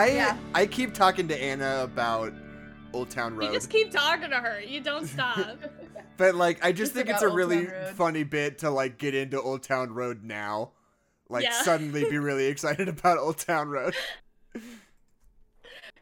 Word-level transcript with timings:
I 0.00 0.06
Yeah. 0.12 0.36
I 0.54 0.66
keep 0.66 0.94
talking 0.94 1.28
to 1.28 1.42
Anna 1.42 1.80
about 1.84 2.32
Old 2.92 3.10
Town 3.10 3.36
Road. 3.36 3.46
You 3.46 3.52
just 3.52 3.68
keep 3.70 3.90
talking 3.90 4.30
to 4.30 4.36
her. 4.36 4.60
You 4.60 4.80
don't 4.80 5.06
stop. 5.06 5.58
but 6.16 6.34
like 6.34 6.64
I 6.64 6.72
just 6.72 6.94
Just 6.94 6.94
think 6.94 7.08
it's 7.08 7.22
a 7.22 7.26
Old 7.26 7.36
really 7.36 7.68
funny 7.94 8.24
bit 8.24 8.58
to 8.60 8.70
like 8.70 8.98
get 8.98 9.14
into 9.14 9.40
Old 9.40 9.62
Town 9.62 9.92
Road 9.92 10.24
now, 10.24 10.72
like 11.28 11.44
Yeah. 11.44 11.62
suddenly 11.62 12.08
be 12.08 12.18
really 12.18 12.46
excited 12.54 12.88
about 12.88 13.18
Old 13.18 13.38
Town 13.38 13.68
Road. 13.68 13.94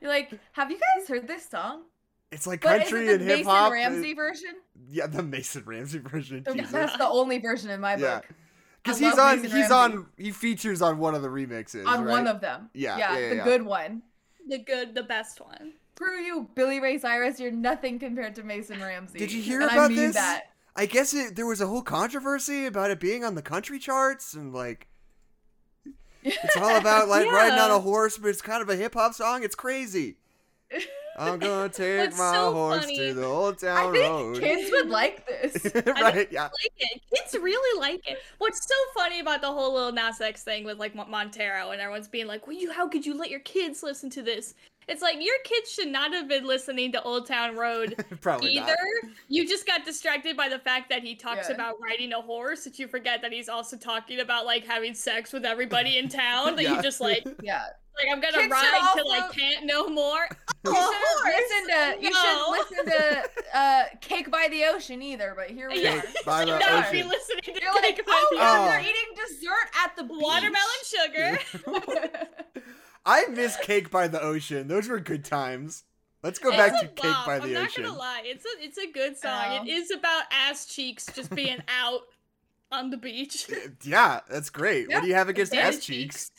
You're 0.01 0.11
like, 0.11 0.33
have 0.53 0.71
you 0.71 0.79
guys 0.79 1.09
heard 1.09 1.27
this 1.27 1.49
song? 1.49 1.83
It's 2.31 2.47
like 2.47 2.61
But 2.61 2.83
country 2.83 3.07
is 3.07 3.09
it 3.15 3.21
and 3.21 3.31
the 3.31 3.37
hip 3.39 3.47
Mason. 3.47 3.73
Ramsey 3.73 4.13
uh, 4.13 4.15
version? 4.15 4.55
Yeah, 4.89 5.07
the 5.09 5.23
Mason 5.25 5.65
Ramsey 5.67 5.99
version. 5.99 6.45
Jesus. 6.53 6.71
That's 6.71 6.97
the 6.97 7.09
only 7.09 7.39
version 7.39 7.71
in 7.71 7.81
my 7.81 7.97
Yeah. 7.97 8.17
book. 8.17 8.29
Because 8.89 8.99
he's 8.99 9.19
on, 9.19 9.37
Mason 9.43 9.57
he's 9.57 9.71
Ramsey. 9.71 9.97
on, 9.97 10.07
he 10.17 10.31
features 10.31 10.83
on 10.83 10.99
one 10.99 11.15
of 11.15 11.23
the 11.23 11.29
remixes. 11.29 11.87
On 11.87 12.05
right? 12.05 12.11
one 12.11 12.27
of 12.27 12.41
them. 12.41 12.71
Yeah, 12.75 12.97
Yeah, 12.97 13.13
yeah, 13.13 13.19
yeah, 13.19 13.29
the 13.31 13.37
yeah. 13.37 13.45
good 13.45 13.63
one. 13.63 14.03
the 14.49 14.59
good, 14.59 14.95
the 14.95 15.03
best 15.03 15.41
one. 15.41 15.73
Screw 15.97 16.21
you, 16.21 16.49
Billy 16.55 16.81
Ray 16.81 16.97
Cyrus. 16.99 17.41
You're 17.41 17.51
nothing 17.51 17.99
compared 17.99 18.35
to 18.37 18.43
Mason 18.45 18.81
Ramsey. 18.81 19.19
Did 19.19 19.33
you 19.33 19.43
hear 19.43 19.61
and 19.61 19.71
about 19.71 19.87
I 19.87 19.89
mean 19.89 19.97
this? 19.97 20.15
that. 20.15 20.45
I 20.77 20.87
guess 20.87 21.13
it, 21.13 21.35
there 21.35 21.47
was 21.47 21.61
a 21.61 21.67
whole 21.67 21.83
controversy 21.83 22.65
about 22.67 22.91
it 22.93 23.01
being 23.01 23.25
on 23.25 23.35
the 23.35 23.43
country 23.43 23.81
charts 23.81 24.33
and 24.35 24.55
like 24.55 24.87
it's 26.23 26.57
all 26.57 26.77
about 26.77 27.09
like 27.09 27.27
riding 27.33 27.59
on 27.59 27.71
a 27.73 27.81
horse, 27.81 28.17
but 28.17 28.29
it's 28.29 28.43
kind 28.43 28.63
of 28.63 28.69
a 28.69 28.77
hip 28.77 28.95
hop 28.95 29.15
song. 29.15 29.43
It's 29.43 29.57
crazy. 29.57 30.19
I'm 31.19 31.39
gonna 31.39 31.69
take 31.73 32.11
my 32.17 32.33
so 32.33 32.53
horse 32.53 32.81
funny- 32.83 32.97
to 32.99 33.15
the 33.15 33.25
old 33.25 33.59
town 33.59 33.77
I 33.77 33.93
think 33.93 34.05
road. 34.13 34.39
kids 34.41 34.71
would 34.73 34.89
like 34.89 35.27
this. 35.27 35.73
right? 35.87 36.29
Yeah. 36.31 36.45
like 36.45 36.73
it. 36.79 37.03
Kids 37.15 37.35
really 37.43 37.81
like 37.81 38.09
it. 38.09 38.19
What's 38.39 38.67
so 38.67 38.75
funny 38.95 39.21
about 39.21 39.41
the 39.41 39.49
whole 39.49 39.75
Lil 39.75 39.93
Nas 39.93 40.21
X 40.21 40.43
thing 40.43 40.65
with 40.65 40.79
like 40.79 40.95
Montero 40.95 41.71
and 41.71 41.81
everyone's 41.81 42.09
being 42.09 42.27
like, 42.27 42.47
"Well, 42.47 42.57
you, 42.57 42.73
how 42.73 42.89
could 42.89 43.05
you 43.05 43.17
let 43.17 43.31
your 43.31 43.41
kids 43.41 43.83
listen 43.83 44.11
to 44.11 44.23
this?" 44.23 44.55
It's 44.89 45.03
like 45.03 45.17
your 45.21 45.35
kids 45.45 45.71
should 45.73 45.89
not 45.89 46.13
have 46.15 46.29
been 46.29 46.47
listening 46.47 46.93
to 46.93 47.03
Old 47.03 47.27
Town 47.27 47.57
Road 47.57 47.95
Probably 48.21 48.53
either. 48.57 48.67
not. 49.03 49.13
You 49.29 49.47
just 49.47 49.67
got 49.67 49.85
distracted 49.85 50.37
by 50.37 50.49
the 50.49 50.59
fact 50.59 50.89
that 50.91 51.03
he 51.03 51.15
talks 51.15 51.49
Yeah. 51.49 51.55
about 51.57 51.75
riding 51.81 52.13
a 52.15 52.21
horse 52.23 52.65
that 52.65 52.79
you 52.79 52.89
forget 52.89 53.21
that 53.23 53.33
he's 53.33 53.49
also 53.49 53.77
talking 53.77 54.21
about 54.21 54.47
like 54.47 54.65
having 54.65 54.95
sex 54.95 55.33
with 55.33 55.45
everybody 55.45 55.99
in 55.99 56.09
town. 56.09 56.57
That 56.57 56.63
Yeah. 56.65 56.77
you 56.77 56.83
just 56.83 57.01
like, 57.01 57.23
yeah. 57.43 57.63
like 57.99 58.07
I'm 58.11 58.21
gonna 58.21 58.39
Kids 58.39 58.51
ride 58.51 58.93
till 58.95 59.11
I 59.13 59.29
can't 59.33 59.67
no 59.67 59.89
more. 59.89 60.27
You 60.65 60.75
shouldn't 60.75 61.25
listen 61.25 61.67
to 61.69 62.03
you 62.03 62.11
No. 62.11 62.21
shouldn't 62.21 62.51
listen 62.51 62.85
to 62.87 63.59
uh, 63.59 63.83
"Cake 64.01 64.31
by 64.31 64.49
the 64.51 64.65
Ocean" 64.65 65.01
either. 65.01 65.33
But 65.37 65.51
here 65.51 65.71
we 65.71 65.83
Yeah. 65.85 65.99
are. 65.99 66.01
Cake 66.03 66.25
by 66.27 66.45
the 66.45 66.59
Should 66.61 66.71
not 66.71 66.93
be 66.93 67.03
listening 67.05 67.43
to 67.55 67.63
You're 67.63 67.75
like, 67.75 67.97
by 68.05 68.13
oh, 68.13 68.27
the 68.33 68.37
yeah, 68.37 68.57
Oh. 68.59 68.65
they're 68.69 68.81
eating 68.81 68.95
dessert 69.15 69.69
at 69.85 69.95
the 69.97 70.03
beach. 70.03 70.19
Watermelon 70.21 70.83
sugar. 70.85 71.39
I 73.09 73.27
miss 73.29 73.57
Cake 73.63 73.91
by 73.91 74.07
the 74.07 74.21
Ocean. 74.21 74.69
Those 74.69 74.87
were 74.89 75.01
good 75.01 75.25
times. 75.25 75.85
Let's 76.23 76.39
go 76.39 76.49
It's 76.51 76.59
back 76.59 76.73
a 76.83 76.87
to 76.87 76.89
Cake 76.89 77.17
by 77.27 77.39
the 77.39 77.45
Ocean. 77.45 77.57
I'm 77.57 77.65
Ocean. 77.65 77.83
not 77.83 77.89
gonna 77.89 77.99
lie, 77.99 78.23
it's 78.25 78.45
a 78.45 78.49
it's 78.65 78.79
a 78.79 78.91
good 78.93 79.17
song. 79.17 79.45
Oh. 79.61 79.63
It 79.65 79.69
is 79.69 79.91
about 79.91 80.25
ass 80.31 80.67
cheeks 80.67 81.07
just 81.15 81.35
being 81.35 81.59
out 81.69 82.03
on 82.71 82.91
the 82.91 82.97
beach. 82.99 83.49
Yeah, 83.83 84.21
that's 84.29 84.51
great. 84.51 84.89
Yeah, 84.91 84.97
what 84.97 85.03
do 85.03 85.09
you 85.09 85.15
have 85.15 85.29
against 85.29 85.55
Ass 85.55 85.77
ass 85.77 85.85
cheeks? 85.85 86.31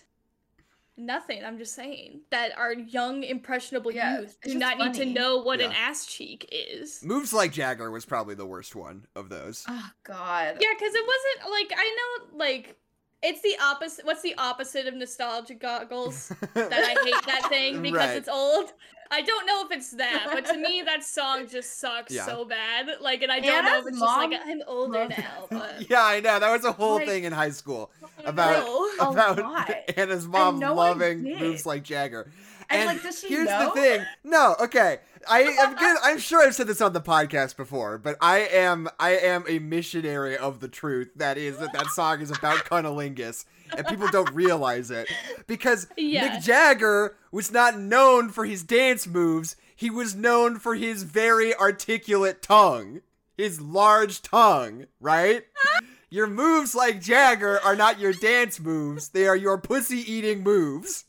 Nothing. 0.95 1.45
I'm 1.45 1.57
just 1.57 1.73
saying 1.75 2.21
that 2.29 2.55
our 2.57 2.73
young 2.73 3.23
impressionable 3.23 3.91
Yeah, 3.91 4.19
youth 4.19 4.37
do 4.43 4.49
just 4.49 4.59
not 4.59 4.77
need 4.77 4.93
to 4.95 5.05
know 5.05 5.37
what 5.37 5.61
an 5.61 5.71
ass 5.71 6.05
cheek 6.05 6.47
is. 6.51 7.01
Moves 7.03 7.31
like 7.31 7.53
Jagger 7.53 7.89
was 7.89 8.05
probably 8.05 8.35
the 8.35 8.45
worst 8.45 8.75
one 8.75 9.07
of 9.15 9.29
those. 9.29 9.63
Oh 9.67 9.89
God. 10.03 10.57
Yeah, 10.59 10.67
because 10.77 10.93
it 10.93 11.05
wasn't 11.07 11.51
like 11.51 11.71
I 11.75 11.95
know 12.29 12.37
like 12.37 12.75
it's 13.21 13.41
the 13.41 13.55
opposite. 13.61 14.05
What's 14.05 14.21
the 14.21 14.35
opposite 14.37 14.87
of 14.87 14.93
nostalgia 14.95 15.55
goggles? 15.55 16.29
that 16.53 16.71
I 16.73 17.03
hate 17.03 17.25
that 17.25 17.47
thing 17.49 17.81
because 17.81 17.99
Right. 17.99 18.17
it's 18.17 18.29
old. 18.29 18.71
I 19.11 19.21
don't 19.23 19.47
know 19.47 19.65
if 19.65 19.71
it's 19.71 19.89
that, 19.93 20.27
but 20.31 20.45
to 20.45 20.55
me 20.57 20.83
that 20.85 21.03
song 21.03 21.47
just 21.47 21.79
sucks 21.79 22.13
Yeah. 22.13 22.27
so 22.27 22.45
bad. 22.45 22.87
Like, 23.01 23.23
and 23.23 23.31
I 23.31 23.39
don't 23.39 23.65
know 23.65 23.71
if 23.71 23.75
Anna's 23.77 23.87
it's 23.87 23.99
just 23.99 24.17
like 24.17 24.39
I'm 24.45 24.61
older 24.67 24.99
loves 24.99 25.17
now, 25.17 25.47
but 25.49 25.89
yeah, 25.89 26.03
I 26.03 26.19
know. 26.19 26.39
That 26.39 26.51
was 26.51 26.63
a 26.63 26.71
whole 26.71 26.95
Like- 26.97 27.07
thing 27.07 27.23
in 27.23 27.33
high 27.33 27.49
school 27.49 27.89
about 28.23 28.65
No. 28.65 28.89
A 28.99 29.09
about. 29.09 29.71
Anna's 29.97 30.27
mom 30.27 30.59
no 30.59 30.75
loving 30.75 31.23
moves 31.23 31.65
like 31.65 31.81
Jagger. 31.83 32.31
And, 32.69 32.85
like, 32.85 33.01
does 33.03 33.19
she 33.19 33.29
here's 33.29 33.47
know? 33.47 33.71
the 33.73 33.81
thing. 33.81 34.05
No, 34.23 34.55
okay. 34.59 34.99
I 35.29 35.39
am 35.41 35.75
good. 35.75 35.97
I'm 36.03 36.19
sure 36.19 36.41
I've 36.45 36.55
said 36.55 36.67
this 36.67 36.81
on 36.81 36.93
the 36.93 37.01
podcast 37.01 37.57
before, 37.57 37.97
but 37.97 38.15
I 38.21 38.39
am 38.39 38.87
I 38.99 39.11
am 39.17 39.43
a 39.47 39.59
missionary 39.59 40.37
of 40.37 40.59
the 40.59 40.67
truth. 40.67 41.09
That 41.15 41.37
is 41.37 41.57
that 41.57 41.73
that 41.73 41.87
song 41.87 42.21
is 42.21 42.31
about 42.31 42.59
cunnilingus, 42.65 43.45
and 43.75 43.85
people 43.87 44.07
don't 44.09 44.31
realize 44.33 44.91
it 44.91 45.09
because 45.47 45.87
Yeah. 45.97 46.37
Mick 46.37 46.43
Jagger 46.43 47.15
was 47.31 47.51
not 47.51 47.77
known 47.79 48.29
for 48.29 48.45
his 48.45 48.63
dance 48.63 49.07
moves. 49.07 49.55
He 49.75 49.89
was 49.89 50.15
known 50.15 50.59
for 50.59 50.75
his 50.75 51.03
very 51.03 51.55
articulate 51.55 52.41
tongue, 52.41 53.01
his 53.37 53.59
large 53.59 54.21
tongue. 54.21 54.85
Right. 54.99 55.43
Your 56.11 56.27
moves 56.27 56.73
like 56.73 57.01
Jagger 57.01 57.59
are 57.63 57.75
not 57.75 57.99
your 57.99 58.13
dance 58.13 58.59
moves. 58.59 59.09
They 59.09 59.27
are 59.27 59.35
your 59.35 59.59
pussy 59.59 59.97
eating 60.11 60.41
moves. 60.41 61.05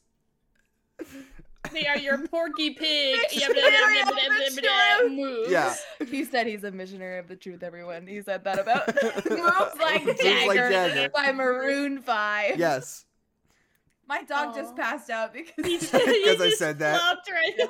They 1.73 1.87
are 1.87 1.99
your 1.99 2.27
Porky 2.27 2.71
Pig 2.71 3.19
Missionary 3.33 4.01
of 4.01 4.09
the 4.09 4.61
truth. 4.61 5.13
moves. 5.13 5.51
Yeah. 5.51 5.75
He 6.09 6.25
said 6.25 6.47
he's 6.47 6.65
a 6.65 6.71
missionary 6.71 7.19
of 7.19 7.29
the 7.29 7.37
truth. 7.37 7.63
Everyone. 7.63 8.07
He 8.07 8.23
said 8.23 8.43
that 8.45 8.59
about 8.59 8.87
moves 9.31 9.81
like 9.81 10.05
Moves 10.05 10.21
Jagger, 10.21 10.47
like 10.49 10.57
Jagger. 10.71 11.09
by 11.11 11.33
Maroon 11.33 12.01
Five. 12.01 12.59
Yes. 12.59 13.05
My 14.09 14.23
dog 14.25 14.49
Aw. 14.49 14.55
just 14.55 14.75
passed 14.75 15.11
out 15.11 15.33
because 15.33 15.53
You 15.59 15.65
he's. 15.65 15.81
just- 15.91 16.05
Because 16.07 16.41
I 16.41 16.51
said 16.51 16.79
that. 16.81 16.99
flopped 17.01 17.31
right. 17.31 17.69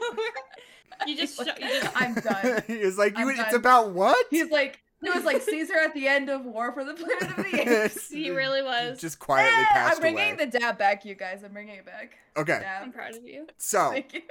You 1.06 1.16
just, 1.16 1.36
sh- 1.36 1.46
you 1.60 1.68
just 1.80 2.00
I'm 2.02 2.14
done. 2.14 2.62
He's 2.66 2.98
like, 2.98 3.16
you, 3.18 3.28
it's 3.30 3.54
about 3.54 3.92
what? 3.92 4.26
He's 4.30 4.50
like, 4.50 4.80
it 5.02 5.14
was 5.14 5.24
like 5.24 5.42
Caesar 5.42 5.74
at 5.76 5.94
the 5.94 6.06
end 6.08 6.28
of 6.28 6.44
War 6.44 6.72
for 6.72 6.84
the 6.84 6.94
Planet 6.94 7.38
of 7.38 7.44
the 7.50 7.82
Apes. 7.84 8.08
he 8.10 8.30
really 8.30 8.62
was. 8.62 9.00
Just 9.00 9.18
quietly 9.18 9.50
Eh, 9.62 9.64
passed 9.72 9.94
I'm 9.96 10.00
bringing 10.00 10.34
away. 10.34 10.44
the 10.46 10.58
dab 10.58 10.76
back, 10.78 11.04
you 11.04 11.14
guys. 11.14 11.42
I'm 11.44 11.52
bringing 11.52 11.76
it 11.76 11.86
back. 11.86 12.16
okay, 12.36 12.64
I'm 12.82 12.92
proud 12.92 13.16
of 13.16 13.24
you. 13.24 13.46
so 13.56 13.90
Thank 13.90 14.14
you. 14.14 14.22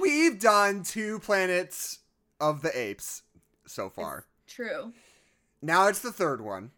we've 0.00 0.38
done 0.38 0.82
two 0.82 1.18
planets 1.20 2.00
of 2.40 2.62
the 2.62 2.76
apes 2.78 3.22
so 3.66 3.88
far. 3.90 4.26
True. 4.46 4.92
Now 5.62 5.88
it's 5.88 6.00
the 6.00 6.12
third 6.12 6.40
one. 6.40 6.70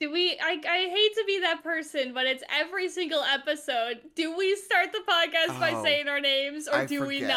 Do 0.00 0.12
we? 0.12 0.38
I, 0.40 0.60
I 0.68 0.88
hate 0.90 1.14
to 1.16 1.24
be 1.26 1.40
that 1.40 1.64
person, 1.64 2.12
but 2.14 2.24
it's 2.24 2.44
every 2.54 2.88
single 2.88 3.20
episode. 3.20 3.98
Do 4.14 4.36
we 4.36 4.54
start 4.54 4.92
the 4.92 5.00
podcast 5.00 5.58
by 5.58 5.72
Oh, 5.72 5.82
saying 5.82 6.06
our 6.06 6.20
names, 6.20 6.68
or 6.68 6.76
I 6.76 6.86
do 6.86 7.04
we 7.04 7.20
not? 7.20 7.32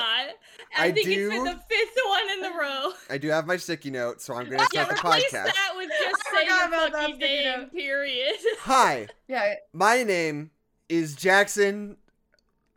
I, 0.78 0.86
I 0.88 0.92
think 0.92 1.08
it's 1.08 1.28
been 1.34 1.44
the 1.44 1.60
fifth 1.68 1.98
one 2.06 2.32
in 2.34 2.42
the 2.42 2.52
row. 2.60 2.92
I 3.10 3.18
do 3.18 3.30
have 3.30 3.48
my 3.48 3.58
sticky 3.58 3.90
note, 3.90 4.22
so 4.22 4.36
I'm 4.36 4.46
going 4.46 4.60
to 4.60 4.68
Yeah, 4.74 4.84
start 4.84 4.90
the 4.90 5.02
podcast. 5.02 5.32
that 5.46 5.74
with 5.76 5.90
just 5.90 6.22
I 6.28 6.32
say 6.32 6.44
forgot 6.46 6.58
your 6.60 6.68
about 6.68 6.92
that 6.92 7.02
fucking 7.02 7.16
sticky 7.16 7.44
name. 7.44 7.60
note. 7.62 7.72
Period. 7.72 8.36
Hi, 8.60 9.08
Yeah. 9.28 9.56
my 9.74 10.04
name 10.04 10.52
is 10.88 11.16
Jackson 11.16 11.98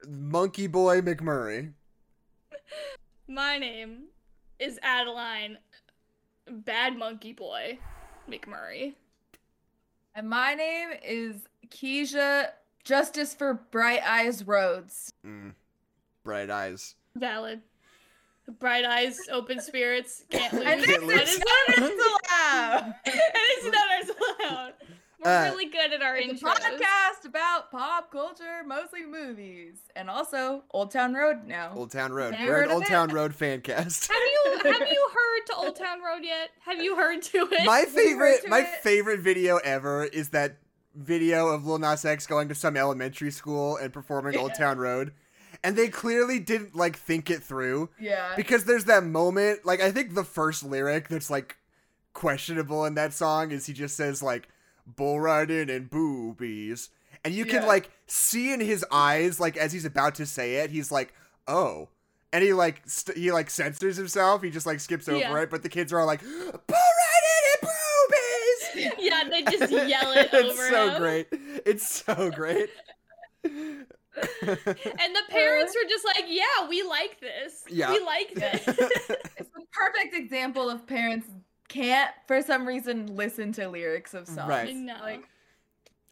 Monkey 0.09 0.67
Boy 0.67 1.03
McMurray. 1.03 1.73
My 3.29 3.59
name 3.59 4.05
is 4.59 4.79
Adeline, 4.83 5.59
Bad 6.51 6.97
Monkey 6.97 7.35
Boy, 7.35 7.79
McMurray. 8.31 8.95
And 10.15 10.29
my 10.29 10.55
name 10.55 10.89
is 11.05 11.37
Keisha 11.69 12.49
Justice 12.85 13.35
for 13.35 13.55
Bright 13.55 14.03
Eyes 14.07 14.47
Roads. 14.47 15.13
Mm. 15.27 15.55
Bright 16.23 16.51
eyes. 16.51 16.95
Valid. 17.17 17.61
Bright 18.59 18.85
eyes, 18.85 19.19
open 19.33 19.59
spirits, 19.61 20.25
can't 20.29 20.53
lose. 20.53 20.63
And 20.67 20.81
this 20.83 20.87
Can't 20.87 21.07
this 21.07 21.79
lose. 21.81 21.91
is 21.91 22.05
allowed. 22.31 22.95
and 23.07 23.15
it's 23.15 23.65
not 23.65 23.89
ours 23.91 24.11
allowed. 24.51 24.73
We're 25.25 25.31
Uh, 25.31 25.45
really 25.53 25.67
good 25.67 25.93
at 25.93 26.03
our 26.03 26.17
It's 26.17 26.43
a 26.43 26.45
intros. 26.45 26.51
podcast 26.55 27.25
about 27.27 27.71
pop 27.71 28.11
culture, 28.11 28.63
mostly 28.67 29.07
movies, 29.07 29.79
and 29.97 30.11
also 30.11 30.65
Old 30.71 30.91
Town 30.91 31.15
Road 31.15 31.45
now. 31.47 31.73
Old 31.75 31.91
Town 31.91 32.13
Road. 32.13 32.33
Never 32.33 32.47
We're 32.53 32.59
an 32.63 32.69
of 32.69 32.75
Old 32.75 32.83
it. 32.83 32.89
Town 32.89 33.09
Road 33.11 33.35
fan 33.35 33.63
cast. 33.63 34.09
Have 34.13 34.17
you 34.21 34.59
have 34.65 34.89
you 34.89 35.09
heard 35.15 35.47
to 35.47 35.55
Old 35.57 35.77
Town 35.77 36.03
Road 36.03 36.23
yet? 36.23 36.51
Have 36.67 36.83
you 36.83 36.97
heard 36.97 37.23
to 37.23 37.49
it? 37.51 37.65
my 37.65 37.85
favorite 37.87 38.49
my 38.49 38.61
it? 38.61 38.69
favorite 38.83 39.21
video 39.21 39.57
ever 39.59 40.05
is 40.05 40.29
that 40.31 40.57
video 40.95 41.49
of 41.49 41.65
Lil 41.67 41.79
Nas 41.79 42.05
X 42.05 42.27
going 42.27 42.49
to 42.49 42.55
some 42.55 42.77
elementary 42.77 43.31
school 43.31 43.77
and 43.77 43.93
performing 43.93 44.37
Old 44.37 44.55
Town 44.55 44.79
Road. 44.79 45.13
And 45.63 45.77
they 45.77 45.89
clearly 45.89 46.39
didn't 46.39 46.77
like 46.77 46.97
think 46.97 47.31
it 47.31 47.43
through 47.43 47.89
Yeah. 47.99 48.35
because 48.37 48.65
there's 48.65 48.85
that 48.85 49.05
moment 49.05 49.65
like 49.65 49.81
I 49.81 49.91
think 49.91 50.15
the 50.15 50.25
first 50.25 50.63
lyric 50.63 51.09
that's 51.09 51.31
like 51.31 51.57
questionable 52.13 52.85
in 52.85 52.95
that 52.97 53.15
song 53.15 53.51
is 53.53 53.65
he 53.67 53.73
just 53.73 53.97
says 53.97 54.23
like 54.23 54.49
bull 54.87 55.21
riding 55.21 55.71
and 55.71 55.89
boobies 55.91 56.91
and 57.25 57.35
you 57.35 57.45
can 57.45 57.63
Yeah. 57.63 57.69
like 57.69 57.91
see 58.07 58.53
in 58.53 58.61
his 58.61 58.85
eyes 58.91 59.41
like 59.41 59.57
as 59.57 59.73
he's 59.73 59.85
about 59.85 60.15
to 60.17 60.27
say 60.27 60.57
it 60.57 60.71
he's 60.71 60.93
like 60.93 61.13
oh 61.49 61.89
and 62.33 62.43
he 62.45 62.53
like 62.53 62.83
st- 62.87 63.17
he 63.17 63.33
like 63.33 63.49
censors 63.51 63.97
himself 63.97 64.43
he 64.43 64.51
just 64.51 64.67
like 64.67 64.81
skips 64.81 65.09
over 65.09 65.19
Yeah. 65.19 65.41
it 65.43 65.51
but 65.51 65.63
the 65.63 65.69
kids 65.69 65.93
are 65.93 66.01
all 66.01 66.07
like 66.07 66.21
bull 66.23 66.31
riding 66.37 67.45
and 67.53 67.61
boobies 67.63 68.93
yeah, 68.99 69.23
they 69.31 69.43
just 69.43 69.73
yell 69.73 70.13
it 70.13 70.33
over 70.35 70.49
it's 70.49 70.69
so 70.69 70.89
him. 70.91 70.99
great 71.01 71.27
it's 71.65 72.05
so 72.05 72.31
great 72.31 72.71
And 74.17 75.15
the 75.15 75.23
parents 75.29 75.75
were 75.75 75.89
just 75.89 76.05
like, 76.05 76.27
"Yeah, 76.29 76.69
we 76.69 76.85
like 76.85 77.19
this. 77.21 77.65
Yeah. 77.69 77.91
We 77.91 77.99
like 78.01 78.33
this." 78.35 78.63
It's 78.69 79.51
a 79.57 79.61
perfect 79.73 80.15
example 80.15 80.71
of 80.71 80.87
parents 80.87 81.27
can't, 81.69 82.11
for 82.27 82.43
some 82.43 82.67
reason, 82.67 83.17
listen 83.17 83.53
to 83.53 83.69
lyrics 83.69 84.15
of 84.15 84.27
songs. 84.27 84.49
Right. 84.49 84.75
No. 84.75 84.97
Like, 85.01 85.29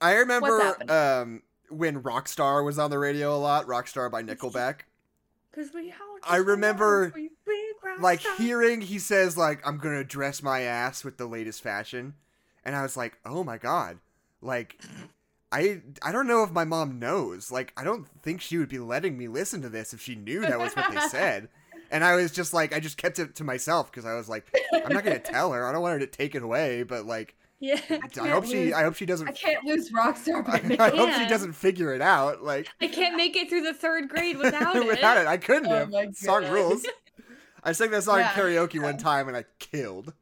I 0.01 0.15
remember 0.15 0.77
um, 0.91 1.43
when 1.71 2.03
Rockstar 2.03 2.65
was 2.65 2.79
on 2.79 2.91
the 2.91 2.99
radio 2.99 3.35
a 3.35 3.39
lot. 3.39 3.67
Rockstar 3.67 4.11
by 4.11 4.23
Nickelback. 4.23 4.81
Because 5.55 5.75
we 5.75 5.93
I 6.27 6.37
remember, 6.37 7.13
like 8.01 8.23
hearing 8.39 8.81
he 8.81 8.99
says 8.99 9.37
like 9.37 9.61
I'm 9.69 9.77
gonna 9.77 10.03
dress 10.03 10.43
my 10.43 10.63
ass 10.63 11.05
with 11.05 11.19
the 11.19 11.27
latest 11.27 11.63
fashion, 11.63 12.15
and 12.65 12.75
I 12.75 12.81
was 12.81 12.97
like, 12.97 13.19
oh 13.27 13.45
my 13.45 13.59
god, 13.59 13.99
like. 14.41 14.81
I 15.55 15.83
I 16.01 16.13
don't 16.13 16.27
know 16.27 16.43
if 16.43 16.51
my 16.51 16.65
mom 16.65 16.99
knows. 16.99 17.53
Like 17.53 17.75
I 17.77 17.85
don't 17.85 18.09
think 18.23 18.41
she 18.41 18.57
would 18.57 18.71
be 18.71 18.79
letting 18.79 19.19
me 19.19 19.29
listen 19.29 19.61
to 19.61 19.69
this 19.69 19.93
if 19.93 20.01
she 20.01 20.15
knew 20.15 20.41
that 20.41 20.59
was 20.59 20.75
what 20.75 20.91
they 20.91 21.01
said. 21.09 21.51
And 21.93 22.03
I 22.03 22.17
was 22.17 22.33
just 22.33 22.53
like 22.53 22.75
I 22.75 22.81
just 22.81 22.97
kept 22.97 23.19
it 23.19 23.35
to 23.37 23.45
myself 23.45 23.91
because 23.93 24.05
I 24.05 24.15
was 24.15 24.29
like 24.29 24.47
I'm 24.73 24.93
not 24.93 25.05
gonna 25.05 25.19
tell 25.21 25.53
her. 25.53 25.67
I 25.67 25.73
don't 25.73 25.83
want 25.83 25.93
her 25.93 25.99
to 26.01 26.07
take 26.07 26.35
it 26.35 26.43
away, 26.43 26.83
but 26.83 27.07
like 27.07 27.37
Yeah. 27.61 27.79
I, 27.91 28.09
can't 28.09 28.29
hope 28.29 28.45
she 28.47 28.73
I 28.73 28.83
hope 28.83 28.97
she 28.97 29.07
doesn't 29.07 29.29
I 29.29 29.33
can't 29.33 29.65
lose 29.65 29.93
Rockstar 29.93 30.45
by 30.79 30.83
I, 30.85 30.89
I 30.89 30.97
hope 30.97 31.13
she 31.13 31.29
doesn't 31.29 31.53
figure 31.53 31.95
it 31.95 32.01
out. 32.01 32.43
Like 32.43 32.69
I 32.81 32.89
can't 32.89 33.15
make 33.17 33.37
it 33.37 33.49
through 33.49 33.63
the 33.63 33.75
third 33.75 34.09
grade 34.09 34.39
without 34.39 34.75
it. 34.77 34.87
without 34.87 35.17
it, 35.19 35.27
I 35.29 35.37
couldn't 35.37 35.67
Oh 35.71 35.87
have. 36.01 36.17
Song 36.17 36.51
rules. 36.51 36.85
I 37.63 37.71
sang 37.73 37.91
that 37.93 38.03
song 38.03 38.19
Yeah. 38.19 38.33
in 38.33 38.37
karaoke 38.37 38.83
one 38.83 38.97
time 38.97 39.29
and 39.29 39.37
I 39.37 39.45
killed. 39.61 40.13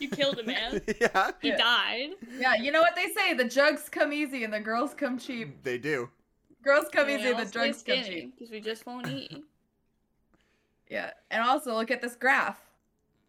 You 0.00 0.08
killed 0.08 0.38
a 0.38 0.44
man. 0.44 0.80
yeah, 1.00 1.30
He 1.42 1.48
Yeah. 1.48 1.56
died. 1.56 2.10
Yeah, 2.38 2.54
you 2.54 2.70
know 2.72 2.80
what 2.80 2.94
they 2.96 3.12
say: 3.12 3.34
the 3.34 3.44
jugs 3.44 3.88
come 3.88 4.12
easy 4.12 4.42
and 4.44 4.52
the 4.52 4.60
girls 4.60 4.94
come 4.94 5.18
cheap. 5.18 5.62
they 5.64 5.78
do. 5.78 6.08
Girls 6.64 6.86
come 6.92 7.10
easy, 7.10 7.28
And 7.30 7.38
the 7.46 7.50
drugs 7.52 7.82
come 7.82 8.02
cheap. 8.04 8.34
Because 8.36 8.50
we 8.52 8.60
just 8.60 8.86
won't 8.86 9.08
eat. 9.08 9.44
Yeah, 10.92 11.10
and 11.30 11.42
also 11.42 11.74
look 11.74 11.90
at 11.90 12.02
this 12.02 12.14
graph. 12.16 12.60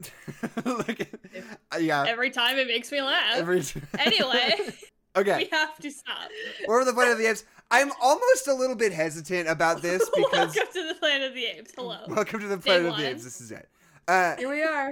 Look 0.65 0.99
at- 0.99 1.07
uh, 1.73 1.77
yeah. 1.77 2.03
Every 2.05 2.29
time 2.29 2.57
it 2.57 2.67
makes 2.67 2.91
me 2.91 3.01
laugh. 3.01 3.37
Every 3.37 3.63
Anyway, 3.99 4.53
okay. 5.15 5.37
we 5.37 5.49
have 5.49 5.77
to 5.77 5.89
stop. 5.89 6.27
War 6.67 6.81
of 6.81 6.87
the 6.87 6.91
Planet 6.93 7.13
of 7.13 7.19
the 7.19 7.27
Apes. 7.27 7.45
I'm 7.71 7.89
almost 8.01 8.49
a 8.49 8.53
little 8.53 8.75
bit 8.75 8.91
hesitant 8.91 9.47
about 9.47 9.81
this 9.81 10.07
because 10.13 10.53
Welcome 10.53 10.73
to 10.73 10.87
the 10.89 10.95
Planet 10.99 11.29
of 11.29 11.35
the 11.35 11.45
Apes. 11.45 11.71
Hello. 11.77 11.99
welcome 12.09 12.41
to 12.41 12.47
the 12.47 12.57
Planet 12.57 12.87
of 12.91 12.97
the. 12.97 13.09
Apes. 13.11 13.23
This 13.23 13.39
is 13.39 13.53
it. 13.53 13.69
Uh, 14.09 14.35
Here 14.35 14.49
we 14.49 14.61
are. 14.61 14.91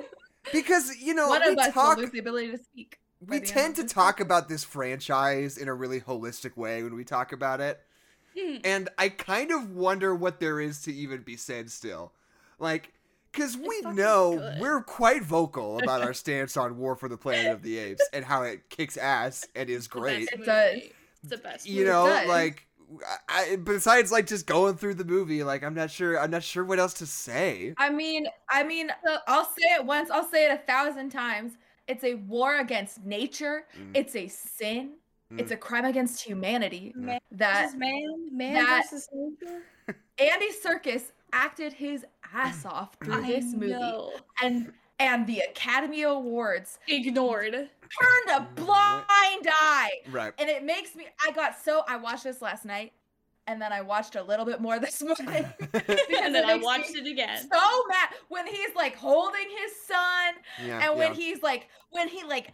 because 0.54 0.96
you 0.96 1.14
know 1.14 1.28
One 1.28 1.42
we 1.46 1.52
of 1.52 1.58
us 1.58 1.74
talk, 1.74 1.98
will 1.98 2.04
lose 2.04 2.12
the 2.14 2.20
ability 2.20 2.52
to 2.52 2.58
speak. 2.58 3.00
we 3.28 3.42
tend 3.42 3.76
to 3.76 3.84
talk 3.84 4.22
about 4.22 4.48
this 4.48 4.64
franchise 4.64 5.58
in 5.58 5.68
a 5.68 5.74
really 5.74 6.00
holistic 6.00 6.56
way 6.56 6.84
when 6.84 6.96
we 6.96 7.04
talk 7.04 7.34
about 7.34 7.60
it. 7.60 7.82
Hmm. 8.40 8.60
and 8.64 8.88
I 8.98 9.10
kind 9.10 9.52
of 9.52 9.72
wonder 9.72 10.16
what 10.16 10.40
there 10.40 10.62
is 10.62 10.82
to 10.84 10.94
even 10.94 11.22
be 11.24 11.36
said 11.36 11.70
still. 11.70 12.14
Like, 12.62 12.94
because 13.32 13.58
we 13.58 13.82
know 13.82 14.38
good. 14.38 14.60
we're 14.62 14.82
quite 14.84 15.24
vocal 15.24 15.80
about 15.84 16.02
our 16.02 16.14
stance 16.14 16.56
on 16.58 16.78
War 16.78 16.96
for 16.96 17.10
the 17.10 17.18
Planet 17.18 17.52
of 17.52 17.62
the 17.62 17.78
Apes 17.78 18.08
and 18.14 18.24
how 18.24 18.44
it 18.44 18.70
kicks 18.70 18.96
ass 18.98 19.46
and 19.56 19.70
is 19.70 19.88
great. 19.88 20.30
best 20.30 20.34
It 20.42 20.46
does. 20.46 20.74
movie. 20.76 20.92
It's 21.24 21.30
the 21.32 21.38
best. 21.38 21.68
You 21.68 21.86
know, 21.86 22.06
does. 22.08 22.28
like, 22.28 22.68
I, 23.30 23.56
besides 23.56 24.12
like 24.12 24.28
just 24.28 24.46
going 24.46 24.76
through 24.76 24.96
the 24.96 25.06
movie, 25.06 25.44
like 25.44 25.64
I'm 25.64 25.74
not 25.74 25.90
sure, 25.92 26.20
I'm 26.20 26.30
not 26.32 26.44
sure 26.44 26.64
what 26.66 26.78
else 26.80 26.94
to 26.96 27.06
say. 27.06 27.74
I 27.78 27.90
mean, 27.90 28.28
I 28.50 28.64
mean, 28.64 28.92
I'll 29.28 29.46
say 29.46 29.76
it 29.76 29.86
once. 29.86 30.10
I'll 30.12 30.30
say 30.30 30.46
it 30.46 30.52
a 30.54 30.58
thousand 30.68 31.10
times. 31.10 31.54
It's 31.88 32.04
a 32.04 32.16
war 32.16 32.60
against 32.60 33.04
nature. 33.06 33.66
Mm. 33.80 33.92
It's 33.96 34.16
a 34.16 34.28
sin. 34.28 34.92
It's 35.38 35.50
Mm. 35.52 35.56
a 35.56 35.58
crime 35.58 35.86
against 35.86 36.22
humanity. 36.22 36.92
Man 36.96 37.20
That 37.32 37.78
man, 37.78 38.28
man 38.36 38.54
that- 38.56 38.84
versus 38.92 39.08
nature. 39.14 39.62
Andy 40.20 40.50
Serkis 40.52 41.12
acted 41.34 41.74
his 41.74 42.06
ass 42.34 42.64
mm. 42.64 42.72
off 42.72 42.96
through 43.04 43.24
I 43.24 43.28
this 43.28 43.54
movie, 43.54 43.72
know. 43.74 44.12
and 44.42 44.72
and 45.00 45.26
the 45.26 45.40
Academy 45.40 46.04
Awards 46.04 46.78
Ignored. 46.88 47.54
turned 47.54 48.30
a 48.30 48.48
blind 48.56 49.48
eye. 49.50 49.90
Right. 50.12 50.34
And 50.38 50.50
it 50.50 50.64
makes 50.64 50.96
me. 50.96 51.08
I 51.26 51.32
got 51.32 51.60
so. 51.60 51.84
I 51.88 51.98
watched 51.98 52.24
this 52.24 52.42
last 52.42 52.66
night, 52.66 52.94
and 53.48 53.62
then 53.62 53.74
I 53.74 53.82
watched 53.82 54.16
a 54.16 54.24
little 54.24 54.46
bit 54.46 54.62
more 54.62 54.80
this 54.80 55.02
morning. 55.20 55.46
And 56.22 56.36
then 56.36 56.46
I 56.46 56.56
watched 56.58 56.96
it 56.96 57.08
again. 57.08 57.42
So 57.42 57.84
mad 57.90 58.10
when 58.30 58.46
he's 58.46 58.76
like 58.76 58.96
holding 58.96 59.50
his 59.62 59.72
son, 59.88 60.34
Yeah. 60.66 60.88
and 60.88 60.98
when 61.00 61.14
yeah. 61.14 61.20
he's 61.20 61.42
like 61.42 61.68
when 61.90 62.08
he 62.08 62.24
like 62.24 62.52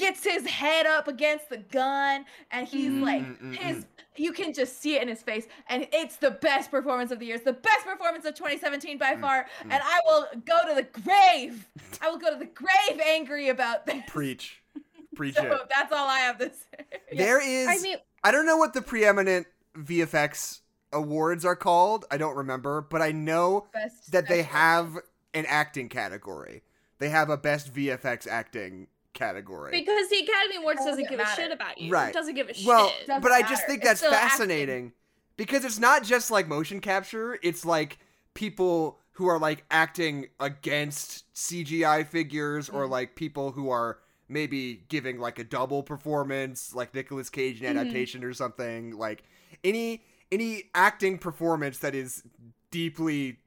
gets 0.00 0.24
his 0.24 0.46
head 0.46 0.86
up 0.86 1.06
against 1.06 1.48
the 1.48 1.58
gun, 1.58 2.24
and 2.50 2.66
he's 2.66 2.90
Mhm. 2.90 3.02
like 3.02 3.22
Mm, 3.22 3.38
mm, 3.40 3.56
his. 3.56 3.86
You 4.16 4.32
can 4.32 4.52
just 4.52 4.80
see 4.80 4.96
it 4.96 5.02
in 5.02 5.08
his 5.08 5.22
face, 5.22 5.46
and 5.68 5.86
it's 5.92 6.16
the 6.16 6.32
best 6.32 6.70
performance 6.70 7.10
of 7.12 7.20
the 7.20 7.26
year. 7.26 7.36
It's 7.36 7.44
the 7.44 7.52
best 7.52 7.84
performance 7.86 8.24
of 8.24 8.34
2017 8.34 8.98
by 8.98 9.14
Mm, 9.14 9.20
far, 9.20 9.44
mm. 9.60 9.72
and 9.72 9.82
I 9.84 10.00
will 10.06 10.26
go 10.44 10.66
to 10.68 10.74
the 10.74 10.82
grave. 11.02 11.68
I 12.02 12.10
will 12.10 12.18
go 12.18 12.30
to 12.30 12.36
the 12.36 12.46
grave 12.46 13.00
angry 13.04 13.48
about 13.48 13.86
this. 13.86 14.02
Preach. 14.08 14.62
Preach 15.14 15.36
So 15.36 15.44
it. 15.44 15.68
that's 15.74 15.92
all 15.92 16.08
I 16.08 16.18
have 16.20 16.38
to 16.38 16.50
say. 16.50 16.84
There 17.16 17.40
is. 17.40 17.68
I 17.68 17.78
mean, 17.78 17.98
I 18.24 18.30
don't 18.32 18.46
know 18.46 18.56
what 18.56 18.74
the 18.74 18.82
preeminent 18.82 19.46
VFX 19.76 20.60
awards 20.92 21.44
are 21.44 21.56
called. 21.56 22.04
I 22.10 22.16
don't 22.16 22.36
remember, 22.36 22.80
but 22.80 23.00
I 23.02 23.12
know 23.12 23.66
Best 23.72 24.10
that 24.12 24.28
they 24.28 24.42
have 24.42 24.98
an 25.34 25.46
acting 25.46 25.88
category. 25.88 26.62
They 26.98 27.08
have 27.08 27.30
a 27.30 27.36
best 27.36 27.72
VFX 27.72 28.26
acting 28.26 28.88
category. 29.12 29.70
because 29.72 30.08
the 30.08 30.18
Academy 30.20 30.56
Awards 30.56 30.78
Doesn't 30.78 30.92
doesn't 31.02 31.10
give 31.10 31.20
a 31.20 31.34
shit 31.36 31.52
about 31.52 31.78
you. 31.80 31.92
Right. 31.92 32.08
It 32.10 32.14
doesn't 32.14 32.34
give 32.34 32.48
a 32.48 32.54
well, 32.66 32.88
shit. 32.88 33.06
Doesn't 33.06 33.22
but 33.22 33.32
I 33.32 33.40
just 33.42 33.52
matter. 33.52 33.64
think 33.66 33.82
that's 33.82 34.00
still 34.00 34.12
acting. 34.12 34.28
fascinating 34.30 34.92
because 35.36 35.64
it's 35.64 35.78
not 35.78 36.04
just 36.04 36.30
like 36.30 36.46
motion 36.48 36.80
capture, 36.80 37.38
it's 37.42 37.64
like 37.64 37.98
people 38.34 38.98
who 39.12 39.26
are 39.26 39.38
like 39.38 39.64
acting 39.70 40.26
against 40.38 41.24
CGI 41.34 42.04
figures 42.06 42.68
or 42.68 42.86
Mhm. 42.86 42.90
like 42.90 43.16
people 43.16 43.52
who 43.52 43.68
are 43.70 43.98
maybe 44.28 44.84
giving 44.88 45.18
like 45.18 45.38
a 45.38 45.44
double 45.44 45.82
performance 45.82 46.72
like 46.74 46.94
Nicolas 46.94 47.28
Cage 47.28 47.60
in 47.60 47.74
Mhm. 47.74 47.80
adaptation 47.80 48.22
or 48.24 48.32
something 48.32 48.96
like 48.96 49.22
any 49.64 50.02
any 50.32 50.70
acting 50.76 51.18
performance 51.18 51.78
that 51.78 51.92
is 51.94 52.22
deeply 52.70 53.40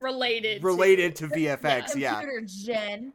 related. 0.00 0.62
related 0.62 1.16
to 1.16 1.28
VFX, 1.28 1.96
yeah. 1.96 2.20
Computer 2.20 2.46
gen. 2.46 3.12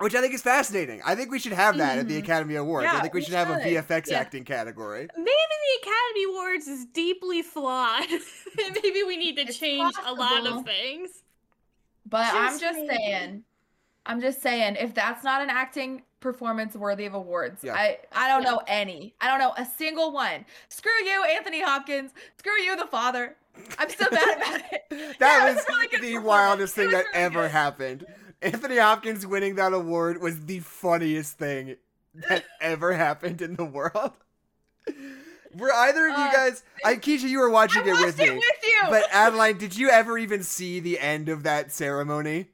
Which 0.00 0.14
I 0.14 0.20
think 0.20 0.32
is 0.34 0.42
fascinating. 0.42 1.02
I 1.04 1.14
think 1.14 1.30
we 1.30 1.38
should 1.38 1.52
have 1.52 1.76
that 1.76 1.98
at 1.98 2.08
the 2.08 2.16
Mhm. 2.16 2.22
Academy 2.24 2.54
Awards. 2.54 2.84
Yeah, 2.84 2.96
I 2.96 3.00
think 3.02 3.12
we 3.14 3.20
we 3.20 3.24
should 3.24 3.34
have 3.34 3.50
a 3.50 3.54
should. 3.62 3.64
VFX 3.64 4.10
Yeah. 4.10 4.18
acting 4.20 4.44
category. 4.44 5.08
Maybe 5.16 5.24
the 5.26 5.88
Academy 5.88 6.24
Awards 6.24 6.68
is 6.68 6.86
deeply 6.86 7.42
flawed. 7.42 8.06
Maybe 8.56 9.02
we 9.02 9.16
need 9.18 9.36
to 9.36 9.42
It's 9.42 9.58
change 9.58 9.94
a 10.06 10.12
lot 10.14 10.46
of 10.46 10.64
things. 10.64 11.22
But 12.06 12.32
I'm 12.32 12.48
Just 12.58 12.60
just 12.60 12.78
maybe. 12.80 12.96
saying. 12.96 13.44
I'm 14.06 14.20
just 14.22 14.40
saying, 14.40 14.76
if 14.80 14.94
that's 14.94 15.22
not 15.22 15.42
an 15.42 15.50
acting 15.50 16.02
performance 16.20 16.74
worthy 16.74 17.04
of 17.04 17.12
awards, 17.14 17.62
Yeah. 17.62 17.74
I 17.74 17.98
I 18.12 18.28
don't 18.28 18.42
Yeah. 18.42 18.50
know 18.52 18.62
any. 18.66 19.14
I 19.20 19.26
don't 19.28 19.38
know 19.38 19.52
a 19.56 19.66
single 19.66 20.12
one. 20.12 20.46
Screw 20.70 20.90
you, 21.04 21.24
Anthony 21.24 21.60
Hopkins. 21.62 22.12
Screw 22.38 22.58
you, 22.60 22.74
the 22.76 22.86
father. 22.86 23.36
I'm 23.78 23.90
so 23.90 24.06
mad 24.10 24.36
about 24.38 24.72
it. 24.72 24.84
That 25.18 25.20
Yeah, 25.20 25.50
it 25.50 25.54
was 25.56 25.64
really 25.68 26.12
the 26.14 26.18
wildest 26.18 26.74
thing 26.74 26.86
was 26.86 26.94
that 26.94 27.04
really 27.12 27.18
ever 27.24 27.42
good. 27.42 27.50
happened. 27.50 28.06
Anthony 28.42 28.78
Hopkins 28.78 29.26
winning 29.26 29.56
that 29.56 29.72
award 29.72 30.20
was 30.20 30.46
the 30.46 30.60
funniest 30.60 31.38
thing 31.38 31.76
that 32.28 32.44
ever 32.60 32.92
happened 32.94 33.42
in 33.42 33.56
the 33.56 33.64
world. 33.64 34.12
Were 35.54 35.72
either 35.72 36.06
of 36.08 36.16
you 36.18 36.24
Uh, 36.24 36.32
guys? 36.32 36.62
I 36.84 36.96
Keisha, 36.96 37.28
you 37.28 37.38
were 37.40 37.50
watching 37.50 37.82
I 37.82 37.88
it 37.88 38.00
with 38.06 38.20
it 38.20 38.28
me. 38.30 38.36
with 38.36 38.44
you. 38.64 38.80
But 38.88 39.04
Adeline, 39.12 39.58
did 39.58 39.76
you 39.76 39.90
ever 39.90 40.16
even 40.16 40.42
see 40.42 40.80
the 40.80 40.98
end 41.00 41.28
of 41.28 41.42
that 41.42 41.72
ceremony? 41.72 42.48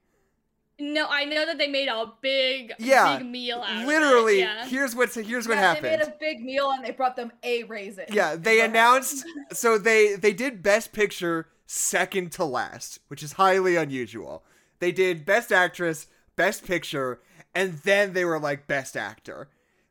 No, 0.78 1.06
I 1.08 1.24
know 1.24 1.46
that 1.46 1.56
they 1.56 1.68
made 1.68 1.88
a 1.88 2.12
big, 2.20 2.72
Yeah, 2.78 3.18
big 3.18 3.26
meal 3.26 3.62
out 3.64 3.76
of 3.76 3.82
it. 3.82 3.86
Literally, 3.86 4.40
Yeah. 4.40 4.66
here's 4.66 4.94
what's 4.94 5.14
here's 5.14 5.46
what 5.48 5.56
happened. 5.56 5.86
They 5.86 5.96
made 5.96 6.02
a 6.06 6.14
big 6.20 6.42
meal 6.44 6.70
and 6.70 6.84
they 6.84 6.90
brought 6.90 7.16
them 7.16 7.32
a 7.42 7.62
raisin. 7.64 8.06
Yeah, 8.10 8.36
they 8.38 8.60
announced 8.60 9.24
so 9.52 9.78
they 9.78 10.16
they 10.16 10.32
did 10.32 10.62
best 10.62 10.92
picture 10.92 11.48
second 11.66 12.32
to 12.32 12.44
last, 12.44 12.98
which 13.08 13.22
is 13.22 13.32
highly 13.32 13.76
unusual. 13.76 14.42
They 14.78 14.92
did 14.92 15.24
best 15.24 15.52
actress, 15.52 16.06
best 16.36 16.64
picture, 16.64 17.20
and 17.54 17.74
then 17.78 18.12
they 18.12 18.24
were 18.24 18.38
like 18.38 18.66
best 18.66 18.96
actor. 18.96 19.48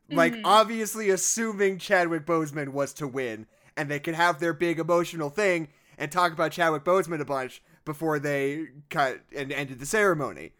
Like 0.08 0.34
Mhm. 0.34 0.42
obviously 0.44 1.10
assuming 1.10 1.78
Chadwick 1.78 2.24
Boseman 2.24 2.68
was 2.68 2.92
to 2.94 3.08
win 3.08 3.46
and 3.76 3.90
they 3.90 3.98
could 3.98 4.14
have 4.14 4.38
their 4.38 4.52
big 4.54 4.78
emotional 4.78 5.30
thing 5.30 5.68
and 5.98 6.12
talk 6.12 6.32
about 6.32 6.52
Chadwick 6.52 6.84
Boseman 6.84 7.20
a 7.20 7.24
bunch 7.24 7.60
before 7.84 8.18
they 8.20 8.68
cut 8.88 9.20
and 9.34 9.50
ended 9.52 9.80
the 9.80 9.86
ceremony. 9.86 10.52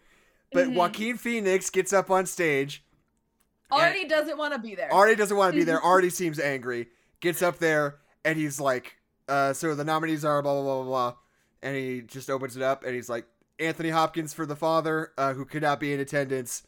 But 0.53 0.69
Mhm. 0.69 0.75
Joaquin 0.75 1.17
Phoenix 1.17 1.71
gets 1.71 1.93
up 1.93 2.11
on 2.11 2.27
stage 2.27 2.83
Artie 3.71 4.07
doesn't 4.07 4.39
want 4.39 4.53
to 4.55 4.61
be 4.61 4.75
there. 4.75 4.93
Artie 4.93 5.17
doesn't 5.17 5.37
want 5.37 5.53
to 5.53 5.59
be 5.59 5.65
there. 5.65 5.81
Artie 5.83 6.11
seems 6.11 6.39
angry. 6.39 6.89
Gets 7.21 7.43
up 7.43 7.59
there 7.59 7.97
and 8.25 8.39
he's 8.39 8.61
like, 8.61 8.97
uh, 9.29 9.53
so 9.53 9.75
the 9.75 9.85
nominees 9.85 10.25
are 10.25 10.41
blah 10.43 10.53
blah 10.55 10.63
blah 10.63 10.75
blah 10.83 10.85
blah. 10.85 11.15
And 11.63 11.77
he 11.77 12.01
just 12.03 12.31
opens 12.31 12.57
it 12.57 12.63
up 12.63 12.85
and 12.85 12.95
he's 12.95 13.09
like, 13.09 13.27
Anthony 13.59 13.91
Hopkins 13.91 14.33
for 14.35 14.47
the 14.47 14.57
father, 14.57 15.13
uh, 15.17 15.33
who 15.35 15.45
could 15.45 15.63
not 15.63 15.81
be 15.81 15.93
in 15.93 16.01
attendance. 16.01 16.63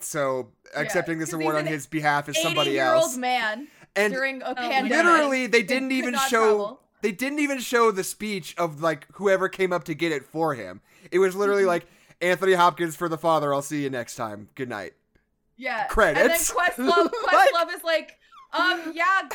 So 0.00 0.48
accepting 0.76 1.18
this 1.18 1.32
award 1.32 1.56
on 1.56 1.66
his 1.66 1.86
behalf 1.86 2.28
is 2.28 2.40
somebody 2.40 2.70
80-year-old 2.72 3.02
else. 3.02 3.16
man. 3.16 3.68
And 3.96 4.12
during 4.12 4.42
a 4.42 4.50
Oh, 4.50 4.54
pandemic. 4.54 4.92
literally, 4.92 5.46
they 5.48 5.62
didn't 5.62 5.90
even 5.92 6.14
show. 6.28 6.44
travel. 6.56 6.80
They 7.00 7.12
didn't 7.12 7.38
even 7.40 7.58
show 7.58 7.90
the 7.90 8.04
speech 8.04 8.54
of 8.58 8.80
like 8.82 9.06
whoever 9.14 9.48
came 9.48 9.72
up 9.72 9.84
to 9.84 9.94
get 9.94 10.12
it 10.12 10.24
for 10.24 10.54
him. 10.54 10.80
It 11.10 11.18
was 11.18 11.34
literally 11.34 11.62
Mm-hmm. 11.62 11.68
like 11.68 11.86
Anthony 12.20 12.52
Hopkins 12.54 12.94
for 12.96 13.08
the 13.08 13.18
father. 13.18 13.52
I'll 13.54 13.62
see 13.62 13.82
you 13.82 13.90
next 13.90 14.14
time. 14.16 14.48
Good 14.54 14.68
night. 14.68 14.92
Yeah. 15.56 15.86
Credits. 15.86 16.50
And 16.50 16.58
then 16.76 16.88
Questlove, 16.88 17.10
Like- 17.32 17.48
Questlove 17.50 17.74
is 17.76 17.82
like, 17.84 18.18
um, 18.52 18.92
yeah, 18.94 19.28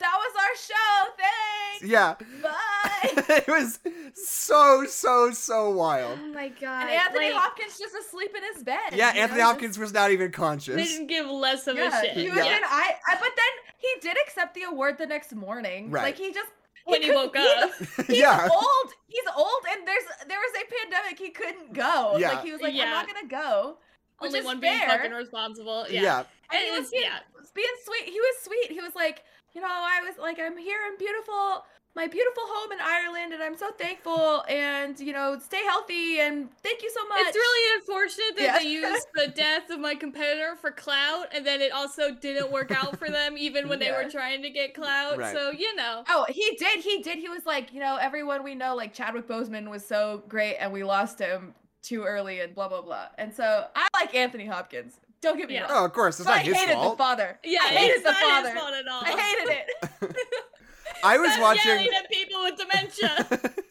that 0.00 0.14
was 0.16 0.32
our 0.36 0.56
show. 0.56 1.12
Thanks. 1.18 1.90
Yeah, 1.90 2.14
Bye. 2.42 3.34
it 3.36 3.48
was 3.48 3.78
so 4.14 4.84
so 4.86 5.30
so 5.32 5.70
wild. 5.70 6.18
Oh 6.22 6.26
my 6.32 6.48
god. 6.48 6.82
And 6.82 6.90
Anthony 6.90 7.26
like, 7.30 7.34
Hopkins 7.34 7.78
just 7.78 7.94
asleep 7.94 8.32
in 8.36 8.42
his 8.54 8.64
bed. 8.64 8.78
Yeah, 8.92 9.08
Anthony 9.10 9.40
know, 9.40 9.46
Hopkins 9.46 9.78
was 9.78 9.92
not 9.92 10.10
even 10.10 10.30
conscious. 10.32 10.74
They 10.76 10.84
didn't 10.84 11.06
give 11.08 11.26
less 11.26 11.66
of 11.66 11.76
Yeah, 11.76 11.98
a 11.98 12.04
shit. 12.04 12.12
he 12.16 12.28
was 12.28 12.38
Yeah. 12.38 12.56
in 12.56 12.62
I, 12.64 12.94
I. 13.08 13.14
But 13.14 13.30
then 13.36 13.54
he 13.78 13.88
did 14.00 14.16
accept 14.26 14.54
the 14.54 14.62
award 14.64 14.98
the 14.98 15.06
next 15.06 15.34
morning. 15.34 15.90
Right. 15.90 16.02
Like 16.04 16.16
he 16.18 16.32
just 16.32 16.50
when 16.84 17.02
he 17.02 17.08
couldn't- 17.08 17.22
woke 17.34 17.36
up. 17.36 17.70
He's 18.06 18.18
yeah, 18.18 18.48
old. 18.50 18.92
He's 19.06 19.24
old, 19.36 19.62
and 19.70 19.86
there's 19.86 20.04
there 20.26 20.38
was 20.38 20.52
a 20.62 20.82
pandemic. 20.82 21.18
He 21.18 21.30
couldn't 21.30 21.72
go. 21.74 22.16
Yeah. 22.18 22.30
Like 22.32 22.42
he 22.44 22.52
was 22.52 22.60
like, 22.60 22.74
Yeah. 22.74 22.84
I'm 22.84 22.90
not 22.90 23.06
gonna 23.06 23.28
go. 23.28 23.78
Which 24.20 24.30
Only 24.30 24.40
is 24.40 24.44
one 24.46 24.60
fair. 24.60 24.76
being 24.78 24.88
fucking 24.88 25.12
responsible. 25.12 25.86
yeah, 25.88 26.02
Yeah. 26.02 26.18
And 26.50 26.60
It 26.62 26.64
he 26.64 26.70
was 26.78 26.84
is- 26.86 26.90
being, 26.90 27.02
yeah. 27.04 27.18
was 27.38 27.50
being 27.54 27.68
sweet. 27.84 28.04
He 28.12 28.18
was 28.18 28.34
sweet. 28.42 28.72
He 28.72 28.80
was 28.80 28.94
like, 28.96 29.22
you 29.58 29.66
know, 29.66 29.68
I 29.68 30.00
was 30.06 30.16
like, 30.20 30.38
I'm 30.38 30.56
here 30.56 30.78
in 30.88 30.96
beautiful, 30.98 31.64
my 31.96 32.06
beautiful 32.06 32.44
home 32.46 32.70
in 32.70 32.78
Ireland, 32.80 33.32
and 33.32 33.42
I'm 33.42 33.56
so 33.56 33.72
thankful. 33.72 34.44
And 34.48 34.98
you 35.00 35.12
know, 35.12 35.36
stay 35.44 35.64
healthy, 35.64 36.20
and 36.20 36.48
thank 36.62 36.80
you 36.82 36.90
so 36.94 37.06
much. 37.08 37.18
It's 37.22 37.36
really 37.36 37.80
unfortunate 37.80 38.36
that 38.36 38.42
Yeah. 38.44 38.58
they 38.58 38.68
used 38.68 39.06
the 39.16 39.26
death 39.28 39.68
of 39.70 39.80
my 39.80 39.96
competitor 39.96 40.54
for 40.60 40.70
clout, 40.70 41.26
and 41.34 41.44
then 41.44 41.60
it 41.60 41.72
also 41.72 42.14
didn't 42.14 42.52
work 42.52 42.70
out 42.70 42.96
for 42.98 43.08
them, 43.10 43.36
even 43.36 43.68
when 43.68 43.80
they 43.80 43.90
were 43.90 44.08
trying 44.08 44.42
to 44.42 44.50
get 44.50 44.74
clout. 44.74 45.18
Right. 45.18 45.34
So 45.34 45.50
you 45.50 45.74
know, 45.74 46.04
Oh, 46.08 46.24
he 46.28 46.54
did. 46.56 46.80
He 46.84 47.02
did. 47.02 47.18
He 47.18 47.28
was 47.28 47.44
like, 47.44 47.72
you 47.72 47.80
know, 47.80 47.96
everyone 47.96 48.44
we 48.44 48.54
know, 48.54 48.76
like 48.76 48.94
Chadwick 48.94 49.26
Boseman 49.26 49.68
was 49.68 49.84
so 49.84 50.22
great, 50.28 50.54
and 50.58 50.72
we 50.72 50.84
lost 50.84 51.18
him 51.18 51.52
too 51.82 52.04
early, 52.04 52.38
and 52.38 52.54
blah 52.54 52.68
blah 52.68 52.82
blah. 52.82 53.06
And 53.18 53.34
so 53.34 53.66
I 53.74 53.88
like 53.94 54.14
Anthony 54.14 54.46
Hopkins. 54.46 55.00
Don't 55.20 55.36
get 55.36 55.48
me 55.48 55.54
Yeah. 55.54 55.62
wrong. 55.62 55.70
Oh, 55.72 55.84
of 55.86 55.92
course, 55.92 56.18
it's 56.20 56.26
So 56.26 56.32
I 56.32 56.36
not 56.36 56.44
his 56.46 56.56
hated 56.56 56.74
fault. 56.74 56.96
the 56.96 57.02
father. 57.02 57.38
yeah, 57.44 57.60
I 57.62 57.68
hated 57.68 57.94
it's 57.96 58.04
the 58.04 58.10
not 58.12 58.20
father. 58.22 58.50
his 58.50 58.58
fault 58.60 58.74
at 58.74 58.88
all. 58.88 59.02
I 59.04 59.20
hated 59.20 59.56
it. 59.56 60.16
I 61.04 61.18
was 61.18 61.30
Stop 61.32 61.42
watching. 61.42 61.70
yelling 61.70 61.88
at 61.96 62.10
people 62.10 62.42
with 62.42 62.56
dementia. 62.56 63.26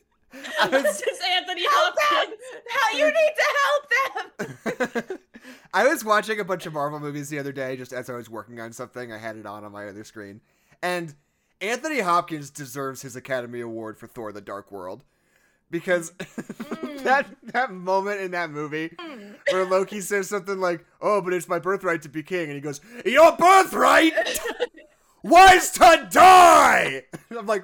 I 0.62 0.68
was 0.68 0.84
This 0.84 1.01
is 1.01 1.20
Anthony! 1.36 1.63
Hopkins. 1.68 2.42
How 2.70 2.98
you 2.98 3.06
need 3.06 3.34
to 3.38 4.94
help 4.94 5.08
them? 5.08 5.20
I 5.74 5.88
was 5.88 6.04
watching 6.06 6.39
a 6.39 6.44
bunch 6.46 6.66
of 6.66 6.74
Marvel 6.74 7.00
movies 7.00 7.30
the 7.30 7.39
other 7.39 7.51
day 7.51 7.75
just 7.77 7.92
as 7.94 8.10
I 8.10 8.13
was 8.13 8.30
working 8.30 8.60
on 8.60 8.72
something. 8.74 9.12
I 9.12 9.18
had 9.18 9.36
it 9.38 9.46
on 9.46 9.63
on 9.63 9.72
my 9.72 9.88
other 9.88 10.04
screen. 10.04 10.42
And 10.82 11.16
Anthony 11.60 12.01
Hopkins 12.01 12.50
deserves 12.50 13.01
his 13.01 13.16
Academy 13.16 13.62
Award 13.62 13.98
for 13.98 14.06
Thor 14.08 14.32
the 14.32 14.42
Dark 14.42 14.72
World. 14.72 15.04
Because 15.69 16.12
that 17.03 17.25
that 17.53 17.71
moment 17.71 18.21
in 18.21 18.31
that 18.31 18.50
movie 18.51 18.95
where 19.51 19.65
Loki 19.65 20.00
says 20.01 20.29
something 20.29 20.59
like, 20.59 20.86
"Oh, 21.01 21.21
but 21.21 21.33
it's 21.33 21.47
my 21.50 21.59
birthright 21.59 22.01
to 22.03 22.09
be 22.09 22.24
king," 22.24 22.45
and 22.45 22.53
he 22.53 22.62
goes, 22.62 22.79
"Your 23.05 23.36
birthright 23.36 24.13
was 25.24 25.71
to 25.71 26.07
die." 26.12 27.03
I'm 27.38 27.45
like, 27.47 27.63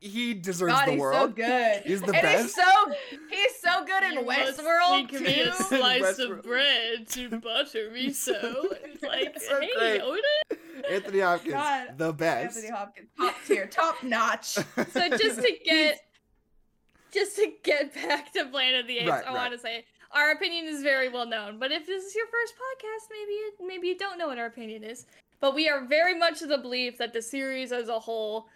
he 0.00 0.34
deserves 0.34 0.72
God, 0.72 0.86
the 0.88 0.92
he's 0.92 1.00
world. 1.00 1.30
so 1.30 1.34
good. 1.34 1.82
He's 1.84 2.00
the 2.00 2.12
and 2.12 2.22
best. 2.22 2.42
he's 2.42 2.54
so 2.54 2.92
he's 3.30 3.60
so 3.60 3.84
good 3.84 4.02
in 4.04 4.12
You 4.14 4.24
must 4.26 4.58
Westworld 4.60 4.88
think 4.90 5.12
of 5.14 5.20
me 5.22 5.40
a 5.40 5.44
too. 5.46 5.52
slice 5.64 6.02
Westworld. 6.02 6.30
of 6.38 6.42
bread 6.42 7.08
to 7.08 7.28
butter 7.40 7.90
me 7.92 8.12
so. 8.12 8.68
It's 8.84 9.02
like, 9.02 9.38
So 9.40 9.60
hey, 9.60 9.70
great. 9.78 10.00
Yoda. 10.02 10.56
Anthony 10.90 11.20
Hopkins, 11.20 11.52
God, 11.54 11.98
the 11.98 12.12
best. 12.12 12.56
Anthony 12.56 12.72
Hopkins, 12.74 13.08
top 13.16 13.34
tier, 13.46 13.66
top 13.66 14.02
notch. 14.02 14.46
So 14.46 15.08
just 15.16 15.40
to 15.42 15.52
get, 15.64 16.00
just 17.12 17.36
to 17.36 17.52
get 17.62 17.94
back 18.08 18.32
to 18.32 18.44
Planet 18.46 18.80
of 18.82 18.86
the 18.86 18.98
Apes, 18.98 19.08
Right, 19.10 19.24
I 19.24 19.28
right. 19.28 19.34
want 19.34 19.52
to 19.52 19.58
say 19.58 19.84
our 20.12 20.32
opinion 20.32 20.66
is 20.66 20.82
very 20.82 21.08
well 21.08 21.26
known. 21.26 21.58
But 21.58 21.70
if 21.72 21.86
this 21.86 22.04
is 22.04 22.14
your 22.14 22.26
first 22.26 22.54
podcast, 22.54 23.08
maybe 23.10 23.32
you, 23.32 23.52
maybe 23.66 23.86
you 23.88 23.96
don't 23.98 24.18
know 24.18 24.28
what 24.28 24.38
our 24.38 24.46
opinion 24.46 24.82
is. 24.84 25.06
But 25.40 25.54
we 25.54 25.68
are 25.68 25.84
very 25.86 26.18
much 26.18 26.42
of 26.42 26.48
the 26.48 26.58
belief 26.58 26.98
that 26.98 27.12
the 27.12 27.22
series 27.22 27.72
as 27.72 27.88
a 27.88 27.98
whole, 27.98 28.48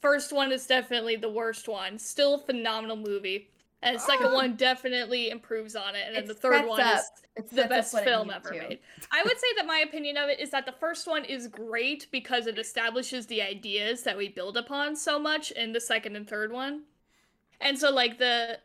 first 0.00 0.32
one 0.32 0.52
is 0.52 0.66
definitely 0.66 1.16
the 1.16 1.28
worst 1.28 1.68
one. 1.68 1.98
Still 1.98 2.34
a 2.36 2.38
phenomenal 2.38 2.96
movie. 2.96 3.50
And 3.82 3.96
the 3.96 4.00
second 4.00 4.28
Ah. 4.28 4.34
one 4.34 4.56
definitely 4.56 5.28
improves 5.30 5.76
on 5.76 5.94
it. 5.94 6.04
And 6.06 6.16
then 6.16 6.24
It 6.24 6.26
the 6.28 6.34
third 6.34 6.66
one 6.66 6.80
up- 6.80 7.02
is 7.36 7.50
the 7.50 7.66
best 7.66 7.96
film 8.02 8.30
ever 8.30 8.48
to. 8.50 8.58
made. 8.58 8.78
I 9.12 9.22
would 9.22 9.38
say 9.38 9.46
that 9.56 9.66
my 9.66 9.80
opinion 9.80 10.16
of 10.16 10.30
it 10.30 10.40
is 10.40 10.50
that 10.50 10.64
the 10.64 10.72
first 10.72 11.06
one 11.06 11.24
is 11.26 11.46
great 11.46 12.06
because 12.10 12.46
it 12.46 12.58
establishes 12.58 13.26
the 13.26 13.42
ideas 13.42 14.02
that 14.04 14.16
we 14.16 14.28
build 14.28 14.56
upon 14.56 14.96
so 14.96 15.18
much 15.18 15.50
in 15.52 15.72
the 15.72 15.80
second 15.80 16.16
and 16.16 16.26
third 16.26 16.50
one. 16.52 16.84
And 17.60 17.78
so 17.78 17.90
like 17.90 18.18
the 18.18 18.58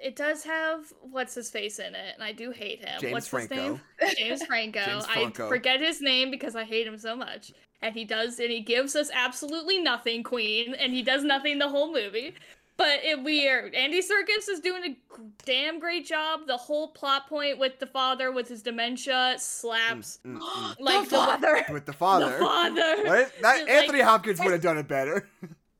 it 0.00 0.14
does 0.14 0.44
have 0.44 0.92
what's 1.00 1.34
his 1.34 1.50
face 1.50 1.78
in 1.80 1.94
it, 1.94 2.14
and 2.14 2.22
I 2.22 2.32
do 2.32 2.50
hate 2.52 2.80
him. 2.84 3.00
James 3.00 3.12
what's 3.12 3.28
Franco. 3.28 3.54
his 3.54 3.62
name? 3.64 3.80
James 4.16 4.44
Franco. 4.44 4.84
James 4.84 5.04
I 5.04 5.12
Franco. 5.14 5.48
forget 5.48 5.80
his 5.80 6.00
name 6.00 6.30
because 6.30 6.54
I 6.54 6.64
hate 6.64 6.86
him 6.86 6.98
so 6.98 7.16
much. 7.16 7.52
And 7.82 7.94
he 7.94 8.04
does 8.04 8.38
and 8.40 8.50
he 8.50 8.60
gives 8.60 8.94
us 8.96 9.10
absolutely 9.12 9.80
nothing, 9.80 10.22
Queen, 10.22 10.74
and 10.74 10.92
he 10.92 11.02
does 11.02 11.22
nothing 11.24 11.58
the 11.58 11.68
whole 11.68 11.92
movie. 11.92 12.34
But 12.76 13.00
it, 13.02 13.24
we 13.24 13.48
are 13.48 13.70
Andy 13.74 14.00
Serkis 14.00 14.48
is 14.48 14.60
doing 14.60 14.84
a 14.84 14.88
g- 14.90 14.96
damn 15.44 15.80
great 15.80 16.06
job. 16.06 16.46
The 16.46 16.56
whole 16.56 16.88
plot 16.92 17.28
point 17.28 17.58
with 17.58 17.80
the 17.80 17.86
father 17.86 18.30
with 18.30 18.46
his 18.48 18.62
dementia 18.62 19.34
slaps. 19.38 20.20
Mm, 20.24 20.38
mm, 20.38 20.76
Like 20.80 21.08
the 21.08 21.16
father. 21.16 21.56
mm. 21.56 21.72
With 21.72 21.86
the 21.86 21.92
father. 21.92 22.30
The 22.38 22.38
father. 22.38 22.80
Right? 23.04 23.26
That, 23.42 23.60
Like, 23.62 23.68
Anthony 23.68 24.00
Hopkins 24.00 24.38
would 24.38 24.52
have 24.52 24.62
done 24.62 24.78
it 24.78 24.86
better. 24.86 25.28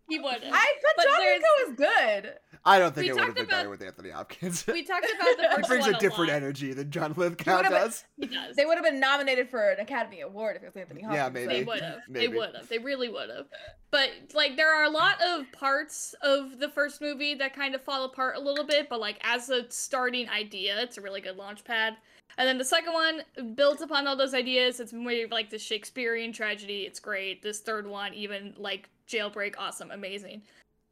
He 0.08 0.18
would. 0.18 0.42
I 0.42 0.72
but, 0.82 0.92
But 0.96 1.04
John 1.04 1.18
there's- 1.18 1.40
Rico 1.66 1.70
is 1.70 1.76
good. 2.22 2.34
I 2.64 2.78
don't 2.78 2.94
think 2.94 3.04
We 3.04 3.10
it 3.10 3.14
would 3.14 3.24
have 3.24 3.34
been 3.34 3.44
about- 3.44 3.56
better 3.56 3.70
with 3.70 3.82
Anthony 3.82 4.10
Hopkins. 4.10 4.66
We 4.66 4.82
talked 4.84 5.06
about 5.14 5.36
the 5.36 5.42
first 5.42 5.50
he 5.50 5.56
first 5.56 5.68
brings 5.68 5.86
one 5.86 5.94
a 5.94 5.98
different 5.98 6.28
lot. 6.30 6.36
energy 6.36 6.72
than 6.72 6.90
John 6.90 7.14
Lithgow 7.16 7.56
would've 7.56 7.70
been- 7.70 7.80
does. 7.80 8.04
He 8.20 8.26
does. 8.26 8.56
They 8.56 8.64
would 8.66 8.74
have 8.76 8.84
been 8.84 9.00
nominated 9.00 9.48
for 9.48 9.70
an 9.70 9.80
Academy 9.80 10.20
Award 10.20 10.56
if 10.56 10.62
it 10.62 10.66
was 10.66 10.76
Anthony 10.76 11.02
Hopkins. 11.02 11.16
Yeah, 11.16 11.42
so- 11.42 11.48
They 11.48 11.64
would 11.64 11.80
have. 11.80 11.98
They 12.08 12.28
would 12.28 12.54
have. 12.56 12.68
They 12.68 12.78
really 12.78 13.08
would 13.08 13.30
have. 13.30 13.46
But 13.90 14.10
like, 14.34 14.56
there 14.56 14.72
are 14.74 14.84
a 14.84 14.90
lot 14.90 15.16
of 15.22 15.50
parts 15.52 16.14
of 16.22 16.58
the 16.58 16.68
first 16.68 17.00
movie 17.00 17.34
that 17.36 17.54
kind 17.54 17.74
of 17.74 17.82
fall 17.82 18.04
apart 18.04 18.36
a 18.36 18.40
little 18.40 18.64
bit. 18.66 18.88
But 18.88 19.00
like, 19.00 19.18
as 19.22 19.48
a 19.50 19.70
starting 19.70 20.28
idea, 20.28 20.80
it's 20.82 20.98
a 20.98 21.00
really 21.00 21.20
good 21.20 21.36
launch 21.36 21.64
pad. 21.64 21.96
And 22.36 22.46
then 22.46 22.58
the 22.58 22.64
second 22.64 22.92
one 22.92 23.22
builds 23.56 23.82
upon 23.82 24.06
all 24.06 24.14
those 24.16 24.34
ideas. 24.34 24.78
It's 24.78 24.92
more 24.92 25.12
like 25.30 25.50
the 25.50 25.58
Shakespearean 25.58 26.32
tragedy. 26.32 26.82
It's 26.82 27.00
great. 27.00 27.42
This 27.42 27.58
third 27.60 27.86
one, 27.86 28.14
even 28.14 28.54
like 28.58 28.88
Jailbreak, 29.08 29.54
awesome, 29.58 29.90
amazing. 29.90 30.42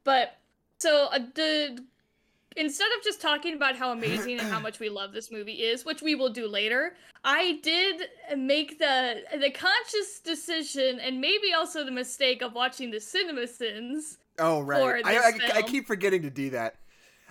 But 0.03 0.35
so 0.79 1.07
uh, 1.11 1.19
the 1.35 1.83
instead 2.57 2.87
of 2.97 3.03
just 3.03 3.21
talking 3.21 3.53
about 3.53 3.75
how 3.75 3.91
amazing 3.91 4.39
and 4.39 4.49
how 4.49 4.59
much 4.59 4.79
we 4.79 4.89
love 4.89 5.13
this 5.13 5.31
movie 5.31 5.63
is, 5.63 5.85
which 5.85 6.01
we 6.01 6.15
will 6.15 6.29
do 6.29 6.47
later, 6.47 6.95
I 7.23 7.59
did 7.63 8.01
make 8.37 8.79
the 8.79 9.21
the 9.39 9.51
conscious 9.51 10.19
decision 10.19 10.99
and 10.99 11.21
maybe 11.21 11.53
also 11.55 11.83
the 11.85 11.91
mistake 11.91 12.41
of 12.41 12.53
watching 12.53 12.91
the 12.91 12.97
CinemaSins. 12.97 14.17
Oh, 14.39 14.61
right. 14.61 15.03
For 15.03 15.07
I, 15.07 15.15
I, 15.15 15.57
I 15.57 15.61
keep 15.61 15.87
forgetting 15.87 16.21
to 16.23 16.29
do 16.29 16.49
that. 16.51 16.75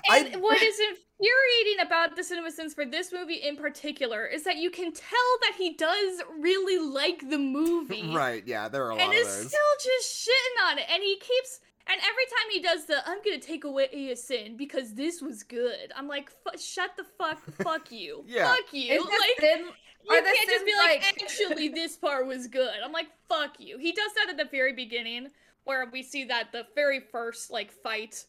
And 0.08 0.34
I- 0.34 0.38
what 0.38 0.60
is 0.62 0.78
infuriating 0.78 1.86
about 1.86 2.16
the 2.16 2.22
CinemaSins 2.22 2.74
for 2.74 2.84
this 2.84 3.12
movie 3.12 3.36
in 3.36 3.56
particular 3.56 4.26
is 4.26 4.44
that 4.44 4.56
you 4.56 4.70
can 4.70 4.92
tell 4.92 5.38
that 5.42 5.54
he 5.56 5.74
does 5.74 6.22
really 6.38 6.78
like 6.78 7.28
the 7.30 7.38
movie. 7.38 8.10
Right, 8.14 8.46
yeah, 8.46 8.68
there 8.68 8.84
are 8.84 8.90
a 8.90 8.96
lot 8.96 9.04
and 9.04 9.12
of 9.12 9.18
is 9.18 9.28
still 9.28 9.74
just 9.82 10.28
shitting 10.28 10.70
on 10.70 10.78
it. 10.78 10.84
And 10.92 11.02
he 11.02 11.16
keeps 11.16 11.60
and 11.88 12.00
every 12.00 12.24
time 12.24 12.50
he 12.52 12.60
does 12.60 12.86
the 12.86 13.08
I'm 13.08 13.18
gonna 13.24 13.38
take 13.38 13.64
away 13.64 13.88
a 13.92 14.16
sin 14.16 14.56
because 14.56 14.94
this 14.94 15.20
was 15.22 15.42
good. 15.42 15.92
I'm 15.96 16.08
like, 16.08 16.30
"Fu- 16.30 16.58
shut 16.58 16.90
the 16.96 17.04
fuck 17.18 17.40
fuck 17.62 17.90
you. 17.92 18.24
Yeah. 18.26 18.52
Fuck 18.54 18.72
you. 18.72 19.00
Like 19.02 19.40
Sin- 19.40 19.66
you 20.08 20.22
can't 20.22 20.48
just 20.48 20.64
be 20.64 20.72
like, 20.76 21.02
like- 21.02 21.22
actually 21.22 21.68
this 21.80 21.96
part 21.96 22.26
was 22.26 22.46
good. 22.46 22.74
I'm 22.84 22.92
like, 22.92 23.08
fuck 23.28 23.58
you. 23.58 23.76
He 23.78 23.90
does 23.92 24.12
that 24.14 24.30
at 24.30 24.36
the 24.36 24.44
very 24.50 24.72
beginning 24.72 25.28
where 25.64 25.84
we 25.92 26.02
see 26.02 26.24
that 26.24 26.52
the 26.52 26.64
very 26.76 27.00
first 27.00 27.50
like 27.50 27.72
fight 27.72 28.24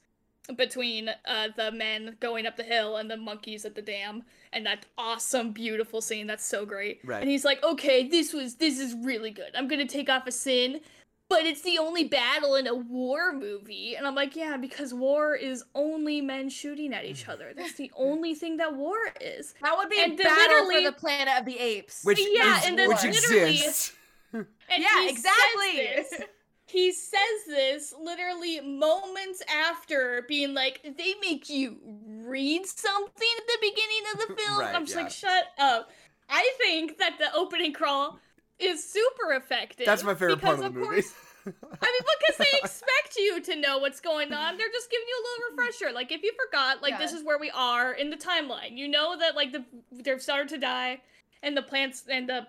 between 0.56 1.10
uh 1.26 1.50
the 1.58 1.72
men 1.74 2.16
going 2.22 2.46
up 2.46 2.56
the 2.56 2.64
hill 2.64 2.96
and 2.96 3.12
the 3.12 3.18
monkeys 3.18 3.66
at 3.66 3.76
the 3.76 3.82
dam 3.82 4.24
and 4.54 4.66
that 4.66 4.86
awesome 4.98 5.52
beautiful 5.52 6.00
scene 6.00 6.26
that's 6.26 6.46
so 6.46 6.66
great 6.66 7.02
Right. 7.04 7.22
and 7.22 7.30
he's 7.30 7.44
like 7.44 7.62
okay 7.66 8.08
this 8.08 8.32
was 8.32 8.56
this 8.56 8.80
is 8.80 8.96
really 9.04 9.30
good 9.30 9.52
i'm 9.56 9.68
gonna 9.68 9.86
take 9.86 10.10
off 10.10 10.26
a 10.26 10.32
sin 10.32 10.80
but 11.30 11.46
it's 11.46 11.62
the 11.62 11.78
only 11.78 12.06
battle 12.06 12.56
in 12.56 12.68
a 12.68 12.76
war 12.76 13.34
movie 13.34 13.96
and 13.96 14.08
i'm 14.08 14.16
like 14.16 14.36
yeah 14.36 14.58
because 14.58 14.94
war 14.94 15.36
is 15.36 15.64
only 15.76 16.22
men 16.22 16.50
shooting 16.50 16.94
at 16.94 17.06
each 17.06 17.26
mm. 17.26 17.34
other 17.34 17.54
that's 17.56 17.74
the 17.74 17.92
only 17.98 18.34
thing 18.34 18.58
that 18.58 18.76
war 18.76 18.96
is 19.20 19.54
That 19.62 19.78
would 19.78 19.90
be 19.90 20.02
And 20.02 20.14
a 20.20 20.24
battle 20.24 20.68
literally- 20.68 20.86
for 20.86 20.92
the 20.92 20.98
Planet 20.98 21.40
of 21.40 21.46
the 21.46 21.60
Apes. 21.60 22.04
Which, 22.04 22.20
Yeah, 22.20 22.60
is, 22.60 22.66
and 22.66 22.80
then 22.80 22.90
which 22.90 23.04
literally- 23.04 23.52
exists. 23.52 23.94
And 24.34 24.46
yeah, 24.84 25.08
exactly. 25.08 25.78
Says 25.78 26.10
this, 26.10 26.22
he 26.66 26.92
says 26.92 27.20
this 27.48 27.94
literally 28.00 28.60
moments 28.60 29.42
after 29.50 30.26
being 30.28 30.54
like, 30.54 30.82
they 30.84 31.14
make 31.22 31.50
you 31.50 31.78
read 32.26 32.66
something 32.66 33.28
at 33.40 33.48
the 33.48 33.58
beginning 33.62 34.04
of 34.14 34.20
the 34.20 34.36
film. 34.36 34.60
Right, 34.60 34.76
I'm 34.76 34.86
just 34.86 34.96
yeah. 34.98 35.04
like, 35.04 35.12
shut 35.12 35.46
up. 35.58 35.90
I 36.30 36.52
think 36.58 36.98
that 36.98 37.18
the 37.20 37.34
opening 37.34 37.72
crawl 37.72 38.20
is 38.60 38.84
super 38.90 39.34
effective. 39.34 39.86
That's 39.86 40.04
my 40.04 40.14
favorite 40.14 40.42
part 40.42 40.56
of 40.56 40.64
the 40.64 40.70
because, 40.70 40.88
movie. 40.88 41.02
course, 41.02 41.14
I 41.46 41.50
mean, 41.52 42.02
because 42.20 42.38
they 42.38 42.58
expect 42.64 43.16
you 43.18 43.42
to 43.42 43.56
know 43.56 43.78
what's 43.78 44.00
going 44.00 44.34
on. 44.34 44.58
They're 44.58 44.68
just 44.74 44.92
giving 44.92 45.08
you 45.08 45.16
a 45.16 45.24
little 45.24 45.58
refresher. 45.58 45.94
Like 45.94 46.12
if 46.12 46.24
you 46.24 46.34
forgot, 46.46 46.82
like 46.82 46.98
this 46.98 47.14
is 47.14 47.24
where 47.24 47.40
we 47.40 47.52
are 47.52 47.94
in 47.94 48.10
the 48.10 48.18
timeline. 48.18 48.78
You 48.78 48.88
know 48.88 49.18
that 49.18 49.36
like 49.36 49.52
the 49.52 49.64
they've 49.92 50.22
started 50.22 50.50
to 50.50 50.58
die, 50.58 51.02
and 51.44 51.56
the 51.56 51.62
plants 51.62 52.04
and 52.10 52.28
the 52.28 52.48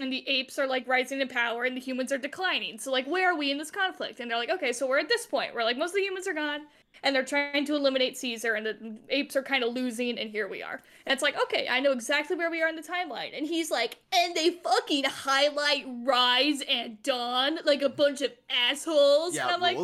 and 0.00 0.12
the 0.12 0.26
apes 0.28 0.58
are 0.58 0.66
like 0.66 0.86
rising 0.88 1.20
in 1.20 1.28
power, 1.28 1.64
and 1.64 1.76
the 1.76 1.80
humans 1.80 2.12
are 2.12 2.18
declining. 2.18 2.78
So 2.78 2.90
like, 2.90 3.06
where 3.06 3.30
are 3.32 3.36
we 3.36 3.50
in 3.50 3.58
this 3.58 3.70
conflict? 3.70 4.20
And 4.20 4.30
they're 4.30 4.38
like, 4.38 4.50
okay, 4.50 4.72
so 4.72 4.86
we're 4.86 4.98
at 4.98 5.08
this 5.08 5.26
point 5.26 5.54
where 5.54 5.64
like 5.64 5.76
most 5.78 5.90
of 5.90 5.96
the 5.96 6.02
humans 6.02 6.26
are 6.26 6.34
gone, 6.34 6.62
and 7.02 7.14
they're 7.14 7.24
trying 7.24 7.64
to 7.66 7.74
eliminate 7.76 8.16
Caesar, 8.18 8.54
and 8.54 8.66
the 8.66 8.96
apes 9.08 9.36
are 9.36 9.42
kind 9.42 9.62
of 9.64 9.72
losing, 9.72 10.18
and 10.18 10.30
here 10.30 10.48
we 10.48 10.62
are. 10.62 10.82
And 11.06 11.12
it's 11.14 11.22
like, 11.22 11.40
okay, 11.42 11.66
I 11.70 11.80
know 11.80 11.92
exactly 11.92 12.36
where 12.36 12.50
we 12.50 12.62
are 12.62 12.68
in 12.68 12.76
the 12.76 12.82
timeline. 12.82 13.36
And 13.36 13.46
he's 13.46 13.70
like, 13.70 13.98
and 14.14 14.34
they 14.34 14.50
fucking 14.50 15.04
highlight 15.04 15.86
Rise 16.04 16.62
and 16.68 17.02
Dawn 17.02 17.58
like 17.64 17.82
a 17.82 17.88
bunch 17.88 18.20
of 18.20 18.32
assholes. 18.50 19.34
yeah, 19.34 19.44
and 19.44 19.52
I'm 19.54 19.60
like, 19.60 19.78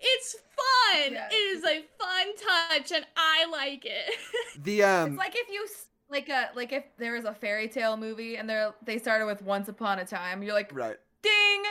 it's 0.00 0.34
fun. 0.34 1.12
Yeah. 1.12 1.28
It 1.30 1.34
is 1.34 1.64
a 1.64 1.84
fun 1.98 2.26
touch, 2.36 2.92
and 2.92 3.04
I 3.16 3.46
like 3.50 3.84
it. 3.84 4.14
The 4.62 4.82
um, 4.82 5.10
It's 5.10 5.18
like 5.18 5.34
if 5.36 5.48
you 5.52 5.62
s- 5.64 5.86
like 6.10 6.28
a 6.28 6.50
like 6.54 6.72
if 6.72 6.84
there 6.98 7.12
was 7.12 7.24
a 7.24 7.34
fairy 7.34 7.68
tale 7.68 7.96
movie 7.96 8.36
and 8.36 8.48
they 8.48 8.68
they 8.84 8.98
started 8.98 9.26
with 9.26 9.42
Once 9.42 9.68
Upon 9.68 9.98
a 9.98 10.04
Time. 10.04 10.42
You're 10.42 10.54
like, 10.54 10.74
right. 10.74 10.96
ding, 11.22 11.62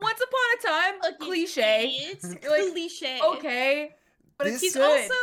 Once 0.00 0.20
Upon 0.20 0.40
a 0.58 0.66
Time, 1.02 1.12
a 1.12 1.24
cliche. 1.24 1.90
It's 2.10 2.24
like, 2.24 2.72
cliche. 2.72 3.20
Okay, 3.22 3.94
but 4.38 4.44
This- 4.44 4.54
it's 4.54 4.62
He's 4.62 4.74
good. 4.74 4.82
also 5.02 5.14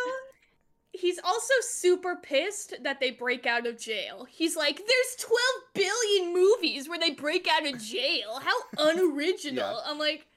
he's 0.93 1.19
also 1.23 1.53
super 1.61 2.17
pissed 2.17 2.73
that 2.83 2.99
they 2.99 3.11
break 3.11 3.45
out 3.45 3.65
of 3.65 3.77
jail. 3.79 4.25
He's 4.29 4.55
like, 4.57 4.75
"There's 4.77 5.15
12 5.19 5.39
billion 5.73 6.33
movies 6.33 6.89
where 6.89 6.99
they 6.99 7.11
break 7.11 7.47
out 7.47 7.65
of 7.65 7.81
jail. 7.81 8.39
How 8.43 8.55
unoriginal." 8.77 9.81
I'm 9.85 9.97
like, 9.97 10.27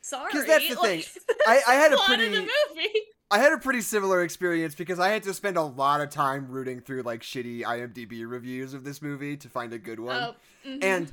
"Sorry." 0.00 0.30
Because 0.32 0.46
that's 0.46 0.68
the 0.68 0.74
like, 0.80 1.04
thing. 1.04 1.36
I, 1.46 1.60
I 1.68 1.74
had 1.74 1.92
a 1.92 1.96
plot 1.96 2.10
of 2.12 2.16
pretty 2.18 2.34
the 2.36 2.40
movie. 2.42 3.00
I 3.30 3.38
had 3.38 3.52
a 3.52 3.58
pretty 3.58 3.82
similar 3.82 4.22
experience 4.22 4.74
because 4.74 4.98
I 4.98 5.10
had 5.10 5.22
to 5.24 5.34
spend 5.34 5.56
a 5.56 5.62
lot 5.62 6.00
of 6.00 6.08
time 6.10 6.48
rooting 6.48 6.80
through 6.80 7.02
like 7.02 7.20
shitty 7.20 7.62
IMDb 7.62 8.28
reviews 8.28 8.72
of 8.72 8.84
this 8.84 9.02
movie 9.02 9.36
to 9.36 9.48
find 9.48 9.72
a 9.72 9.78
good 9.78 10.00
one. 10.00 10.16
Oh, 10.16 10.34
mhm. 10.66 10.82
And 10.82 11.12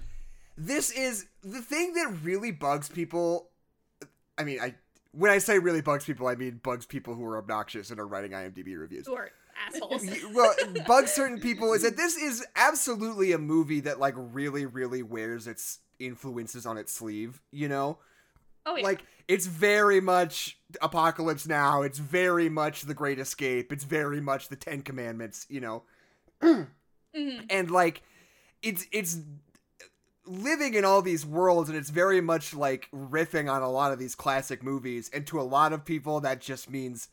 this 0.57 0.91
is 0.91 1.25
the 1.43 1.61
thing 1.61 1.93
that 1.93 2.17
really 2.23 2.51
bugs 2.51 2.87
people. 2.87 3.49
I 4.37 4.43
mean, 4.43 4.59
I 4.61 4.75
when 5.11 5.31
I 5.31 5.39
say 5.39 5.59
really 5.59 5.81
bugs 5.81 6.05
people, 6.05 6.27
I 6.27 6.35
mean 6.35 6.59
bugs 6.63 6.85
people 6.85 7.15
who 7.15 7.25
are 7.25 7.37
obnoxious 7.37 7.89
and 7.89 7.99
are 7.99 8.07
writing 8.07 8.31
IMDb 8.31 8.77
reviews. 8.77 9.07
who 9.07 9.15
are 9.15 9.29
assholes. 9.67 10.05
Well, 10.33 10.53
bugs 10.87 11.11
certain 11.11 11.39
people 11.39 11.73
is 11.73 11.83
that 11.83 11.97
this 11.97 12.15
is 12.15 12.45
absolutely 12.55 13.31
a 13.31 13.37
movie 13.37 13.81
that 13.81 13.99
like 13.99 14.13
really, 14.17 14.65
really 14.65 15.03
wears 15.03 15.47
its 15.47 15.79
influences 15.99 16.65
on 16.65 16.77
its 16.77 16.93
sleeve. 16.93 17.41
You 17.51 17.67
know, 17.69 17.97
oh 18.65 18.75
yeah. 18.75 18.83
like 18.83 19.03
it's 19.27 19.45
very 19.47 19.99
much 20.01 20.57
Apocalypse 20.81 21.47
Now. 21.47 21.81
It's 21.81 21.97
very 21.99 22.47
much 22.49 22.83
The 22.83 22.93
Great 22.93 23.17
Escape. 23.19 23.71
It's 23.71 23.83
very 23.83 24.21
much 24.21 24.49
The 24.49 24.55
Ten 24.55 24.81
Commandments. 24.81 25.45
You 25.49 25.61
know, 25.61 25.83
Mhm. 26.41 27.45
and 27.49 27.71
like 27.71 28.01
it's 28.61 28.85
it's 28.91 29.17
living 30.27 30.73
in 30.73 30.83
all 30.83 31.01
these 31.01 31.25
worlds 31.25 31.69
and 31.69 31.77
it's 31.77 31.89
very 31.91 32.19
much 32.19 32.53
like 32.53 32.89
riffing 32.91 33.49
on 33.51 33.61
a 33.61 33.69
lot 33.69 33.91
of 33.91 33.99
these 33.99 34.15
classic 34.15 34.63
movies 34.63 35.09
and 35.13 35.25
to 35.27 35.39
a 35.39 35.43
lot 35.43 35.71
of 35.71 35.85
people 35.85 36.19
that 36.19 36.41
just 36.41 36.67
means 36.69 37.07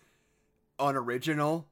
unoriginal 0.79 1.69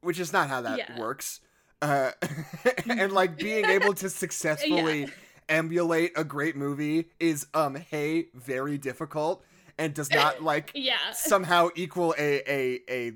which 0.00 0.20
is 0.20 0.32
not 0.32 0.48
how 0.48 0.60
that 0.60 0.78
Yeah. 0.78 0.98
works 0.98 1.40
uh 1.82 2.12
and 2.88 3.10
like 3.12 3.36
being 3.36 3.64
able 3.76 3.94
to 3.94 4.08
successfully 4.08 5.08
emulate 5.50 6.12
a 6.16 6.24
great 6.24 6.56
movie 6.56 7.08
is 7.18 7.46
um 7.52 7.74
hey 7.74 8.26
very 8.34 8.78
difficult 8.78 9.44
and 9.76 9.92
does 9.92 10.10
not 10.10 10.42
like 10.50 10.70
Yeah. 10.74 10.96
somehow 11.12 11.68
equal 11.74 12.14
a 12.18 12.42
a 12.50 12.80
a 12.88 13.12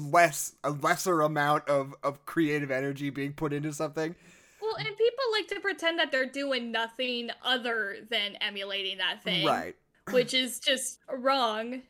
less 0.00 0.54
a 0.64 0.70
lesser 0.70 1.20
amount 1.20 1.68
of 1.68 1.94
of 2.02 2.24
creative 2.26 2.70
energy 2.70 3.10
being 3.10 3.32
put 3.32 3.52
into 3.52 3.72
something. 3.72 4.14
Well, 4.60 4.76
and 4.76 4.86
people 4.96 5.24
like 5.32 5.48
to 5.48 5.60
pretend 5.60 5.98
that 5.98 6.10
they're 6.12 6.24
doing 6.26 6.72
nothing 6.72 7.30
other 7.44 7.96
than 8.10 8.36
emulating 8.40 8.98
that 8.98 9.22
thing. 9.22 9.46
Right. 9.46 9.76
which 10.10 10.34
is 10.34 10.58
just 10.58 10.98
wrong 11.08 11.82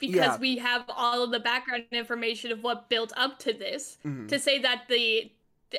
because 0.00 0.16
Yeah. 0.16 0.36
we 0.38 0.56
have 0.58 0.84
all 0.88 1.22
of 1.22 1.30
the 1.30 1.38
background 1.38 1.84
information 1.92 2.50
of 2.50 2.64
what 2.64 2.88
built 2.88 3.12
up 3.16 3.38
to 3.40 3.52
this 3.52 3.98
Mhm. 4.04 4.26
to 4.28 4.38
say 4.40 4.58
that 4.58 4.88
the 4.88 5.30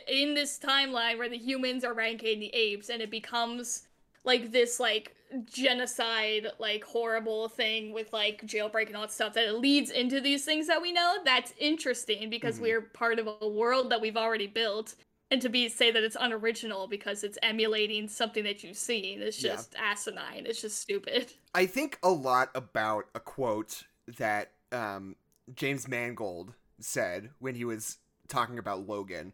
in 0.08 0.34
this 0.34 0.60
timeline 0.60 1.17
where 1.17 1.29
the 1.29 1.38
humans 1.38 1.84
are 1.84 1.93
ranking 1.93 2.39
the 2.39 2.53
apes 2.56 2.89
and 2.89 3.01
it 3.01 3.12
becomes 3.12 3.88
like 4.23 4.51
this 4.51 4.79
like 4.79 5.15
genocide 5.45 6.47
like 6.60 6.84
horrible 6.84 7.47
thing 7.49 7.93
with 7.93 8.12
like 8.13 8.41
jailbreak 8.45 8.88
and 8.88 8.95
all 8.95 9.01
that 9.03 9.12
stuff 9.12 9.34
that 9.34 9.45
it 9.45 9.53
leads 9.53 9.89
into 9.89 10.21
these 10.21 10.45
things 10.45 10.67
that 10.67 10.82
we 10.82 10.91
know 10.91 11.17
that's 11.25 11.53
interesting 11.58 12.29
because 12.29 12.58
Mhm. 12.60 12.62
we're 12.62 12.82
part 12.82 13.17
of 13.19 13.27
a 13.41 13.47
world 13.47 13.89
that 13.89 14.01
we've 14.01 14.17
already 14.17 14.47
built 14.47 14.95
and 15.32 15.41
to 15.41 15.49
be 15.49 15.67
say 15.69 15.89
that 15.89 16.03
it's 16.03 16.17
unoriginal 16.19 16.88
because 16.88 17.23
it's 17.23 17.38
emulating 17.41 18.08
something 18.08 18.43
that 18.43 18.63
you've 18.63 18.77
seen 18.77 19.21
is 19.21 19.41
Yeah. 19.41 19.53
just 19.53 19.75
asinine 19.75 20.45
it's 20.45 20.62
just 20.62 20.79
stupid 20.79 21.34
I 21.56 21.65
think 21.65 21.97
a 22.03 22.10
lot 22.10 22.49
about 22.56 23.06
a 23.15 23.19
quote 23.19 23.84
that 24.17 24.51
um, 24.71 25.15
James 25.56 25.88
Mangold 25.88 26.53
said 26.79 27.29
when 27.39 27.56
he 27.56 27.63
was 27.65 27.97
talking 28.27 28.58
about 28.58 28.88
Logan, 28.88 29.34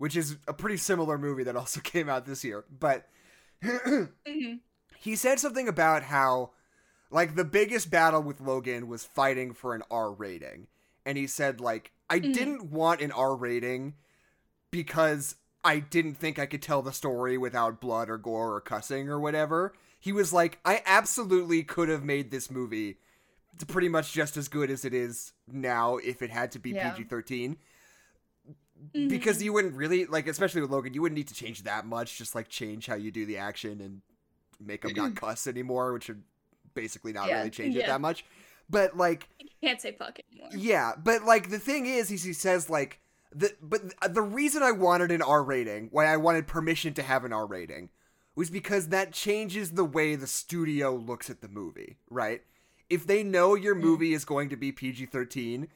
which 0.00 0.16
is 0.16 0.38
a 0.48 0.54
pretty 0.54 0.78
similar 0.78 1.18
movie 1.18 1.44
that 1.44 1.56
also 1.56 1.80
came 1.84 2.08
out 2.08 2.24
this 2.24 2.42
year. 2.42 2.64
But 2.70 3.06
hmm 4.26 4.60
he 4.98 5.14
said 5.16 5.38
something 5.38 5.68
about 5.68 6.04
how 6.04 6.52
like 7.10 7.34
the 7.36 7.44
biggest 7.44 7.90
battle 7.90 8.22
with 8.22 8.40
Logan 8.40 8.88
was 8.88 9.04
fighting 9.04 9.52
for 9.52 9.74
an 9.74 9.82
R 9.90 10.12
rating. 10.12 10.68
And 11.06 11.18
he 11.18 11.26
said 11.26 11.60
like 11.60 11.92
I 12.08 12.18
Mhm. 12.18 12.32
didn't 12.32 12.70
want 12.70 13.02
an 13.02 13.12
R 13.12 13.36
rating 13.36 13.94
because 14.70 15.36
I 15.64 15.80
didn't 15.80 16.14
think 16.14 16.38
I 16.38 16.46
could 16.46 16.62
tell 16.62 16.82
the 16.82 16.92
story 16.92 17.38
without 17.38 17.80
blood 17.80 18.08
or 18.10 18.18
gore 18.18 18.54
or 18.54 18.60
cussing 18.60 19.08
or 19.08 19.20
whatever. 19.20 19.74
He 20.00 20.12
was 20.12 20.32
like 20.32 20.60
I 20.64 20.82
absolutely 20.86 21.62
could 21.62 21.88
have 21.90 22.04
made 22.04 22.30
this 22.30 22.50
movie 22.50 22.98
pretty 23.68 23.88
much 23.88 24.12
just 24.12 24.36
as 24.36 24.48
good 24.48 24.70
as 24.70 24.84
it 24.84 24.94
is 24.94 25.32
now 25.46 25.96
if 25.98 26.22
it 26.22 26.30
had 26.30 26.52
to 26.52 26.58
be 26.58 26.72
Yeah. 26.74 26.90
PG-13 26.90 27.56
Mm-hmm. 28.94 29.08
because 29.08 29.42
you 29.42 29.52
wouldn't 29.52 29.74
really 29.74 30.06
like 30.06 30.26
especially 30.26 30.62
with 30.62 30.70
Logan 30.70 30.94
you 30.94 31.02
wouldn't 31.02 31.16
need 31.16 31.28
to 31.28 31.34
change 31.34 31.64
that 31.64 31.84
much 31.86 32.16
just 32.16 32.34
like 32.34 32.48
change 32.48 32.86
how 32.86 32.94
you 32.94 33.10
do 33.10 33.26
the 33.26 33.36
action 33.36 33.80
and 33.80 34.00
make 34.58 34.82
them 34.82 34.92
not 34.94 35.14
cuss 35.16 35.46
anymore 35.46 35.92
which 35.92 36.08
would 36.08 36.22
basically 36.74 37.12
not 37.12 37.28
Yeah. 37.28 37.38
really 37.38 37.50
change 37.50 37.76
it 37.76 37.86
that 37.86 38.00
much 38.00 38.24
but 38.70 38.96
like 38.96 39.28
you 39.38 39.48
can't 39.62 39.80
say 39.80 39.92
fuck 39.92 40.18
anymore. 40.32 40.48
yeah 40.56 40.92
but 41.02 41.24
like 41.24 41.50
the 41.50 41.58
thing 41.58 41.86
is 41.86 42.10
is 42.10 42.22
he 42.22 42.32
says 42.32 42.70
like 42.70 43.00
the 43.34 43.52
but 43.62 43.82
the 44.14 44.22
reason 44.22 44.62
I 44.62 44.72
wanted 44.72 45.10
an 45.12 45.20
R 45.22 45.42
rating 45.44 45.88
why 45.92 46.06
I 46.06 46.16
wanted 46.16 46.46
permission 46.46 46.94
to 46.94 47.02
have 47.02 47.24
an 47.24 47.32
R 47.32 47.46
rating 47.46 47.90
was 48.34 48.48
because 48.50 48.88
that 48.88 49.12
changes 49.12 49.72
the 49.72 49.84
way 49.84 50.14
the 50.16 50.26
studio 50.26 50.94
looks 50.94 51.28
at 51.28 51.40
the 51.42 51.48
movie 51.48 51.96
right 52.08 52.42
if 52.88 53.06
they 53.06 53.22
know 53.22 53.54
your 53.54 53.74
Mm. 53.76 53.80
movie 53.82 54.12
is 54.14 54.24
going 54.24 54.48
to 54.48 54.56
be 54.56 54.72
PG-13 54.72 55.68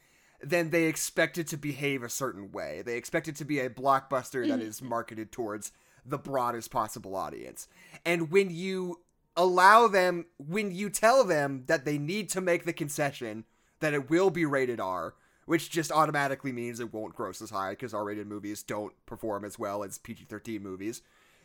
then 0.50 0.70
they 0.70 0.84
expect 0.84 1.38
it 1.38 1.46
to 1.48 1.56
behave 1.56 2.02
a 2.02 2.08
certain 2.08 2.52
way. 2.52 2.82
They 2.82 2.96
expect 2.96 3.28
it 3.28 3.36
to 3.36 3.44
be 3.44 3.60
a 3.60 3.70
blockbuster 3.70 4.46
that 4.48 4.60
Mhm. 4.60 4.82
marketed 4.82 5.32
towards 5.32 5.72
the 6.04 6.18
broadest 6.18 6.70
possible 6.70 7.16
audience. 7.16 7.68
And 8.04 8.30
when 8.30 8.50
you 8.50 9.00
allow 9.36 9.88
them, 9.88 10.26
when 10.36 10.70
you 10.70 10.90
tell 10.90 11.24
them 11.24 11.64
that 11.66 11.84
they 11.84 11.98
need 11.98 12.28
to 12.30 12.40
make 12.40 12.64
the 12.64 12.72
concession 12.72 13.44
that 13.80 13.94
it 13.94 14.08
will 14.10 14.30
be 14.30 14.44
rated 14.44 14.80
R, 14.80 15.14
which 15.46 15.70
just 15.70 15.92
automatically 15.92 16.52
means 16.52 16.80
it 16.80 16.92
won't 16.92 17.14
gross 17.14 17.42
as 17.42 17.50
high 17.50 17.70
because 17.70 17.92
R-rated 17.92 18.26
movies 18.26 18.62
don't 18.62 18.94
perform 19.06 19.44
as 19.44 19.58
well 19.58 19.82
as 19.84 19.98
PG-13 19.98 20.62
movies. 20.62 21.02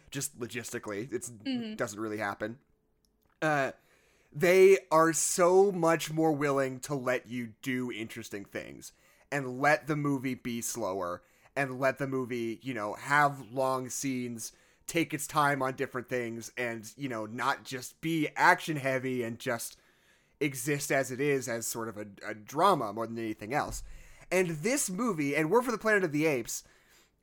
Just 0.10 0.40
logistically, 0.40 1.12
it 1.12 1.24
Mhm. 1.24 1.76
doesn't 1.76 2.00
really 2.00 2.18
happen. 2.18 2.60
Uh, 3.42 3.72
they 4.32 4.78
are 4.92 5.14
so 5.14 5.72
much 5.72 6.12
more 6.12 6.32
willing 6.32 6.80
to 6.82 6.96
let 6.96 7.28
you 7.28 7.50
do 7.62 7.92
interesting 7.92 8.46
things 8.46 8.92
and 9.32 9.60
let 9.60 9.88
the 9.88 9.96
movie 9.96 10.36
be 10.36 10.62
slower 10.62 11.22
and 11.56 11.80
let 11.80 11.98
the 11.98 12.08
movie, 12.08 12.60
you 12.62 12.74
know, 12.74 12.94
have 12.94 13.52
long 13.52 13.90
scenes, 13.90 14.52
take 14.88 15.14
its 15.14 15.28
time 15.28 15.62
on 15.62 15.74
different 15.76 16.10
things 16.10 16.52
and, 16.58 16.92
you 16.96 17.10
know, 17.10 17.26
not 17.26 17.64
just 17.64 18.00
be 18.02 18.28
action 18.36 18.78
heavy 18.78 19.24
and 19.24 19.40
just 19.40 19.78
exist 20.40 20.92
as 20.92 21.12
it 21.12 21.20
is 21.20 21.48
as 21.48 21.68
sort 21.68 21.90
of 21.90 21.98
a, 21.98 22.06
a 22.28 22.34
drama 22.34 22.94
more 22.94 23.08
than 23.08 23.18
anything 23.18 23.54
else. 23.54 23.84
And 24.32 24.50
this 24.50 24.90
movie, 24.90 25.36
and 25.36 25.50
War 25.50 25.62
for 25.62 25.72
the 25.72 25.78
Planet 25.78 26.04
of 26.04 26.12
the 26.12 26.26
Apes, 26.26 26.64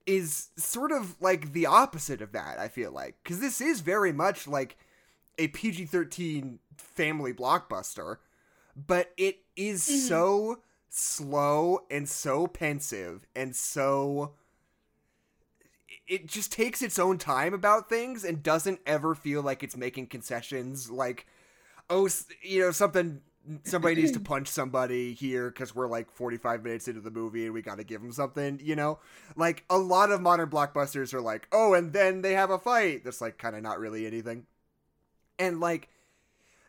is 0.07 0.49
sort 0.57 0.93
of 0.93 1.21
like 1.21 1.53
the 1.53 1.67
opposite 1.67 2.21
of 2.21 2.33
that, 2.33 2.59
I 2.59 2.69
feel 2.69 2.93
like. 2.93 3.17
Because 3.23 3.41
this 3.41 3.61
is 3.61 3.81
very 3.81 4.13
much 4.13 4.47
like 4.47 4.77
a 5.39 5.49
PG 5.49 5.87
13 5.87 6.59
family 6.77 7.33
blockbuster, 7.33 8.19
but 8.77 9.13
it 9.17 9.41
is 9.57 9.83
Mhm. 9.83 10.09
so 10.09 10.63
slow 10.89 11.81
and 11.91 12.09
so 12.09 12.47
pensive 12.47 13.27
and 13.35 13.55
so. 13.55 14.33
it 16.09 16.27
just 16.27 16.53
takes 16.53 16.83
its 16.83 16.99
own 16.99 17.19
time 17.19 17.53
about 17.55 17.89
things 17.89 18.25
and 18.25 18.43
doesn't 18.43 18.81
ever 18.87 19.15
feel 19.15 19.43
like 19.43 19.63
it's 19.63 19.77
making 19.77 20.07
concessions 20.07 20.91
like 20.91 21.27
oh 21.91 22.09
you 22.43 22.61
know 22.61 22.71
something 22.71 23.21
somebody 23.65 23.95
needs 23.97 24.13
to 24.13 24.21
punch 24.33 24.49
somebody 24.49 25.13
here 25.15 25.49
because 25.51 25.75
we're 25.75 25.87
like 25.89 26.11
45 26.11 26.63
minutes 26.65 26.89
into 26.89 27.01
the 27.01 27.11
movie 27.11 27.45
and 27.45 27.55
we 27.55 27.63
got 27.63 27.79
to 27.79 27.85
give 27.85 28.03
them 28.03 28.13
something 28.13 28.61
you 28.63 28.77
know 28.77 28.99
like 29.37 29.65
a 29.71 29.79
lot 29.79 30.11
of 30.11 30.21
modern 30.21 30.49
blockbusters 30.51 31.13
are 31.15 31.21
like 31.21 31.49
oh 31.53 31.75
and 31.75 31.93
then 31.93 32.23
they 32.23 32.35
have 32.35 32.51
a 32.51 32.59
fight 32.59 33.05
that's 33.05 33.21
like 33.21 33.39
kind 33.39 33.57
of 33.57 33.63
not 33.63 33.79
really 33.79 34.07
anything 34.07 34.47
and 35.39 35.61
like 35.61 35.89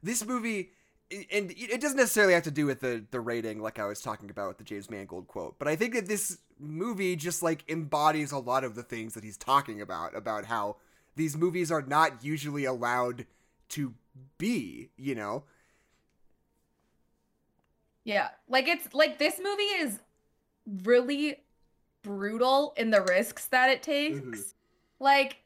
this 0.08 0.26
movie 0.26 0.72
and 1.10 1.52
it 1.52 1.80
doesn't 1.80 1.98
necessarily 1.98 2.34
have 2.34 2.44
to 2.44 2.52
do 2.52 2.66
with 2.66 2.82
the 2.82 3.06
the 3.12 3.20
rating 3.20 3.62
like 3.62 3.80
I 3.80 3.86
was 3.86 4.02
talking 4.02 4.30
about 4.30 4.50
with 4.50 4.58
the 4.58 4.64
James 4.64 4.90
Mangold 4.90 5.28
quote, 5.28 5.58
but 5.58 5.68
I 5.68 5.76
think 5.76 5.94
that 5.94 6.08
this 6.08 6.40
movie 6.60 7.16
just 7.16 7.42
like 7.42 7.64
embodies 7.70 8.32
a 8.32 8.40
lot 8.40 8.64
of 8.64 8.76
the 8.76 8.84
things 8.84 9.14
that 9.14 9.24
he's 9.24 9.38
talking 9.38 9.82
about 9.82 10.16
about 10.16 10.46
how 10.46 10.78
these 11.16 11.38
movies 11.38 11.72
are 11.72 11.82
not 11.82 12.24
usually 12.24 12.66
allowed 12.66 13.26
to 13.70 13.94
be, 14.38 14.90
you 14.98 15.16
know. 15.16 15.44
Yeah. 18.04 18.30
Like 18.48 18.68
it's 18.68 18.94
like 18.94 19.18
this 19.18 19.40
movie 19.42 19.64
is 19.64 20.00
really 20.84 21.42
brutal 22.04 22.74
in 22.78 22.90
the 22.92 23.02
risks 23.02 23.48
that 23.48 23.70
it 23.70 23.84
takes. 23.84 24.20
Mhm. 24.20 24.54
Like 25.00 25.38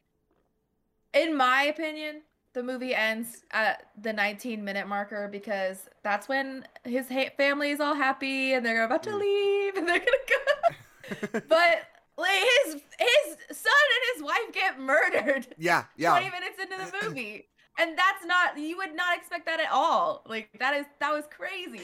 in 1.14 1.36
my 1.36 1.64
opinion, 1.64 2.22
the 2.54 2.62
movie 2.62 2.94
ends 2.94 3.44
at 3.50 3.88
the 4.00 4.12
19 4.12 4.62
minute 4.64 4.86
marker 4.86 5.28
because 5.30 5.88
that's 6.02 6.28
when 6.28 6.66
his 6.84 7.08
ha- 7.08 7.30
family 7.36 7.70
is 7.70 7.80
all 7.80 7.94
happy 7.94 8.52
and 8.52 8.64
they're 8.64 8.84
about 8.84 9.02
to 9.04 9.10
Mm. 9.10 9.20
leave 9.20 9.76
and 9.76 9.88
they're 9.88 9.98
going 9.98 10.06
to 10.26 11.32
go. 11.32 11.40
but 11.48 11.82
like 12.18 12.30
his 12.64 12.74
his 12.74 13.36
son 13.56 13.72
and 13.72 14.14
his 14.14 14.22
wife 14.22 14.52
get 14.52 14.78
murdered 14.78 15.46
yeah, 15.58 15.84
yeah. 15.96 16.10
20 16.10 16.30
minutes 16.30 16.58
into 16.62 16.76
the 16.76 17.06
movie. 17.08 17.48
And 17.78 17.96
that's 17.96 18.24
not 18.26 18.58
you 18.58 18.76
would 18.76 18.94
not 18.94 19.16
expect 19.16 19.46
that 19.46 19.58
at 19.60 19.70
all. 19.72 20.22
Like 20.28 20.50
that 20.58 20.74
is 20.74 20.84
that 21.00 21.12
was 21.12 21.24
crazy. 21.34 21.80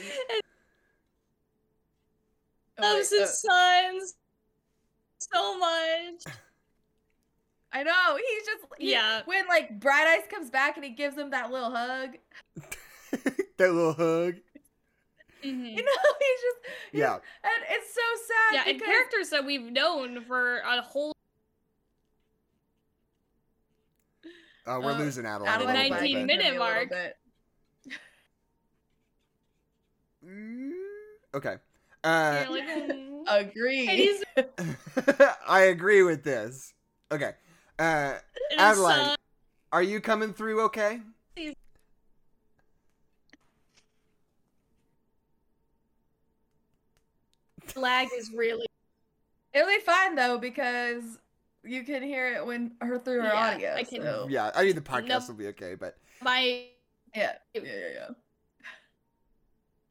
Oh, 2.77 2.81
Loves 2.83 3.09
wait, 3.11 3.17
uh, 3.17 3.21
his 3.25 3.41
sons 3.41 4.15
so 5.19 5.57
much. 5.57 6.23
I 7.71 7.83
know. 7.83 8.17
He's 8.17 8.45
just 8.45 8.63
he- 8.77 8.91
Yeah. 8.91 9.21
When 9.25 9.47
like 9.47 9.79
Bright 9.79 10.07
Eyes 10.07 10.27
comes 10.29 10.49
back 10.49 10.75
and 10.77 10.83
he 10.83 10.91
gives 10.91 11.17
him 11.17 11.29
that 11.31 11.51
little 11.51 11.69
hug, 11.71 12.17
that 13.57 13.71
little 13.73 13.93
hug. 13.93 14.35
Mhm. 15.43 15.71
you 15.71 15.75
know, 15.83 16.13
he's 16.19 16.41
just 16.41 16.57
he's- 16.91 16.99
Yeah. 17.01 17.13
and 17.13 17.63
it's 17.69 17.93
so 17.93 18.01
sad. 18.27 18.53
Yeah, 18.65 18.71
and 18.71 18.81
characters 18.81 19.29
that 19.29 19.45
we've 19.45 19.71
known 19.71 20.21
for 20.25 20.57
a 20.59 20.81
whole 20.81 21.13
Uh, 24.67 24.79
we're 24.83 24.91
Uh, 24.91 24.99
losing 24.99 25.25
Adeline. 25.25 25.49
Adeline 25.49 25.75
a 25.75 25.79
little 25.79 25.91
was 25.91 26.01
19 26.01 26.25
minute 26.27 26.55
a 26.55 26.59
mark. 26.59 26.91
Mm, 30.25 30.71
Okay. 31.33 31.55
Uh, 32.03 32.45
like, 32.49 32.67
"Mm." 32.67 33.23
Agree. 33.27 33.87
And 33.87 33.97
he's 33.97 34.23
I 35.47 35.61
agree 35.63 36.03
with 36.03 36.23
this. 36.23 36.73
Okay. 37.11 37.33
Uh, 37.79 37.81
and 37.81 38.19
his 38.51 38.59
Adeline, 38.59 39.05
son- 39.05 39.15
are 39.71 39.83
you 39.83 40.01
coming 40.01 40.33
through 40.33 40.61
okay? 40.65 40.99
lag 47.75 48.07
is 48.17 48.31
really 48.35 48.65
It'll 49.53 49.67
be 49.67 49.79
fine 49.79 50.15
though 50.15 50.37
because 50.37 51.03
you 51.63 51.83
can 51.83 52.03
hear 52.03 52.33
it 52.35 52.45
when 52.45 52.71
her 52.81 52.99
through 52.99 53.21
her 53.21 53.27
Yeah, 53.33 53.49
audio. 53.53 53.73
I 53.75 53.83
can- 53.83 54.01
so- 54.01 54.27
Yeah, 54.29 54.51
I 54.55 54.63
mean 54.63 54.75
the 54.75 54.81
podcast 54.81 55.07
Nope. 55.07 55.27
will 55.29 55.35
be 55.35 55.47
okay, 55.47 55.75
but 55.75 55.97
my 56.21 56.65
yeah, 57.15 57.33
yeah, 57.53 57.61
yeah, 57.63 58.07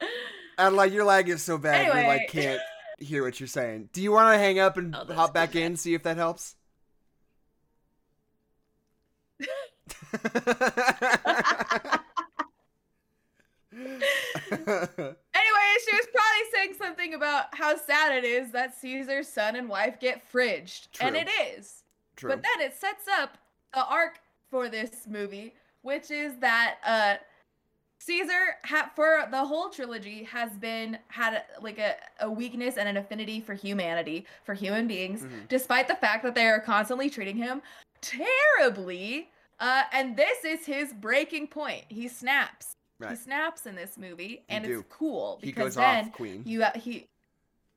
yeah. 0.01 0.09
Adeline, 0.59 0.93
your 0.93 1.05
lag 1.05 1.29
is 1.29 1.43
so 1.43 1.59
bad 1.59 1.93
we 1.95 2.07
like 2.07 2.29
can't 2.29 2.61
hear 2.99 3.25
what 3.25 3.39
you're 3.41 3.47
saying. 3.49 3.91
Do 3.93 4.01
you 4.03 4.13
want 4.13 4.33
to 4.35 4.39
hang 4.39 4.59
up 4.61 4.77
and 4.77 4.95
Oh, 4.95 5.05
hop 5.13 5.35
back 5.35 5.51
okay. 5.51 5.63
in 5.63 5.77
see 5.77 5.95
if 5.95 6.03
that 6.05 6.17
helps? 6.17 6.55
Anyway, 13.73 15.13
she 15.85 15.97
was 15.97 16.07
probably 16.13 16.45
saying 16.53 16.75
something 16.79 17.15
about 17.15 17.47
how 17.55 17.77
sad 17.77 18.13
it 18.17 18.25
is 18.25 18.51
that 18.53 18.75
Caesar's 18.79 19.29
son 19.29 19.57
and 19.57 19.69
wife 19.69 20.01
get 20.01 20.23
fridged. 20.33 20.89
And 21.01 21.17
it 21.17 21.29
is. 21.57 21.83
True. 22.17 22.31
But 22.31 22.43
then 22.43 22.67
it 22.67 22.75
sets 22.75 23.05
up 23.21 23.39
the 23.75 23.85
arc 23.87 24.21
for 24.51 24.69
this 24.69 25.07
movie, 25.09 25.55
which 25.83 26.11
is 26.11 26.37
that 26.39 26.77
uh 26.85 27.15
Caesar 28.01 28.57
ha- 28.65 28.91
for 28.95 29.27
the 29.31 29.45
whole 29.45 29.69
trilogy 29.71 30.23
has 30.25 30.51
been 30.53 30.99
had 31.09 31.35
a, 31.35 31.43
like 31.61 31.79
a, 31.79 31.97
a 32.21 32.31
weakness 32.31 32.77
and 32.77 32.89
an 32.89 32.97
affinity 32.97 33.41
for 33.41 33.55
humanity, 33.55 34.25
for 34.45 34.55
human 34.55 34.87
beings, 34.87 35.23
Mhm. 35.25 35.49
despite 35.49 35.89
the 35.89 35.97
fact 35.97 36.23
that 36.23 36.35
they 36.35 36.47
are 36.47 36.61
constantly 36.61 37.11
treating 37.11 37.37
him 37.37 37.61
terribly. 38.01 39.29
Uh, 39.61 39.83
and 39.93 40.17
this 40.17 40.45
is 40.45 40.65
his 40.67 40.93
breaking 40.93 41.49
point. 41.49 41.85
He 41.89 42.09
snaps. 42.09 42.75
He 43.09 43.15
snaps 43.17 43.67
in 43.67 43.77
this 43.77 43.97
movie, 43.97 44.43
and 44.49 44.65
do. 44.65 44.81
it's 44.81 44.89
cool 44.91 45.39
He 45.41 45.47
because 45.49 45.67
goes 45.67 45.75
then 45.77 46.07
off, 46.07 46.13
Queen. 46.13 46.43
you 46.45 46.65
uh, 46.65 46.73
he 46.77 47.07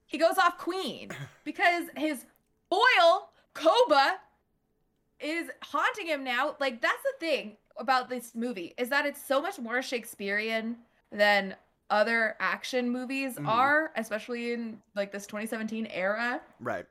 he 0.07 0.17
goes 0.17 0.37
off 0.39 0.57
queen 0.57 1.09
because 1.43 1.85
his 1.95 2.25
foil 2.71 3.29
Koba 3.53 4.15
is 5.19 5.49
haunting 5.63 6.07
him 6.07 6.23
now. 6.23 6.55
Like 6.59 6.81
that's 6.81 7.03
the 7.03 7.13
thing 7.19 7.57
about 7.77 8.09
this 8.09 8.33
movie 8.33 8.73
is 8.79 8.89
that 8.89 9.05
it's 9.05 9.23
so 9.23 9.39
much 9.41 9.59
more 9.59 9.81
Shakespearean 9.83 10.77
than 11.11 11.55
other 11.91 12.35
action 12.39 12.89
movies 12.89 13.35
Mhm. 13.35 13.47
are, 13.47 13.91
especially 13.95 14.53
in 14.53 14.81
like 14.95 15.11
this 15.11 15.27
2017 15.27 15.85
era. 15.87 16.41
Right. 16.59 16.85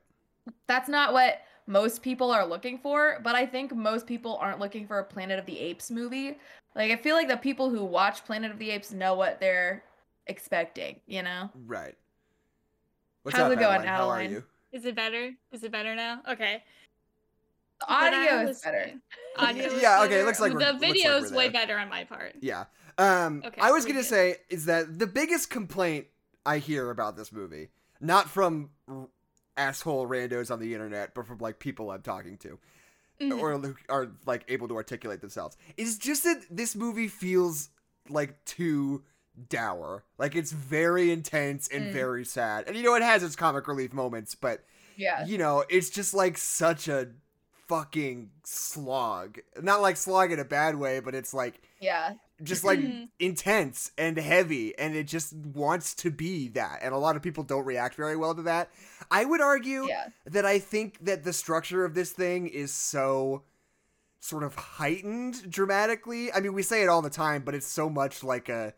That's 0.67 0.87
not 0.87 1.11
what 1.11 1.41
most 1.71 2.01
people 2.03 2.31
are 2.31 2.45
looking 2.45 2.77
for, 2.77 3.19
but 3.23 3.33
I 3.35 3.45
think 3.45 3.73
most 3.73 4.05
people 4.05 4.37
aren't 4.41 4.59
looking 4.59 4.85
for 4.85 4.99
a 4.99 5.03
Planet 5.03 5.39
of 5.39 5.45
the 5.45 5.57
Apes 5.57 5.89
movie. 5.89 6.37
Like 6.75 6.91
I 6.91 6.97
feel 6.97 7.15
like 7.15 7.29
the 7.29 7.37
people 7.37 7.69
who 7.69 7.83
watch 7.85 8.25
Planet 8.25 8.51
of 8.51 8.59
the 8.59 8.71
Apes 8.71 8.91
know 8.91 9.15
what 9.15 9.39
they're 9.39 9.83
expecting, 10.27 10.99
you 11.07 11.23
know? 11.23 11.49
Right. 11.65 11.95
What's 13.23 13.37
How's 13.37 13.47
up, 13.47 13.53
it 13.53 13.59
going, 13.59 13.81
Adeline? 13.81 13.87
How 13.87 14.09
are 14.09 14.23
you? 14.23 14.43
is 14.71 14.85
it 14.85 14.95
better? 14.95 15.31
Is 15.51 15.63
it 15.63 15.71
better 15.71 15.95
now? 15.95 16.21
Okay. 16.29 16.63
The 17.79 17.91
audio 17.93 18.49
is 18.49 18.61
better. 18.61 18.91
Audio 19.37 19.63
is 19.65 19.81
Yeah, 19.81 20.03
okay, 20.03 20.19
it 20.21 20.25
looks 20.25 20.39
like 20.39 20.51
the 20.51 20.57
we're- 20.57 20.71
looks 20.71 20.81
like 20.83 20.93
video's 20.93 21.31
we're 21.31 21.37
way 21.37 21.49
better 21.49 21.77
on 21.79 21.89
my 21.89 22.03
part. 22.03 22.35
Yeah. 22.41 22.65
Um, 22.97 23.41
Okay, 23.45 23.59
I 23.61 23.71
was 23.71 23.85
gonna 23.85 23.99
good. 23.99 24.05
say 24.05 24.35
is 24.49 24.65
that 24.65 24.99
the 24.99 25.07
biggest 25.07 25.49
complaint 25.49 26.07
I 26.45 26.57
hear 26.59 26.89
about 26.91 27.15
this 27.17 27.31
movie, 27.31 27.69
not 27.99 28.29
from 28.29 28.69
r- 28.87 29.07
asshole 29.61 30.07
randos 30.07 30.51
on 30.51 30.59
the 30.59 30.73
internet, 30.73 31.13
but 31.13 31.27
from 31.27 31.37
like 31.39 31.59
people 31.59 31.91
I'm 31.91 32.01
talking 32.01 32.37
to, 32.39 32.59
Mhm. 33.21 33.39
or 33.39 33.57
who 33.57 33.75
are 33.89 34.07
like 34.25 34.43
able 34.47 34.67
to 34.67 34.75
articulate 34.75 35.21
themselves, 35.21 35.55
is 35.77 35.97
just 35.97 36.23
that 36.23 36.43
this 36.49 36.75
movie 36.75 37.07
feels 37.07 37.69
like 38.09 38.43
too 38.45 39.03
dour. 39.49 40.03
Like 40.17 40.35
it's 40.35 40.51
very 40.51 41.11
intense 41.11 41.67
and 41.67 41.85
Mm. 41.85 41.93
very 41.93 42.25
sad, 42.25 42.67
and 42.67 42.75
you 42.75 42.83
know 42.83 42.95
it 42.95 43.03
has 43.03 43.23
its 43.23 43.35
comic 43.35 43.67
relief 43.67 43.93
moments, 43.93 44.35
but 44.35 44.63
Yeah. 44.97 45.25
you 45.25 45.37
know, 45.37 45.63
it's 45.69 45.89
just 45.89 46.13
like 46.13 46.37
such 46.37 46.87
a 46.87 47.09
fucking 47.67 48.29
slog. 48.43 49.39
Not 49.61 49.81
like 49.81 49.95
slog 49.95 50.31
in 50.31 50.39
a 50.39 50.43
bad 50.45 50.75
way, 50.75 50.99
but 50.99 51.15
it's 51.15 51.33
like 51.33 51.61
Yeah. 51.79 52.15
just 52.43 52.63
like 52.65 52.79
Mhm. 52.79 53.07
intense 53.19 53.91
and 53.97 54.17
heavy 54.17 54.77
and 54.77 54.95
it 54.95 55.05
just 55.05 55.33
wants 55.33 55.93
to 55.95 56.11
be 56.11 56.49
that. 56.49 56.79
And 56.81 56.93
a 56.93 56.97
lot 56.97 57.15
of 57.15 57.21
people 57.21 57.43
don't 57.45 57.63
react 57.65 57.95
very 57.95 58.17
well 58.17 58.35
to 58.35 58.41
that. 58.43 58.69
I 59.11 59.25
would 59.25 59.41
argue 59.41 59.85
Yeah. 59.87 60.07
that 60.25 60.45
I 60.45 60.57
think 60.57 61.03
that 61.05 61.23
the 61.23 61.33
structure 61.33 61.83
of 61.85 61.93
this 61.93 62.11
thing 62.11 62.47
is 62.47 62.73
so 62.73 63.43
sort 64.19 64.43
of 64.43 64.55
heightened 64.55 65.51
dramatically. 65.51 66.31
I 66.31 66.39
mean, 66.39 66.53
we 66.53 66.63
say 66.63 66.81
it 66.83 66.87
all 66.89 67.01
the 67.01 67.09
time, 67.09 67.43
but 67.43 67.53
it's 67.53 67.67
so 67.67 67.89
much 67.89 68.23
like 68.23 68.49
a 68.49 68.73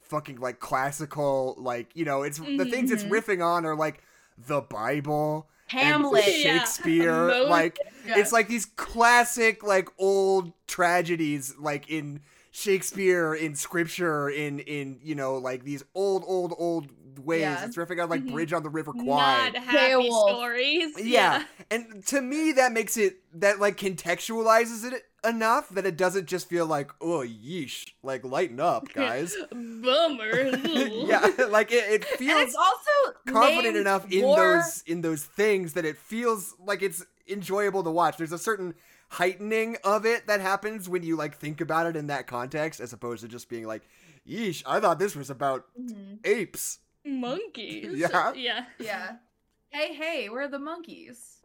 fucking 0.00 0.38
like 0.40 0.60
classical 0.60 1.54
like, 1.58 1.90
you 1.94 2.04
know, 2.04 2.22
it's 2.22 2.38
the 2.38 2.66
things 2.66 2.90
it's 2.90 3.04
Mhm. 3.04 3.10
riffing 3.10 3.44
on 3.44 3.64
are 3.64 3.76
like 3.76 4.02
the 4.36 4.60
Bible 4.60 5.48
and 5.70 5.78
Hamlet. 5.80 6.24
Yeah. 6.26 6.58
Shakespeare, 6.58 7.12
Most- 7.28 7.48
like 7.50 7.78
Yeah. 8.04 8.18
it's 8.18 8.32
like 8.32 8.48
these 8.48 8.66
classic 8.66 9.62
like 9.62 9.88
old 9.98 10.52
tragedies 10.66 11.54
like 11.58 11.88
in 11.88 12.20
Shakespeare, 12.50 13.32
in 13.32 13.54
scripture, 13.54 14.28
in 14.28 14.58
in 14.58 14.98
you 15.04 15.14
know 15.14 15.36
like 15.36 15.62
these 15.64 15.84
old 15.94 16.24
old 16.26 16.52
old 16.58 16.90
ways. 17.24 17.40
Yeah. 17.42 17.64
It's 17.64 17.76
riffing 17.76 18.02
on 18.02 18.08
like 18.08 18.22
Mhm. 18.24 18.32
Bridge 18.32 18.52
on 18.52 18.62
the 18.62 18.68
River 18.70 18.92
Kwai. 18.92 19.50
Not 19.52 19.56
happy 19.56 19.86
Beowulf. 19.88 20.30
stories. 20.30 20.92
yeah. 21.00 21.44
and 21.70 22.04
to 22.06 22.20
me 22.20 22.52
that 22.52 22.72
makes 22.72 22.96
it 22.96 23.18
that 23.34 23.60
like 23.60 23.76
contextualizes 23.76 24.90
it 24.92 25.04
enough 25.22 25.68
that 25.68 25.84
it 25.84 25.96
doesn't 25.96 26.26
just 26.26 26.48
feel 26.48 26.66
like 26.66 26.90
oh 27.00 27.20
yeesh, 27.20 27.90
like 28.02 28.24
lighten 28.24 28.58
up, 28.60 28.92
guys. 28.92 29.36
Bummer. 29.50 30.56
yeah, 30.66 31.26
like 31.48 31.70
it, 31.72 31.84
it 31.90 32.04
and 32.10 32.18
feels 32.18 32.42
it's 32.42 32.54
also 32.56 33.14
confident 33.28 33.76
enough 33.76 34.10
in 34.10 34.24
War- 34.24 34.36
those 34.56 34.82
in 34.86 35.02
those 35.02 35.24
things 35.24 35.74
that 35.74 35.84
it 35.84 35.96
feels 35.98 36.54
like 36.58 36.82
it's 36.82 37.04
enjoyable 37.28 37.82
to 37.84 37.90
watch. 37.90 38.16
There's 38.16 38.32
a 38.32 38.38
certain 38.38 38.74
heightening 39.10 39.76
of 39.84 40.06
it 40.06 40.26
that 40.26 40.40
happens 40.40 40.88
when 40.88 41.02
you 41.02 41.16
like 41.16 41.36
think 41.36 41.60
about 41.60 41.86
it 41.86 41.96
in 41.96 42.06
that 42.08 42.26
context, 42.26 42.80
as 42.80 42.92
opposed 42.92 43.22
to 43.22 43.28
just 43.28 43.48
being 43.48 43.66
like, 43.66 43.82
"Yeesh, 44.28 44.62
I 44.66 44.80
thought 44.80 44.98
this 44.98 45.14
was 45.16 45.30
about 45.30 45.66
Mhm. 45.80 46.18
apes." 46.24 46.78
Monkeys. 47.04 47.98
Yeah. 47.98 48.32
Yeah. 48.34 48.64
Yeah. 48.78 49.12
Hey, 49.70 49.94
hey, 49.94 50.28
we're 50.28 50.48
the 50.48 50.58
monkeys. 50.58 51.36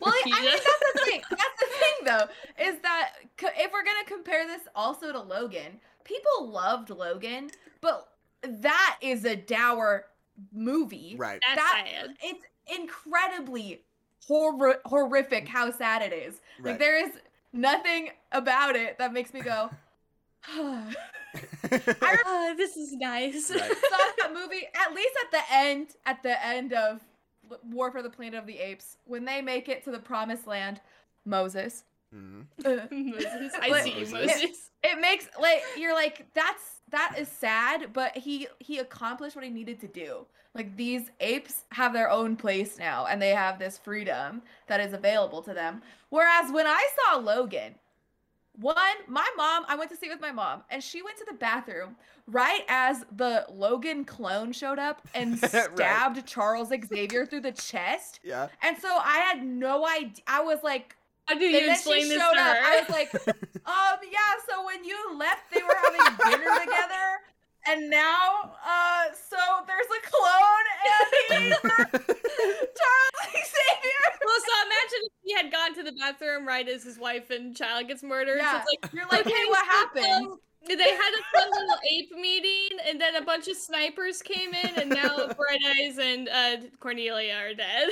Well, 0.00 0.12
I 0.14 0.22
I 0.24 0.40
mean, 0.40 0.50
that's 0.50 0.64
the 0.94 1.00
thing. 1.04 1.20
That's 1.30 1.60
the 1.60 1.66
thing, 1.78 2.06
though, 2.06 2.64
is 2.70 2.80
that 2.80 3.10
co- 3.36 3.48
if 3.54 3.70
we're 3.70 3.84
gonna 3.84 4.04
compare 4.06 4.46
this 4.46 4.62
also 4.74 5.12
to 5.12 5.20
Logan, 5.20 5.78
people 6.04 6.48
loved 6.48 6.88
Logan, 6.88 7.50
but 7.82 8.08
that 8.42 8.96
is 9.02 9.26
a 9.26 9.36
dour 9.36 10.06
movie. 10.54 11.16
Right. 11.18 11.38
That's 11.46 11.60
That- 11.60 11.84
sad. 11.86 12.16
It's 12.22 12.40
incredibly 12.80 13.82
hor- 14.26 14.80
horrific 14.86 15.46
how 15.48 15.70
sad 15.70 16.00
it 16.00 16.14
is. 16.14 16.40
Right. 16.60 16.70
Like 16.70 16.78
there 16.78 17.04
is 17.06 17.12
nothing 17.52 18.08
about 18.32 18.74
it 18.74 18.96
that 18.98 19.12
makes 19.12 19.34
me 19.34 19.40
go. 19.42 19.68
I 21.34 22.16
Oh, 22.26 22.54
this 22.56 22.76
is 22.76 22.92
nice. 22.92 23.50
Right. 23.50 23.60
saw 23.90 23.98
that 24.18 24.32
movie 24.34 24.66
at 24.74 24.94
least 24.94 25.14
at 25.24 25.30
the 25.30 25.54
end 25.54 25.88
at 26.06 26.22
the 26.22 26.44
end 26.44 26.72
of 26.72 27.00
War 27.70 27.90
for 27.90 28.02
the 28.02 28.10
Planet 28.10 28.38
of 28.38 28.46
the 28.46 28.58
Apes 28.58 28.96
when 29.04 29.24
they 29.24 29.40
make 29.42 29.68
it 29.68 29.82
to 29.84 29.90
the 29.90 29.98
promised 29.98 30.46
land 30.46 30.80
Moses 31.24 31.84
Mhm. 32.14 32.46
uh, 32.64 32.86
Moses. 32.94 33.52
I 33.60 33.68
But- 33.68 33.82
see 33.84 33.94
Moses. 33.94 34.12
Moses. 34.12 34.70
it 34.82 34.98
makes 35.00 35.28
like 35.38 35.62
you're 35.76 35.92
like 35.94 36.26
that's 36.32 36.80
that 36.90 37.14
is 37.18 37.28
sad 37.28 37.92
but 37.92 38.16
he 38.16 38.48
he 38.60 38.78
accomplished 38.78 39.36
what 39.36 39.44
he 39.44 39.50
needed 39.50 39.78
to 39.80 39.88
do 39.88 40.24
like 40.54 40.74
these 40.76 41.10
apes 41.20 41.64
have 41.72 41.92
their 41.92 42.10
own 42.10 42.34
place 42.34 42.78
now 42.78 43.04
and 43.04 43.20
they 43.20 43.30
have 43.34 43.58
this 43.58 43.76
freedom 43.76 44.40
that 44.68 44.80
is 44.80 44.94
available 44.94 45.42
to 45.42 45.52
them 45.52 45.82
whereas 46.08 46.50
when 46.50 46.66
i 46.66 46.88
saw 47.04 47.18
logan 47.18 47.74
one 48.60 48.76
my 49.06 49.26
mom 49.36 49.64
i 49.68 49.76
went 49.76 49.90
to 49.90 49.96
see 49.96 50.08
with 50.08 50.20
my 50.20 50.32
mom 50.32 50.62
and 50.70 50.82
she 50.82 51.02
went 51.02 51.16
to 51.16 51.24
the 51.28 51.34
bathroom 51.36 51.94
right 52.26 52.62
as 52.68 53.04
the 53.16 53.46
logan 53.50 54.04
clone 54.04 54.52
showed 54.52 54.78
up 54.78 55.06
and 55.14 55.40
Right. 55.42 55.50
stabbed 55.74 56.26
charles 56.26 56.72
xavier 56.90 57.24
through 57.24 57.42
the 57.42 57.52
chest 57.52 58.20
Yeah. 58.24 58.48
and 58.62 58.76
so 58.78 58.88
i 58.88 59.18
had 59.18 59.44
no 59.46 59.86
idea 59.86 60.22
i 60.26 60.40
was 60.42 60.58
like 60.64 60.96
How 61.26 61.34
do 61.34 61.44
and 61.44 61.54
you 61.54 61.60
then 61.60 61.70
explain 61.70 62.02
she 62.02 62.08
this 62.08 62.18
showed 62.22 62.34
to 62.34 62.40
up. 62.40 62.56
her? 62.56 62.62
I 62.64 62.80
was 62.80 62.88
like, 62.90 63.14
um, 63.66 63.98
yeah. 64.10 64.32
So 64.48 64.64
when 64.64 64.82
you 64.82 64.96
left, 65.18 65.42
they 65.52 65.60
were 65.62 65.76
having 65.84 66.16
dinner 66.24 66.50
together, 66.64 67.04
and 67.68 67.90
now, 67.90 68.52
uh, 68.66 69.04
so 69.28 69.36
there's 69.66 69.86
a 69.86 70.00
clone, 70.10 70.66
and 70.84 71.44
he's 71.44 71.56
Charles 72.78 73.28
Xavier. 73.32 74.04
well, 74.24 74.40
so 74.40 74.52
imagine 74.66 75.00
if 75.04 75.12
he 75.24 75.32
had 75.34 75.52
gone 75.52 75.74
to 75.74 75.82
the 75.82 75.92
bathroom 75.92 76.46
right 76.46 76.68
as 76.68 76.82
his 76.82 76.98
wife 76.98 77.30
and 77.30 77.56
child 77.56 77.88
gets 77.88 78.02
murdered. 78.02 78.38
Yeah, 78.38 78.52
So 78.52 78.58
it's 78.72 78.82
like, 78.84 78.92
you're 78.92 79.06
like, 79.06 79.24
hey, 79.24 79.32
okay, 79.32 79.44
what 79.48 79.64
so, 79.64 79.70
happened? 80.02 80.26
um, 80.32 80.38
they 80.66 80.74
had 80.90 81.12
a 81.14 81.38
fun 81.38 81.50
little 81.50 81.76
ape 81.90 82.10
meeting, 82.12 82.78
and 82.86 83.00
then 83.00 83.16
a 83.16 83.22
bunch 83.22 83.48
of 83.48 83.56
snipers 83.56 84.22
came 84.22 84.54
in, 84.54 84.74
and 84.76 84.90
now 84.90 85.16
Bright 85.36 85.60
Eyes 85.78 85.98
and 85.98 86.28
uh, 86.28 86.56
Cornelia 86.80 87.34
are 87.34 87.54
dead. 87.54 87.90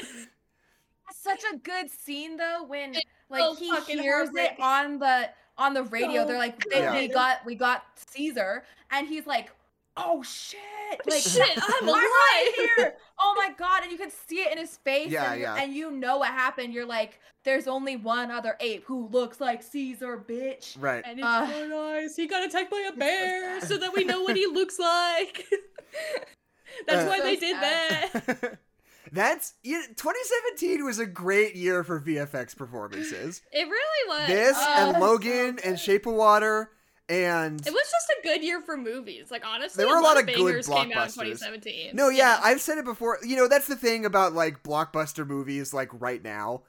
Such 1.14 1.42
a 1.52 1.56
good 1.56 1.90
scene 1.90 2.36
though 2.36 2.64
when 2.66 2.94
like 3.30 3.40
so 3.40 3.54
he 3.54 3.70
fucking 3.70 3.98
hears 3.98 4.28
it 4.34 4.52
on 4.60 4.98
the 4.98 5.30
on 5.58 5.72
the 5.74 5.84
radio. 5.84 6.22
So 6.22 6.28
They're 6.28 6.38
like, 6.38 6.58
they, 6.70 6.80
good. 6.80 6.94
we 6.94 7.08
got 7.08 7.44
we 7.46 7.54
got 7.54 7.84
Caesar, 8.10 8.64
and 8.90 9.08
he's 9.08 9.26
like, 9.26 9.50
oh 9.96 10.22
shit, 10.22 10.60
like 11.06 11.22
Shit, 11.22 11.48
I'm 11.56 11.88
I'm 11.88 11.94
right 11.94 12.46
alive. 12.58 12.68
here. 12.76 12.94
Oh 13.20 13.34
my 13.36 13.52
god, 13.58 13.82
and 13.82 13.90
you 13.92 13.98
can 13.98 14.10
see 14.10 14.36
it 14.40 14.52
in 14.52 14.58
his 14.58 14.76
face. 14.78 15.10
Yeah, 15.10 15.32
and, 15.32 15.40
yeah. 15.40 15.56
and 15.56 15.72
you 15.74 15.90
know 15.90 16.18
what 16.18 16.28
happened. 16.28 16.72
You're 16.74 16.86
like, 16.86 17.20
there's 17.44 17.66
only 17.66 17.96
one 17.96 18.30
other 18.30 18.56
ape 18.60 18.84
who 18.84 19.08
looks 19.08 19.40
like 19.40 19.62
Caesar, 19.62 20.18
bitch. 20.28 20.76
Right. 20.78 21.02
And 21.06 21.18
it's 21.18 21.26
Uh, 21.26 21.46
so 21.50 21.66
nice. 21.68 22.16
He 22.16 22.26
got 22.26 22.44
attacked 22.44 22.70
by 22.70 22.88
a 22.92 22.96
bear 22.96 23.60
sad. 23.60 23.68
so 23.68 23.78
that 23.78 23.94
we 23.94 24.04
know 24.04 24.22
what 24.22 24.36
he 24.36 24.46
looks 24.52 24.78
like. 24.78 25.44
That's 26.86 27.04
Uh, 27.04 27.08
why 27.08 27.18
So 27.18 27.22
they 27.24 27.36
did 27.36 27.56
sad. 27.56 28.10
that. 28.12 28.58
That's 29.12 29.54
yeah, 29.62 29.82
2017 29.96 30.84
was 30.84 30.98
a 30.98 31.06
great 31.06 31.54
year 31.54 31.84
for 31.84 32.00
VFX 32.00 32.56
performances. 32.56 33.40
It 33.52 33.66
really 33.68 34.08
was. 34.08 34.26
This 34.26 34.56
Oh, 34.60 34.74
and 34.88 34.96
so 34.96 35.00
Logan 35.00 35.58
and. 35.64 35.78
Shape 35.78 36.06
of 36.06 36.14
Water 36.14 36.70
and 37.08 37.60
It 37.66 37.72
was 37.72 37.82
just 37.90 38.10
a 38.10 38.22
good 38.22 38.42
year 38.42 38.60
for 38.60 38.76
movies. 38.76 39.30
Like 39.30 39.46
honestly, 39.46 39.84
There 39.84 39.92
were 39.92 39.98
a 39.98 40.02
lot 40.02 40.18
of 40.18 40.26
good 40.26 40.34
bangers 40.36 40.66
came 40.66 40.76
out 40.76 40.84
in 40.84 40.90
blockbusters. 40.90 41.12
2017. 41.40 41.90
No, 41.94 42.08
yeah, 42.08 42.40
I've 42.42 42.60
said 42.60 42.78
it 42.78 42.84
before. 42.84 43.18
You 43.22 43.36
know, 43.36 43.48
that's 43.48 43.68
the 43.68 43.76
thing 43.76 44.04
about 44.04 44.32
like 44.32 44.62
blockbuster 44.62 45.26
movies 45.26 45.72
like 45.72 45.88
right 46.00 46.22
now 46.22 46.62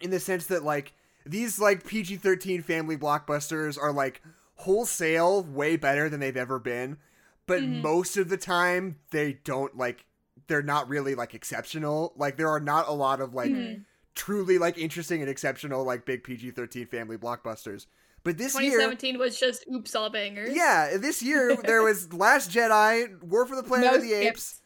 in 0.00 0.10
the 0.10 0.20
sense 0.20 0.46
that 0.46 0.62
like 0.64 0.92
these 1.24 1.58
like 1.58 1.84
PG-13 1.86 2.62
family 2.64 2.96
blockbusters 2.96 3.78
are 3.80 3.92
like 3.92 4.22
wholesale 4.56 5.42
way 5.44 5.76
better 5.76 6.08
than 6.08 6.20
they've 6.20 6.36
ever 6.36 6.58
been, 6.58 6.98
but 7.46 7.62
Mhm. 7.62 7.82
most 7.82 8.16
of 8.16 8.28
the 8.28 8.36
time 8.36 8.98
they 9.10 9.34
don't 9.44 9.76
like 9.76 10.04
they're 10.46 10.62
not 10.62 10.88
really 10.88 11.14
like 11.14 11.34
exceptional. 11.34 12.12
Like 12.16 12.36
there 12.36 12.48
are 12.48 12.60
not 12.60 12.88
a 12.88 12.92
lot 12.92 13.20
of 13.20 13.34
like 13.34 13.50
Mhm. 13.50 13.84
truly 14.14 14.56
like 14.58 14.78
interesting 14.78 15.20
and 15.20 15.30
exceptional 15.30 15.84
like 15.84 16.04
big 16.04 16.22
PG-13 16.24 16.86
family 16.88 17.16
blockbusters. 17.18 17.86
But 18.28 18.36
this 18.36 18.52
year 18.60 18.72
2017 18.72 19.18
was 19.18 19.40
just 19.40 19.64
oops 19.72 19.94
all 19.94 20.10
bangers. 20.10 20.54
yeah, 20.54 20.98
this 20.98 21.22
year 21.22 21.56
there 21.64 21.82
was 21.82 22.12
Last 22.12 22.50
Jedi, 22.50 23.22
War 23.22 23.46
for 23.46 23.56
the 23.56 23.62
Planet 23.62 23.90
No 23.90 23.96
of 23.96 24.02
the 24.02 24.12
Apes. 24.12 24.60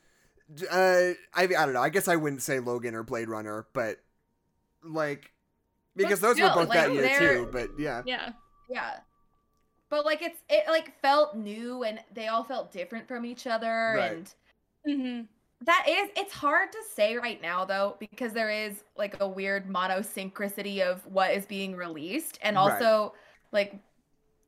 skips. 0.50 0.70
Uh, 0.72 1.12
I 1.32 1.44
I 1.44 1.46
don't 1.46 1.72
know. 1.72 1.80
I 1.80 1.88
guess 1.90 2.08
I 2.08 2.16
wouldn't 2.16 2.42
say 2.42 2.58
Logan 2.58 2.96
or 2.96 3.04
Blade 3.04 3.28
Runner, 3.28 3.66
but 3.72 3.98
like 4.82 5.30
because 5.94 6.18
But 6.20 6.26
those 6.28 6.40
were 6.40 6.48
still, 6.48 6.64
both 6.64 6.72
that 6.72 6.92
year 6.92 7.18
too. 7.18 7.48
But 7.52 7.68
yeah, 7.78 8.02
Yeah. 8.04 8.30
Yeah. 8.68 8.96
But 9.90 10.04
like 10.04 10.22
it's 10.22 10.40
it 10.50 10.64
like 10.68 10.98
felt 11.00 11.36
new 11.36 11.84
and 11.84 12.00
they 12.12 12.26
all 12.26 12.42
felt 12.42 12.72
different 12.72 13.06
from 13.06 13.24
each 13.24 13.46
other 13.46 13.94
Right. 13.96 14.12
and 14.84 14.98
hmm 14.98 15.20
that 15.64 15.86
is 15.88 16.10
it's 16.16 16.32
hard 16.32 16.72
to 16.72 16.78
say 16.92 17.14
right 17.16 17.40
now 17.40 17.64
though 17.64 17.96
because 18.00 18.32
there 18.32 18.50
is 18.50 18.82
like 18.96 19.20
a 19.20 19.28
weird 19.28 19.68
monosynchrony 19.68 20.80
of 20.80 21.06
what 21.06 21.30
is 21.30 21.46
being 21.46 21.76
released 21.76 22.36
and 22.42 22.56
Right. 22.56 22.66
Also 23.52 23.56
like 23.56 23.80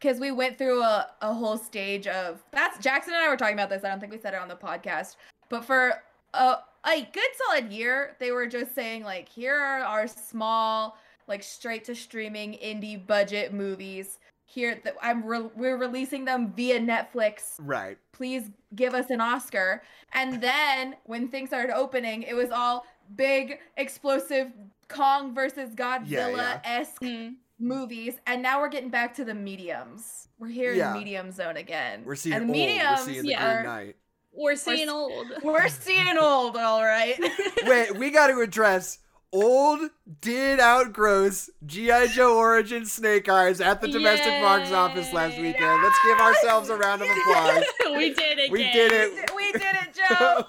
because 0.01 0.21
we 0.21 0.31
went 0.33 0.59
through 0.59 0.83
a, 0.83 1.09
a 1.23 1.33
whole 1.33 1.57
stage 1.57 2.07
of 2.07 2.43
that's 2.53 2.79
Jackson 2.79 3.15
and 3.15 3.23
I 3.23 3.29
were 3.29 3.37
talking 3.37 3.55
about 3.55 3.71
this. 3.71 3.85
I 3.85 3.89
don't 3.89 4.01
think 4.01 4.13
we 4.13 4.19
said 4.19 4.35
it 4.35 4.41
on 4.41 4.49
the 4.49 4.57
podcast, 4.57 5.17
but 5.49 5.65
for 5.65 6.03
a, 6.35 6.57
a 6.85 7.09
good 7.13 7.31
solid 7.47 7.73
year, 7.73 8.17
they 8.19 8.33
were 8.33 8.47
just 8.47 8.75
saying 8.75 9.05
like, 9.05 9.29
here 9.29 9.57
are 9.57 9.81
our 9.81 10.07
small, 10.07 10.99
like 11.27 11.43
straight 11.43 11.85
to 11.85 11.95
streaming 11.95 12.55
indie 12.55 13.05
budget 13.05 13.53
movies. 13.53 14.19
Here, 14.47 14.79
that 14.85 14.95
I'm 15.03 15.25
re- 15.25 15.51
we're 15.57 15.79
releasing 15.79 16.25
them 16.25 16.53
via 16.53 16.79
Netflix 16.79 17.55
right. 17.59 17.97
please 18.13 18.51
give 18.77 18.95
us 18.95 19.11
an 19.11 19.21
Oscar. 19.21 19.83
And 20.13 20.41
then 20.41 20.95
when 21.05 21.29
things 21.29 21.49
started 21.49 21.75
opening, 21.75 22.23
it 22.23 22.35
was 22.35 22.51
all 22.51 22.85
big, 23.17 23.59
explosive 23.79 24.53
Kong 24.89 25.35
versus 25.35 25.71
Godzilla 25.71 26.61
esque 26.65 27.01
Mm. 27.03 27.35
Movies. 27.65 28.15
And 28.27 28.43
now 28.43 28.61
we're 28.61 28.69
getting 28.69 28.91
back 28.91 29.15
to 29.15 29.25
the 29.25 29.35
mediums. 29.35 30.29
We're 30.39 30.49
here 30.49 30.73
Yeah. 30.73 30.93
in 30.93 30.99
medium 30.99 31.33
zone 31.33 31.57
again. 31.57 32.03
We're 32.05 32.15
seeing 32.17 32.35
and 32.35 32.45
old. 32.45 32.53
mediums 32.53 33.01
We're 33.01 33.07
seeing 33.13 33.23
the 33.23 33.29
yeah. 33.31 33.55
Green 33.55 33.65
Knight. 33.67 33.97
We're 34.37 34.57
seeing 34.57 34.89
s- 34.89 34.95
old. 34.95 35.27
We're 35.43 35.69
seeing 35.69 36.19
old, 36.19 36.57
all 36.57 36.83
right. 36.85 37.15
Wait, 37.65 37.97
we 37.97 38.11
got 38.11 38.29
to 38.29 38.41
address. 38.41 38.99
Old 39.33 39.91
did 40.21 40.61
outgross 40.61 41.51
G.I. 41.67 42.07
Joe 42.09 42.37
Origin 42.39 42.87
Snake 42.87 43.29
Eyes 43.29 43.61
at 43.61 43.81
the 43.81 43.89
domestic 43.89 44.41
box 44.41 44.71
office 44.71 45.13
last 45.13 45.37
Yay. 45.37 45.43
weekend. 45.43 45.83
Let's 45.83 45.99
give 46.05 46.19
ourselves 46.21 46.69
a 46.69 46.77
round 46.77 47.03
of 47.03 47.09
applause. 47.27 47.65
we 47.97 48.15
did 48.15 48.39
it. 48.39 48.53
We 48.53 48.63
did 48.71 48.93
it. 48.93 49.31
we 49.35 49.51
did 49.53 49.63
it, 49.63 49.93
Joe. 49.93 50.45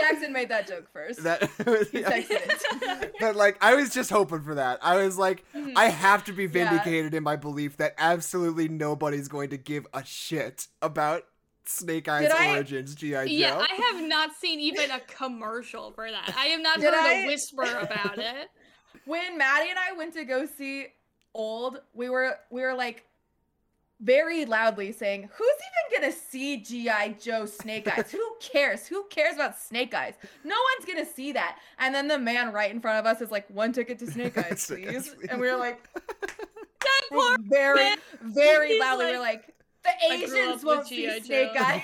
Jackson 0.00 0.32
made 0.32 0.48
that 0.48 0.66
joke 0.66 0.88
first. 0.92 1.22
That 1.22 1.42
he 1.92 2.02
texted 2.02 3.10
but 3.20 3.36
like 3.36 3.56
I 3.62 3.74
was 3.74 3.90
just 3.90 4.10
hoping 4.10 4.42
for 4.42 4.54
that. 4.56 4.78
I 4.82 4.96
was 5.02 5.18
like, 5.18 5.44
Mhm. 5.54 5.72
I 5.76 5.86
have 5.86 6.24
to 6.24 6.32
be 6.32 6.46
Mm-hmm. 6.46 6.56
Yeah. 6.56 6.70
vindicated 6.70 7.14
in 7.14 7.22
my 7.22 7.36
belief 7.36 7.76
that 7.78 7.94
absolutely 7.98 8.68
nobody's 8.68 9.28
going 9.28 9.50
to 9.50 9.56
give 9.56 9.86
a 9.94 10.04
shit 10.04 10.66
about 10.82 11.24
Snake 11.66 12.08
Eyes 12.08 12.28
Did 12.32 12.48
Origins 12.56 12.94
GI 12.94 13.10
Joe. 13.10 13.22
Yeah, 13.24 13.58
I 13.58 13.74
have 13.92 14.08
not 14.08 14.34
seen 14.34 14.58
even 14.60 14.90
a 14.90 14.98
commercial 15.00 15.92
for 15.92 16.10
that. 16.10 16.34
I 16.36 16.46
have 16.46 16.60
not 16.62 16.80
Did 16.80 16.86
heard 16.86 16.94
I? 16.94 17.12
a 17.22 17.26
whisper 17.26 17.62
about 17.62 18.18
it. 18.18 18.48
when 19.04 19.38
Maddie 19.38 19.70
and 19.70 19.78
I 19.78 19.92
went 19.96 20.14
to 20.14 20.24
go 20.24 20.46
see 20.46 20.86
Old, 21.32 21.80
we 21.94 22.10
were 22.10 22.36
we 22.50 22.62
were 22.62 22.74
like 22.74 23.04
very 24.00 24.44
loudly 24.46 24.92
saying, 24.92 25.28
"Who's 25.34 25.48
even 25.92 26.00
gonna 26.02 26.12
see 26.12 26.56
GI 26.58 27.16
Joe 27.20 27.46
Snake 27.46 27.86
Eyes? 27.96 28.10
Who 28.10 28.20
cares? 28.40 28.86
Who 28.86 29.04
cares 29.10 29.34
about 29.34 29.58
Snake 29.58 29.94
Eyes? 29.94 30.14
No 30.44 30.54
one's 30.76 30.86
gonna 30.86 31.06
see 31.06 31.32
that." 31.32 31.58
And 31.78 31.94
then 31.94 32.08
the 32.08 32.18
man 32.18 32.52
right 32.52 32.70
in 32.70 32.80
front 32.80 32.98
of 32.98 33.06
us 33.06 33.20
is 33.20 33.30
like, 33.30 33.48
"One 33.50 33.72
ticket 33.72 33.98
to 34.00 34.06
Snake 34.10 34.36
Eyes, 34.44 34.62
Snake 34.62 34.88
Eyes, 34.88 35.08
please." 35.08 35.14
please. 35.14 35.28
And 35.30 35.40
we 35.40 35.46
were 35.50 35.56
like, 35.56 35.86
That 36.80 37.02
poor 37.12 37.36
very, 37.42 37.76
man. 37.84 37.98
very 38.22 38.68
He's 38.68 38.80
loudly, 38.80 39.06
we 39.06 39.18
like, 39.18 39.18
we're 39.18 39.22
like, 39.22 39.54
"The 39.84 39.90
"I 40.14 40.26
grew 40.26 40.36
Asians 40.38 40.64
won't 40.64 40.86
see 40.86 40.96
G.I. 41.06 41.18
Snake 41.20 41.52
Joe." 41.54 41.60
Eyes." 41.62 41.82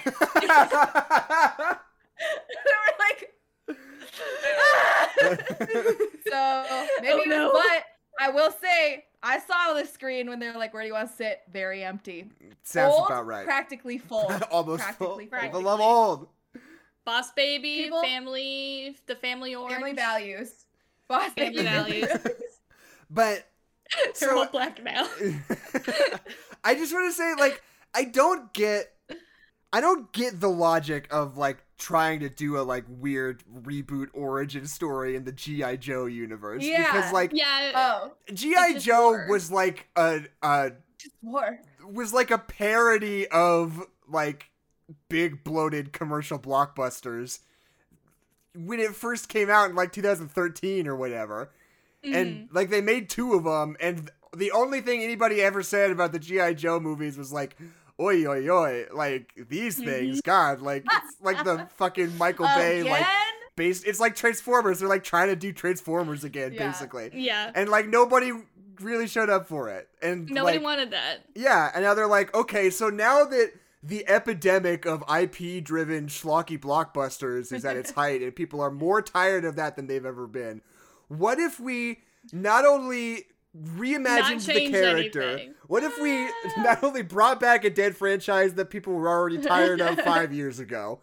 we're 2.82 2.96
like. 2.98 3.32
So 6.30 6.86
maybe, 7.02 7.22
Oh, 7.26 7.28
no. 7.28 7.52
but 7.52 7.84
I 8.20 8.30
will 8.30 8.50
say 8.50 9.04
I 9.26 9.38
saw 9.40 9.74
the 9.74 9.86
screen 9.86 10.28
when 10.28 10.38
they're 10.38 10.56
like, 10.56 10.72
"Where 10.72 10.82
do 10.82 10.86
you 10.88 10.94
want 10.94 11.10
to 11.10 11.16
sit?" 11.16 11.40
Very 11.52 11.82
empty. 11.82 12.30
Sounds 12.62 12.94
Old, 12.94 13.06
about 13.06 13.26
right. 13.26 13.44
Practically 13.44 13.98
full. 14.10 14.30
Almost 14.50 14.82
full. 14.94 15.16
practically 15.16 15.24
People 15.24 15.38
practically. 15.38 15.64
love 15.64 15.80
old. 15.80 16.28
Boss 17.04 17.32
baby, 17.32 17.84
People- 17.84 18.02
family, 18.02 18.96
the 19.06 19.14
family 19.16 19.54
orange. 19.54 19.74
Family 19.74 19.92
values. 19.94 20.66
Boss 21.08 21.30
Family 21.32 21.62
values. 21.62 22.08
But 23.10 23.46
They're 24.18 24.30
So- 24.30 24.38
all 24.38 24.46
black 24.46 24.82
now. 24.82 25.06
I 26.64 26.74
just 26.74 26.92
want 26.92 27.08
to 27.08 27.12
say, 27.12 27.34
like, 27.38 27.62
I 27.94 28.02
don't 28.04 28.52
get, 28.52 28.92
I 29.72 29.80
don't 29.80 30.12
get 30.12 30.40
the 30.40 30.48
logic 30.48 31.06
of 31.12 31.36
like 31.36 31.58
trying 31.78 32.20
to 32.20 32.28
do 32.28 32.58
a 32.58 32.62
like 32.62 32.84
weird 32.88 33.42
reboot 33.62 34.08
origin 34.14 34.66
story 34.66 35.14
in 35.14 35.24
the 35.24 35.32
GI 35.32 35.76
Joe 35.76 36.06
universe 36.06 36.62
Yeah. 36.64 36.90
because 36.92 37.12
like 37.12 37.32
Yeah. 37.34 37.72
Oh, 37.74 38.12
GI 38.32 38.78
Joe 38.78 39.10
war. 39.10 39.26
was 39.28 39.50
like 39.50 39.88
a, 39.96 40.20
a 40.42 40.72
war. 41.22 41.58
was 41.86 42.12
like 42.14 42.30
a 42.30 42.38
parody 42.38 43.26
of 43.28 43.82
like 44.08 44.50
big 45.08 45.44
bloated 45.44 45.92
commercial 45.92 46.38
blockbusters 46.38 47.40
when 48.54 48.80
it 48.80 48.94
first 48.94 49.28
came 49.28 49.50
out 49.50 49.68
in 49.68 49.76
like 49.76 49.92
2013 49.92 50.86
or 50.86 50.96
whatever 50.96 51.50
Mhm. 52.04 52.14
and 52.14 52.48
like 52.52 52.70
they 52.70 52.80
made 52.80 53.10
two 53.10 53.34
of 53.34 53.44
them 53.44 53.76
and 53.80 54.10
the 54.34 54.50
only 54.52 54.80
thing 54.80 55.02
anybody 55.02 55.42
ever 55.42 55.62
said 55.62 55.90
about 55.90 56.12
the 56.12 56.18
gi 56.18 56.54
joe 56.54 56.78
movies 56.80 57.18
was 57.18 57.32
like 57.32 57.56
oi 58.00 58.26
oi 58.26 58.48
oi 58.48 58.86
like 58.94 59.32
these 59.48 59.76
mm-hmm. 59.76 59.88
things 59.90 60.20
god 60.22 60.60
like 60.60 60.84
it's 60.84 61.16
like 61.22 61.42
the 61.44 61.66
fucking 61.76 62.16
michael 62.18 62.46
bay 62.54 62.80
Again? 62.80 62.92
like 62.92 63.06
based 63.56 63.86
it's 63.86 64.00
like 64.00 64.14
transformers 64.14 64.80
they're 64.80 64.88
like 64.88 65.04
trying 65.04 65.28
to 65.28 65.36
do 65.36 65.52
transformers 65.52 66.24
again 66.24 66.52
Yeah. 66.52 66.66
basically 66.66 67.10
yeah. 67.14 67.50
and 67.54 67.68
like 67.70 67.86
nobody 67.88 68.32
really 68.80 69.06
showed 69.06 69.30
up 69.30 69.46
for 69.46 69.68
it 69.70 69.88
and 70.02 70.28
Nobody 70.28 70.58
like, 70.58 70.64
wanted 70.64 70.90
that. 70.90 71.20
yeah, 71.34 71.70
and 71.74 71.82
now 71.82 71.94
they're 71.94 72.06
like, 72.06 72.34
okay, 72.34 72.68
so 72.70 72.88
now 72.90 73.24
that 73.24 73.52
the 73.82 74.06
epidemic 74.08 74.84
of 74.84 75.02
IP 75.08 75.64
driven 75.64 76.08
schlocky 76.08 76.58
blockbusters 76.58 77.52
is 77.52 77.64
at 77.64 77.76
its 77.76 77.90
height 77.92 78.20
and 78.22 78.34
people 78.34 78.60
are 78.60 78.70
more 78.70 79.00
tired 79.00 79.44
of 79.44 79.56
that 79.56 79.76
than 79.76 79.86
they've 79.86 80.04
ever 80.04 80.26
been, 80.26 80.60
what 81.08 81.38
if 81.38 81.58
we 81.58 82.00
not 82.32 82.66
only 82.66 83.24
reimagined 83.64 84.44
the 84.46 84.70
character, 84.70 85.22
anything. 85.22 85.54
what 85.66 85.82
if 85.82 85.98
we 86.00 86.26
ah. 86.26 86.52
not 86.58 86.84
only 86.84 87.02
brought 87.02 87.40
back 87.40 87.64
a 87.64 87.70
dead 87.70 87.96
franchise 87.96 88.54
that 88.54 88.70
people 88.70 88.94
were 88.94 89.08
already 89.08 89.38
tired 89.38 89.80
of 89.80 89.98
five 90.04 90.32
years 90.32 90.58
ago, 90.58 91.00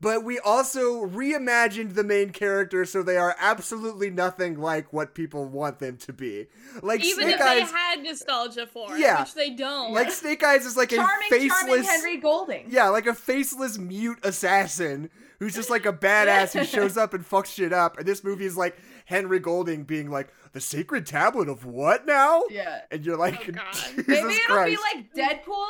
but 0.00 0.22
we 0.22 0.38
also 0.38 1.06
reimagined 1.06 1.94
the 1.94 2.04
main 2.04 2.30
character 2.30 2.84
so 2.84 3.02
they 3.02 3.16
are 3.16 3.34
absolutely 3.38 4.10
nothing 4.10 4.58
like 4.60 4.92
what 4.92 5.14
people 5.14 5.46
want 5.46 5.78
them 5.78 5.96
to 5.96 6.12
be. 6.12 6.46
Like 6.82 7.02
Even 7.02 7.24
Snake 7.24 7.36
if 7.36 7.40
Eyes, 7.40 7.72
they 7.72 7.78
had 7.78 8.02
nostalgia 8.02 8.66
for 8.66 8.96
Yeah. 8.98 9.20
which 9.20 9.34
they 9.34 9.50
don't. 9.50 9.94
like 9.94 10.10
Snake 10.10 10.42
Eyes 10.44 10.66
is 10.66 10.76
like 10.76 10.90
Charming, 10.90 11.08
a 11.08 11.30
faceless 11.30 11.58
charming 11.60 11.84
Henry 11.84 12.16
Golding. 12.18 12.66
Yeah, 12.68 12.88
like 12.88 13.06
a 13.06 13.14
faceless 13.14 13.78
mute 13.78 14.18
assassin 14.22 15.08
who's 15.38 15.54
just 15.54 15.70
like 15.70 15.86
a 15.86 15.92
badass 15.92 16.52
who 16.58 16.64
shows 16.66 16.96
up 16.96 17.14
and 17.14 17.24
fucks 17.28 17.54
shit 17.54 17.72
up. 17.72 17.96
And 17.98 18.06
this 18.06 18.22
movie 18.22 18.44
is 18.44 18.56
like 18.56 18.76
Henry 19.04 19.38
Golding 19.38 19.84
being 19.84 20.10
like, 20.10 20.32
the 20.52 20.60
sacred 20.60 21.06
tablet 21.06 21.48
of 21.48 21.64
what 21.64 22.06
now? 22.06 22.42
Yeah. 22.50 22.80
And 22.90 23.04
you're 23.04 23.16
like, 23.16 23.34
Oh, 23.48 23.52
God. 23.52 23.74
Jesus 23.74 24.06
Maybe 24.08 24.34
it'll 24.34 24.54
Christ. 24.56 24.80
be 24.80 24.98
like 24.98 25.14
Deadpool, 25.14 25.66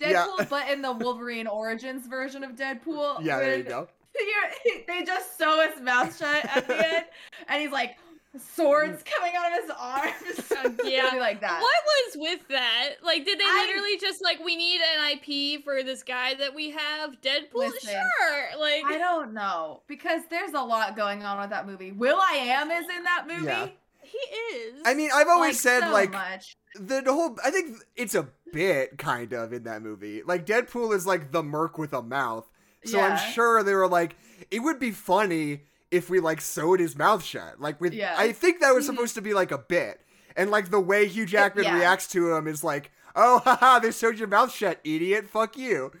Deadpool, 0.00 0.38
Yeah. 0.38 0.46
but 0.50 0.68
in 0.70 0.82
the 0.82 0.92
Wolverine 0.92 1.46
Origins 1.46 2.06
version 2.06 2.42
of 2.42 2.52
Deadpool. 2.52 3.22
yeah, 3.24 3.38
there 3.38 3.56
you 3.58 3.64
go. 3.64 3.88
they 4.86 5.04
just 5.04 5.36
sew 5.36 5.68
his 5.68 5.80
mouth 5.82 6.16
shut 6.16 6.44
at 6.56 6.66
the 6.68 6.76
end, 6.96 7.04
and 7.48 7.60
he's 7.62 7.72
like 7.72 7.96
swords 8.38 9.02
coming 9.04 9.32
out 9.36 9.52
of 9.56 9.62
his 9.62 9.70
arms. 9.78 10.50
Uh, 10.64 10.70
yeah. 10.84 11.10
Like 11.18 11.40
that. 11.40 11.60
What 11.60 11.84
was 11.84 12.16
with 12.16 12.48
that? 12.48 12.90
Like, 13.04 13.24
did 13.24 13.38
they 13.38 13.44
I- 13.44 13.66
literally 13.66 13.98
just 13.98 14.22
like 14.22 14.42
we 14.42 14.56
need 14.56 14.80
an 14.80 15.18
IP 15.18 15.62
for 15.64 15.82
this 15.82 16.02
guy 16.02 16.34
that 16.34 16.54
we 16.54 16.70
have? 16.70 17.20
Deadpool, 17.20 17.54
Listen, 17.70 17.90
sure. 17.90 18.60
Like, 18.60 18.84
I 18.86 18.96
don't 18.98 19.34
know 19.34 19.82
because 19.88 20.22
there's 20.30 20.52
a 20.52 20.60
lot 20.62 20.96
going 20.96 21.22
on 21.22 21.40
with 21.40 21.50
that 21.50 21.66
movie. 21.66 21.92
Will 21.92 22.18
I 22.20 22.36
Am 22.36 22.70
is 22.70 22.86
in 22.96 23.02
that 23.04 23.24
movie. 23.28 23.44
Yeah. 23.46 23.68
he 24.02 24.18
is. 24.18 24.74
I 24.86 24.94
mean, 24.94 25.10
I've 25.14 25.28
always 25.28 25.54
Like, 25.56 25.60
said, 25.60 25.80
so 25.80 25.92
like, 25.92 26.12
much. 26.12 26.56
the, 26.76 27.02
the 27.02 27.12
whole, 27.12 27.36
I 27.44 27.50
think 27.50 27.76
it's 27.96 28.14
a 28.14 28.28
bit, 28.52 28.96
kind 28.96 29.32
of, 29.32 29.52
in 29.52 29.64
that 29.64 29.82
movie. 29.82 30.22
Like, 30.24 30.46
Deadpool 30.46 30.94
is 30.94 31.06
like 31.06 31.32
the 31.32 31.42
merc 31.42 31.76
with 31.78 31.92
a 31.92 32.02
mouth. 32.02 32.48
So 32.84 32.96
Yeah. 32.98 33.08
I'm 33.08 33.32
sure 33.32 33.62
they 33.62 33.74
were 33.74 33.88
like, 33.88 34.16
it 34.50 34.60
would 34.60 34.78
be 34.78 34.92
funny 34.92 35.62
if 35.94 36.10
we 36.10 36.20
like 36.20 36.40
sewed 36.40 36.80
his 36.80 36.96
mouth 36.96 37.22
shut. 37.24 37.60
Like 37.60 37.80
with 37.80 37.92
Yeah. 37.94 38.14
I 38.16 38.32
think 38.32 38.60
that 38.60 38.74
was 38.74 38.84
Mhm. 38.84 38.88
supposed 38.94 39.14
to 39.14 39.22
be 39.22 39.34
like 39.34 39.50
a 39.52 39.58
bit. 39.58 40.00
And 40.36 40.50
like 40.50 40.70
the 40.70 40.80
way 40.80 41.06
Hugh 41.06 41.26
Jackman 41.26 41.64
yeah. 41.64 41.76
reacts 41.76 42.08
to 42.08 42.34
him 42.34 42.46
is 42.48 42.64
like, 42.64 42.90
"Oh, 43.14 43.38
haha, 43.44 43.78
they 43.78 43.90
sewed 43.92 44.18
your 44.18 44.28
mouth 44.28 44.52
shut, 44.52 44.80
idiot. 44.84 45.28
Fuck 45.28 45.56
you." 45.56 45.92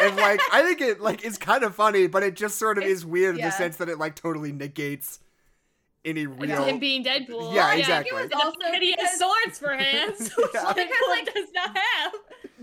And 0.00 0.16
like 0.16 0.40
I 0.52 0.62
think 0.62 0.80
it 0.80 1.00
like 1.00 1.24
is 1.24 1.36
kind 1.38 1.64
of 1.64 1.74
funny, 1.74 2.06
but 2.06 2.22
it 2.22 2.34
just 2.36 2.56
sort 2.58 2.78
of 2.78 2.84
It's- 2.84 2.98
is 2.98 3.06
weird 3.06 3.36
in 3.36 3.42
the 3.44 3.50
sense 3.50 3.76
that 3.78 3.88
it 3.88 3.98
like 3.98 4.14
totally 4.14 4.52
negates 4.52 5.18
any 6.04 6.26
real 6.26 6.64
him 6.64 6.78
being 6.78 7.04
Deadpool. 7.04 7.52
Yeah, 7.54 7.66
I 7.66 7.70
think 7.72 7.80
exactly. 7.80 8.10
it 8.10 8.22
was 8.22 8.30
And 8.32 8.34
also 8.34 8.58
and 8.72 8.82
he 8.82 8.94
has 8.98 9.18
swords 9.18 9.58
for 9.58 9.74
hands, 9.74 10.30
which 10.36 10.50
Yeah. 10.54 10.72
Deadpool 10.72 11.08
like, 11.08 11.34
does 11.34 11.48
not 11.54 11.76
have. 11.76 12.12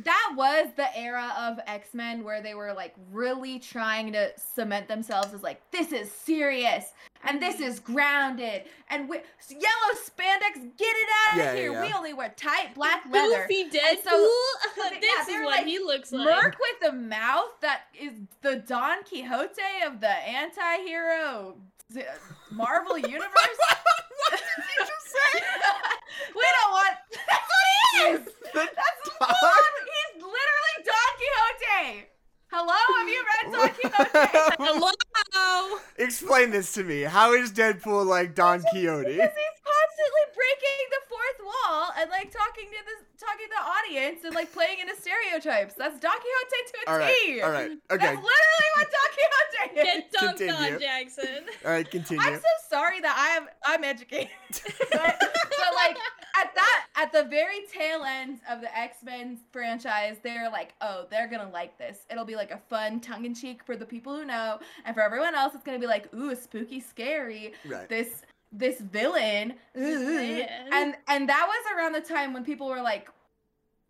That 0.08 0.34
was 0.36 0.68
the 0.76 0.98
era 0.98 1.34
of 1.40 1.60
X-Men 1.68 2.24
where 2.24 2.42
they 2.42 2.54
were 2.56 2.74
like 2.74 2.96
really 3.12 3.60
trying 3.60 4.12
to 4.14 4.32
cement 4.38 4.88
themselves 4.88 5.34
as 5.34 5.44
like 5.44 5.62
this 5.72 5.92
is 5.92 6.12
serious 6.12 6.94
and 7.24 7.42
this 7.42 7.60
is 7.60 7.80
grounded 7.80 8.64
and 8.90 9.10
we, 9.10 9.18
yellow 9.50 9.94
spandex 10.06 10.56
get 10.78 10.96
it 10.96 11.10
out 11.28 11.34
of 11.34 11.38
Yeah, 11.38 11.44
yeah, 11.54 11.56
here 11.56 11.72
yeah. 11.74 11.82
we 11.82 11.94
only 11.94 12.14
wear 12.14 12.34
tight 12.38 12.74
black 12.76 13.04
leather 13.12 13.46
Goofy 13.48 13.70
Deadpool. 13.70 14.04
so- 14.04 14.34
so 14.76 14.84
they- 14.90 15.00
this 15.00 15.28
yeah, 15.30 15.36
is 15.40 15.44
what 15.46 15.58
like, 15.58 15.66
he 15.66 15.80
looks 15.80 16.12
like. 16.12 16.26
Merc 16.26 16.56
with 16.60 16.90
a 16.92 16.96
mouth 16.96 17.60
that 17.62 17.82
is 18.00 18.14
the 18.42 18.58
Don 18.58 19.04
Quixote 19.04 19.62
of 19.86 20.00
the 20.00 20.10
anti-hero 20.10 21.56
Marvel 22.52 22.98
universe. 22.98 23.28
what 23.30 24.32
did 24.32 24.40
you 24.78 24.86
just 24.86 25.08
say? 25.08 25.42
we 26.36 26.44
don't 26.62 26.72
want. 26.72 26.98
That's 27.12 27.48
what 27.50 27.66
he 27.92 28.00
is. 28.12 28.26
The 28.54 28.64
That's 28.76 29.02
Don- 29.20 29.28
full 29.30 29.50
on, 29.50 29.74
He's 29.88 30.24
literally 30.24 30.78
Don 30.84 31.12
Hello, 32.50 32.74
have 32.98 33.08
you 33.08 33.24
read 33.44 33.52
Don 33.54 33.70
Quixote? 33.70 34.10
Hello. 35.34 35.78
Explain 35.98 36.50
this 36.50 36.74
to 36.74 36.84
me. 36.84 37.02
How 37.02 37.34
is 37.34 37.52
Deadpool 37.52 38.06
like 38.06 38.34
Don 38.34 38.64
Quixote? 38.72 39.12
Because 39.12 39.30
he's 39.30 39.57
constantly 39.68 40.26
breaking 40.36 40.82
the 40.96 41.02
fourth 41.12 41.40
wall 41.44 41.84
and 42.00 42.08
like 42.10 42.32
talking 42.32 42.68
to 42.72 42.82
the 42.88 42.96
talking 43.20 43.48
to 43.48 43.54
the 43.56 43.66
audience 43.66 44.24
and 44.24 44.34
like 44.36 44.52
playing 44.54 44.80
into 44.80 44.96
stereotypes. 44.96 45.74
That's 45.76 46.00
Don 46.00 46.16
Quixote 46.16 46.62
to 46.72 46.78
a 46.88 46.92
All 46.92 46.98
right, 47.00 47.16
T. 47.26 47.42
all 47.42 47.52
right, 47.52 47.72
That's 47.90 48.02
literally 48.02 48.70
what 48.78 48.88
Don 48.92 49.10
Quixote 49.16 49.80
is. 49.80 49.84
Get 49.84 50.12
dunked 50.14 50.38
Continue. 50.38 50.76
on, 50.76 50.80
Jackson. 50.80 51.42
all 51.66 51.72
right, 51.72 51.90
continue. 51.90 52.24
I'm 52.24 52.36
so 52.36 52.54
sorry 52.70 53.02
that 53.02 53.16
I 53.18 53.38
am 53.38 53.48
I'm 53.66 53.84
educated. 53.84 54.30
but, 54.92 55.16
but 55.20 55.72
like 55.76 55.98
at 56.40 56.54
that 56.56 56.86
at 56.96 57.12
the 57.12 57.24
very 57.26 57.62
tail 57.72 58.04
end 58.04 58.40
of 58.50 58.62
the 58.62 58.76
X-Men 58.78 59.40
franchise, 59.52 60.18
they're 60.24 60.50
like, 60.50 60.74
oh, 60.82 61.06
they're 61.10 61.28
gonna 61.28 61.50
like 61.52 61.78
this. 61.78 62.00
It'll 62.12 62.26
be 62.26 62.36
like 62.36 62.52
a 62.52 62.60
fun 62.70 63.00
tongue-in-cheek 63.00 63.64
for 63.64 63.76
the 63.76 63.86
people 63.86 64.16
who 64.16 64.26
know, 64.26 64.60
and 64.86 64.96
for 64.96 65.02
everyone 65.02 65.36
else, 65.36 65.54
it's 65.56 65.64
gonna 65.64 65.80
be 65.80 65.88
like, 65.88 66.14
ooh, 66.14 66.36
spooky, 66.36 66.80
scary. 66.80 67.54
right. 67.68 67.90
This 67.90 68.22
this 68.52 68.80
villain. 68.80 69.56
This 69.74 70.00
ooh." 70.02 70.46
And 70.74 70.96
and 71.08 71.30
that 71.30 71.48
was 71.48 71.78
around 71.78 71.94
the 71.94 72.02
time 72.02 72.34
when 72.34 72.44
people 72.44 72.68
were 72.68 72.82
like, 72.82 73.10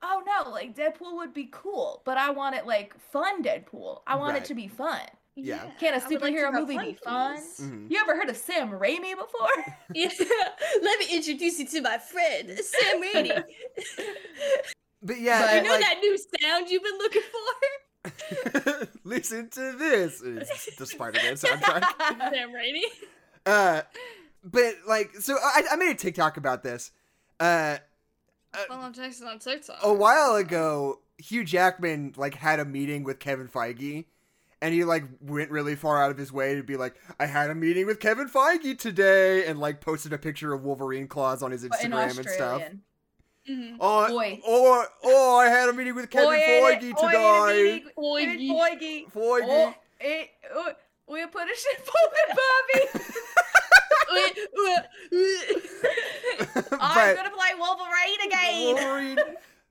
oh 0.04 0.22
no, 0.26 0.50
like 0.52 0.76
Deadpool 0.76 1.16
would 1.16 1.34
be 1.34 1.50
cool, 1.52 2.02
but 2.06 2.18
I 2.18 2.30
want 2.32 2.56
it 2.56 2.66
like 2.68 2.98
fun 3.12 3.44
Deadpool. 3.44 4.02
I 4.08 4.16
want 4.16 4.34
Right. 4.34 4.42
it 4.44 4.46
to 4.48 4.54
be 4.56 4.68
fun. 4.68 5.02
Yeah. 5.40 5.70
Can't 5.80 5.96
a 5.96 6.04
I 6.04 6.08
would 6.08 6.22
like 6.22 6.34
superhero 6.34 6.52
movie 6.54 6.78
be 6.80 6.94
fun? 7.04 7.36
please. 7.36 7.60
Mhm. 7.62 7.92
You 7.92 8.00
ever 8.00 8.16
heard 8.16 8.30
of 8.30 8.38
Sam 8.38 8.70
Raimi 8.72 9.16
before? 9.16 9.76
Yeah. 9.94 10.10
Let 10.82 11.00
me 11.00 11.08
introduce 11.16 11.60
you 11.60 11.68
to 11.68 11.82
my 11.82 11.98
friend, 12.00 12.58
Sam 12.60 13.04
Raimi. 13.04 13.44
But 15.04 15.20
yeah, 15.20 15.42
But- 15.46 15.56
you 15.58 15.62
know 15.62 15.72
like, 15.76 15.82
that 15.82 16.00
new 16.02 16.18
sound 16.42 16.70
you've 16.70 16.84
been 16.84 16.98
looking 16.98 17.22
for? 17.32 18.88
listen 19.04 19.50
to 19.52 19.74
this. 19.78 20.22
It's 20.24 20.76
the 20.76 20.86
Spider-Man 20.88 21.36
soundtrack. 21.36 21.84
Sam 22.32 22.50
Raimi. 22.52 22.82
Uh, 23.46 23.82
but 24.44 24.76
like, 24.88 25.16
so 25.16 25.36
I, 25.42 25.64
I 25.72 25.76
made 25.76 25.92
a 25.92 25.96
TikTok 25.96 26.38
about 26.38 26.64
this. 26.64 26.92
Uh, 27.40 27.78
Well, 28.70 28.80
I'm 28.82 28.94
Jackson 28.94 29.28
on 29.28 29.40
TikTok. 29.40 29.78
a 29.84 29.94
while 29.94 30.36
ago, 30.36 31.00
Hugh 31.18 31.44
Jackman 31.44 32.14
like 32.18 32.36
had 32.36 32.60
a 32.60 32.66
meeting 32.66 33.04
with 33.04 33.20
Kevin 33.20 33.48
Feige, 33.48 34.06
and 34.62 34.74
he 34.74 34.84
like 34.84 35.04
went 35.22 35.52
really 35.52 35.76
far 35.76 36.02
out 36.04 36.12
of 36.12 36.18
his 36.18 36.32
way 36.32 36.56
to 36.56 36.64
be 36.64 36.78
like, 36.78 36.96
"I 37.20 37.26
had 37.26 37.50
a 37.50 37.56
meeting 37.56 37.86
with 37.86 38.00
Kevin 38.00 38.28
Feige 38.30 38.78
today," 38.80 39.46
and 39.46 39.60
like 39.60 39.82
posted 39.82 40.14
a 40.14 40.18
picture 40.18 40.54
of 40.54 40.64
Wolverine 40.64 41.08
claws 41.08 41.44
on 41.44 41.52
his 41.52 41.68
But 41.68 41.84
in 41.84 41.92
Instagram 41.92 42.18
and 42.18 42.30
stuff. 42.30 42.62
Australian. 42.62 42.82
Mhm. 43.50 43.78
Oh, 43.80 44.08
Boy. 44.10 44.42
oh, 44.46 44.86
oh! 45.04 45.38
I 45.38 45.48
had 45.50 45.70
a 45.70 45.74
meeting 45.74 45.96
with 45.96 46.10
Kevin 46.10 46.30
Feige 46.32 46.38
it? 46.40 46.64
Oi, 46.64 46.70
ain't 46.70 46.84
it 46.84 46.98
today. 46.98 47.64
meeting- 47.64 47.74
ain't 48.18 48.32
it 48.32 48.40
Feige. 48.40 49.12
Feige? 49.12 49.12
Feige. 49.12 49.48
Oh, 49.50 49.74
eh, 50.02 50.26
oh, 50.54 50.72
we 51.08 51.26
put 51.28 51.44
a 51.44 51.56
shit 51.56 51.80
in 52.30 52.36
Bobby. 52.36 53.06
I'm 56.80 57.16
gonna 57.16 57.30
play 57.30 57.50
Wolverine 57.58 58.22
again. 58.26 58.66
Wolverine. 58.76 59.20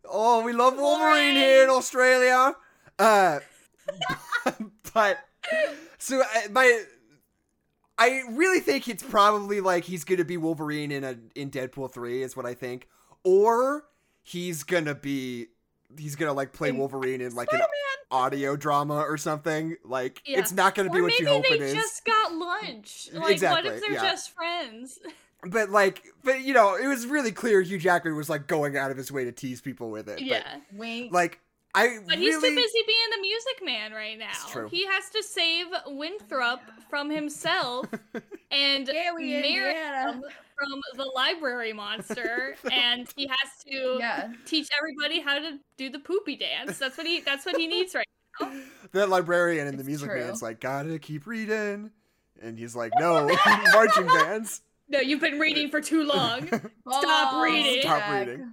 Oh, 0.08 0.42
we 0.44 0.52
love 0.52 0.74
Wolverine 0.76 1.00
Wolverine. 1.08 1.36
here 1.36 1.64
in 1.64 1.70
Australia. 1.70 2.54
Uh, 2.98 3.40
but 4.94 5.18
so 5.98 6.20
uh, 6.20 6.24
my, 6.50 6.82
I 7.98 8.22
really 8.30 8.60
think 8.60 8.88
it's 8.88 9.02
probably 9.02 9.60
like 9.60 9.84
he's 9.84 10.04
gonna 10.04 10.24
be 10.24 10.36
Wolverine 10.36 10.90
in 10.92 11.04
a 11.04 11.16
in 11.34 11.50
Deadpool 11.50 11.92
three 11.92 12.22
is 12.22 12.36
what 12.36 12.46
I 12.46 12.54
think, 12.54 12.88
or 13.24 13.84
he's 14.22 14.62
gonna 14.62 14.94
be 14.94 15.46
he's 15.98 16.16
gonna 16.16 16.32
like 16.32 16.52
play 16.52 16.70
In 16.70 16.78
Wolverine 16.78 17.20
in 17.20 17.34
like 17.34 17.48
an 17.52 17.58
Spider-Man. 17.58 17.70
audio 18.10 18.56
drama 18.56 18.96
or 19.00 19.16
something. 19.16 19.76
Like 19.84 20.20
Yeah. 20.26 20.38
it's 20.40 20.52
not 20.52 20.74
gonna 20.74 20.90
be 20.90 21.00
what 21.00 21.18
you 21.18 21.26
hope 21.26 21.44
it 21.50 21.60
is. 21.60 21.72
just 21.74 22.04
got 22.04 22.15
lunch. 22.62 23.08
Like, 23.12 23.22
what 23.22 23.32
Exactly, 23.32 23.70
if 23.70 23.80
they're 23.80 23.92
yeah. 23.92 24.02
just 24.10 24.34
friends? 24.34 24.98
But 25.48 25.70
like, 25.70 26.02
but 26.24 26.40
you 26.40 26.54
know, 26.54 26.74
it 26.76 26.88
was 26.88 27.06
really 27.06 27.30
clear 27.30 27.60
Hugh 27.60 27.78
Jackman 27.78 28.16
was 28.16 28.28
like 28.28 28.46
going 28.48 28.76
out 28.76 28.90
of 28.90 28.96
his 28.96 29.12
way 29.12 29.24
to 29.24 29.32
tease 29.32 29.60
people 29.60 29.90
with 29.90 30.08
it. 30.08 30.20
yeah. 30.20 30.42
Wink. 30.72 31.12
But, 31.12 31.16
like 31.16 31.40
I 31.74 31.98
But 32.04 32.16
really 32.16 32.20
he's 32.22 32.34
too 32.36 32.40
busy 32.54 32.82
being 32.86 33.10
the 33.14 33.20
music 33.20 33.64
man 33.64 33.92
right 33.92 34.18
now. 34.18 34.30
It's 34.30 34.50
true. 34.50 34.66
He 34.68 34.86
has 34.86 35.08
to 35.10 35.22
save 35.22 35.66
Winthrop 35.86 36.62
from 36.88 37.10
himself 37.10 37.86
and 38.50 38.86
Gary, 38.86 39.24
Miriam 39.24 39.44
Indiana. 39.44 40.20
from 40.58 40.80
the 40.96 41.04
library 41.14 41.74
monster, 41.74 42.56
and 42.72 43.06
he 43.14 43.26
has 43.28 43.64
to 43.70 43.96
Yeah. 44.00 44.32
teach 44.46 44.68
everybody 44.80 45.20
how 45.20 45.38
to 45.38 45.58
do 45.76 45.90
the 45.90 45.98
poopy 46.00 46.36
dance. 46.36 46.78
That's 46.78 46.96
what 46.96 47.06
he. 47.06 47.20
That's 47.20 47.44
what 47.46 47.56
he 47.56 47.66
needs 47.68 47.94
right. 47.94 48.06
Now. 48.40 48.52
That 48.92 49.10
librarian 49.10 49.68
in 49.68 49.76
the 49.76 49.84
music 49.84 50.08
true. 50.10 50.18
man's 50.18 50.42
like, 50.42 50.60
gotta 50.60 50.98
keep 50.98 51.26
reading. 51.26 51.90
And 52.42 52.58
he's 52.58 52.76
like, 52.76 52.92
no, 52.98 53.26
marching 53.72 54.06
bands. 54.06 54.60
No, 54.88 55.00
you've 55.00 55.20
been 55.20 55.38
reading 55.38 55.70
for 55.70 55.80
too 55.80 56.04
long. 56.04 56.46
Stop 56.48 56.70
Oh, 57.34 57.42
reading. 57.42 57.82
Stop 57.82 58.12
reading. 58.12 58.52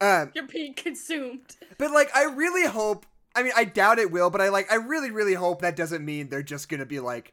Um, 0.00 0.30
You're 0.34 0.46
being 0.46 0.74
consumed. 0.74 1.56
but 1.78 1.90
like, 1.90 2.14
I 2.14 2.24
really 2.24 2.66
hope. 2.66 3.06
I 3.34 3.42
mean, 3.42 3.52
I 3.56 3.64
doubt 3.64 3.98
it 3.98 4.10
will, 4.10 4.30
but 4.30 4.40
I 4.40 4.48
like, 4.50 4.70
I 4.70 4.76
really, 4.76 5.10
really 5.10 5.34
hope 5.34 5.62
that 5.62 5.74
doesn't 5.76 6.04
mean 6.04 6.28
they're 6.28 6.42
just 6.42 6.68
gonna 6.68 6.84
be 6.86 7.00
like, 7.00 7.32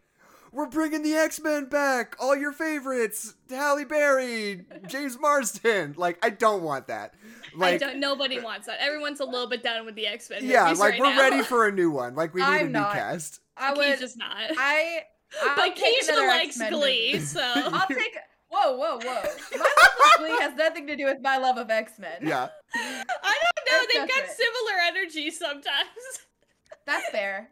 we're 0.52 0.66
bringing 0.68 1.04
the 1.04 1.14
X 1.14 1.40
Men 1.42 1.66
back, 1.66 2.16
all 2.20 2.36
your 2.36 2.52
favorites, 2.52 3.36
Halle 3.50 3.86
Berry, 3.86 4.66
James 4.88 5.20
Marsden. 5.20 5.94
Like, 5.98 6.18
I 6.24 6.30
don't 6.32 6.64
want 6.64 6.88
that. 6.88 7.14
I 7.56 7.58
Like, 7.58 7.80
don't. 7.80 8.00
Nobody 8.00 8.40
wants 8.40 8.66
that. 8.68 8.80
Everyone's 8.82 9.20
a 9.20 9.26
little 9.26 9.48
bit 9.48 9.62
done 9.62 9.86
with 9.86 9.96
the 9.96 10.08
X 10.08 10.30
Men. 10.30 10.40
yeah, 10.44 10.70
like 10.72 10.80
right 10.94 11.00
we're 11.00 11.14
now. 11.16 11.20
ready 11.22 11.44
for 11.44 11.68
a 11.68 11.72
new 11.72 11.92
one. 11.92 12.16
Like, 12.16 12.34
we 12.34 12.42
need 12.42 12.48
a 12.48 12.50
I'm 12.50 12.66
new 12.68 12.72
not. 12.80 12.94
cast. 12.94 13.42
I 13.58 13.70
He's 13.70 13.78
would. 13.78 14.00
just 14.00 14.18
not. 14.18 14.36
I. 14.58 15.02
I'll 15.44 15.56
but 15.56 15.76
take 15.76 16.02
Keisha 16.04 16.28
likes 16.28 16.60
X-Men 16.60 16.74
Glee, 16.74 17.12
movie. 17.14 17.26
so 17.26 17.42
I'll 17.56 17.88
take. 17.88 18.18
Whoa, 18.50 18.76
whoa, 18.78 18.98
whoa! 18.98 19.04
My 19.04 19.58
love 19.58 20.12
of 20.12 20.18
Glee 20.18 20.38
has 20.42 20.56
nothing 20.56 20.88
to 20.88 20.96
do 20.96 21.06
with 21.06 21.20
my 21.22 21.38
love 21.38 21.58
of 21.58 21.70
X 21.70 22.00
Men. 22.00 22.18
Yeah. 22.22 22.48
I 22.76 22.80
don't 22.84 23.04
know. 23.06 23.38
That's 23.70 23.88
They've 23.94 24.08
got 24.08 24.08
different. 24.08 24.32
similar 24.32 24.80
energy 24.88 25.30
sometimes. 25.32 26.26
That's 26.86 27.10
fair. 27.12 27.50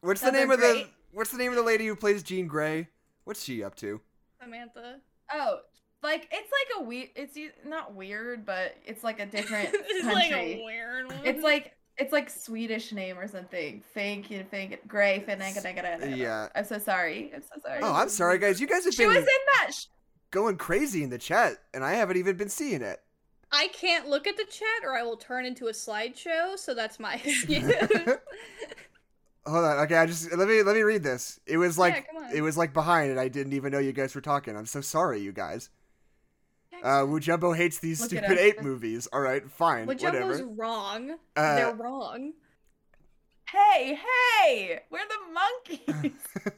What's 0.00 0.20
the 0.20 0.26
Those 0.32 0.34
are 0.34 0.40
name 0.40 0.50
of 0.50 0.60
the. 0.60 0.86
What's 1.12 1.30
the 1.30 1.38
name 1.38 1.50
of 1.50 1.56
the 1.56 1.62
lady 1.62 1.86
who 1.86 1.94
plays 1.94 2.22
Jean 2.22 2.46
Grey? 2.48 2.88
What's 3.24 3.42
she 3.44 3.62
up 3.62 3.74
to? 3.76 4.00
Samantha. 4.42 4.96
Oh, 5.32 5.58
like 6.02 6.28
it's 6.32 6.50
like 6.50 6.82
a 6.82 6.88
weird. 6.88 7.10
It's 7.14 7.38
not 7.64 7.94
weird, 7.94 8.44
but 8.44 8.76
it's 8.84 9.04
like 9.04 9.20
a 9.20 9.26
different 9.26 9.68
it's 9.72 10.02
country. 10.02 10.14
like 10.14 10.32
a 10.32 10.62
weird 10.64 11.06
one. 11.06 11.20
It's 11.24 11.42
like 11.44 11.76
it's 11.98 12.12
like 12.12 12.30
Swedish 12.30 12.92
name 12.92 13.18
or 13.18 13.28
something. 13.28 13.82
Fink 13.92 14.30
and 14.30 14.48
Fink 14.48 14.80
Gray 14.88 15.24
Finneganagada. 15.26 16.16
Yeah. 16.16 16.48
I'm 16.54 16.64
so 16.64 16.78
sorry. 16.78 17.30
I'm 17.34 17.42
so 17.42 17.60
sorry. 17.62 17.80
Oh, 17.82 17.92
I'm 17.92 18.08
sorry, 18.08 18.38
guys. 18.38 18.60
You 18.60 18.66
guys 18.66 18.84
have 18.84 18.94
She 18.94 19.02
been 19.04 19.08
was 19.08 19.18
in 19.18 19.24
that. 19.24 19.70
Sh- 19.74 19.86
going 20.30 20.56
crazy 20.56 21.02
in 21.02 21.10
the 21.10 21.18
chat, 21.18 21.58
and 21.74 21.84
I 21.84 21.92
haven't 21.94 22.16
even 22.16 22.36
been 22.36 22.48
seeing 22.48 22.82
it. 22.82 23.00
I 23.52 23.68
can't 23.68 24.08
look 24.08 24.26
at 24.28 24.36
the 24.36 24.44
chat 24.44 24.84
or 24.84 24.96
I 24.96 25.02
will 25.02 25.16
turn 25.16 25.44
into 25.44 25.66
a 25.66 25.72
slideshow, 25.72 26.56
so 26.56 26.72
that's 26.72 27.00
my 27.00 27.14
excuse. 27.24 27.72
Hold 29.46 29.64
on. 29.64 29.78
Okay, 29.80 29.96
I 29.96 30.06
just 30.06 30.32
let 30.36 30.46
me 30.46 30.62
let 30.62 30.76
me 30.76 30.82
read 30.82 31.02
this. 31.02 31.40
It 31.46 31.56
was 31.56 31.78
like 31.78 32.06
come 32.08 32.22
on. 32.22 32.32
it 32.32 32.42
was 32.42 32.56
like 32.56 32.72
behind, 32.72 33.10
and 33.10 33.18
I 33.18 33.28
didn't 33.28 33.54
even 33.54 33.72
know 33.72 33.78
you 33.78 33.92
guys 33.92 34.14
were 34.14 34.20
talking. 34.20 34.56
I'm 34.56 34.66
so 34.66 34.80
sorry, 34.80 35.20
you 35.20 35.32
guys. 35.32 35.70
Uh, 36.82 37.02
Wujumbo 37.06 37.56
hates 37.56 37.78
these 37.78 38.00
Look 38.00 38.10
stupid 38.10 38.38
ape 38.38 38.62
movies. 38.62 39.06
All 39.12 39.20
right, 39.20 39.48
fine, 39.50 39.86
Well, 39.86 39.96
Jumbo's 39.96 40.22
whatever. 40.42 40.46
wrong. 40.48 41.10
Uh, 41.36 41.54
They're 41.56 41.74
wrong. 41.74 42.32
hey, 43.52 43.98
hey! 44.44 44.80
We're 44.90 44.98
the 45.06 45.32
monkeys. 45.34 46.14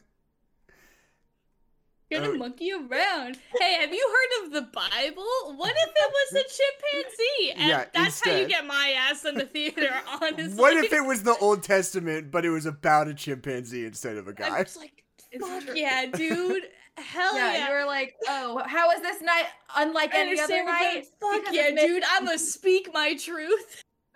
You're 2.09 2.21
the 2.31 2.37
monkey 2.37 2.71
around. 2.71 3.39
Hey, 3.59 3.73
have 3.81 3.91
you 3.91 4.15
heard 4.15 4.45
of 4.45 4.53
the 4.53 4.61
Bible? 4.61 5.25
What 5.57 5.71
if 5.75 5.89
it 5.89 6.13
was 6.13 6.33
a 6.33 6.43
chimpanzee? 7.01 7.51
And 7.59 7.69
Yeah, 7.69 7.85
that's 7.91 8.23
how 8.23 8.35
you 8.35 8.47
get 8.47 8.67
my 8.67 8.93
ass 8.95 9.25
in 9.25 9.33
the 9.33 9.45
theater, 9.47 9.89
honestly. 10.21 10.53
What 10.61 10.77
if 10.77 10.93
it 10.93 11.03
was 11.03 11.23
the 11.23 11.35
Old 11.37 11.63
Testament, 11.63 12.29
but 12.29 12.45
it 12.45 12.51
was 12.51 12.67
about 12.67 13.07
a 13.07 13.15
chimpanzee 13.15 13.85
instead 13.85 14.17
of 14.17 14.27
a 14.27 14.33
guy? 14.33 14.61
just 14.61 14.77
like, 14.77 15.03
It's 15.33 15.47
fuck 15.47 15.63
true. 15.65 15.73
yeah, 15.75 16.05
dude. 16.05 16.63
Hell 16.97 17.35
yeah, 17.35 17.53
yeah. 17.53 17.67
you 17.67 17.73
were 17.73 17.85
like, 17.85 18.15
oh, 18.27 18.61
how 18.67 18.91
is 18.91 19.01
this 19.01 19.19
night 19.21 19.45
unlike 19.75 20.13
any 20.13 20.39
other 20.39 20.63
night? 20.63 21.05
Fuck 21.19 21.41
Because 21.41 21.55
yeah, 21.55 21.71
dude. 21.71 22.03
I'm 22.11 22.25
gonna 22.25 22.37
speak 22.37 22.89
my 22.93 23.15
truth. 23.15 23.81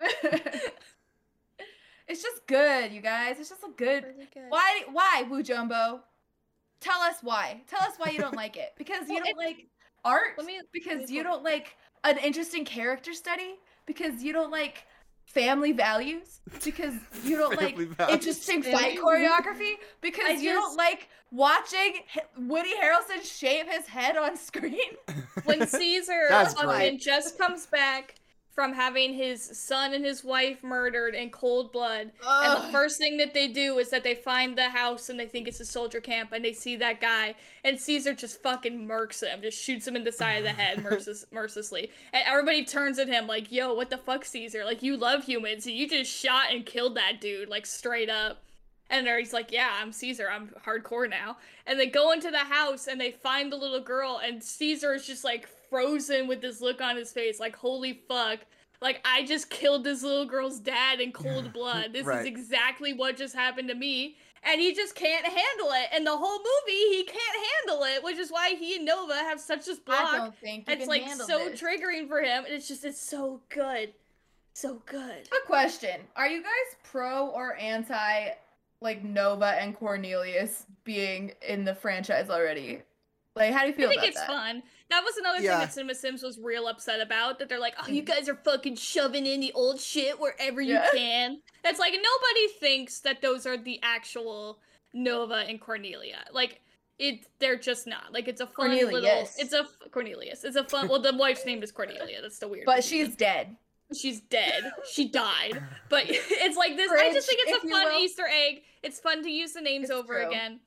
it's 2.06 2.22
just 2.22 2.46
good, 2.46 2.92
you 2.92 3.00
guys. 3.00 3.36
It's 3.38 3.48
just 3.48 3.64
a 3.64 3.70
good. 3.76 4.04
Why? 4.48 4.82
Why, 4.92 5.24
Wu 5.28 5.42
Jumbo? 5.42 6.00
Tell 6.80 7.00
us 7.00 7.16
why. 7.22 7.62
Tell 7.68 7.80
us 7.82 7.94
why 7.98 8.10
you 8.10 8.18
don't 8.20 8.36
like 8.36 8.56
it. 8.56 8.74
Because 8.78 9.08
you 9.08 9.16
Well, 9.16 9.24
don't 9.24 9.36
like 9.38 9.66
art. 10.04 10.42
Me. 10.44 10.60
because 10.72 11.10
you 11.10 11.24
don't 11.24 11.42
like 11.42 11.76
an 12.04 12.16
interesting 12.18 12.64
character 12.64 13.12
study. 13.12 13.56
Because 13.86 14.22
you 14.22 14.32
don't 14.32 14.52
like 14.52 14.84
family 15.28 15.72
values. 15.72 16.40
Because 16.64 16.94
you 17.24 17.36
don't 17.36 17.56
like 17.60 17.76
values. 17.76 18.14
interesting 18.14 18.62
fight 18.62 18.98
choreography. 18.98 19.74
Because 20.00 20.26
I 20.26 20.32
you 20.32 20.52
don't 20.52 20.76
like 20.76 21.08
watching 21.30 21.94
Woody 22.36 22.72
Harrelson 22.74 23.22
shave 23.22 23.66
his 23.68 23.86
head 23.86 24.16
on 24.16 24.36
screen. 24.36 24.96
when 25.44 25.66
Caesar 25.66 26.28
fucking 26.30 26.98
just 26.98 27.38
comes 27.38 27.66
back 27.66 28.14
from 28.58 28.72
having 28.72 29.14
his 29.14 29.40
son 29.56 29.94
and 29.94 30.04
his 30.04 30.24
wife 30.24 30.64
murdered 30.64 31.14
in 31.14 31.30
cold 31.30 31.70
blood, 31.70 32.10
and 32.26 32.64
the 32.64 32.72
first 32.72 32.98
thing 32.98 33.16
that 33.16 33.32
they 33.32 33.46
do 33.46 33.78
is 33.78 33.88
that 33.90 34.02
they 34.02 34.16
find 34.16 34.58
the 34.58 34.68
house 34.68 35.08
and 35.08 35.20
they 35.20 35.26
think 35.26 35.46
it's 35.46 35.60
a 35.60 35.64
soldier 35.64 36.00
camp 36.00 36.32
and 36.32 36.44
they 36.44 36.52
see 36.52 36.74
that 36.74 37.00
guy, 37.00 37.36
and 37.62 37.78
Caesar 37.80 38.14
just 38.14 38.42
fucking 38.42 38.88
murks 38.88 39.22
him, 39.22 39.42
just 39.42 39.62
shoots 39.62 39.86
him 39.86 39.94
in 39.94 40.02
the 40.02 40.10
side 40.10 40.38
of 40.38 40.42
the 40.42 40.50
head 40.50 40.78
mercil- 40.82 41.24
mercilessly, 41.30 41.92
and 42.12 42.24
everybody 42.26 42.64
turns 42.64 42.98
at 42.98 43.06
him 43.06 43.28
like, 43.28 43.52
"Yo, 43.52 43.72
what 43.74 43.90
the 43.90 43.96
fuck, 43.96 44.24
Caesar? 44.24 44.64
Like 44.64 44.82
you 44.82 44.96
love 44.96 45.22
humans, 45.22 45.62
so 45.62 45.70
you 45.70 45.88
just 45.88 46.10
shot 46.10 46.46
and 46.50 46.66
killed 46.66 46.96
that 46.96 47.20
dude, 47.20 47.48
like 47.48 47.64
straight 47.64 48.10
up." 48.10 48.42
And 48.90 49.06
he's 49.06 49.32
like, 49.32 49.52
"Yeah, 49.52 49.70
I'm 49.80 49.92
Caesar. 49.92 50.28
I'm 50.28 50.48
hardcore 50.66 51.08
now." 51.08 51.36
And 51.64 51.78
they 51.78 51.86
go 51.86 52.10
into 52.10 52.32
the 52.32 52.38
house 52.38 52.88
and 52.88 53.00
they 53.00 53.12
find 53.12 53.52
the 53.52 53.56
little 53.56 53.78
girl, 53.80 54.20
and 54.20 54.42
Caesar 54.42 54.94
is 54.94 55.06
just 55.06 55.22
like 55.22 55.48
frozen 55.70 56.26
with 56.28 56.40
this 56.40 56.60
look 56.60 56.80
on 56.80 56.96
his 56.96 57.12
face, 57.12 57.38
like, 57.40 57.56
"Holy 57.56 58.02
fuck!" 58.08 58.40
Like 58.80 59.00
I 59.04 59.24
just 59.24 59.50
killed 59.50 59.84
this 59.84 60.02
little 60.02 60.24
girl's 60.26 60.60
dad 60.60 61.00
in 61.00 61.12
cold 61.12 61.52
blood. 61.54 61.92
This 61.92 62.06
Right. 62.06 62.20
is 62.20 62.26
exactly 62.26 62.92
what 62.92 63.16
just 63.16 63.34
happened 63.34 63.68
to 63.68 63.74
me. 63.74 64.16
And 64.44 64.60
he 64.60 64.72
just 64.72 64.94
can't 64.94 65.24
handle 65.26 65.72
it. 65.72 65.88
And 65.92 66.06
the 66.06 66.16
whole 66.16 66.38
movie, 66.38 66.96
he 66.96 67.02
can't 67.02 67.46
handle 67.66 67.82
it, 67.84 68.04
which 68.04 68.18
is 68.18 68.30
why 68.30 68.50
he 68.54 68.76
and 68.76 68.84
Nova 68.84 69.14
have 69.16 69.40
such 69.40 69.66
this 69.66 69.80
I 69.80 69.82
block. 69.84 70.16
don't 70.16 70.38
think 70.38 70.68
you 70.68 70.74
It's 70.74 70.82
can 70.82 70.88
like 70.88 71.02
handle 71.02 71.26
so 71.26 71.38
this. 71.50 71.60
triggering 71.60 72.06
for 72.06 72.20
him. 72.22 72.44
And 72.44 72.54
it's 72.54 72.68
just, 72.68 72.84
it's 72.84 73.00
so 73.02 73.40
good. 73.48 73.92
So 74.54 74.80
good. 74.86 75.28
A 75.36 75.46
question: 75.46 76.00
Are 76.14 76.28
you 76.28 76.40
guys 76.40 76.76
pro 76.84 77.26
or 77.30 77.56
anti, 77.56 78.28
like 78.80 79.02
Nova 79.02 79.56
and 79.60 79.76
Cornelius 79.76 80.66
being 80.84 81.32
in 81.46 81.64
the 81.64 81.74
franchise 81.74 82.30
already? 82.30 82.82
Like, 83.34 83.52
how 83.52 83.62
do 83.62 83.68
you 83.68 83.72
feel 83.74 83.86
I 83.88 83.90
think 83.90 83.98
about 84.02 84.08
it's 84.08 84.18
that? 84.20 84.26
fun. 84.28 84.62
That 84.90 85.04
was 85.04 85.16
another 85.18 85.40
Yeah. 85.40 85.58
thing 85.58 85.66
that 85.66 85.72
Cinema 85.74 85.94
Sins 85.94 86.22
was 86.22 86.38
real 86.38 86.66
upset 86.66 87.00
about. 87.00 87.38
That 87.38 87.48
they're 87.48 87.58
like, 87.58 87.74
oh, 87.82 87.88
you 87.88 88.02
Mhm. 88.02 88.06
guys 88.06 88.28
are 88.28 88.36
fucking 88.36 88.76
shoving 88.76 89.26
in 89.26 89.40
the 89.40 89.52
old 89.52 89.80
shit 89.80 90.18
wherever 90.18 90.60
you 90.60 90.74
Yeah. 90.74 90.88
can. 90.92 91.42
That's 91.62 91.78
like 91.78 91.92
nobody 91.92 92.48
thinks 92.58 93.00
that 93.00 93.20
those 93.20 93.46
are 93.46 93.56
the 93.58 93.78
actual 93.82 94.60
Nova 94.94 95.44
and 95.46 95.60
Cornelia. 95.60 96.24
Like 96.32 96.60
it, 96.98 97.26
they're 97.38 97.58
just 97.58 97.86
not. 97.86 98.12
Like 98.12 98.26
it's 98.28 98.40
a 98.40 98.46
fun 98.46 98.70
little. 98.70 99.04
It's 99.04 99.52
a 99.52 99.64
Cornelius. 99.90 100.42
It's 100.44 100.56
a 100.56 100.64
fun. 100.64 100.88
Well, 100.88 101.00
the 101.00 101.14
wife's 101.14 101.44
name 101.44 101.62
is 101.62 101.70
Cornelia. 101.70 102.20
That's 102.22 102.38
the 102.38 102.48
weird. 102.48 102.64
But 102.66 102.82
she's 102.82 103.14
dead. 103.14 103.56
she's 103.96 104.20
dead. 104.20 104.70
She 104.90 105.08
died. 105.08 105.62
But 105.88 106.04
it's 106.08 106.56
like 106.56 106.76
this. 106.76 106.90
I 106.90 107.12
just 107.12 107.28
think 107.28 107.40
it's 107.46 107.64
a 107.64 107.68
fun. 107.68 107.92
Easter 108.00 108.26
egg. 108.26 108.62
It's 108.82 108.98
fun 109.00 109.22
to 109.22 109.30
use 109.30 109.52
the 109.52 109.60
names 109.60 109.84
It's 109.90 109.92
over 109.92 110.14
true. 110.14 110.28
again. 110.28 110.60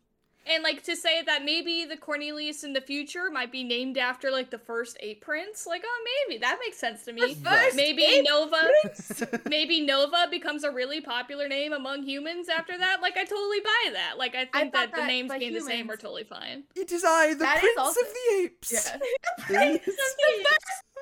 And 0.43 0.63
like 0.63 0.81
to 0.85 0.95
say 0.95 1.21
that 1.21 1.45
maybe 1.45 1.85
the 1.85 1.95
Cornelius 1.97 2.63
in 2.63 2.73
the 2.73 2.81
future 2.81 3.29
might 3.31 3.51
be 3.51 3.63
named 3.63 3.97
after 3.99 4.31
like 4.31 4.49
the 4.49 4.57
first 4.57 4.97
ape 4.99 5.21
prince, 5.21 5.67
like 5.67 5.83
oh 5.85 6.03
maybe 6.27 6.39
that 6.39 6.57
makes 6.65 6.77
sense 6.77 7.05
to 7.05 7.13
me. 7.13 7.37
Right. 7.43 7.71
Maybe 7.75 8.03
ape 8.03 8.25
Nova, 8.27 8.67
maybe 9.49 9.81
Nova 9.81 10.27
becomes 10.31 10.63
a 10.63 10.71
really 10.71 10.99
popular 10.99 11.47
name 11.47 11.73
among 11.73 12.03
humans 12.03 12.49
after 12.49 12.75
that. 12.75 13.01
Like 13.03 13.17
I 13.17 13.23
totally 13.23 13.59
buy 13.59 13.91
that. 13.93 14.17
Like 14.17 14.33
I 14.33 14.45
think 14.45 14.73
thought 14.73 14.91
that 14.91 14.95
the 14.95 15.05
names 15.05 15.29
by 15.29 15.37
being 15.37 15.53
the 15.53 15.61
same 15.61 15.89
are 15.91 15.95
totally 15.95 16.23
fine. 16.23 16.63
it 16.75 16.91
is 16.91 17.03
I, 17.05 17.33
the 17.33 17.39
That 17.39 17.57
is 17.57 17.61
Prince 17.61 17.77
also- 17.77 18.01
of 18.01 18.07
the 18.07 18.43
Apes. 18.43 18.71
Yeah. 18.73 18.97
Prince 19.45 19.87
of 19.87 19.93
the 20.17 20.45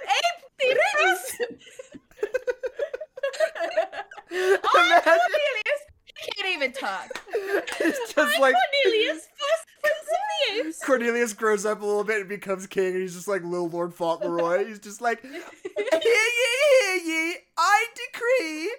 Ape 0.05 0.43
Oh, 4.31 4.57
Imagine- 4.75 5.03
Cornelius! 5.03 5.81
He 6.25 6.31
can't 6.31 6.55
even 6.55 6.71
talk. 6.73 7.21
it's 7.33 8.13
just 8.13 8.39
like 8.39 8.55
Cornelius, 8.55 9.27
first 9.37 9.65
prince 9.81 9.95
of 10.01 10.59
the 10.61 10.67
apes. 10.67 10.85
Cornelius 10.85 11.33
grows 11.33 11.65
up 11.65 11.81
a 11.81 11.85
little 11.85 12.03
bit 12.03 12.19
and 12.21 12.29
becomes 12.29 12.67
king, 12.67 12.93
and 12.93 13.01
he's 13.01 13.15
just 13.15 13.27
like 13.27 13.43
little 13.43 13.69
Lord 13.69 13.93
Fauntleroy. 13.93 14.65
He's 14.67 14.79
just 14.79 15.01
like, 15.01 15.21
hear 15.21 15.31
ye, 15.31 15.41
hear 16.81 16.95
ye, 17.05 17.35
I 17.57 17.85
decree. 18.13 18.71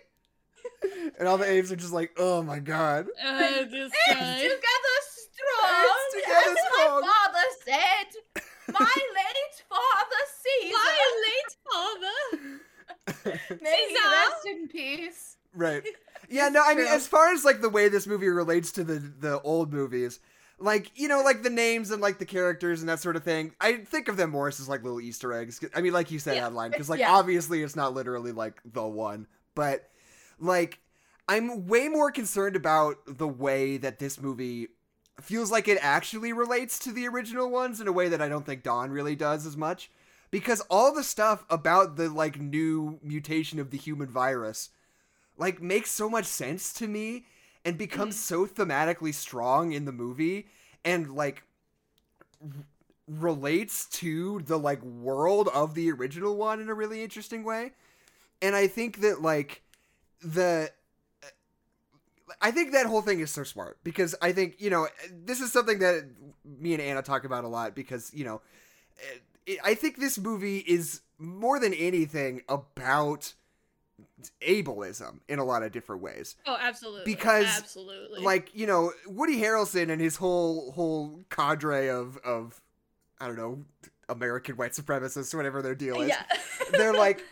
And 1.19 1.29
all 1.29 1.39
the 1.39 1.51
apes 1.51 1.71
are 1.73 1.77
just 1.77 1.93
like, 1.93 2.13
oh 2.19 2.43
my 2.43 2.59
god. 2.59 3.07
Uh, 3.23 3.39
this 3.71 3.93
Apes 4.09 4.19
guy. 4.21 4.39
together 4.43 4.97
strong, 5.03 5.85
Apes 5.85 6.15
together 6.15 6.51
as 6.51 6.59
strong. 6.73 7.01
my 7.01 7.07
father 7.07 7.47
said. 7.65 8.45
My 8.73 8.79
late 9.19 9.65
father 9.69 10.23
Caesar. 10.43 10.73
My 10.73 10.97
late 11.27 11.53
father. 11.71 13.59
May 13.63 13.87
he 13.89 13.95
rest 13.97 14.47
in 14.47 14.69
peace. 14.69 15.37
Right. 15.55 15.83
Yeah, 16.29 16.49
no, 16.49 16.63
I 16.65 16.75
mean, 16.75 16.87
as 16.87 17.07
far 17.07 17.33
as 17.33 17.45
like 17.45 17.61
the 17.61 17.69
way 17.69 17.89
this 17.89 18.07
movie 18.07 18.29
relates 18.29 18.71
to 18.73 18.85
the 18.85 18.99
the 18.99 19.41
old 19.41 19.73
movies, 19.73 20.21
like 20.59 20.93
you 20.95 21.09
know, 21.09 21.23
like 21.23 21.43
the 21.43 21.51
names 21.51 21.91
and 21.91 22.01
like 22.01 22.19
the 22.19 22.27
characters 22.27 22.81
and 22.81 22.89
that 22.89 23.01
sort 23.01 23.17
of 23.17 23.25
thing, 23.25 23.53
I 23.61 23.79
think 23.79 24.09
of 24.09 24.17
them 24.17 24.31
more 24.31 24.49
as 24.49 24.69
like 24.69 24.83
little 24.83 25.01
Easter 25.01 25.33
eggs. 25.33 25.61
I 25.75 25.81
mean, 25.81 25.93
like 25.93 26.11
you 26.11 26.19
said 26.19 26.37
Yeah, 26.37 26.47
online, 26.47 26.71
because 26.71 26.89
like 26.91 27.01
yeah. 27.01 27.13
obviously 27.13 27.63
it's 27.63 27.77
not 27.77 27.95
literally 27.95 28.33
like 28.33 28.61
the 28.65 28.87
one, 28.87 29.27
but 29.55 29.89
like 30.39 30.79
I'm 31.29 31.67
way 31.67 31.89
more 31.89 32.11
concerned 32.11 32.57
about 32.57 32.97
the 33.07 33.29
way 33.29 33.77
that 33.79 33.99
this 33.99 34.21
movie 34.21 34.69
feels 35.21 35.51
like 35.51 35.69
it 35.69 35.79
actually 35.81 36.33
relates 36.33 36.79
to 36.81 36.93
the 36.93 37.07
original 37.09 37.51
ones 37.51 37.81
in 37.81 37.89
a 37.89 37.93
way 37.93 38.09
that 38.09 38.23
I 38.23 38.29
don't 38.29 38.47
think 38.47 38.63
Dawn 38.63 38.91
really 38.91 39.17
does 39.17 39.47
as 39.47 39.57
much. 39.57 39.91
Because 40.31 40.61
all 40.71 40.95
the 40.95 41.03
stuff 41.03 41.45
about 41.51 41.97
the 41.97 42.09
like 42.09 42.41
new 42.41 43.01
mutation 43.03 43.59
of 43.59 43.71
the 43.71 43.79
human 43.79 44.09
virus 44.09 44.71
like 45.41 45.63
makes 45.63 45.91
so 45.91 46.09
much 46.09 46.27
sense 46.27 46.73
to 46.75 46.87
me 46.87 47.25
and 47.65 47.79
becomes 47.79 48.15
mm. 48.15 48.19
so 48.19 48.47
thematically 48.47 49.15
strong 49.15 49.73
in 49.73 49.87
the 49.87 49.93
movie 49.93 50.47
and 50.85 51.15
like 51.15 51.43
r- 52.43 52.65
relates 53.09 53.87
to 53.87 54.41
the 54.43 54.59
like 54.59 54.83
world 54.83 55.49
of 55.55 55.75
the 55.75 55.91
original 55.91 56.37
one 56.37 56.61
in 56.61 56.69
a 56.69 56.75
really 56.75 57.03
interesting 57.03 57.43
way. 57.43 57.73
And 58.43 58.55
I 58.55 58.67
think 58.67 59.01
that 59.01 59.23
like 59.23 59.63
the 60.23 60.71
I 62.41 62.51
think 62.51 62.73
that 62.73 62.87
whole 62.87 63.03
thing 63.03 63.21
is 63.21 63.31
so 63.31 63.43
smart 63.43 63.79
because 63.83 64.15
I 64.23 64.33
think, 64.33 64.61
you 64.61 64.71
know, 64.71 64.89
this 65.11 65.41
is 65.41 65.53
something 65.53 65.79
that 65.81 66.05
me 66.45 66.75
and 66.75 66.83
Anna 66.83 67.03
talk 67.03 67.25
about 67.25 67.45
a 67.45 67.49
lot 67.49 67.75
because, 67.75 68.13
you 68.15 68.25
know, 68.25 68.41
eh, 69.49 69.57
I 69.65 69.75
think 69.75 69.97
this 69.97 70.19
movie 70.19 70.59
is 70.59 71.01
more 71.19 71.59
than 71.59 71.75
anything 71.75 72.43
about 72.49 73.35
ableism 74.47 75.21
in 75.29 75.39
a 75.39 75.45
lot 75.45 75.63
of 75.63 75.73
different 75.73 76.03
ways. 76.03 76.37
Oh, 76.47 76.57
absolutely. 76.61 77.03
Because, 77.05 77.47
absolutely. 77.59 78.21
Like, 78.21 78.51
you 78.55 78.67
know, 78.67 78.93
Woody 79.07 79.41
Harrelson 79.41 79.91
and 79.91 80.01
his 80.01 80.17
whole 80.17 80.73
whole 80.73 81.21
cadre 81.31 81.89
of 81.89 82.17
of 82.19 82.61
I 83.21 83.27
don't 83.27 83.37
know, 83.37 83.65
American 84.09 84.57
white 84.57 84.73
supremacists, 84.73 85.35
whatever 85.35 85.63
their 85.63 85.75
deal 85.75 86.01
is. 86.01 86.09
yeah. 86.09 86.23
They're 86.73 86.95
like 86.95 87.23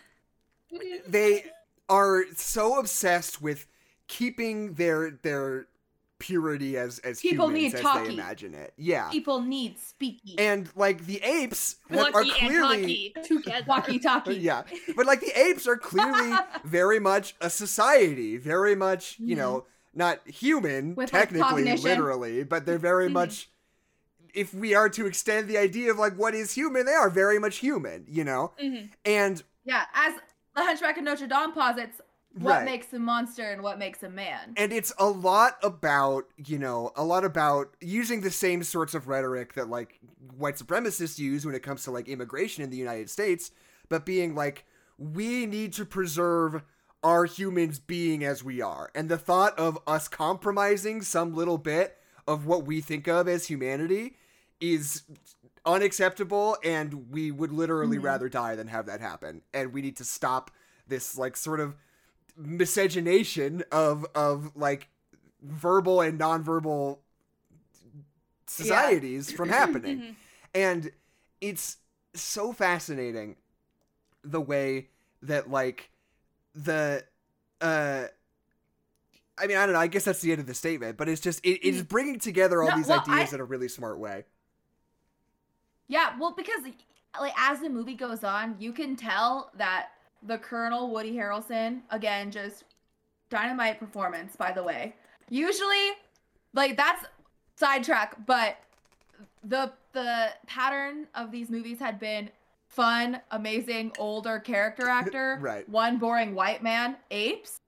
they 1.06 1.44
are 1.88 2.24
so 2.34 2.78
obsessed 2.78 3.40
with 3.40 3.66
keeping 4.06 4.74
their 4.74 5.10
their 5.22 5.66
purity 6.18 6.76
as 6.76 6.98
as 7.00 7.20
People 7.20 7.46
humans 7.48 7.62
need 7.62 7.74
as 7.76 7.80
talkie. 7.80 8.08
they 8.08 8.14
imagine 8.14 8.54
it. 8.54 8.72
Yeah. 8.76 9.08
People 9.10 9.40
need 9.40 9.76
speaky. 9.78 10.34
And 10.38 10.68
like 10.74 11.06
the 11.06 11.20
apes 11.22 11.76
have- 11.90 12.14
are 12.14 12.24
clearly. 12.24 13.14
Walkie 13.66 13.98
talkie. 13.98 14.34
yeah. 14.38 14.62
But 14.96 15.06
like 15.06 15.20
the 15.20 15.38
apes 15.38 15.66
are 15.66 15.76
clearly 15.76 16.36
very 16.64 16.98
much 17.00 17.34
a 17.40 17.50
society, 17.50 18.36
very 18.36 18.74
much, 18.74 19.16
you 19.18 19.36
know, 19.36 19.64
not 19.94 20.26
human 20.28 20.94
With, 20.94 21.10
technically, 21.10 21.42
cognition. 21.64 21.84
literally, 21.84 22.44
but 22.44 22.66
they're 22.66 22.78
very 22.78 23.08
Mhm. 23.08 23.12
much 23.12 23.48
if 24.34 24.52
we 24.52 24.74
are 24.74 24.88
to 24.90 25.06
extend 25.06 25.48
the 25.48 25.56
idea 25.58 25.90
of 25.90 25.98
like 25.98 26.14
what 26.16 26.34
is 26.34 26.52
human, 26.52 26.84
they 26.86 26.92
are 26.92 27.10
very 27.10 27.38
much 27.38 27.56
human, 27.58 28.04
you 28.08 28.24
know? 28.24 28.52
Mhm. 28.62 28.90
And 29.04 29.42
Yeah, 29.64 29.84
as 29.94 30.14
the 30.54 30.62
Hunchback 30.64 30.98
of 30.98 31.04
Notre 31.04 31.26
Dame 31.26 31.52
posits, 31.52 32.00
what 32.34 32.56
Right. 32.58 32.64
makes 32.64 32.92
a 32.92 32.98
monster 32.98 33.42
and 33.50 33.62
what 33.62 33.78
makes 33.78 34.02
a 34.02 34.08
man. 34.10 34.52
and 34.56 34.72
it's 34.72 34.92
a 34.98 35.06
lot 35.08 35.56
about 35.62 36.24
you 36.36 36.58
know 36.58 36.92
a 36.94 37.02
lot 37.04 37.24
about 37.24 37.74
using 37.80 38.20
the 38.20 38.30
same 38.30 38.62
sorts 38.62 38.94
of 38.94 39.08
rhetoric 39.08 39.54
that 39.54 39.68
like 39.68 39.98
white 40.36 40.56
supremacists 40.56 41.18
use 41.18 41.44
when 41.46 41.54
it 41.54 41.62
comes 41.62 41.82
to 41.84 41.90
like 41.90 42.06
immigration 42.08 42.62
in 42.62 42.70
the 42.70 42.76
united 42.76 43.08
states 43.10 43.50
but 43.88 44.04
being 44.04 44.34
like 44.34 44.64
we 44.98 45.46
need 45.46 45.72
to 45.72 45.84
preserve 45.84 46.62
our 47.02 47.24
humans 47.24 47.78
being 47.78 48.22
as 48.24 48.44
we 48.44 48.60
are 48.60 48.90
and 48.94 49.08
the 49.08 49.18
thought 49.18 49.58
of 49.58 49.78
us 49.86 50.06
compromising 50.06 51.00
some 51.02 51.34
little 51.34 51.58
bit 51.58 51.96
of 52.26 52.44
what 52.46 52.64
we 52.66 52.80
think 52.80 53.08
of 53.08 53.26
as 53.26 53.46
humanity 53.46 54.16
is 54.60 55.02
unacceptable 55.64 56.56
and 56.64 57.10
we 57.10 57.30
would 57.30 57.52
literally 57.52 57.98
Mhm. 57.98 58.04
rather 58.04 58.28
die 58.28 58.54
than 58.54 58.68
have 58.68 58.86
that 58.86 59.00
happen 59.00 59.42
and 59.52 59.72
we 59.72 59.82
need 59.82 59.96
to 59.96 60.04
stop 60.04 60.50
this 60.86 61.16
like 61.18 61.36
sort 61.36 61.60
of 61.60 61.74
miscegenation 62.38 63.64
of 63.72 64.06
of 64.14 64.52
like 64.56 64.88
verbal 65.42 66.00
and 66.00 66.18
nonverbal 66.20 66.98
societies 68.46 69.30
from 69.30 69.48
happening 69.50 69.98
Mhm. 69.98 70.16
and 70.54 70.90
it's 71.40 71.78
so 72.14 72.52
fascinating 72.52 73.36
the 74.24 74.40
way 74.40 74.88
that 75.22 75.50
like 75.50 75.90
the 76.54 77.04
uh 77.60 78.06
I 79.40 79.46
mean, 79.46 79.56
I 79.56 79.66
don't 79.66 79.74
know. 79.74 79.80
I 79.80 79.86
guess 79.86 80.04
that's 80.04 80.20
the 80.20 80.32
end 80.32 80.40
of 80.40 80.46
the 80.46 80.54
statement, 80.54 80.96
but 80.96 81.08
it's 81.08 81.20
just 81.20 81.40
it, 81.44 81.60
it 81.66 81.74
is 81.74 81.82
bringing 81.82 82.18
together 82.18 82.62
all 82.62 82.70
No, 82.70 82.76
these 82.76 82.88
well, 82.88 83.00
ideas 83.08 83.32
I- 83.32 83.36
in 83.36 83.40
a 83.40 83.44
really 83.44 83.68
smart 83.68 83.98
way. 83.98 84.24
Yeah, 85.88 86.16
well, 86.18 86.32
because 86.36 86.62
like 87.18 87.32
as 87.38 87.60
the 87.60 87.68
movie 87.68 87.94
goes 87.94 88.22
on, 88.24 88.56
you 88.58 88.72
can 88.72 88.96
tell 88.96 89.50
that 89.56 89.88
the 90.22 90.38
Colonel 90.38 90.90
Woody 90.90 91.12
Harrelson 91.14 91.80
again 91.90 92.30
just 92.30 92.64
dynamite 93.30 93.78
performance. 93.78 94.36
By 94.36 94.52
the 94.52 94.62
way, 94.62 94.94
usually 95.30 95.90
like 96.54 96.76
that's 96.76 97.04
sidetrack, 97.56 98.26
but 98.26 98.56
the 99.44 99.72
the 99.92 100.28
pattern 100.46 101.06
of 101.14 101.30
these 101.30 101.50
movies 101.50 101.78
had 101.78 101.98
been 101.98 102.30
fun, 102.68 103.20
amazing 103.30 103.92
older 103.98 104.38
character 104.38 104.88
actor, 104.88 105.38
Right. 105.40 105.68
One 105.68 105.98
boring 105.98 106.34
white 106.34 106.62
man, 106.62 106.96
apes. 107.10 107.58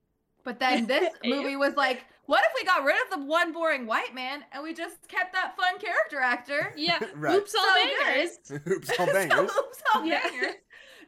But 0.45 0.59
then 0.61 0.87
this 0.89 1.13
movie 1.25 1.57
was 1.57 1.75
like, 1.75 2.05
what 2.27 2.45
if 2.45 2.53
we 2.55 2.65
got 2.65 2.85
rid 2.85 2.95
of 2.95 3.19
the 3.19 3.27
one 3.27 3.53
boring 3.53 3.87
white 3.87 4.15
man 4.15 4.45
and 4.53 4.63
we 4.63 4.73
just 4.73 5.09
kept 5.09 5.33
that 5.33 5.57
fun 5.57 5.79
character 5.79 6.21
actor? 6.21 6.73
Yeah. 6.77 6.99
Right. 7.15 7.35
Oops, 7.37 7.55
all 7.55 7.65
So 7.65 7.75
bangers. 7.75 8.39
Oops, 8.69 8.91
all 8.99 9.07
bangers. 9.07 9.51
So, 9.53 9.63
so 9.95 10.05
Yeah. 10.05 10.21
bangers. 10.23 10.55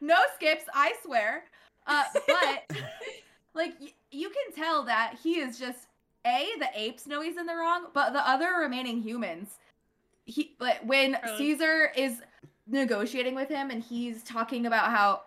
No 0.03 0.17
skips, 0.35 0.65
I 0.75 0.93
swear. 1.05 1.45
Uh, 1.87 2.03
but 2.27 2.77
like 3.55 3.75
y- 3.81 3.93
you 4.11 4.29
can 4.31 4.53
tell 4.55 4.83
that 4.85 5.17
he 5.23 5.39
is 5.39 5.59
just 5.59 5.87
a 6.27 6.47
the 6.59 6.69
apes 6.75 7.07
know 7.07 7.23
he's 7.23 7.37
in 7.37 7.47
the 7.47 7.55
wrong, 7.55 7.87
but 7.95 8.13
the 8.13 8.29
other 8.29 8.51
remaining 8.61 9.01
humans, 9.01 9.59
he 10.27 10.55
but 10.59 10.85
when 10.85 11.17
Really? 11.25 11.39
Caesar 11.39 11.91
is 11.97 12.21
negotiating 12.67 13.35
with 13.35 13.49
him 13.49 13.71
and 13.71 13.83
he's 13.83 14.23
talking 14.23 14.67
about 14.67 14.91
how, 14.91 15.23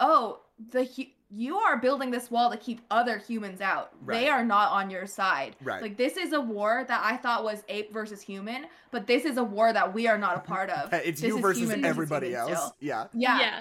oh, 0.00 0.40
the 0.70 0.84
hu- 0.84 1.04
you 1.34 1.56
are 1.56 1.78
building 1.78 2.10
this 2.10 2.30
wall 2.30 2.50
to 2.50 2.56
keep 2.58 2.80
other 2.90 3.16
humans 3.18 3.60
out. 3.60 3.92
Right. 4.04 4.20
They 4.20 4.28
are 4.28 4.44
not 4.44 4.70
on 4.72 4.90
your 4.90 5.06
side. 5.06 5.56
Right. 5.62 5.80
Like 5.80 5.96
this 5.96 6.16
is 6.16 6.32
a 6.32 6.40
war 6.40 6.84
that 6.88 7.00
I 7.04 7.16
thought 7.16 7.42
was 7.42 7.62
ape 7.68 7.92
versus 7.92 8.20
human, 8.20 8.66
but 8.90 9.06
this 9.06 9.24
is 9.24 9.36
a 9.38 9.44
war 9.44 9.72
that 9.72 9.94
we 9.94 10.06
are 10.08 10.18
not 10.18 10.36
a 10.36 10.40
part 10.40 10.68
of. 10.70 10.92
it's 10.92 11.20
This 11.20 11.28
you 11.28 11.40
versus 11.40 11.62
human 11.62 11.84
everybody 11.84 12.28
human 12.28 12.40
else. 12.50 12.58
still. 12.58 12.76
Yeah. 12.80 13.06
Yeah. 13.14 13.38
Yeah. 13.40 13.60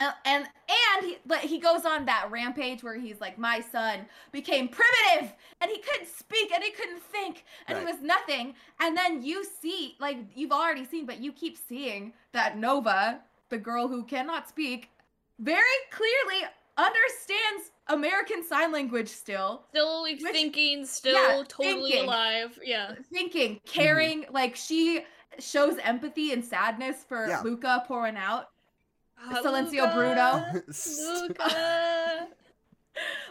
Uh, 0.00 0.12
and 0.24 0.44
and 0.44 1.06
he, 1.06 1.18
but 1.26 1.38
he 1.40 1.58
goes 1.58 1.84
on 1.84 2.06
that 2.06 2.28
rampage 2.30 2.82
where 2.82 2.98
he's 2.98 3.20
like, 3.20 3.38
my 3.38 3.60
son 3.60 4.00
became 4.32 4.66
primitive 4.68 5.34
and 5.60 5.70
he 5.70 5.78
couldn't 5.78 6.08
speak 6.08 6.50
and 6.52 6.64
he 6.64 6.70
couldn't 6.70 7.02
think 7.02 7.44
and 7.68 7.76
Right. 7.76 7.86
he 7.86 7.92
was 7.92 8.00
nothing. 8.02 8.54
And 8.80 8.96
then 8.96 9.22
you 9.22 9.44
see, 9.44 9.96
like 10.00 10.16
you've 10.34 10.52
already 10.52 10.84
seen, 10.86 11.04
but 11.04 11.20
you 11.20 11.32
keep 11.32 11.58
seeing 11.68 12.12
that 12.32 12.56
Nova, 12.56 13.20
the 13.50 13.58
girl 13.58 13.88
who 13.88 14.02
cannot 14.04 14.48
speak, 14.48 14.88
very 15.38 15.60
clearly 15.90 16.46
understands 16.78 17.70
American 17.88 18.42
Sign 18.44 18.72
Language 18.72 19.08
still, 19.08 19.64
Still 19.70 20.02
like, 20.02 20.20
Which- 20.20 20.32
thinking, 20.32 20.86
still 20.86 21.12
yeah, 21.14 21.42
totally 21.46 21.90
thinking. 21.90 22.04
alive. 22.04 22.58
Yeah. 22.62 22.94
thinking, 23.12 23.60
caring, 23.66 24.24
like 24.30 24.56
she 24.56 25.04
shows 25.38 25.76
empathy 25.82 26.32
and 26.32 26.44
sadness 26.44 27.04
for 27.06 27.28
Yeah. 27.28 27.40
Luca 27.42 27.84
pouring 27.86 28.16
out. 28.16 28.48
Ah, 29.22 29.40
Silencio 29.42 29.94
Luca, 29.94 30.62
St- 30.72 31.28
Luca. 31.28 32.28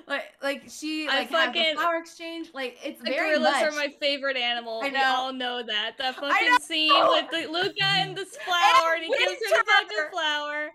Like 0.07 0.23
like 0.41 0.63
she 0.69 1.07
I 1.07 1.19
like 1.19 1.29
has 1.29 1.45
fucking- 1.47 1.75
the 1.75 1.81
flower 1.81 1.97
exchange. 1.97 2.49
Like 2.53 2.77
it's 2.83 2.99
The 3.03 3.09
very 3.11 3.31
gorillas 3.37 3.51
much. 3.53 3.63
are 3.63 3.71
my 3.71 3.93
favorite 3.99 4.37
animal. 4.37 4.81
I 4.83 4.89
We 4.89 4.97
all 4.97 5.33
know 5.33 5.61
that. 5.63 5.97
That 5.97 6.15
fucking 6.15 6.29
know. 6.47 6.57
scene 6.61 6.91
with 7.09 7.29
the 7.31 7.51
Luca 7.51 7.83
and 7.83 8.15
this 8.17 8.35
flower, 8.45 8.93
and, 8.95 9.03
he 9.03 9.09
gives 9.11 9.31
her 9.33 9.57
the 9.57 9.63
fucking 9.65 9.97
flower. 10.11 10.69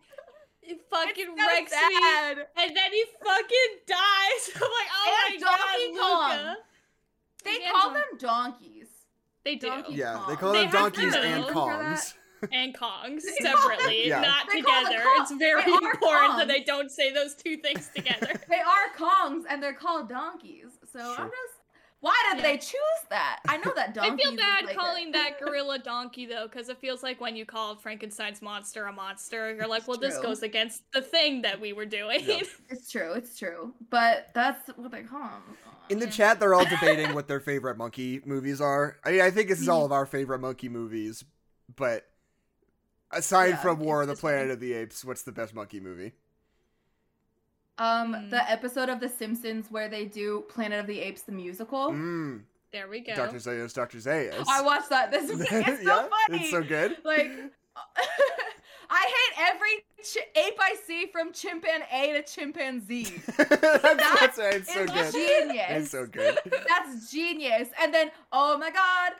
He 0.60 0.78
fucking 0.90 1.26
so 1.36 1.46
wrecks 1.46 1.72
me, 1.72 2.42
and 2.56 2.76
then 2.76 2.92
he 2.92 3.04
fucking 3.22 3.72
dies. 3.86 4.50
I'm 4.56 4.60
like, 4.62 4.90
oh 4.92 5.26
And 5.32 5.40
my 5.40 5.46
god, 5.46 6.00
Kong. 6.00 6.30
Luca. 6.38 6.56
They 7.44 7.58
Yeah, 7.62 7.70
call 7.72 7.82
Don- 7.90 7.92
them 7.94 8.04
donkeys. 8.18 8.86
They 9.44 9.56
do. 9.56 9.66
Donkey 9.68 9.92
yeah, 9.94 10.24
they 10.28 10.36
call 10.36 10.52
them 10.52 10.64
have 10.64 10.72
donkeys 10.72 11.14
and 11.14 11.22
Remember 11.22 11.46
that? 11.48 11.54
Kongs. 11.54 12.14
And 12.52 12.74
Kongs 12.74 13.22
They 13.22 13.44
call 13.44 13.68
them- 13.68 13.78
separately, 13.78 14.08
Yeah. 14.08 14.20
not 14.20 14.46
They 14.50 14.60
together. 14.60 14.98
Kongs. 15.00 15.20
It's 15.22 15.32
very 15.32 15.64
They 15.64 15.72
are 15.72 15.92
important 15.92 16.38
that 16.38 16.48
they 16.48 16.62
don't 16.64 16.90
say 16.90 17.12
those 17.12 17.34
two 17.34 17.56
things 17.58 17.90
together. 17.94 18.32
They 18.48 18.60
are 18.60 18.88
Kongs 18.96 19.44
and 19.48 19.62
they're 19.62 19.72
called 19.74 20.08
donkeys. 20.08 20.78
So 20.92 20.98
Sure. 20.98 21.08
I'm 21.20 21.28
just 21.28 21.60
why 22.00 22.14
did 22.30 22.42
Yeah. 22.44 22.50
they 22.52 22.58
choose 22.58 23.00
that? 23.08 23.40
I 23.48 23.56
know 23.56 23.72
that 23.74 23.94
donkey. 23.94 24.00
I 24.00 24.08
donkeys. 24.10 24.26
feel 24.26 24.36
bad 24.36 24.64
like 24.66 24.74
a- 24.74 24.78
calling 24.78 25.12
that 25.12 25.38
gorilla 25.42 25.78
donkey 25.78 26.26
though, 26.26 26.46
because 26.46 26.68
it 26.68 26.76
feels 26.78 27.02
like 27.02 27.18
when 27.18 27.34
you 27.34 27.46
call 27.46 27.76
Frankenstein's 27.76 28.42
monster 28.42 28.84
a 28.84 28.92
monster, 28.92 29.54
you're 29.54 29.66
like, 29.66 29.88
well, 29.88 29.96
this 29.96 30.18
goes 30.18 30.42
against 30.42 30.82
the 30.92 31.00
thing 31.00 31.40
that 31.42 31.58
we 31.58 31.72
were 31.72 31.86
doing. 31.86 32.20
Yeah. 32.22 32.42
It's 32.68 32.90
true, 32.90 33.14
it's 33.14 33.38
true. 33.38 33.72
But 33.88 34.28
that's 34.34 34.68
what 34.76 34.90
they 34.90 35.02
call 35.02 35.20
them. 35.20 35.56
In 35.88 35.98
the 35.98 36.06
chat, 36.06 36.40
they're 36.40 36.54
all 36.54 36.64
debating 36.66 37.14
what 37.14 37.26
their 37.26 37.40
favorite 37.40 37.78
monkey 37.78 38.20
movies 38.26 38.60
are. 38.60 38.98
I 39.04 39.10
mean, 39.12 39.20
I 39.22 39.30
think 39.30 39.48
this 39.48 39.60
is 39.60 39.68
all 39.70 39.86
of 39.86 39.92
our 39.92 40.04
favorite 40.04 40.40
monkey 40.40 40.68
movies, 40.68 41.24
but 41.74 42.06
aside 43.14 43.48
Yeah, 43.50 43.56
from 43.56 43.78
War 43.80 44.02
of 44.02 44.08
the 44.08 44.16
Planet 44.16 44.42
funny. 44.42 44.52
of 44.52 44.60
the 44.60 44.72
Apes, 44.74 45.04
what's 45.04 45.22
the 45.22 45.32
best 45.32 45.54
monkey 45.54 45.80
movie? 45.80 46.12
Um, 47.76 48.14
Hmm. 48.14 48.28
the 48.30 48.48
episode 48.50 48.88
of 48.88 49.00
The 49.00 49.08
Simpsons 49.08 49.70
where 49.70 49.88
they 49.88 50.04
do 50.04 50.44
Planet 50.48 50.78
of 50.80 50.86
the 50.86 51.00
Apes 51.00 51.22
the 51.22 51.32
musical. 51.32 51.90
Mmm, 51.90 52.42
there 52.72 52.86
we 52.88 53.00
go. 53.00 53.14
Dr. 53.16 53.38
Zaius, 53.38 53.72
Dr. 53.74 53.98
Zaius. 53.98 54.44
I 54.48 54.60
watched 54.62 54.90
that 54.90 55.10
this 55.10 55.28
week. 55.38 55.48
It's 55.50 55.82
so 55.82 55.90
yeah, 55.90 56.08
funny. 56.28 56.42
it's 56.42 56.50
so 56.50 56.62
good. 56.62 56.96
Like, 57.04 57.32
I 58.90 59.06
hate 59.34 59.52
every 59.54 59.84
ch- 60.04 60.18
ape 60.36 60.56
I 60.60 60.76
see 60.86 61.06
from 61.06 61.32
chimpan 61.32 61.82
A 61.92 62.12
to 62.12 62.22
chimpanzee. 62.22 63.20
that's, 63.36 64.36
that's, 64.36 64.38
it's 64.38 64.72
so 64.72 64.86
good. 64.86 65.12
genius. 65.12 65.66
It's 65.70 65.90
so 65.90 66.06
good. 66.06 66.38
That's 66.68 67.10
genius. 67.10 67.70
And 67.82 67.92
then, 67.92 68.12
oh 68.30 68.56
my 68.58 68.70
god, 68.70 69.12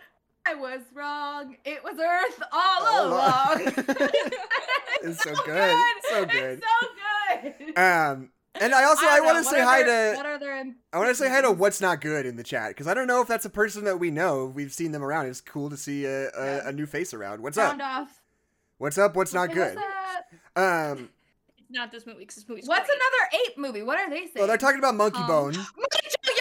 I 0.47 0.55
was 0.55 0.81
wrong. 0.93 1.57
It 1.65 1.83
was 1.83 1.99
Earth 1.99 2.43
all 2.53 2.87
All 2.87 3.09
along. 3.09 3.63
along. 3.63 3.75
It's 5.03 5.23
so 5.23 5.35
good. 5.45 5.77
So 6.11 6.25
good. 6.25 6.63
It's 6.63 6.67
so 6.67 6.89
good. 7.43 7.79
Um, 7.79 8.31
and 8.59 8.75
I 8.75 8.85
also 8.85 9.05
I, 9.07 9.17
don't 9.17 9.27
want 9.27 9.39
to 9.45 9.51
say 9.51 9.61
hi 9.63 9.83
their- 9.83 10.13
to 10.13 10.17
What 10.17 10.27
are 10.27 10.39
their 10.39 10.65
I 10.93 10.97
want 10.99 11.11
to 11.11 11.15
say 11.15 11.29
hi 11.29 11.43
to 11.43 11.51
what's 11.51 11.81
not 11.81 12.01
good 12.01 12.25
in 12.25 12.37
the 12.37 12.43
chat 12.43 12.69
because 12.71 12.87
I 12.87 12.95
don't 12.95 13.07
know 13.07 13.21
if 13.21 13.29
that's 13.29 13.45
a 13.45 13.51
person 13.51 13.85
that 13.85 13.99
we 13.99 14.11
know. 14.11 14.47
We've 14.47 14.73
seen 14.73 14.93
them 14.93 15.03
around. 15.03 15.27
It's 15.27 15.41
cool 15.43 15.69
to 15.71 15.77
see 15.77 16.05
a, 16.07 16.29
a, 16.31 16.31
Yeah. 16.37 16.69
a 16.69 16.73
new 16.73 16.87
face 16.87 17.13
around. 17.13 17.43
What's 17.43 17.57
Sound 17.57 17.83
up? 17.83 18.03
off. 18.03 18.23
What's 18.79 18.97
up? 18.97 19.15
What's 19.17 19.35
not 19.35 19.49
Hey, 19.49 19.55
good? 19.57 19.77
what's 19.77 19.89
that? 20.57 20.91
Um, 20.93 21.11
It's 21.59 21.71
not 21.71 21.91
this 21.93 22.07
movie, 22.07 22.25
'cause 22.25 22.37
this 22.37 22.49
movie's 22.49 22.67
What's 22.67 22.87
great. 22.87 22.99
another 22.99 23.45
ape 23.47 23.59
movie? 23.59 23.83
What 23.83 23.99
are 23.99 24.09
they 24.09 24.21
saying? 24.23 24.31
well, 24.37 24.47
they're 24.47 24.57
talking 24.57 24.79
about 24.79 24.95
Monkey 24.95 25.19
Um, 25.21 25.27
Bone. 25.27 25.53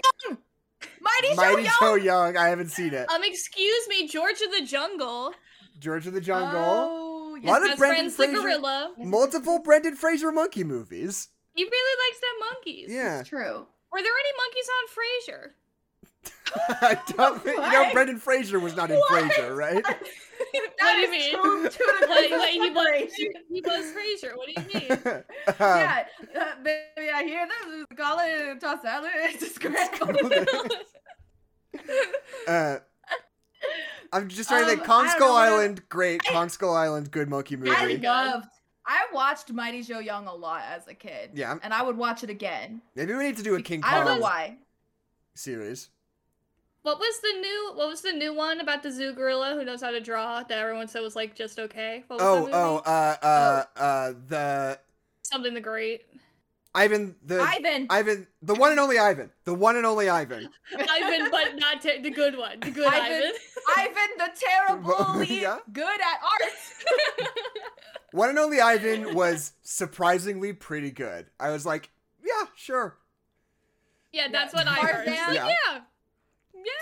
Mighty 1.04 1.36
Joe 1.36 1.42
Young. 1.42 1.54
Mighty, 1.54 1.56
Mighty 1.56 1.64
Joe 1.68 1.72
Joe 1.82 1.96
Young. 1.96 2.06
Young. 2.06 2.38
I 2.38 2.48
haven't 2.50 2.70
seen 2.70 2.94
it. 2.94 3.10
Um, 3.10 3.22
excuse 3.24 3.88
me, 3.90 4.08
George 4.08 4.42
of 4.42 4.52
the 4.52 4.66
Jungle. 4.66 5.34
George 5.80 6.08
of 6.08 6.14
the 6.14 6.22
Jungle. 6.22 6.60
Oh, 6.60 7.38
Lot 7.44 7.62
of 7.64 7.68
Best 7.70 7.80
Brendan 7.80 8.10
friends 8.12 8.16
the 8.16 8.24
Fraser- 8.26 8.42
gorilla. 8.42 8.94
Multiple 8.98 9.60
Brendan 9.60 9.96
Fraser 9.96 10.32
monkey 10.32 10.64
movies. 10.64 11.30
He 11.56 11.64
really 11.64 12.10
likes 12.10 12.20
them 12.22 12.50
monkeys. 12.54 12.90
Yeah. 12.92 13.20
It's 13.20 13.30
true. 13.30 13.68
Were 13.92 14.02
there 14.02 14.12
any 14.12 14.34
monkeys 14.38 14.70
on 14.78 14.88
Frasier? 15.44 15.52
I 16.82 16.98
don't 17.18 17.42
think, 17.42 17.58
you 17.58 17.72
know, 17.72 17.90
Brendan 17.94 18.20
Fraser 18.20 18.60
was 18.60 18.76
not 18.76 18.92
in 18.92 18.98
What? 18.98 19.12
Frasier, 19.24 19.56
right? 19.56 19.84
What 19.84 20.94
do 20.94 21.00
you 21.00 21.10
mean? 21.12 21.32
Two, 21.32 21.70
two 21.70 21.86
Wait, 22.10 22.32
wait, 22.32 22.52
he 22.52 22.70
was, 22.70 22.86
separation. 22.86 23.34
he 23.50 23.62
was 23.62 23.86
Frasier. 23.94 24.38
What 24.38 24.48
do 24.48 24.54
you 24.62 24.80
mean? 24.80 25.00
Um, 25.48 25.54
yeah, 25.60 26.06
uh, 26.40 26.64
baby, 26.64 27.10
I 27.14 27.24
hear 27.24 27.48
them 27.48 27.86
call 27.98 28.18
it 28.22 28.60
toss 28.62 28.82
salad. 28.84 29.10
It's 29.16 29.56
scrambled. 29.56 30.22
uh, 32.48 32.78
I'm 34.12 34.28
just 34.30 34.50
trying 34.50 34.64
to 34.64 34.70
think. 34.70 34.82
Um, 34.82 34.86
Kong 34.86 35.08
Skull 35.10 35.28
know 35.30 35.34
what 35.34 35.42
I- 35.44 35.48
Island, 35.54 35.90
great. 35.90 36.24
Kong 36.26 36.50
Skull 36.50 36.76
Island, 36.76 37.12
good 37.12 37.30
monkey 37.30 37.56
movie. 37.56 37.72
I 37.72 37.96
loved. 37.96 38.48
I 38.86 39.06
watched 39.14 39.52
Mighty 39.52 39.82
Joe 39.82 40.00
Young 40.00 40.28
a 40.28 40.34
lot 40.36 40.64
as 40.70 40.88
a 40.88 40.94
kid. 40.94 41.32
Yeah. 41.34 41.56
and 41.64 41.74
I 41.74 41.82
would 41.82 41.98
watch 41.98 42.24
it 42.24 42.30
again. 42.30 42.82
Maybe 42.96 43.14
we 43.14 43.24
need 43.24 43.38
to 43.38 43.44
do 43.44 43.56
a 43.56 43.62
King 43.62 43.82
I 43.84 43.96
don't 43.96 44.06
know 44.06 44.18
why. 44.22 44.58
series. 45.36 45.90
What 46.84 47.00
was 47.00 47.20
the 47.22 47.40
new? 47.40 47.72
What 47.76 47.88
was 47.88 48.02
the 48.02 48.12
new 48.12 48.34
one 48.34 48.60
about 48.60 48.84
the 48.84 48.92
zoo 48.92 49.14
gorilla 49.14 49.56
who 49.56 49.64
knows 49.66 49.82
how 49.82 49.92
to 49.92 50.00
draw 50.02 50.44
that 50.44 50.58
everyone 50.58 50.88
said 50.88 51.02
was 51.02 51.16
like 51.16 51.34
just 51.36 51.58
okay? 51.58 52.04
What 52.08 52.20
was 52.20 52.28
Oh, 52.28 52.36
that 52.36 52.42
movie? 52.42 52.54
oh, 52.54 52.76
uh, 52.86 53.16
uh, 53.24 53.80
uh, 53.80 54.14
the 54.28 54.80
something 55.24 55.54
the 55.54 55.62
great. 55.62 56.02
Ivan, 56.76 57.16
the 57.24 57.40
Ivan. 57.40 57.86
Ivan, 57.90 58.28
the 58.42 58.56
one 58.56 58.72
and 58.72 58.80
only 58.80 58.98
Ivan, 58.98 59.30
the 59.46 59.54
one 59.54 59.76
and 59.78 59.86
only 59.86 60.10
Ivan. 60.10 60.50
Ivan, 60.90 61.30
but 61.32 61.56
not 61.58 61.82
te- 61.82 62.02
the 62.02 62.10
good 62.10 62.36
one. 62.38 62.60
The 62.62 62.72
good 62.72 62.88
Ivan. 62.92 63.32
Ivan. 63.78 63.92
Ivan 63.96 64.10
the 64.18 64.32
terribly 65.16 65.40
Yeah. 65.42 65.60
good 65.72 65.84
at 66.02 66.20
art. 66.24 67.30
One 68.12 68.30
and 68.30 68.38
only 68.38 68.62
Ivan 68.62 69.16
was 69.16 69.54
surprisingly 69.64 70.54
pretty 70.54 70.92
good. 70.92 71.26
I 71.40 71.50
was 71.50 71.66
like, 71.66 71.90
yeah, 72.24 72.46
sure. 72.56 72.96
yeah, 74.12 74.28
that's 74.32 74.54
what 74.54 74.68
I 74.68 74.76
heard. 74.76 75.06
Tarzan? 75.06 75.14
It's 75.14 75.28
like, 75.44 75.56
Yeah. 75.72 75.80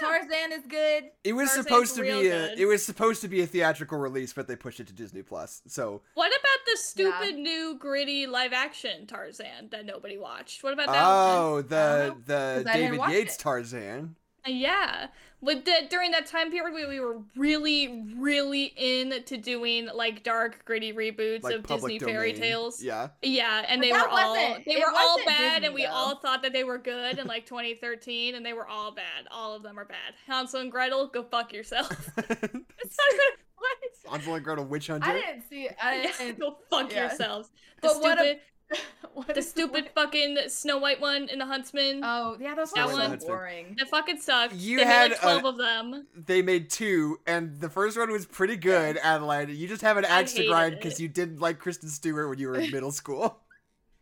Yeah. 0.02 0.08
Yeah. 0.12 0.18
Tarzan 0.20 0.52
is 0.60 0.66
good. 0.68 1.04
It 1.24 1.34
was 1.34 1.49
Tarzan's 1.49 1.68
supposed 1.68 1.95
to 1.95 2.02
be 2.02 2.10
a, 2.10 2.22
good. 2.22 2.60
it 2.60 2.66
was 2.66 2.86
supposed 2.86 3.22
to 3.22 3.28
be 3.28 3.41
a 3.41 3.47
theatrical 3.47 3.97
release, 3.97 4.34
but 4.34 4.47
they 4.47 4.56
pushed 4.56 4.80
it 4.80 4.88
to 4.88 4.93
Disney 4.93 5.22
Plus. 5.22 5.62
So, 5.68 6.02
What 6.14 6.28
about 6.32 6.66
the 6.66 6.78
stupid 6.78 7.36
new 7.38 7.78
gritty 7.80 8.28
live 8.28 8.54
action 8.54 9.06
Tarzan 9.08 9.70
that 9.72 9.86
nobody 9.86 10.18
watched? 10.18 10.64
What 10.64 10.74
about 10.74 10.88
that 10.88 11.04
oh, 11.04 11.54
one? 11.56 11.58
oh, 11.58 11.62
the 11.62 11.76
know, 11.76 12.18
the 12.26 12.64
'cause 12.64 12.66
I 12.68 12.78
didn't 12.78 12.91
David 12.97 13.10
Yates 13.12 13.36
it. 13.36 13.39
Tarzan. 13.39 14.16
Yeah. 14.48 15.08
With 15.42 15.66
the 15.66 15.74
during 15.89 16.12
that 16.12 16.28
time 16.28 16.52
period 16.52 16.74
we, 16.74 16.86
we 16.86 17.00
were 17.00 17.18
really, 17.36 18.04
really 18.16 18.66
into 18.78 19.38
doing 19.38 19.89
like 19.94 20.22
dark, 20.24 20.64
gritty 20.66 20.94
reboots 20.94 21.42
Like 21.44 21.56
of 21.56 21.64
public 21.64 21.94
Disney 22.00 22.12
fairy 22.12 22.34
tales. 22.34 22.84
Yeah. 22.84 23.08
Yeah, 23.24 23.66
and 23.68 23.82
But 23.82 23.88
they 23.88 23.92
were 23.92 24.08
all 24.08 24.36
they 24.66 24.76
were 24.78 24.92
all 24.96 25.18
bad, 25.26 25.62
Disney, 25.62 25.66
and 25.66 25.76
we 25.76 25.84
though. 25.86 25.92
all 25.92 26.16
thought 26.18 26.44
that 26.44 26.54
they 26.54 26.64
were 26.64 26.78
good 26.78 27.18
in 27.18 27.26
like 27.26 27.48
2013, 27.48 28.36
and 28.36 28.46
they 28.46 28.54
were 28.54 28.68
all 28.68 28.92
bad. 28.92 29.28
All 29.32 29.56
of 29.56 29.64
them 29.64 29.80
are 29.80 29.86
bad. 29.86 30.14
Hansel 30.28 30.62
and 30.62 30.72
Gretel, 30.72 31.08
go 31.08 31.24
fuck 31.24 31.52
yourself. 31.54 31.89
it's 32.18 32.30
not 32.30 32.52
good. 32.52 33.34
What? 33.58 33.78
Hansel 34.12 34.36
and 34.36 34.44
Gretel 34.44 34.66
Witch 34.66 34.88
Hunter. 34.88 35.10
I 35.10 35.14
didn't 35.14 35.44
see. 35.50 35.70
I 35.82 35.96
Yeah, 36.04 36.12
didn't. 36.20 36.39
go 36.39 36.58
fuck 36.70 36.92
yeah. 36.92 37.08
yourselves. 37.08 37.50
The 37.82 37.88
But 37.88 38.02
what 38.02 38.18
stupid, 38.20 38.39
What 38.61 38.61
the 39.28 39.38
is- 39.40 39.50
stupid 39.50 39.90
fucking 39.94 40.38
Snow 40.48 40.78
White 40.78 41.00
one 41.02 41.28
in 41.30 41.40
the 41.40 41.46
Huntsman. 41.46 42.02
Oh 42.04 42.38
yeah, 42.40 42.56
those 42.56 42.72
That 42.72 42.88
ones 42.88 42.98
one- 43.10 43.18
boring. 43.20 43.76
that 43.78 43.90
fucking 43.90 44.20
sucked. 44.20 44.54
You 44.56 44.78
they 44.78 44.86
had 44.86 45.12
made 45.12 45.18
like 45.18 45.24
a- 45.24 45.28
uh, 45.38 45.40
12 45.42 45.46
of 45.46 45.58
them. 45.58 46.08
they 46.16 46.42
made 46.42 46.70
two, 46.70 47.20
and 47.28 47.60
the 47.60 47.70
first 47.70 47.98
one 47.98 48.12
was 48.12 48.26
pretty 48.26 48.56
good. 48.56 48.98
Adelaide, 48.98 49.50
you 49.50 49.68
just 49.68 49.82
have 49.82 49.98
an 49.98 50.06
axe 50.06 50.34
to 50.34 50.46
grind 50.48 50.76
because 50.76 51.00
you 51.00 51.08
didn't 51.08 51.40
like 51.40 51.60
Kristen 51.60 51.90
Stewart 51.90 52.30
when 52.30 52.40
you 52.40 52.48
were 52.48 52.56
in 52.56 52.72
middle 52.72 52.92
school. 52.92 53.40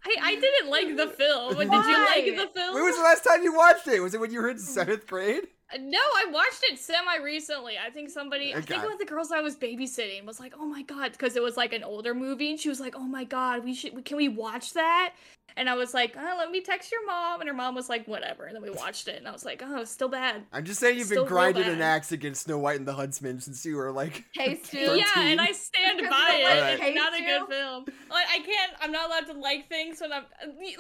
I, 0.05 0.15
I 0.21 0.35
didn't 0.35 0.69
like 0.69 0.95
the 0.95 1.07
film. 1.13 1.55
Did 1.57 1.71
you 1.71 2.05
like 2.05 2.25
the 2.37 2.49
film? 2.57 2.73
When 2.73 2.83
was 2.85 2.95
the 2.95 3.03
last 3.03 3.21
time 3.23 3.43
you 3.43 3.53
watched 3.53 3.85
it? 3.87 3.99
Was 3.99 4.13
it 4.13 4.19
when 4.21 4.31
you 4.31 4.41
were 4.41 4.49
in 4.49 4.57
seventh 4.57 5.05
grade? 5.07 5.47
No, 5.77 5.99
I 5.99 6.25
watched 6.31 6.63
it 6.63 6.79
semi 6.79 7.17
recently. 7.23 7.73
I 7.77 7.89
think 7.91 8.09
somebody, 8.09 8.55
I 8.55 8.61
think 8.61 8.81
one 8.83 8.91
of 8.93 8.99
the 8.99 9.05
girls 9.05 9.31
I 9.31 9.41
was 9.41 9.55
babysitting 9.55 10.25
was 10.25 10.39
like, 10.39 10.53
"Oh 10.59 10.65
my 10.65 10.81
god," 10.81 11.11
because 11.11 11.35
it 11.35 11.43
was 11.43 11.57
like 11.57 11.73
an 11.73 11.83
older 11.83 12.13
movie, 12.15 12.49
and 12.51 12.59
she 12.59 12.69
was 12.69 12.79
like, 12.79 12.95
"Oh 12.97 13.03
my 13.07 13.23
god, 13.23 13.63
we 13.63 13.73
should, 13.75 14.03
can 14.05 14.17
we 14.17 14.29
watch 14.29 14.73
that?" 14.73 15.13
And 15.57 15.67
I 15.67 15.73
was 15.75 15.93
like, 15.93 16.15
oh, 16.17 16.35
"Let 16.37 16.51
me 16.51 16.61
text 16.61 16.91
your 16.91 17.05
mom," 17.05 17.41
and 17.41 17.47
her 17.49 17.55
mom 17.55 17.75
was 17.75 17.89
like, 17.89 18.07
"Whatever," 18.07 18.45
and 18.45 18.55
then 18.55 18.61
we 18.61 18.69
watched 18.69 19.07
it, 19.07 19.17
and 19.17 19.27
I 19.27 19.31
was 19.31 19.43
like, 19.45 19.61
"Oh, 19.65 19.81
it's 19.81 19.91
still 19.91 20.07
bad." 20.07 20.43
I'm 20.53 20.63
just 20.63 20.79
saying 20.79 20.97
you've 20.97 21.07
Still 21.07 21.23
been 21.25 21.33
grinding 21.33 21.63
an 21.65 21.81
axe 21.81 22.11
against 22.11 22.43
Snow 22.43 22.57
White 22.59 22.77
and 22.79 22.87
the 22.87 22.93
Huntsman 22.93 23.39
since 23.41 23.65
you 23.65 23.75
were 23.75 23.91
like. 23.91 24.23
Hey 24.33 24.59
Stu. 24.63 24.77
Yeah, 24.77 25.05
and 25.17 25.41
I 25.41 25.51
stand 25.51 25.97
Because 25.97 26.11
by 26.11 26.31
the 26.31 26.39
it. 26.41 26.45
way 26.45 26.73
It's 26.73 26.83
it 26.83 26.95
not 26.95 27.13
a 27.13 27.19
good 27.21 27.47
film. 27.53 27.85
Like 28.09 28.27
I 28.31 28.39
can't. 28.39 28.71
I'm 28.81 28.91
not 28.91 29.07
allowed 29.07 29.27
to 29.33 29.39
like 29.39 29.67
things 29.69 29.99
when 30.01 30.13
I'm 30.13 30.23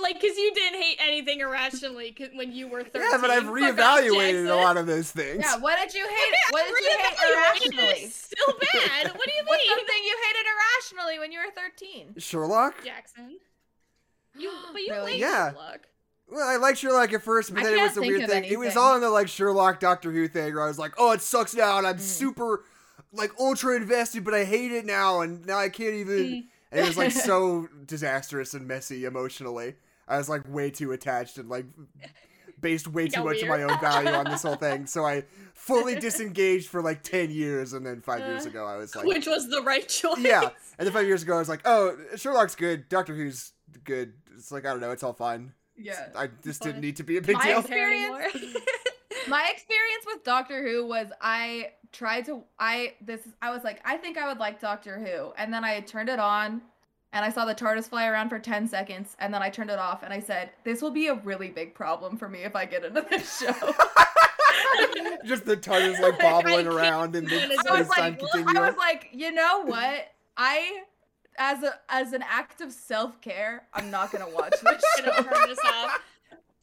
like, 0.01 0.15
cause 0.15 0.37
you 0.37 0.51
didn't 0.53 0.81
hate 0.81 0.97
anything 1.01 1.41
irrationally 1.41 2.15
when 2.35 2.51
you 2.51 2.67
were 2.67 2.83
13. 2.83 3.01
Yeah, 3.11 3.17
but 3.19 3.29
I've 3.31 3.43
reevaluated 3.43 4.49
a 4.49 4.55
lot 4.55 4.77
of 4.77 4.78
those 4.87 5.11
things. 5.11 5.43
Yeah, 5.43 5.57
what 5.57 5.77
did 5.79 5.93
you 5.93 6.07
hate? 6.07 6.31
Yeah, 6.31 6.37
What 6.51 6.65
did 6.67 6.83
you 6.83 6.89
hate 6.99 7.17
reevaluated. 7.17 7.71
irrationally? 7.71 7.99
It's 8.05 8.15
still 8.15 8.53
bad. 8.59 9.07
What 9.15 9.25
do 9.27 9.31
you 9.33 9.43
What's 9.45 9.63
mean? 9.63 9.69
something 9.69 10.03
you 10.05 10.17
hated 10.25 10.45
irrationally 10.53 11.19
when 11.19 11.31
you 11.31 11.39
were 11.39 11.51
13? 11.53 12.13
Sherlock? 12.17 12.83
Jackson. 12.83 13.37
You, 14.37 14.51
but 14.71 14.81
you 14.81 14.91
Really? 14.93 15.11
like 15.13 15.19
Yeah. 15.21 15.51
Sherlock. 15.51 15.79
Well, 16.31 16.47
I 16.47 16.57
liked 16.57 16.77
Sherlock 16.77 17.11
at 17.13 17.23
first, 17.23 17.53
but 17.53 17.61
I 17.61 17.63
then 17.63 17.79
it 17.79 17.81
was 17.81 17.97
a 17.97 18.01
weird 18.01 18.21
of 18.21 18.29
thing. 18.29 18.43
It 18.43 18.59
was 18.59 18.77
all 18.77 18.93
in 18.95 19.01
the 19.01 19.09
like 19.09 19.27
Sherlock 19.27 19.79
Doctor 19.79 20.11
Who 20.11 20.27
thing 20.27 20.53
where 20.53 20.63
I 20.63 20.67
was 20.67 20.77
like, 20.77 20.93
oh, 20.99 21.11
it 21.11 21.21
sucks 21.21 21.55
now, 21.55 21.77
and 21.79 21.87
I'm 21.87 21.95
Mm. 21.97 22.01
super 22.01 22.63
like 23.11 23.31
ultra 23.39 23.75
invested, 23.75 24.23
but 24.23 24.35
I 24.35 24.43
hate 24.43 24.71
it 24.71 24.85
now, 24.85 25.21
and 25.21 25.43
now 25.47 25.57
I 25.57 25.69
can't 25.69 25.95
even. 25.95 26.17
Mm. 26.17 26.43
And 26.71 26.81
it 26.81 26.85
was 26.87 26.97
like 26.97 27.11
so 27.11 27.67
disastrous 27.87 28.53
and 28.53 28.67
messy 28.67 29.05
emotionally. 29.05 29.73
I 30.07 30.17
was 30.19 30.29
like 30.29 30.43
way 30.47 30.69
too 30.69 30.91
attached 30.91 31.39
and 31.39 31.49
like 31.49 31.65
based 32.61 32.87
way 32.87 33.07
too 33.07 33.23
much 33.23 33.41
of 33.41 33.47
my 33.49 33.63
own 33.63 33.79
value 33.79 34.09
on 34.09 34.25
this 34.25 34.43
whole 34.43 34.55
thing. 34.67 34.85
So 34.85 35.05
I 35.05 35.23
fully 35.53 35.95
disengaged 35.99 36.69
for 36.69 36.81
like 36.81 37.03
ten 37.03 37.29
years, 37.31 37.73
and 37.73 37.85
then 37.85 38.01
five 38.01 38.19
years 38.21 38.45
Uh, 38.45 38.49
ago 38.49 38.65
I 38.65 38.77
was 38.77 38.95
like, 38.95 39.05
Which 39.05 39.27
was 39.27 39.49
the 39.49 39.61
right 39.61 39.87
choice. 39.87 40.19
yeah. 40.19 40.49
And 40.77 40.85
then 40.87 40.93
five 40.93 41.05
years 41.07 41.23
ago 41.23 41.35
I 41.35 41.39
was 41.39 41.49
like, 41.49 41.61
oh, 41.65 41.95
Sherlock's 42.15 42.55
good, 42.55 42.87
Doctor 42.89 43.13
Who's 43.15 43.51
good. 43.83 44.13
It's 44.35 44.51
like 44.51 44.65
I 44.65 44.69
don't 44.71 44.79
know, 44.81 44.91
it's 44.91 45.03
all 45.03 45.13
fine. 45.13 45.53
Yeah. 45.77 46.07
I 46.15 46.29
just 46.43 46.61
didn't 46.61 46.81
need 46.81 46.97
to 46.97 47.03
be 47.03 47.17
a 47.17 47.21
big 47.21 47.35
My 47.37 47.45
deal. 47.45 47.59
experience- 47.59 48.33
My 49.27 49.47
experience 49.53 50.05
with 50.05 50.23
Doctor 50.23 50.63
Who 50.67 50.85
was 50.87 51.07
I 51.21 51.71
tried 51.91 52.25
to 52.25 52.43
I 52.59 52.93
this 53.01 53.21
I 53.41 53.51
was 53.51 53.63
like 53.63 53.79
I 53.85 53.97
think 53.97 54.17
I 54.17 54.27
would 54.27 54.37
like 54.39 54.59
Doctor 54.59 54.99
Who 54.99 55.31
and 55.37 55.53
then 55.53 55.63
I 55.63 55.81
turned 55.81 56.09
it 56.09 56.19
on 56.19 56.61
and 57.13 57.25
I 57.25 57.29
saw 57.29 57.45
the 57.45 57.55
TARDIS 57.55 57.89
fly 57.89 58.07
around 58.07 58.29
for 58.29 58.39
10 58.39 58.67
seconds 58.67 59.15
and 59.19 59.33
then 59.33 59.41
I 59.41 59.49
turned 59.49 59.69
it 59.69 59.79
off 59.79 60.03
and 60.03 60.13
I 60.13 60.19
said 60.19 60.51
this 60.63 60.81
will 60.81 60.91
be 60.91 61.07
a 61.07 61.15
really 61.15 61.49
big 61.49 61.73
problem 61.73 62.17
for 62.17 62.29
me 62.29 62.43
if 62.43 62.55
I 62.55 62.65
get 62.65 62.85
into 62.85 63.05
this 63.09 63.39
show. 63.39 63.53
just 65.25 65.45
the 65.45 65.57
TARDIS 65.57 65.99
like 65.99 66.19
bobbling 66.19 66.67
around 66.67 67.15
and 67.15 67.27
the 67.27 67.31
do 67.31 67.35
it. 67.37 67.59
I 67.67 67.79
was 67.79 67.87
space 67.87 67.97
time 67.97 68.17
like 68.45 68.55
I 68.57 68.67
was 68.67 68.77
like, 68.77 69.09
you 69.11 69.31
know 69.31 69.63
what? 69.65 70.11
I 70.37 70.83
as 71.37 71.63
a 71.63 71.73
as 71.89 72.13
an 72.13 72.23
act 72.29 72.61
of 72.61 72.71
self-care, 72.71 73.67
I'm 73.73 73.89
not 73.89 74.11
going 74.11 74.25
to 74.25 74.35
watch 74.35 74.53
this 74.61 74.83
gonna 74.97 75.15
show. 75.15 75.23
turn 75.23 75.49
this 75.49 75.59
off. 75.65 76.01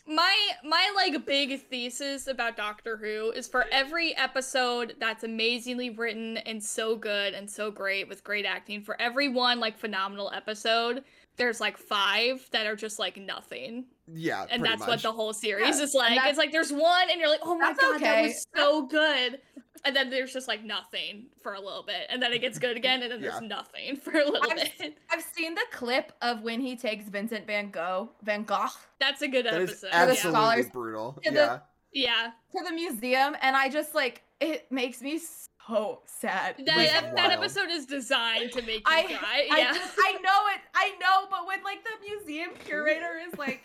My 0.09 0.36
my 0.62 0.92
like 0.94 1.26
big 1.26 1.61
thesis 1.62 2.28
about 2.28 2.57
Doctor 2.57 2.96
Who 2.96 3.32
is 3.32 3.48
for 3.48 3.66
every 3.72 4.16
episode 4.16 4.94
that's 5.00 5.24
amazingly 5.24 5.90
written 5.90 6.36
and 6.36 6.62
so 6.62 6.94
good 6.94 7.34
and 7.34 7.50
so 7.50 7.72
great 7.72 8.09
with 8.09 8.22
great 8.22 8.44
acting, 8.44 8.82
for 8.82 9.00
every 9.00 9.28
one 9.28 9.59
like 9.59 9.76
phenomenal 9.76 10.30
episode, 10.32 11.02
there's 11.37 11.61
like 11.61 11.76
five 11.78 12.47
that 12.53 12.66
are 12.66 12.76
just 12.76 12.99
like 12.99 13.16
nothing. 13.16 13.87
yeah, 14.12 14.47
And 14.51 14.64
that's 14.64 14.80
much. 14.80 14.89
what 14.89 15.03
the 15.03 15.12
whole 15.12 15.32
series 15.32 15.76
Yeah, 15.78 15.82
is 15.84 15.95
like. 15.95 16.18
It's 16.24 16.39
like 16.39 16.53
there's 16.53 16.72
one 16.72 17.11
and 17.11 17.20
you're 17.20 17.28
like, 17.28 17.41
oh 17.43 17.57
my 17.57 17.68
That's 17.68 17.80
god, 17.80 18.01
that 18.01 18.22
was 18.22 18.47
so 18.57 18.87
good. 18.87 19.41
And 19.84 19.95
then 19.95 20.11
there's 20.11 20.32
just 20.32 20.49
like 20.49 20.64
nothing 20.64 21.26
for 21.43 21.55
a 21.55 21.61
little 21.61 21.82
bit. 21.84 22.07
And 22.09 22.20
then 22.20 22.32
it 22.32 22.41
gets 22.41 22.59
good 22.59 22.76
again 22.76 23.03
and 23.03 23.12
then 23.12 23.22
Yeah. 23.22 23.30
there's 23.30 23.43
nothing 23.43 23.97
for 24.05 24.12
a 24.12 24.24
little 24.24 24.51
I've- 24.51 24.72
bit. 24.78 24.97
I've 25.11 25.22
seen 25.22 25.55
the 25.55 25.64
clip 25.70 26.12
of 26.22 26.43
when 26.43 26.61
he 26.61 26.74
takes 26.76 27.09
Vincent 27.09 27.47
Van 27.47 27.70
Gogh, 27.70 28.11
Van 28.22 28.43
Gogh 28.45 28.66
That's 28.99 29.22
a 29.22 29.28
good 29.28 29.47
That 29.47 29.61
is 29.61 29.70
episode. 29.70 29.91
absolutely 29.93 30.30
scholars- 30.32 30.70
brutal. 30.70 31.12
to 31.24 31.30
the- 31.30 31.37
Yeah. 31.37 31.59
yeah. 31.93 32.30
to 32.59 32.64
the 32.64 32.72
museum 32.74 33.37
and 33.43 33.55
I 33.57 33.68
just 33.68 33.95
like 33.95 34.22
it 34.41 34.70
makes 34.72 35.01
me 35.03 35.18
so 35.66 36.00
sad. 36.06 36.56
That, 36.58 36.66
that, 36.66 37.16
that 37.16 37.30
episode 37.32 37.70
is 37.70 37.86
designed 37.86 38.52
to 38.52 38.62
make 38.62 38.78
you 38.78 38.82
I- 38.86 39.02
cry. 39.04 39.48
I 39.50 39.58
yeah. 39.58 39.72
just 39.72 39.94
I 39.98 40.12
know 40.12 40.40
it 40.54 40.60
I 40.74 40.90
know, 41.00 41.26
but 41.30 41.46
when 41.46 41.62
like 41.64 41.78
the 41.84 41.90
museum 42.08 42.50
curator 42.64 43.18
is 43.30 43.38
like 43.38 43.62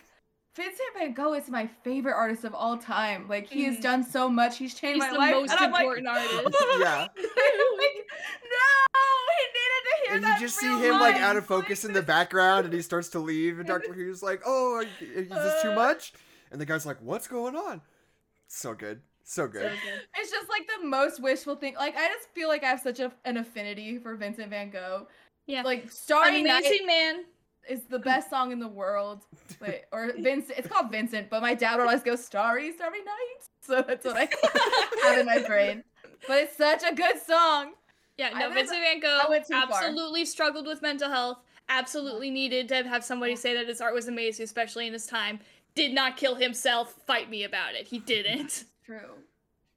Vincent 0.54 0.80
Van 0.98 1.14
Gogh 1.14 1.32
is 1.34 1.48
my 1.48 1.66
favorite 1.82 2.14
artist 2.14 2.44
of 2.44 2.54
all 2.54 2.76
time. 2.76 3.26
Like 3.28 3.48
he 3.48 3.64
has 3.64 3.76
Mhm. 3.78 3.82
done 3.82 4.04
so 4.04 4.28
much. 4.28 4.58
He's 4.58 4.74
changed 4.74 5.02
He's 5.02 5.10
my 5.10 5.12
the 5.12 5.18
life. 5.18 5.34
most 5.34 5.50
and 5.52 5.60
I'm 5.60 5.72
like, 5.72 5.80
important 5.82 6.08
artist. 6.08 6.34
Yeah. 6.78 7.06
Like, 7.16 7.96
no, 8.44 9.08
he 9.38 9.44
needed 9.48 9.82
to 9.84 10.06
hear 10.06 10.16
And 10.16 10.24
you 10.26 10.46
just 10.46 10.56
see 10.58 10.68
real 10.68 10.78
him 10.94 11.00
like 11.00 11.16
out 11.16 11.36
of 11.36 11.46
focus 11.46 11.84
in 11.84 11.92
the 11.92 12.02
background, 12.02 12.64
and 12.66 12.74
he 12.74 12.82
starts 12.82 13.08
to 13.10 13.18
leave, 13.18 13.58
and 13.58 13.66
Doctor 13.66 13.92
Who's 13.92 14.22
like, 14.22 14.42
"Oh, 14.44 14.74
are 14.74 14.82
you- 14.82 15.12
is 15.14 15.28
this 15.28 15.62
too 15.62 15.70
Uh. 15.70 15.74
much?" 15.74 16.12
And 16.50 16.60
the 16.60 16.66
guy's 16.66 16.84
like, 16.84 16.98
"What's 17.00 17.26
going 17.28 17.56
on?" 17.56 17.80
So 18.48 18.74
good, 18.74 19.00
so 19.32 19.42
So 19.44 19.48
good. 19.48 19.62
good. 19.62 20.00
It's 20.18 20.30
just 20.30 20.48
like 20.48 20.68
the 20.80 20.86
most 20.86 21.22
wishful 21.22 21.56
thing. 21.56 21.74
Like 21.74 21.96
I 21.96 22.08
just 22.08 22.28
feel 22.34 22.48
like 22.48 22.62
I 22.64 22.68
have 22.68 22.80
such 22.80 23.00
a, 23.00 23.12
an 23.24 23.36
affinity 23.38 23.98
for 23.98 24.14
Vincent 24.16 24.50
Van 24.50 24.70
Gogh. 24.70 25.06
Yeah. 25.46 25.62
Like 25.62 25.84
An 25.84 25.90
Starry 25.90 26.42
Night 26.42 26.64
amazing 26.66 26.86
man. 26.86 27.24
is 27.68 27.82
the 27.84 27.98
best 27.98 28.28
song 28.30 28.52
in 28.52 28.58
the 28.60 28.68
world. 28.68 29.24
Wait, 29.60 29.82
or 29.92 30.12
Vincent. 30.18 30.58
It's 30.58 30.68
called 30.68 30.90
Vincent, 30.90 31.30
but 31.30 31.40
my 31.42 31.54
dad 31.54 31.76
would 31.78 31.86
always 31.86 32.02
go 32.02 32.14
Starry, 32.16 32.72
Starry 32.72 33.02
Night. 33.04 33.40
So 33.64 33.80
that's 33.80 34.04
what 34.04 34.16
I 34.16 34.28
have 35.08 35.18
in 35.20 35.26
my 35.26 35.38
brain. 35.46 35.84
But 36.26 36.38
it's 36.42 36.56
such 36.56 36.82
a 36.82 36.92
good 36.92 37.16
song. 37.22 37.74
Yeah, 38.18 38.30
no, 38.30 38.40
went- 38.40 38.54
Vincent 38.54 38.80
Van 38.80 38.98
Gogh 39.00 39.20
went 39.30 39.46
too 39.46 39.54
far. 39.54 39.62
absolutely 39.84 40.24
struggled 40.24 40.66
with 40.66 40.82
mental 40.82 41.08
health. 41.08 41.38
Absolutely 41.68 42.28
needed 42.30 42.68
to 42.70 42.82
have 42.88 43.04
somebody 43.04 43.36
say 43.36 43.54
that 43.54 43.68
his 43.68 43.80
art 43.80 43.94
was 43.94 44.08
amazing, 44.08 44.42
especially 44.44 44.88
in 44.88 44.92
his 44.92 45.06
time. 45.06 45.38
Did 45.76 45.92
not 45.94 46.16
kill 46.16 46.34
himself. 46.34 46.92
Fight 47.06 47.30
me 47.30 47.44
about 47.44 47.74
it. 47.76 47.86
He 47.86 48.00
didn't. 48.00 48.64
True. 49.00 49.14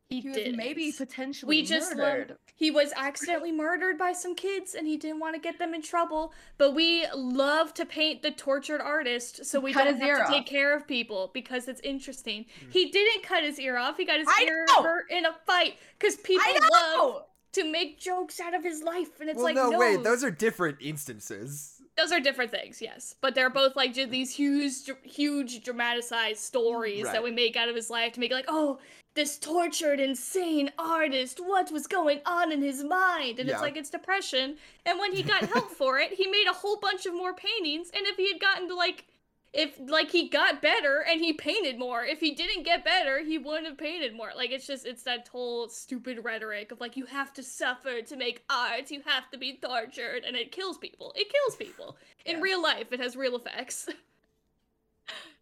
He, 0.10 0.22
He 0.22 0.28
was 0.30 0.38
did. 0.38 0.56
maybe 0.56 0.92
potentially 0.96 1.50
we 1.50 1.64
just 1.64 1.90
love- 1.92 1.98
murdered. 1.98 2.38
he 2.54 2.70
was 2.70 2.94
accidentally 2.96 3.52
murdered 3.52 3.98
by 3.98 4.14
some 4.14 4.36
kids 4.36 4.76
and 4.76 4.86
he 4.86 4.98
didn't 4.98 5.20
want 5.20 5.34
to 5.34 5.42
get 5.42 5.58
them 5.58 5.74
in 5.74 5.82
trouble 5.82 6.32
but 6.60 6.76
we 6.76 7.08
love 7.16 7.74
to 7.74 7.88
paint 7.88 8.22
the 8.22 8.30
tortured 8.30 8.82
artist 8.82 9.44
so 9.46 9.60
we 9.60 9.74
Cut 9.74 9.86
don't 9.86 9.94
his 9.96 10.02
have 10.02 10.10
ear 10.10 10.18
to 10.18 10.24
off. 10.26 10.30
take 10.30 10.46
care 10.46 10.76
of 10.78 10.88
people 10.88 11.32
because 11.34 11.68
it's 11.68 11.82
interesting 11.82 12.46
mm. 12.64 12.72
he 12.72 12.92
didn't 12.92 13.24
cut 13.24 13.44
his 13.44 13.60
ear 13.60 13.78
off 13.78 13.98
he 13.98 14.06
got 14.06 14.20
his 14.20 14.28
I 14.30 14.44
ear 14.48 14.66
know! 14.68 14.84
hurt 14.84 15.10
in 15.10 15.26
a 15.26 15.34
fight 15.48 15.80
because 15.98 16.18
people 16.18 16.46
love 16.72 17.24
to 17.54 17.64
make 17.64 18.00
jokes 18.00 18.40
out 18.40 18.54
of 18.54 18.64
his 18.64 18.84
life 18.84 19.20
and 19.22 19.28
it's 19.28 19.38
well, 19.38 19.46
like 19.46 19.56
no, 19.56 19.72
no, 19.72 19.80
wait, 19.80 20.04
those 20.04 20.24
are 20.24 20.30
different 20.30 20.78
instances. 20.82 21.82
those 21.98 22.12
are 22.12 22.20
different 22.20 22.52
things 22.52 22.80
yes 22.80 23.16
but 23.22 23.34
they're 23.34 23.50
both 23.50 23.76
like 23.76 23.96
just 23.96 24.12
these 24.12 24.30
huge 24.36 24.86
dr- 24.86 25.00
huge 25.04 25.64
dramatized 25.64 26.42
stories 26.42 27.06
Right. 27.06 27.14
that 27.14 27.24
we 27.24 27.32
make 27.32 27.56
out 27.56 27.70
of 27.70 27.76
his 27.76 27.90
life 27.90 28.14
to 28.14 28.20
make 28.20 28.30
it 28.30 28.36
like 28.36 28.46
oh 28.50 28.78
this 29.16 29.38
tortured 29.40 30.00
insane 30.00 30.72
artist 30.78 31.40
what 31.40 31.72
was 31.72 31.88
going 31.88 32.20
on 32.26 32.52
in 32.52 32.62
his 32.62 32.84
mind? 32.84 33.40
And 33.40 33.48
Yeah. 33.48 33.54
it's 33.56 33.62
like 33.62 33.78
it's 33.78 33.90
depression. 33.90 34.58
And 34.86 35.00
when 35.00 35.14
he 35.14 35.24
got 35.24 35.46
help 35.54 35.72
for 35.72 35.98
it 36.00 36.14
he 36.14 36.28
made 36.28 36.48
a 36.50 36.54
whole 36.54 36.78
bunch 36.78 37.06
of 37.06 37.14
more 37.14 37.34
paintings. 37.34 37.90
And 37.96 38.06
if 38.06 38.18
he 38.18 38.32
had 38.32 38.40
gotten 38.42 38.68
to 38.68 38.76
like 38.76 39.06
if 39.54 39.80
like 39.88 40.12
he 40.12 40.28
got 40.28 40.62
better 40.62 41.06
and 41.10 41.22
he 41.22 41.32
painted 41.32 41.80
more 41.80 42.04
if 42.04 42.20
he 42.20 42.36
didn't 42.36 42.64
get 42.64 42.84
better 42.84 43.24
he 43.24 43.38
wouldn't 43.38 43.66
have 43.68 43.78
painted 43.78 44.14
more. 44.14 44.32
Like 44.36 44.52
it's 44.52 44.68
just 44.68 44.86
it's 44.86 45.04
that 45.04 45.30
whole 45.30 45.70
stupid 45.70 46.20
rhetoric 46.26 46.74
of 46.74 46.82
like 46.82 46.98
you 46.98 47.06
have 47.06 47.32
to 47.36 47.42
suffer 47.44 48.02
to 48.02 48.16
make 48.18 48.44
art. 48.50 48.92
You 48.92 49.02
have 49.06 49.32
to 49.32 49.38
be 49.38 49.58
tortured. 49.62 50.26
And 50.28 50.36
it 50.36 50.52
kills 50.52 50.78
people. 50.78 51.14
It 51.16 51.32
kills 51.32 51.56
people. 51.56 51.96
In 52.26 52.36
Yeah. 52.38 52.42
real 52.42 52.62
life 52.62 52.92
it 52.92 53.00
has 53.00 53.16
real 53.16 53.38
effects. 53.38 53.88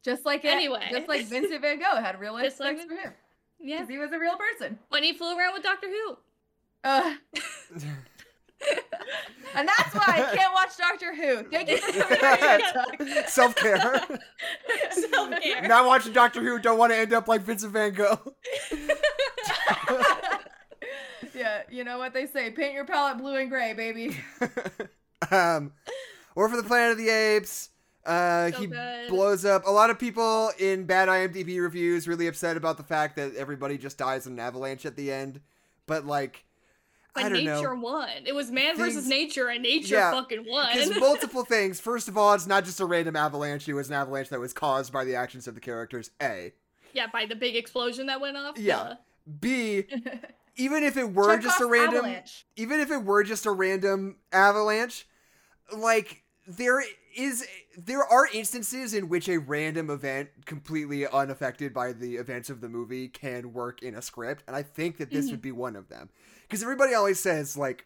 Just 0.03 0.25
like 0.25 0.43
it, 0.45 0.49
Anyway. 0.49 0.85
just 0.91 1.07
like 1.07 1.25
Vincent 1.25 1.61
Van 1.61 1.79
Gogh 1.79 2.01
had 2.01 2.19
real 2.19 2.33
life 2.33 2.43
Just 2.49 2.59
like 2.59 2.73
effects 2.75 2.91
for 2.93 2.99
him 2.99 3.13
yeah 3.63 3.77
because 3.77 3.89
he 3.89 3.97
was 3.97 4.11
a 4.11 4.19
real 4.19 4.35
person. 4.37 4.77
when 4.89 5.03
he 5.03 5.13
flew 5.13 5.37
around 5.37 5.53
with 5.53 5.63
doctor 5.63 5.87
who 5.87 6.17
Uh, 6.83 7.15
and 9.55 9.67
that's 9.67 9.93
why 9.93 10.05
I 10.07 10.35
can't 10.35 10.53
watch 10.53 10.77
Doctor 10.77 11.13
Who. 11.15 11.43
Thank 11.49 11.69
you 11.69 11.77
for 11.77 11.91
coming 11.91 12.23
on 12.23 12.37
here, 12.37 12.59
Chuck. 12.73 13.27
Self 13.29 13.55
care. 13.55 14.01
Self-care. 14.91 15.67
Not 15.67 15.85
watching 15.85 16.13
Doctor 16.13 16.41
Who. 16.41 16.59
Don't 16.59 16.77
want 16.77 16.91
to 16.93 16.97
end 16.97 17.13
up 17.13 17.27
like 17.27 17.41
Vincent 17.41 17.73
Van 17.73 17.93
Gogh. 17.93 18.33
yeah, 21.33 21.63
you 21.69 21.83
know 21.83 21.97
what 21.97 22.13
they 22.13 22.25
say: 22.25 22.51
paint 22.51 22.73
your 22.73 22.85
palette 22.85 23.17
blue 23.17 23.35
and 23.35 23.49
gray, 23.49 23.73
baby. 23.73 24.17
um, 25.31 25.73
or 26.35 26.47
for 26.49 26.57
the 26.57 26.63
Planet 26.63 26.93
of 26.93 26.97
the 26.97 27.09
Apes. 27.09 27.69
Uh, 28.05 28.51
So 28.51 28.57
he 28.59 28.67
good. 28.67 29.09
blows 29.09 29.45
up. 29.45 29.65
A 29.65 29.71
lot 29.71 29.89
of 29.89 29.97
people 29.97 30.51
in 30.59 30.85
bad 30.85 31.07
IMDb 31.09 31.59
reviews 31.61 32.07
really 32.07 32.27
upset 32.27 32.57
about 32.57 32.77
the 32.77 32.83
fact 32.83 33.15
that 33.15 33.35
everybody 33.35 33.77
just 33.77 33.97
dies 33.97 34.27
in 34.27 34.33
an 34.33 34.39
avalanche 34.39 34.85
at 34.85 34.95
the 34.95 35.11
end. 35.11 35.39
But 35.87 36.05
like, 36.05 36.43
But 37.13 37.25
I 37.25 37.29
don't 37.29 37.43
nature 37.45 37.73
know. 37.75 37.81
won. 37.81 38.09
It 38.25 38.33
was 38.35 38.51
man 38.51 38.75
versus 38.77 39.07
nature, 39.07 39.47
and 39.47 39.63
nature 39.63 39.95
Yeah, 39.95 40.11
fucking 40.11 40.45
won. 40.47 40.69
There's 40.73 40.99
multiple 40.99 41.45
things. 41.45 41.79
First 41.79 42.07
of 42.09 42.17
all, 42.17 42.33
it's 42.33 42.47
not 42.47 42.65
just 42.65 42.79
a 42.81 42.85
random 42.85 43.15
avalanche. 43.15 43.67
It 43.69 43.73
was 43.73 43.87
an 43.89 43.95
avalanche 43.95 44.29
that 44.29 44.39
was 44.39 44.51
caused 44.53 44.91
by 44.91 45.05
the 45.05 45.15
actions 45.15 45.47
of 45.47 45.55
the 45.55 45.61
characters. 45.61 46.11
A. 46.21 46.51
yeah, 46.93 47.07
by 47.07 47.25
the 47.25 47.35
big 47.35 47.55
explosion 47.55 48.07
that 48.07 48.19
went 48.19 48.35
off. 48.37 48.57
Yeah. 48.57 48.95
B. 49.39 49.83
Even 50.55 50.83
if 50.83 50.97
it 50.97 51.11
were 51.13 51.37
just 51.37 51.59
a 51.61 51.65
random, 51.65 51.99
avalanche. 52.05 52.45
even 52.57 52.79
if 52.79 52.91
it 52.91 53.03
were 53.03 53.23
just 53.23 53.47
a 53.47 53.51
random 53.51 54.17
avalanche, 54.31 55.07
like 55.75 56.21
there 56.47 56.83
is, 57.15 57.45
there 57.77 58.03
are 58.03 58.27
instances 58.33 58.93
in 58.93 59.09
which 59.09 59.27
a 59.29 59.37
random 59.37 59.89
event 59.89 60.29
completely 60.45 61.07
unaffected 61.07 61.73
by 61.73 61.91
the 61.93 62.15
events 62.17 62.49
of 62.49 62.61
the 62.61 62.69
movie 62.69 63.07
can 63.07 63.53
work 63.53 63.81
in 63.83 63.95
a 63.95 64.01
script, 64.01 64.43
and 64.47 64.55
I 64.55 64.63
think 64.63 64.97
that 64.97 65.11
this 65.11 65.27
Mhm. 65.27 65.31
would 65.31 65.41
be 65.41 65.51
one 65.51 65.75
of 65.75 65.89
them. 65.89 66.09
Because 66.43 66.61
everybody 66.63 66.93
always 66.93 67.19
says 67.19 67.57
like, 67.57 67.85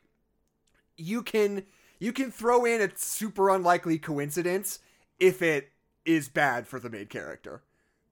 you 0.98 1.22
can 1.22 1.66
you 2.00 2.14
can 2.14 2.32
throw 2.32 2.64
in 2.64 2.80
a 2.82 2.92
super 2.96 3.50
unlikely 3.50 3.98
coincidence 3.98 4.80
if 5.20 5.42
it 5.42 5.72
is 6.06 6.30
bad 6.30 6.68
for 6.68 6.80
the 6.80 6.90
main 6.90 7.08
character. 7.08 7.64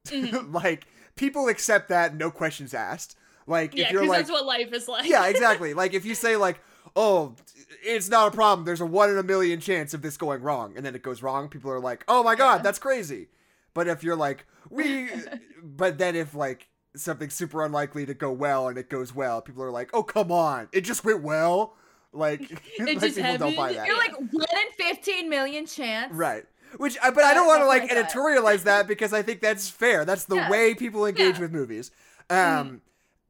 Mhm. 0.05 0.53
like 0.63 0.85
people 1.15 1.47
accept 1.47 1.89
that, 1.89 2.15
no 2.15 2.31
questions 2.31 2.73
asked. 2.73 3.15
Like 3.47 3.75
Yeah, 3.75 3.85
if 3.85 3.91
you're 3.91 4.05
like 4.07 4.19
that's 4.19 4.31
what 4.31 4.45
life 4.45 4.73
is 4.73 4.87
like. 4.87 5.07
yeah, 5.07 5.27
exactly. 5.27 5.73
Like 5.81 5.93
if 5.93 6.03
you 6.05 6.15
say 6.15 6.35
like, 6.35 6.59
oh, 6.95 7.35
it's 7.83 8.09
not 8.09 8.27
a 8.27 8.31
problem. 8.31 8.65
There's 8.65 8.81
a 8.81 8.85
one 8.85 9.09
in 9.09 9.17
a 9.17 9.23
million 9.23 9.59
chance 9.59 9.93
of 9.93 10.01
this 10.01 10.17
going 10.17 10.41
wrong, 10.41 10.73
and 10.75 10.85
then 10.85 10.95
it 10.95 11.01
goes 11.03 11.21
wrong. 11.21 11.49
People 11.49 11.71
are 11.71 11.79
like, 11.79 12.03
oh 12.07 12.23
my 12.23 12.35
god, 12.35 12.57
Yeah. 12.57 12.61
that's 12.63 12.79
crazy. 12.79 13.27
But 13.73 13.87
if 13.87 14.03
you're 14.03 14.15
like, 14.15 14.45
we, 14.69 15.09
but 15.63 15.97
then 15.97 16.15
if 16.15 16.33
like 16.33 16.67
something 16.95 17.29
super 17.29 17.63
unlikely 17.65 18.05
to 18.05 18.13
go 18.13 18.31
well 18.31 18.67
and 18.69 18.77
it 18.77 18.89
goes 18.89 19.13
well, 19.13 19.41
people 19.41 19.63
are 19.63 19.71
like, 19.71 19.89
oh 19.93 20.03
come 20.03 20.31
on, 20.31 20.69
it 20.71 20.81
just 20.81 21.03
went 21.03 21.21
well. 21.21 21.75
Like, 22.13 22.39
like 22.79 22.99
just 22.99 23.17
people 23.17 23.37
don't 23.37 23.55
buy 23.55 23.73
that. 23.73 23.85
You're 23.87 23.97
like 23.97 24.15
one 24.17 24.45
in 24.79 24.85
15 24.95 25.29
million 25.29 25.65
chance. 25.65 26.13
Right. 26.13 26.45
Which, 26.77 26.97
I- 27.03 27.11
but 27.11 27.23
I 27.25 27.33
don't 27.33 27.45
Uh, 27.45 27.47
want 27.47 27.61
to 27.63 27.67
like 27.67 27.89
editorialize 27.89 28.63
that 28.63 28.87
because 28.87 29.11
I 29.13 29.21
think 29.21 29.41
that's 29.41 29.69
fair. 29.69 30.05
That's 30.05 30.23
the 30.25 30.35
Yeah. 30.35 30.49
way 30.49 30.73
people 30.73 31.05
engage 31.05 31.25
Yeah. 31.25 31.31
Mm-hmm. 31.33 31.41
with 31.41 31.51
movies. 31.51 31.91
Um, 32.29 32.81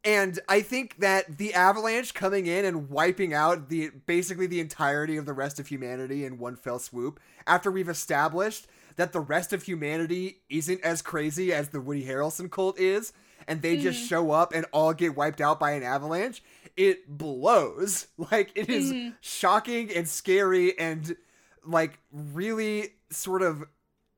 and 0.06 0.40
I 0.48 0.62
think 0.62 1.00
that 1.00 1.38
the 1.38 1.54
Avalanche 1.56 2.14
coming 2.14 2.46
in 2.46 2.64
and 2.64 2.90
wiping 2.90 3.34
out 3.34 3.70
the 3.70 3.90
basically 4.06 4.46
the 4.48 4.60
entirety 4.60 5.18
of 5.18 5.26
the 5.26 5.34
rest 5.34 5.60
of 5.60 5.68
humanity 5.68 6.24
in 6.26 6.38
one 6.38 6.56
fell 6.56 6.80
swoop 6.80 7.20
after 7.48 7.72
we've 7.72 7.90
established 7.90 8.68
that 8.98 9.12
the 9.12 9.20
rest 9.20 9.52
of 9.52 9.64
humanity 9.64 10.38
isn't 10.50 10.82
as 10.82 11.02
crazy 11.02 11.52
as 11.52 11.70
the 11.70 11.82
Woody 11.82 12.06
Harrelson 12.06 12.50
cult 12.50 12.80
is, 12.80 13.12
and 13.48 13.62
they 13.62 13.76
just 13.78 14.06
Mhm. 14.06 14.08
show 14.08 14.32
up 14.32 14.54
and 14.54 14.66
all 14.72 14.94
get 14.94 15.18
wiped 15.18 15.42
out 15.42 15.60
by 15.60 15.72
an 15.72 15.84
avalanche. 15.84 16.42
It 16.78 17.08
blows. 17.18 18.08
Like 18.32 18.52
it 18.56 18.70
is 18.70 18.94
Mhm. 18.94 19.16
shocking 19.22 19.92
and 19.94 20.08
scary 20.08 20.78
and 20.80 21.18
like 21.66 22.00
really 22.12 22.94
sort 23.10 23.42
of 23.42 23.66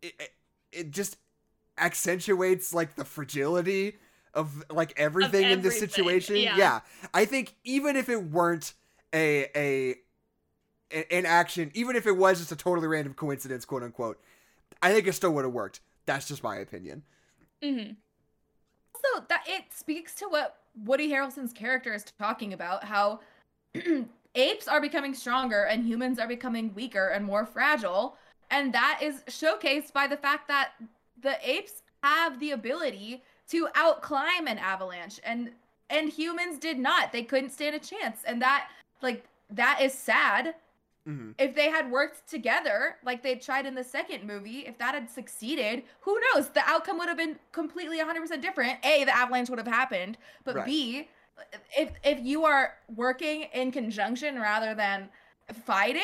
it, 0.01 0.31
it 0.71 0.91
just 0.91 1.17
accentuates 1.79 2.73
like 2.73 2.95
the 2.95 3.05
fragility 3.05 3.95
of 4.37 4.63
like 4.69 4.93
everything 4.97 5.49
in 5.49 5.61
this 5.61 5.79
situation. 5.79 6.37
yeah. 6.37 6.81
I 7.13 7.25
think 7.25 7.55
even 7.63 7.95
if 7.95 8.07
it 8.07 8.23
weren't 8.23 8.73
a 9.13 9.49
a 9.55 9.95
a- 10.91 11.13
an 11.13 11.25
action, 11.25 11.71
even 11.73 11.95
if 11.95 12.07
it 12.07 12.15
was 12.15 12.39
just 12.39 12.51
a 12.51 12.55
totally 12.55 12.87
random 12.87 13.13
coincidence, 13.13 13.65
quote 13.65 13.83
unquote, 13.83 14.21
I 14.81 14.93
think 14.93 15.07
it 15.07 15.13
still 15.13 15.33
would 15.33 15.43
have 15.43 15.53
worked. 15.53 15.81
That's 16.05 16.27
just 16.27 16.43
my 16.43 16.57
opinion. 16.57 17.03
Mm-hmm. 17.61 17.93
Also, 18.95 19.25
that 19.27 19.43
it 19.47 19.65
speaks 19.71 20.15
to 20.15 20.27
what 20.27 20.57
Woody 20.85 21.09
Harrelson's 21.09 21.53
character 21.53 21.93
is 21.93 22.05
talking 22.17 22.53
about 22.53 22.83
how 22.83 23.19
apes 24.35 24.67
are 24.67 24.79
becoming 24.79 25.13
stronger 25.13 25.63
and 25.63 25.85
humans 25.85 26.19
are 26.19 26.27
becoming 26.27 26.73
weaker 26.73 27.07
and 27.07 27.25
more 27.25 27.45
fragile. 27.45 28.15
And 28.49 28.73
that 28.73 28.99
is 29.01 29.23
showcased 29.27 29.91
by 29.91 30.07
the 30.07 30.17
fact 30.17 30.47
that 30.47 30.71
the 31.21 31.37
apes 31.43 31.81
have 32.03 32.39
the 32.39 32.51
ability 32.51 33.23
to 33.49 33.67
outclimb 33.75 34.47
an 34.47 34.57
avalanche 34.57 35.19
and 35.23 35.51
and 35.89 36.09
humans 36.09 36.59
did 36.59 36.77
not. 36.79 37.11
They 37.13 37.23
couldn't 37.23 37.51
stand 37.51 37.75
a 37.75 37.79
chance. 37.79 38.23
And 38.25 38.41
that 38.41 38.69
like 39.01 39.25
that 39.49 39.81
is 39.81 39.93
sad 39.93 40.55
hmm 41.05 41.31
if 41.37 41.55
they 41.55 41.69
had 41.69 41.91
worked 41.91 42.27
together 42.27 42.95
like 43.03 43.21
they 43.21 43.35
tried 43.35 43.65
in 43.65 43.75
the 43.75 43.83
second 43.83 44.23
movie 44.23 44.59
if 44.65 44.77
that 44.79 44.93
had 44.95 45.09
succeeded 45.09 45.83
who 46.01 46.19
knows 46.33 46.49
the 46.49 46.61
outcome 46.65 46.97
would 46.97 47.07
have 47.07 47.17
been 47.17 47.37
completely 47.51 47.99
100% 47.99 48.41
different 48.41 48.79
a 48.83 49.03
the 49.03 49.15
avalanche 49.15 49.49
would 49.49 49.59
have 49.59 49.67
happened 49.67 50.17
but 50.45 50.55
Right. 50.55 50.65
b 50.65 51.07
if 51.77 51.91
if 52.03 52.19
you 52.25 52.45
are 52.45 52.73
working 52.95 53.43
in 53.53 53.71
conjunction 53.71 54.39
rather 54.39 54.73
than 54.73 55.09
fighting 55.65 56.01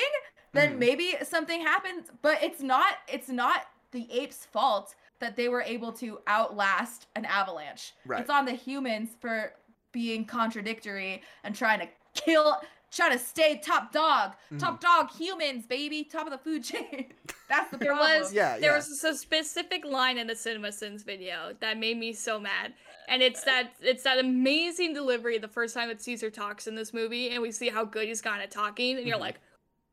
then 0.53 0.77
Mhm. 0.77 0.79
maybe 0.79 1.15
something 1.23 1.61
happens 1.61 2.07
but 2.21 2.41
it's 2.43 2.61
not 2.61 2.95
it's 3.07 3.29
not 3.29 3.67
the 3.91 4.07
apes 4.11 4.45
fault 4.45 4.95
that 5.23 5.35
they 5.37 5.47
were 5.49 5.61
able 5.61 5.91
to 5.93 6.19
outlast 6.27 7.07
an 7.15 7.23
avalanche 7.25 7.93
Right. 8.05 8.19
it's 8.21 8.29
on 8.29 8.45
the 8.45 8.51
humans 8.51 9.11
for 9.19 9.53
being 9.93 10.25
contradictory 10.25 11.21
and 11.43 11.55
trying 11.55 11.79
to 11.79 11.87
kill 12.13 12.57
trying 12.91 13.11
to 13.13 13.17
stay 13.19 13.57
top 13.63 13.91
dog 13.91 14.33
Mhm. 14.51 14.59
top 14.59 14.81
dog 14.81 15.09
humans 15.11 15.65
baby 15.65 16.03
top 16.03 16.25
of 16.27 16.31
the 16.31 16.37
food 16.37 16.63
chain 16.63 17.11
that's 17.49 17.71
the 17.71 17.77
There 17.77 17.93
problem 17.95 18.21
was 18.21 18.33
Yeah, 18.33 18.59
there 18.59 18.71
yeah. 18.71 18.75
was 18.77 19.03
a 19.03 19.15
specific 19.15 19.85
line 19.85 20.17
in 20.17 20.27
the 20.27 20.35
Cinema 20.35 20.71
Sins 20.71 21.03
video 21.03 21.53
that 21.59 21.77
made 21.77 21.97
me 21.97 22.13
so 22.13 22.39
mad. 22.39 22.73
And 23.07 23.21
it's 23.21 23.43
that 23.43 23.73
it's 23.81 24.03
that 24.03 24.17
amazing 24.19 24.93
delivery 24.93 25.37
the 25.37 25.47
first 25.47 25.73
time 25.73 25.87
that 25.89 26.01
Caesar 26.01 26.29
talks 26.29 26.67
in 26.67 26.75
this 26.75 26.93
movie 26.93 27.29
and 27.31 27.41
we 27.41 27.51
see 27.51 27.69
how 27.69 27.83
good 27.85 28.07
he's 28.07 28.21
gotten 28.21 28.41
at 28.41 28.51
talking 28.51 28.97
and 28.97 29.07
you're 29.07 29.17
Mhm. 29.17 29.21
like, 29.21 29.39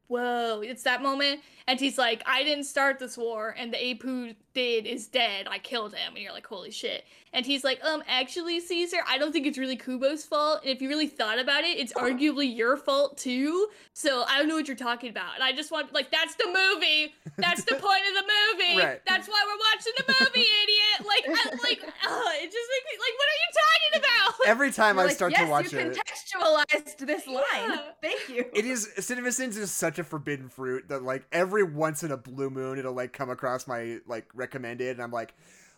Whoa, 0.08 0.60
it's 0.60 0.82
that 0.82 1.02
moment. 1.02 1.40
And 1.68 1.78
he's 1.78 1.96
like, 1.96 2.22
I 2.26 2.42
didn't 2.42 2.64
start 2.64 2.98
this 2.98 3.16
war, 3.16 3.54
and 3.56 3.72
the 3.72 3.80
ape 3.84 4.02
who 4.02 4.34
did 4.54 4.86
is 4.86 5.06
dead. 5.06 5.46
I 5.50 5.58
killed 5.58 5.94
him. 5.94 6.14
And 6.14 6.18
you're 6.18 6.32
like, 6.32 6.46
holy 6.46 6.70
shit. 6.70 7.04
And 7.32 7.46
he's 7.46 7.62
like, 7.62 7.82
um, 7.84 8.02
actually, 8.08 8.58
Caesar, 8.60 8.98
I 9.08 9.16
don't 9.16 9.32
think 9.32 9.46
it's 9.46 9.56
really 9.58 9.76
Koba's 9.76 10.24
fault. 10.24 10.62
And 10.62 10.70
if 10.70 10.82
you 10.82 10.88
really 10.88 11.06
thought 11.06 11.38
about 11.38 11.62
it, 11.62 11.78
it's 11.78 11.92
arguably 11.92 12.54
your 12.56 12.76
fault 12.76 13.18
too. 13.18 13.68
So 13.92 14.24
I 14.26 14.38
don't 14.38 14.48
know 14.48 14.56
what 14.56 14.66
you're 14.66 14.76
talking 14.76 15.10
about. 15.10 15.34
And 15.36 15.44
I 15.44 15.52
just 15.52 15.70
want, 15.70 15.92
like, 15.92 16.10
that's 16.10 16.34
the 16.34 16.46
movie. 16.46 17.14
That's 17.36 17.62
the 17.64 17.74
point 17.76 18.02
of 18.08 18.14
the 18.14 18.22
movie. 18.22 18.80
Right. 18.80 19.00
That's 19.06 19.28
why 19.28 19.44
we're 19.46 19.58
watching 19.76 19.92
the 19.98 20.14
movie, 20.24 20.40
idiot. 20.62 21.06
Like, 21.06 21.24
I, 21.28 21.50
like, 21.62 21.82
uh, 21.82 22.30
it 22.42 22.50
just 22.50 22.68
makes 22.70 22.86
me, 22.86 22.98
like, 22.98 23.16
what 23.18 23.28
are 23.28 23.40
you 23.40 23.50
talking 23.52 23.98
about? 24.00 24.48
Every 24.48 24.70
time 24.72 24.98
I 24.98 25.04
like, 25.04 25.12
start 25.14 25.32
yes, 25.32 25.42
to 25.42 25.50
watch 25.50 25.66
it, 25.66 25.72
you 25.72 25.78
it, 25.80 25.98
contextualized 25.98 27.06
this 27.06 27.26
line 27.26 27.42
Yeah. 27.54 27.78
thank 28.02 28.28
you 28.28 28.44
it 28.54 28.64
is 28.64 28.88
Cinema 28.98 29.32
Sins 29.32 29.56
is 29.56 29.70
such 29.70 29.98
a 29.98 30.04
forbidden 30.04 30.48
fruit 30.48 30.88
that 30.88 31.02
like 31.02 31.24
every 31.32 31.62
once 31.62 32.02
in 32.02 32.10
a 32.10 32.16
blue 32.16 32.50
moon 32.50 32.78
it'll 32.78 32.92
like 32.92 33.12
come 33.12 33.30
across 33.30 33.66
my 33.66 33.98
like 34.06 34.26
recommended 34.40 34.96
and 34.96 35.02
I'm 35.02 35.12
like, 35.12 35.34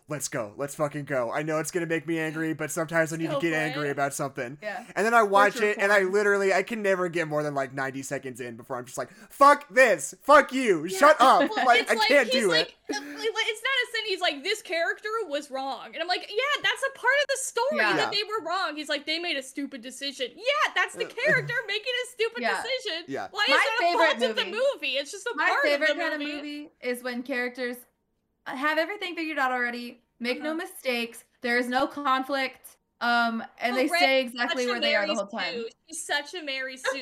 let's 0.09 0.27
go, 0.27 0.51
let's 0.57 0.75
fucking 0.75 1.05
go. 1.05 1.31
I 1.31 1.43
know 1.43 1.59
it's 1.59 1.71
gonna 1.71 1.85
make 1.85 2.05
me 2.05 2.19
angry, 2.19 2.53
but 2.53 2.69
sometimes 2.71 3.13
I 3.13 3.17
need 3.17 3.29
Go 3.29 3.39
to 3.39 3.49
get 3.49 3.53
for 3.55 3.59
angry 3.59 3.89
about 3.89 4.13
something. 4.13 4.57
yeah 4.61 4.83
And 4.97 5.05
then 5.05 5.13
I 5.13 5.23
watch 5.23 5.61
it 5.61 5.77
and 5.79 5.91
I 5.93 5.99
literally 6.03 6.53
I 6.53 6.61
can 6.63 6.81
never 6.81 7.07
get 7.07 7.27
more 7.29 7.41
than 7.41 7.55
like 7.55 7.73
90 7.73 8.01
seconds 8.03 8.41
in 8.41 8.57
before 8.57 8.75
I'm 8.77 8.85
just 8.85 8.97
like, 8.97 9.11
fuck 9.29 9.65
this, 9.69 10.13
fuck 10.23 10.51
you, 10.51 10.89
shut 10.89 11.15
up. 11.21 11.49
Well, 11.49 11.65
like 11.65 11.81
it's 11.83 11.91
I 11.91 11.95
like, 11.95 12.07
can't 12.09 12.27
he's 12.29 12.41
do 12.41 12.49
like, 12.49 12.75
it. 12.89 12.95
uh, 12.95 12.99
like, 12.99 13.17
like, 13.17 13.47
it's 13.47 13.63
not 13.63 13.75
a 13.79 13.85
sin. 13.93 14.01
He's 14.07 14.19
like, 14.21 14.43
this 14.43 14.61
character 14.61 15.07
was 15.29 15.49
wrong, 15.49 15.91
and 15.93 16.01
I'm 16.01 16.07
like, 16.09 16.27
yeah, 16.29 16.61
that's 16.61 16.83
a 16.83 16.97
part 16.99 17.13
of 17.23 17.27
the 17.29 17.37
story 17.41 17.67
Yeah. 17.77 17.89
Yeah. 17.91 17.95
that 17.97 18.11
they 18.11 18.23
were 18.27 18.45
wrong. 18.45 18.75
He's 18.75 18.89
like, 18.89 19.05
they 19.05 19.19
made 19.19 19.37
a 19.37 19.41
stupid 19.43 19.81
decision. 19.81 20.27
Yeah, 20.35 20.73
that's 20.75 20.95
the 20.95 21.05
character 21.23 21.53
making 21.65 21.93
a 22.03 22.05
stupid 22.11 22.41
Yeah. 22.41 22.61
decision. 22.61 23.05
Yeah. 23.07 23.27
Why 23.31 23.45
My 23.47 23.55
is 23.55 23.61
that 23.61 23.75
a 23.79 23.83
favorite 23.83 24.19
fault 24.19 24.29
of 24.31 24.35
the 24.35 24.45
movie- 24.51 24.57
movie? 24.75 24.93
It's 24.99 25.11
just 25.11 25.25
a 25.27 25.33
my 25.37 25.47
part 25.47 25.63
favorite 25.63 25.89
of 25.91 25.95
the 25.97 26.03
kind 26.03 26.19
movie. 26.19 26.31
of 26.31 26.37
movie 26.43 26.69
is 26.81 27.01
when 27.03 27.23
characters 27.23 27.77
have 28.45 28.77
everything 28.77 29.15
figured 29.15 29.37
out 29.39 29.51
already 29.51 30.01
make 30.19 30.41
no 30.41 30.49
Uh-huh. 30.51 30.57
mistakes 30.65 31.23
there 31.41 31.57
is 31.57 31.67
no 31.67 31.87
conflict 31.87 32.77
um 33.01 33.43
and 33.59 33.75
they 33.75 33.87
stay 33.87 34.21
exactly 34.21 34.65
where 34.65 34.79
they 34.79 34.95
are 34.95 35.05
the 35.05 35.15
whole 35.15 35.27
time 35.27 35.53
Sue. 35.53 35.69
She's 35.89 36.05
such 36.05 36.33
a 36.35 36.43
Mary 36.43 36.77
Sue. 36.77 37.01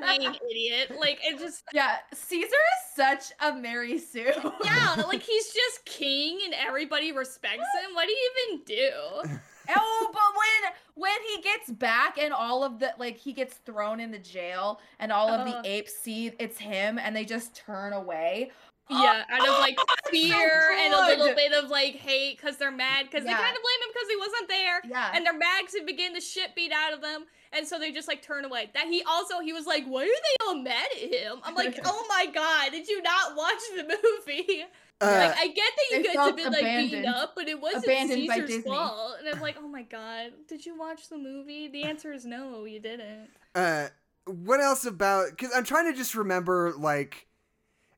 name, 0.20 0.34
idiot. 0.50 0.92
Like, 0.98 1.18
it 1.22 1.38
just. 1.38 1.62
yeah 1.74 1.96
caesar 2.14 2.46
is 2.46 2.94
such 2.96 3.32
a 3.40 3.52
mary 3.54 3.98
sue 3.98 4.30
Yeah, 4.64 4.94
like 5.06 5.22
he's 5.22 5.52
just 5.52 5.84
king 5.84 6.38
and 6.44 6.54
everybody 6.54 7.12
respects 7.12 7.56
him. 7.82 7.94
What 7.94 8.06
do 8.06 8.12
you 8.12 8.30
even 8.48 8.64
do? 8.64 9.38
Oh, 9.76 10.10
but 10.12 10.22
when 10.40 10.72
when 10.94 11.18
he 11.34 11.42
gets 11.42 11.70
back 11.70 12.16
and 12.18 12.32
all 12.32 12.62
of 12.64 12.78
the 12.78 12.94
like 12.98 13.18
he 13.18 13.32
gets 13.34 13.56
thrown 13.56 14.00
in 14.00 14.10
the 14.12 14.18
jail 14.18 14.80
and 15.00 15.12
all 15.12 15.28
of 15.28 15.40
Uh. 15.46 15.60
the 15.60 15.68
apes 15.68 15.92
see 15.94 16.32
it's 16.38 16.56
him 16.58 16.98
and 16.98 17.14
they 17.14 17.24
just 17.26 17.54
turn 17.54 17.92
away. 17.92 18.52
Yeah, 18.88 19.24
out 19.28 19.40
of 19.48 19.58
like 19.58 19.78
so 20.04 20.10
fear 20.10 20.72
and 20.80 20.94
a 20.94 21.06
little 21.06 21.34
bit 21.34 21.52
of 21.52 21.70
like 21.70 21.96
hate 21.96 22.36
because 22.38 22.56
they're 22.56 22.70
mad 22.70 23.06
because 23.10 23.24
Yeah. 23.26 23.36
they 23.36 23.42
kind 23.42 23.56
of 23.56 23.62
blame 23.62 23.80
him 23.82 23.90
because 23.92 24.08
he 24.08 24.16
wasn't 24.16 24.48
there. 24.48 24.80
Yeah. 24.88 25.10
And 25.14 25.26
they're 25.26 25.32
mad 25.36 25.62
'cause 25.64 25.74
he 25.74 25.80
begin 25.84 26.12
the 26.12 26.20
shit 26.20 26.54
beat 26.54 26.72
out 26.72 26.92
of 26.92 27.00
them. 27.00 27.26
And 27.52 27.66
so 27.66 27.78
they 27.78 27.90
just 27.92 28.06
like 28.08 28.22
turn 28.22 28.44
away. 28.44 28.70
That 28.74 28.86
he 28.86 29.02
also 29.02 29.40
he 29.40 29.52
was 29.52 29.66
like, 29.66 29.84
why 29.86 30.02
are 30.02 30.06
they 30.06 30.46
all 30.46 30.54
mad 30.62 30.86
at 30.94 30.98
him? 31.12 31.38
I'm 31.42 31.54
like, 31.54 31.78
oh 31.84 32.06
my 32.08 32.26
god, 32.26 32.70
did 32.72 32.86
you 32.88 33.02
not 33.02 33.36
watch 33.36 33.60
the 33.76 33.82
movie? 33.84 34.64
Uh, 34.98 35.04
like 35.28 35.36
I 35.38 35.48
get 35.48 35.72
that 35.76 35.98
you 35.98 36.04
guys 36.04 36.14
have 36.16 36.36
been 36.36 36.52
like 36.52 36.62
beaten 36.64 37.04
up, 37.04 37.34
but 37.36 37.46
it 37.48 37.60
wasn't 37.60 37.84
Abandoned 37.84 38.26
by 38.28 38.34
Caesar's 38.36 38.48
Disney. 38.48 38.70
fault. 38.70 39.16
And 39.18 39.28
I'm 39.28 39.42
like, 39.42 39.56
oh 39.60 39.68
my 39.68 39.82
god, 39.82 40.32
did 40.48 40.64
you 40.64 40.74
watch 40.78 41.10
the 41.10 41.18
movie? 41.18 41.68
The 41.68 41.82
answer 41.82 42.14
is 42.14 42.24
no, 42.24 42.64
you 42.64 42.80
didn't. 42.80 43.28
uh 43.54 43.88
what 44.24 44.58
else 44.58 44.86
about 44.86 45.28
because 45.30 45.50
i'm 45.54 45.64
trying 45.64 45.92
to 45.92 45.96
just 45.96 46.14
remember 46.14 46.72
like 46.78 47.26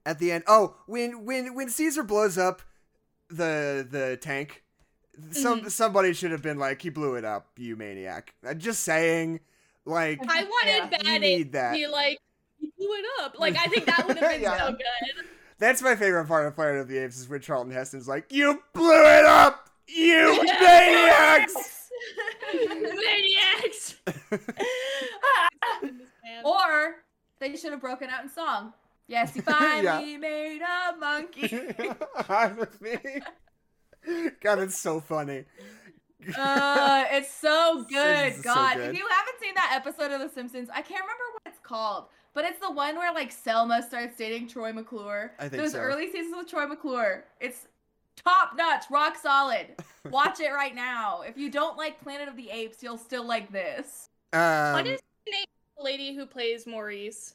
at 0.09 0.19
the 0.19 0.33
end 0.33 0.43
oh 0.47 0.75
when 0.87 1.25
when 1.27 1.55
when 1.55 1.69
caesar 1.69 2.03
blows 2.03 2.39
up 2.39 2.63
the 3.29 3.87
the 3.91 4.17
tank 4.21 4.63
some 5.33 5.61
Mhm. 5.63 5.71
somebody 5.71 6.13
should 6.15 6.31
have 6.31 6.43
been 6.43 6.59
like 6.59 6.81
he 6.81 6.89
blew 6.91 7.15
it 7.17 7.25
up 7.25 7.49
you 7.57 7.77
maniac 7.77 8.35
Uh, 8.47 8.55
just 8.55 8.83
saying 8.83 9.41
like 9.85 10.19
I 10.27 10.45
wanted 10.45 10.93
Yeah, 10.93 10.99
bad 11.03 11.21
need 11.21 11.53
that. 11.53 11.75
He 11.77 11.87
like 11.87 12.19
he 12.61 12.73
blew 12.77 12.93
it 12.95 13.05
up. 13.23 13.39
Like 13.39 13.57
I 13.57 13.67
think 13.67 13.87
that 13.87 14.07
would 14.07 14.17
have 14.19 14.31
been 14.33 14.43
Yeah. 14.49 14.59
so 14.59 14.73
good. 14.73 15.25
that's 15.59 15.83
my 15.83 15.95
favorite 15.97 16.27
part 16.27 16.47
of 16.47 16.55
planet 16.55 16.81
of 16.81 16.89
the 16.89 16.99
apes 16.99 17.19
is 17.19 17.29
when 17.29 17.41
charlton 17.41 17.73
heston's 17.73 18.07
like 18.09 18.33
you 18.33 18.63
blew 18.75 19.05
it 19.19 19.25
up 19.25 19.69
you 19.89 20.43
maniacs 20.61 21.91
Maniacs. 22.55 23.97
or 26.45 26.95
they 27.41 27.57
should 27.57 27.73
have 27.73 27.81
broken 27.81 28.09
out 28.09 28.23
in 28.25 28.29
song. 28.31 28.73
Yes, 29.09 29.35
he 29.35 29.41
finally 29.43 30.13
Yeah. 30.13 30.19
made 30.19 30.61
a 30.63 30.97
monkey. 30.97 31.61
I'm 32.29 32.57
with 32.57 32.81
me 32.81 32.97
god 34.43 34.61
it's 34.61 34.79
so 34.79 35.01
funny 35.01 35.45
uh, 36.37 37.05
it's 37.13 37.33
so 37.33 37.85
good. 37.89 38.33
Simpsons 38.35 38.37
is 38.39 38.43
so 38.45 38.55
God, 38.55 38.77
good. 38.77 38.91
if 38.91 38.99
you 38.99 39.07
haven't 39.09 39.41
seen 39.41 39.55
that 39.55 39.73
episode 39.75 40.11
of 40.13 40.21
The 40.21 40.29
Simpsons, 40.29 40.69
I 40.69 40.83
can't 40.83 41.01
remember 41.03 41.23
what 41.33 41.43
it's 41.47 41.61
called, 41.63 42.07
but 42.35 42.45
it's 42.45 42.59
the 42.59 42.71
one 42.73 42.97
where 42.97 43.15
like 43.15 43.31
Selma 43.31 43.83
starts 43.83 44.17
dating 44.17 44.49
Troy 44.49 44.73
McClure. 44.73 45.33
I 45.39 45.49
think 45.49 45.63
Those 45.63 45.73
so. 45.73 45.79
early 45.79 46.11
seasons 46.11 46.35
with 46.37 46.49
Troy 46.49 46.67
McClure. 46.67 47.25
It's 47.41 47.69
top 48.17 48.57
notch, 48.57 48.85
rock 48.91 49.17
solid. 49.17 49.77
Watch 50.11 50.41
it 50.41 50.51
right 50.53 50.75
now. 50.75 51.23
If 51.23 51.39
you 51.39 51.51
don't 51.51 51.77
like 51.77 52.01
Planet 52.03 52.29
of 52.29 52.37
the 52.37 52.51
Apes, 52.51 52.83
you'll 52.83 52.99
still 52.99 53.25
like 53.27 53.53
this. 53.53 54.11
Um, 54.33 54.73
what 54.73 54.87
is 54.89 55.01
the 55.25 55.31
name 55.31 55.45
of 55.45 55.79
the 55.79 55.85
lady 55.85 56.15
who 56.17 56.27
plays 56.27 56.67
Maurice? 56.67 57.35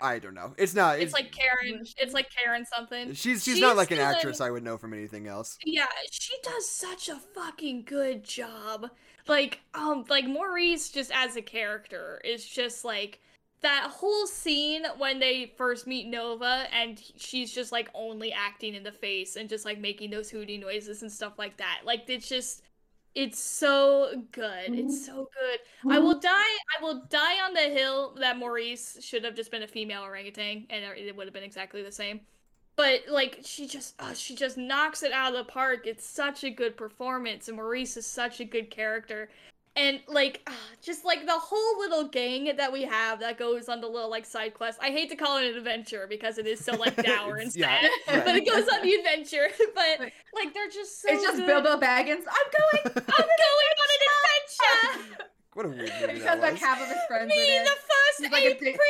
I 0.00 0.18
don't 0.18 0.34
know. 0.34 0.52
It's 0.58 0.74
not. 0.74 0.96
It's, 0.96 1.04
It's 1.04 1.12
like 1.14 1.32
Karen. 1.32 1.82
It's 1.98 2.12
like 2.12 2.28
Karen 2.30 2.64
something. 2.66 3.14
she's 3.14 3.42
she's 3.42 3.60
not 3.60 3.76
like 3.76 3.90
an 3.90 3.96
still 3.96 4.08
in- 4.10 4.14
actress 4.16 4.40
I 4.40 4.50
would 4.50 4.62
know 4.62 4.76
from 4.76 4.92
anything 4.92 5.26
else. 5.26 5.58
Yeah, 5.64 5.86
she 6.10 6.34
does 6.42 6.68
such 6.68 7.08
a 7.08 7.16
fucking 7.34 7.84
good 7.84 8.22
job. 8.24 8.90
Like, 9.26 9.60
um, 9.74 10.04
like 10.08 10.26
Maurice 10.26 10.90
just 10.90 11.10
as 11.14 11.36
a 11.36 11.42
character 11.42 12.20
is 12.24 12.46
just 12.46 12.84
like 12.84 13.20
that 13.62 13.90
whole 13.90 14.26
scene 14.26 14.84
when 14.98 15.18
they 15.18 15.52
first 15.56 15.86
meet 15.86 16.06
Nova 16.08 16.66
and 16.72 17.02
she's 17.16 17.52
just 17.52 17.72
like 17.72 17.88
only 17.94 18.32
acting 18.32 18.74
in 18.74 18.82
the 18.82 18.92
face 18.92 19.36
and 19.36 19.48
just 19.48 19.64
like 19.64 19.80
making 19.80 20.10
those 20.10 20.30
hooty 20.30 20.58
noises 20.58 21.02
and 21.02 21.10
stuff 21.10 21.38
like 21.38 21.56
that. 21.56 21.80
Like 21.84 22.04
it's 22.08 22.28
just 22.28 22.62
it's 23.16 23.40
so 23.40 24.24
good. 24.30 24.68
It's 24.68 25.06
so 25.06 25.30
good. 25.40 25.90
I 25.90 25.98
will 25.98 26.20
die 26.20 26.30
I 26.30 26.82
will 26.82 27.06
die 27.08 27.42
on 27.44 27.54
the 27.54 27.60
hill 27.60 28.14
that 28.20 28.36
Maurice 28.36 28.98
should 29.00 29.24
have 29.24 29.34
just 29.34 29.50
been 29.50 29.62
a 29.62 29.66
female 29.66 30.02
orangutan 30.02 30.66
and 30.68 30.84
it 30.84 31.16
would 31.16 31.26
have 31.26 31.32
been 31.32 31.42
exactly 31.42 31.82
the 31.82 31.90
same. 31.90 32.20
But 32.76 33.04
like 33.08 33.40
she 33.42 33.66
just 33.66 33.94
uh, 33.98 34.12
she 34.12 34.36
just 34.36 34.58
knocks 34.58 35.02
it 35.02 35.12
out 35.12 35.34
of 35.34 35.46
the 35.46 35.50
park. 35.50 35.86
It's 35.86 36.06
such 36.06 36.44
a 36.44 36.50
good 36.50 36.76
performance 36.76 37.48
and 37.48 37.56
maurice 37.56 37.96
is 37.96 38.06
such 38.06 38.40
a 38.40 38.44
good 38.44 38.70
character 38.70 39.30
and 39.76 40.00
like 40.08 40.42
ah, 40.46 40.52
just 40.82 41.04
like 41.04 41.26
the 41.26 41.38
whole 41.38 41.78
little 41.78 42.08
gang 42.08 42.56
that 42.56 42.72
we 42.72 42.82
have 42.82 43.20
that 43.20 43.36
goes 43.38 43.68
on 43.68 43.80
the 43.80 43.86
little 43.86 44.08
like 44.10 44.24
side 44.24 44.54
quest 44.54 44.78
i 44.82 44.90
hate 44.90 45.08
to 45.10 45.16
call 45.16 45.36
it 45.38 45.44
an 45.50 45.56
adventure 45.56 46.06
because 46.08 46.38
it 46.38 46.46
is 46.46 46.64
so 46.64 46.72
like 46.74 46.96
dour 47.04 47.36
and 47.36 47.48
It's- 47.48 47.56
yeah, 47.56 47.88
sad 48.06 48.24
but 48.24 48.36
it 48.36 48.46
goes 48.48 48.66
on 48.68 48.82
the 48.82 48.92
adventure 48.94 49.48
but 49.74 50.00
Like- 50.00 50.12
like 50.34 50.54
they're 50.54 50.68
just 50.68 51.00
so 51.02 51.08
it's 51.10 51.22
just 51.22 51.36
good. 51.38 51.46
Bilbo 51.46 51.76
Baggins. 51.78 52.24
I'm 52.26 52.48
going. 52.50 52.82
i'm 52.86 52.92
going 52.94 53.72
on 53.82 53.88
an 53.94 54.02
adventure 54.08 55.26
what 55.54 55.66
a 55.66 55.68
weird 55.70 55.90
movie 56.00 56.06
Because 56.14 56.22
that 56.24 56.40
like 56.40 56.52
was. 56.52 56.60
half 56.60 56.80
of 56.82 56.88
his 56.88 56.98
friends 57.08 57.28
me 57.30 57.58
the 57.64 57.70
first 57.70 58.18
He's 58.18 58.30
like 58.32 58.44
a 58.44 58.48
ape 58.50 58.58
prince 58.60 58.80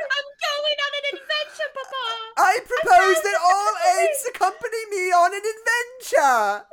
i'm 0.00 0.26
going 0.40 0.78
on 0.84 0.92
an 0.98 1.04
adventure 1.14 1.70
papa 1.74 2.04
I 2.36 2.58
propose 2.64 3.22
that 3.22 3.38
all 3.44 3.72
apes 4.00 4.24
accompany 4.28 4.82
me 4.90 5.12
on 5.12 5.30
an 5.34 5.42
adventure. 5.44 6.64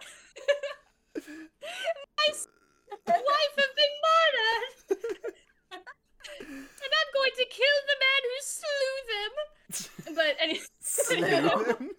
My 3.08 3.14
wife 3.14 3.56
has 3.58 3.72
been 3.76 3.96
murdered! 4.08 5.18
and 6.40 6.92
I'm 7.00 7.12
going 7.14 7.32
to 7.38 7.46
kill 7.50 7.78
the 7.88 7.98
man 8.04 8.22
who 8.28 8.38
slew 8.42 8.94
them! 9.12 10.16
But 10.16 10.36
any- 10.42 10.62
Slay 10.80 11.22
them. 11.76 11.90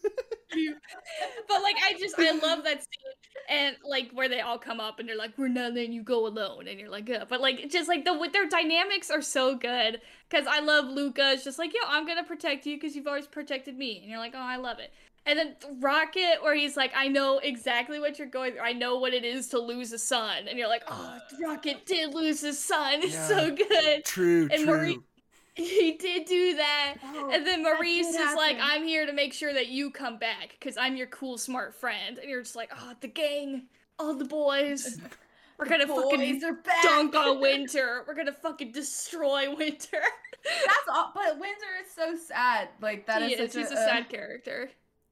but 1.47 1.62
like 1.62 1.77
I 1.85 1.93
just 1.99 2.19
I 2.19 2.31
love 2.33 2.64
that 2.64 2.81
scene. 2.81 3.12
And 3.51 3.77
like 3.87 4.11
where 4.12 4.29
they 4.29 4.41
all 4.41 4.59
come 4.59 4.81
up 4.81 4.99
and 4.99 5.09
they're 5.09 5.16
like 5.16 5.37
we're 5.37 5.49
not 5.49 5.75
letting 5.75 5.93
you 5.93 6.03
go 6.03 6.27
alone. 6.27 6.66
And 6.69 6.81
you're 6.81 6.89
like 6.89 7.09
yeah. 7.09 7.25
But 7.29 7.41
like 7.43 7.69
just 7.71 7.89
like 7.89 8.05
the 8.05 8.16
with 8.19 8.33
their 8.33 8.49
dynamics 8.49 9.11
are 9.11 9.21
so 9.23 9.55
good. 9.57 10.01
Because 10.29 10.47
I 10.47 10.61
love 10.61 10.87
Luca. 10.87 11.33
It's 11.33 11.45
just 11.45 11.59
like 11.59 11.75
yo 11.75 11.81
I'm 11.87 12.07
gonna 12.07 12.25
protect 12.25 12.64
you 12.66 12.77
because 12.77 12.97
you've 12.97 13.07
always 13.07 13.27
protected 13.27 13.77
me. 13.77 13.99
And 14.01 14.09
you're 14.11 14.19
like 14.19 14.33
oh 14.35 14.39
I 14.41 14.57
love 14.57 14.79
it 14.79 14.93
and 15.29 15.39
then 15.39 15.57
Rocket 15.81 16.39
where 16.43 16.55
he's 16.55 16.76
like 16.76 16.93
I 16.97 17.09
know 17.09 17.39
exactly 17.39 18.01
what 18.01 18.18
you're 18.18 18.29
going 18.29 18.53
through 18.53 18.62
I 18.62 18.72
know 18.72 18.99
what 18.99 19.12
it 19.14 19.24
is 19.24 19.49
to 19.49 19.59
lose 19.61 19.93
a 19.93 19.99
son 19.99 20.49
and 20.49 20.59
you're 20.59 20.68
like 20.68 20.83
oh 20.89 21.18
Rocket 21.41 21.87
did 21.87 22.14
lose 22.14 22.41
his 22.41 22.59
son 22.59 23.03
it's 23.03 23.14
Yeah. 23.14 23.29
so 23.29 23.51
good 23.55 24.05
True, 24.05 24.49
And 24.51 24.64
true. 24.64 24.66
Marie- 24.66 24.99
he 25.55 25.93
did 25.99 26.24
do 26.26 26.57
that 26.57 26.95
Oh, 27.05 27.31
and 27.33 27.47
then 27.47 27.62
Maurice 27.64 28.12
did 28.12 28.20
is 28.20 28.35
like, 28.37 28.57
I'm 28.61 28.85
here 28.85 29.07
to 29.07 29.12
make 29.12 29.33
sure 29.33 29.53
that 29.53 29.66
you 29.68 29.91
come 29.91 30.16
back 30.18 30.57
because 30.59 30.76
I'm 30.76 30.97
your 30.97 31.09
cool, 31.09 31.37
smart 31.37 31.74
friend. 31.74 32.16
And 32.18 32.31
you're 32.31 32.43
just 32.43 32.55
like, 32.55 32.70
oh, 32.79 32.93
the 33.01 33.09
gang, 33.09 33.64
all 33.99 34.14
the 34.14 34.24
boys. 34.24 35.01
We're 35.59 35.66
gonna 35.66 35.89
fucking 35.89 36.35
boys 36.35 36.45
are 36.45 36.53
back. 36.53 36.83
dunk 36.85 37.16
on 37.16 37.41
Winter. 37.41 38.05
We're 38.07 38.14
gonna 38.14 38.33
fucking 38.33 38.70
destroy 38.70 39.53
Winter. 39.53 39.99
That's 40.45 40.89
all. 40.89 41.11
But 41.12 41.41
Winter 41.41 41.66
is 41.85 41.93
so 41.93 42.14
sad. 42.16 42.68
Like 42.81 43.07
that 43.07 43.22
he 43.22 43.35
is 43.35 43.41
is. 43.41 43.53
such 43.53 43.62
He's 43.62 43.72
a 43.72 43.81
uh, 43.81 43.87
sad 43.89 44.09
character. 44.09 44.70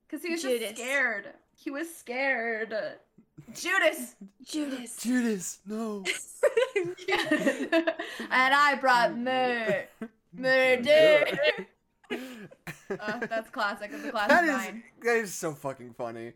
Because 0.09 0.24
he 0.24 0.32
was 0.32 0.42
Judas. 0.42 0.61
just 0.61 0.76
scared. 0.76 1.26
He 1.57 1.70
was 1.70 1.94
scared. 1.94 2.74
Judas. 3.54 4.16
Judas. 4.44 4.96
Judas, 4.96 5.59
no. 5.66 6.04
and 7.09 7.94
I 8.30 8.76
brought 8.80 9.16
murder. 9.18 9.88
Murder. 10.32 11.38
Uh, 12.11 13.26
that's 13.26 13.50
classic. 13.50 13.90
It's 13.92 14.04
a 14.04 14.11
classic 14.11 14.28
that 14.30 14.44
is, 14.44 14.82
that 15.02 15.16
is 15.16 15.34
so 15.34 15.52
fucking 15.52 15.94
funny. 15.94 16.32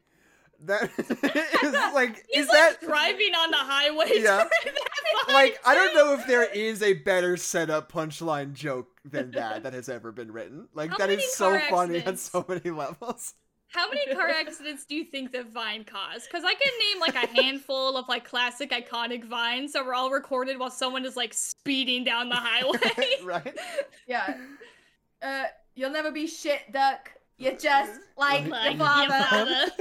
That 0.64 0.90
is 0.98 1.72
like 1.94 2.22
He's 2.28 2.44
is 2.44 2.48
like 2.48 2.80
that 2.80 2.80
driving 2.82 3.34
on 3.34 3.50
the 3.50 3.56
highway. 3.56 4.10
Yeah. 4.20 4.44
that 4.64 5.32
like 5.32 5.58
I 5.64 5.74
don't 5.74 5.94
know 5.94 6.14
if 6.14 6.26
there 6.26 6.44
is 6.52 6.82
a 6.82 6.94
better 6.94 7.36
setup 7.38 7.90
punchline 7.90 8.52
joke 8.52 8.88
than 9.04 9.30
that 9.30 9.62
that 9.62 9.72
has 9.72 9.88
ever 9.88 10.12
been 10.12 10.32
written. 10.32 10.68
Like 10.74 10.90
How 10.90 10.98
that 10.98 11.08
many 11.08 11.22
is 11.22 11.32
so 11.32 11.50
car 11.50 11.62
funny 11.70 12.04
on 12.04 12.16
so 12.18 12.44
many 12.46 12.70
levels. 12.70 13.34
How 13.72 13.88
many 13.88 14.12
car 14.14 14.28
accidents 14.40 14.84
do 14.84 14.94
you 14.96 15.04
think 15.04 15.32
that 15.32 15.50
Vine 15.52 15.84
caused? 15.84 16.26
Because 16.30 16.44
I 16.44 16.54
can 16.54 16.72
name 16.80 17.00
like 17.00 17.14
a 17.14 17.42
handful 17.42 17.96
of 17.96 18.08
like 18.08 18.24
classic 18.24 18.70
iconic 18.72 19.24
vines 19.24 19.72
that 19.72 19.84
were 19.84 19.94
all 19.94 20.10
recorded 20.10 20.58
while 20.58 20.70
someone 20.70 21.04
is 21.04 21.16
like 21.16 21.32
speeding 21.32 22.02
down 22.04 22.28
the 22.28 22.36
highway. 22.36 22.78
right? 23.24 23.56
Yeah. 24.08 24.36
Uh, 25.22 25.44
you'll 25.74 25.90
never 25.90 26.10
be 26.10 26.26
shit, 26.26 26.72
duck. 26.72 27.10
You 27.38 27.52
just 27.56 28.00
like, 28.18 28.46
Like 28.48 28.76
your 28.76 28.86
your 28.86 28.86
father. 29.08 29.24
father. 29.30 29.72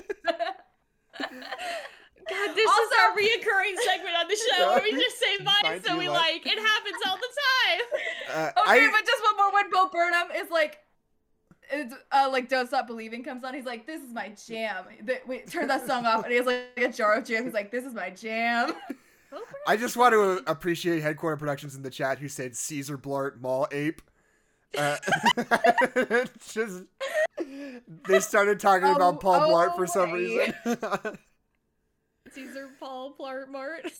God, 2.29 2.53
this 2.55 2.63
is 2.63 2.67
Also- 2.69 3.01
our 3.01 3.11
reoccurring 3.17 3.75
segment 3.83 4.15
on 4.15 4.27
the 4.27 4.35
show 4.35 4.67
where 4.69 4.83
we 4.83 4.91
just 4.91 5.17
say 5.19 5.37
vines 5.37 5.61
Vines 5.63 5.83
that 5.83 5.97
we 5.97 6.07
like. 6.07 6.45
like. 6.45 6.45
It 6.45 6.59
happens 6.59 6.95
all 7.07 7.17
the 7.17 7.27
time. 7.41 7.81
Uh, 8.29 8.61
Okay, 8.61 8.85
I, 8.85 8.91
but 8.91 9.05
just 9.05 9.23
one 9.23 9.37
more. 9.37 9.51
When 9.51 9.71
Bo 9.71 9.89
Burnham 9.89 10.27
is 10.35 10.51
like, 10.51 10.73
it's, 10.73 10.88
uh, 12.11 12.29
like 12.31 12.49
"Don't 12.49 12.67
Stop 12.67 12.87
Believing" 12.87 13.23
comes 13.23 13.43
on, 13.43 13.53
he's 13.53 13.65
like, 13.65 13.85
"This 13.85 14.01
is 14.01 14.13
my 14.13 14.29
jam." 14.47 14.85
The, 15.03 15.19
we 15.27 15.39
turn 15.41 15.67
that 15.67 15.85
song 15.85 16.05
off, 16.05 16.23
and 16.23 16.31
he 16.31 16.37
has 16.37 16.45
like 16.45 16.69
a 16.77 16.89
jar 16.89 17.15
of 17.15 17.25
jam. 17.25 17.43
He's 17.45 17.53
like, 17.53 17.71
"This 17.71 17.85
is 17.85 17.93
my 17.93 18.09
jam." 18.09 18.73
I 19.67 19.77
just 19.77 19.95
want 19.95 20.13
to 20.13 20.41
appreciate 20.49 21.01
Headquarter 21.01 21.37
Productions 21.37 21.75
in 21.75 21.83
the 21.83 21.91
chat 21.91 22.17
who 22.17 22.27
said 22.27 22.55
Caesar 22.55 22.97
Blart 22.97 23.39
Mall 23.39 23.67
Ape. 23.71 24.01
Uh, 24.77 24.97
just 26.51 26.83
they 28.07 28.19
started 28.19 28.59
talking 28.59 28.87
Oh, 28.87 28.95
about 28.95 29.19
Paul 29.19 29.41
Blart 29.41 29.75
for 29.75 29.83
oh, 29.83 29.85
some 29.85 30.09
hey. 30.09 30.15
reason. 30.63 31.17
Caesar 32.33 32.69
Paul 32.79 33.15
Blart 33.19 33.49
Mart. 33.49 33.91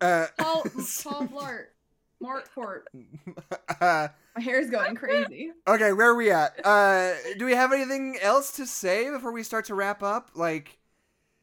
uh, 0.00 0.26
Paul 0.38 0.62
Paul 1.02 1.26
Blart, 1.28 1.66
Markport. 2.22 2.82
uh, 3.80 4.08
My 4.34 4.40
hair's 4.42 4.70
going 4.70 4.94
crazy. 4.96 5.52
okay, 5.66 5.92
where 5.92 6.10
are 6.10 6.14
we 6.14 6.30
at? 6.30 6.64
Uh, 6.64 7.12
do 7.38 7.44
we 7.44 7.52
have 7.52 7.72
anything 7.72 8.16
else 8.22 8.52
to 8.56 8.66
say 8.66 9.10
before 9.10 9.32
we 9.32 9.42
start 9.42 9.66
to 9.66 9.74
wrap 9.74 10.02
up? 10.02 10.30
Like, 10.34 10.78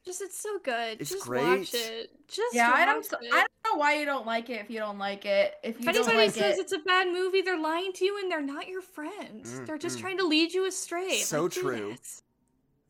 Just 0.06 0.22
it's 0.22 0.40
so 0.40 0.58
good. 0.64 1.00
It's 1.00 1.12
Just 1.12 1.26
great. 1.26 1.44
watch 1.44 1.74
it. 1.74 2.12
Just 2.28 2.56
Yeah, 2.56 2.72
I 2.74 2.86
don't. 2.86 2.98
watch 3.12 3.22
it. 3.22 3.30
I 3.34 3.46
don't 3.64 3.74
know 3.74 3.80
why 3.80 3.96
you 3.96 4.06
don't 4.06 4.26
like 4.26 4.50
it. 4.50 4.62
If 4.62 4.70
you 4.70 4.80
don't 4.80 4.98
like 4.98 5.26
it, 5.26 5.54
if 5.64 5.80
you 5.80 5.88
If 5.90 5.96
don't 5.96 6.06
anybody 6.08 6.28
like 6.28 6.32
says 6.36 6.58
it, 6.58 6.62
it's 6.62 6.74
a 6.74 6.80
bad 6.80 7.08
movie, 7.14 7.42
they're 7.42 7.60
lying 7.60 7.94
to 7.94 8.06
you 8.06 8.20
and 8.20 8.32
they're 8.32 8.42
not 8.42 8.68
your 8.68 8.82
friend. 8.82 9.44
Mm, 9.44 9.66
they're 9.68 9.78
just 9.78 9.98
mm. 9.98 10.02
trying 10.02 10.18
to 10.18 10.26
lead 10.26 10.54
you 10.54 10.66
astray. 10.66 11.18
So 11.20 11.44
Like, 11.44 11.52
true. 11.52 11.96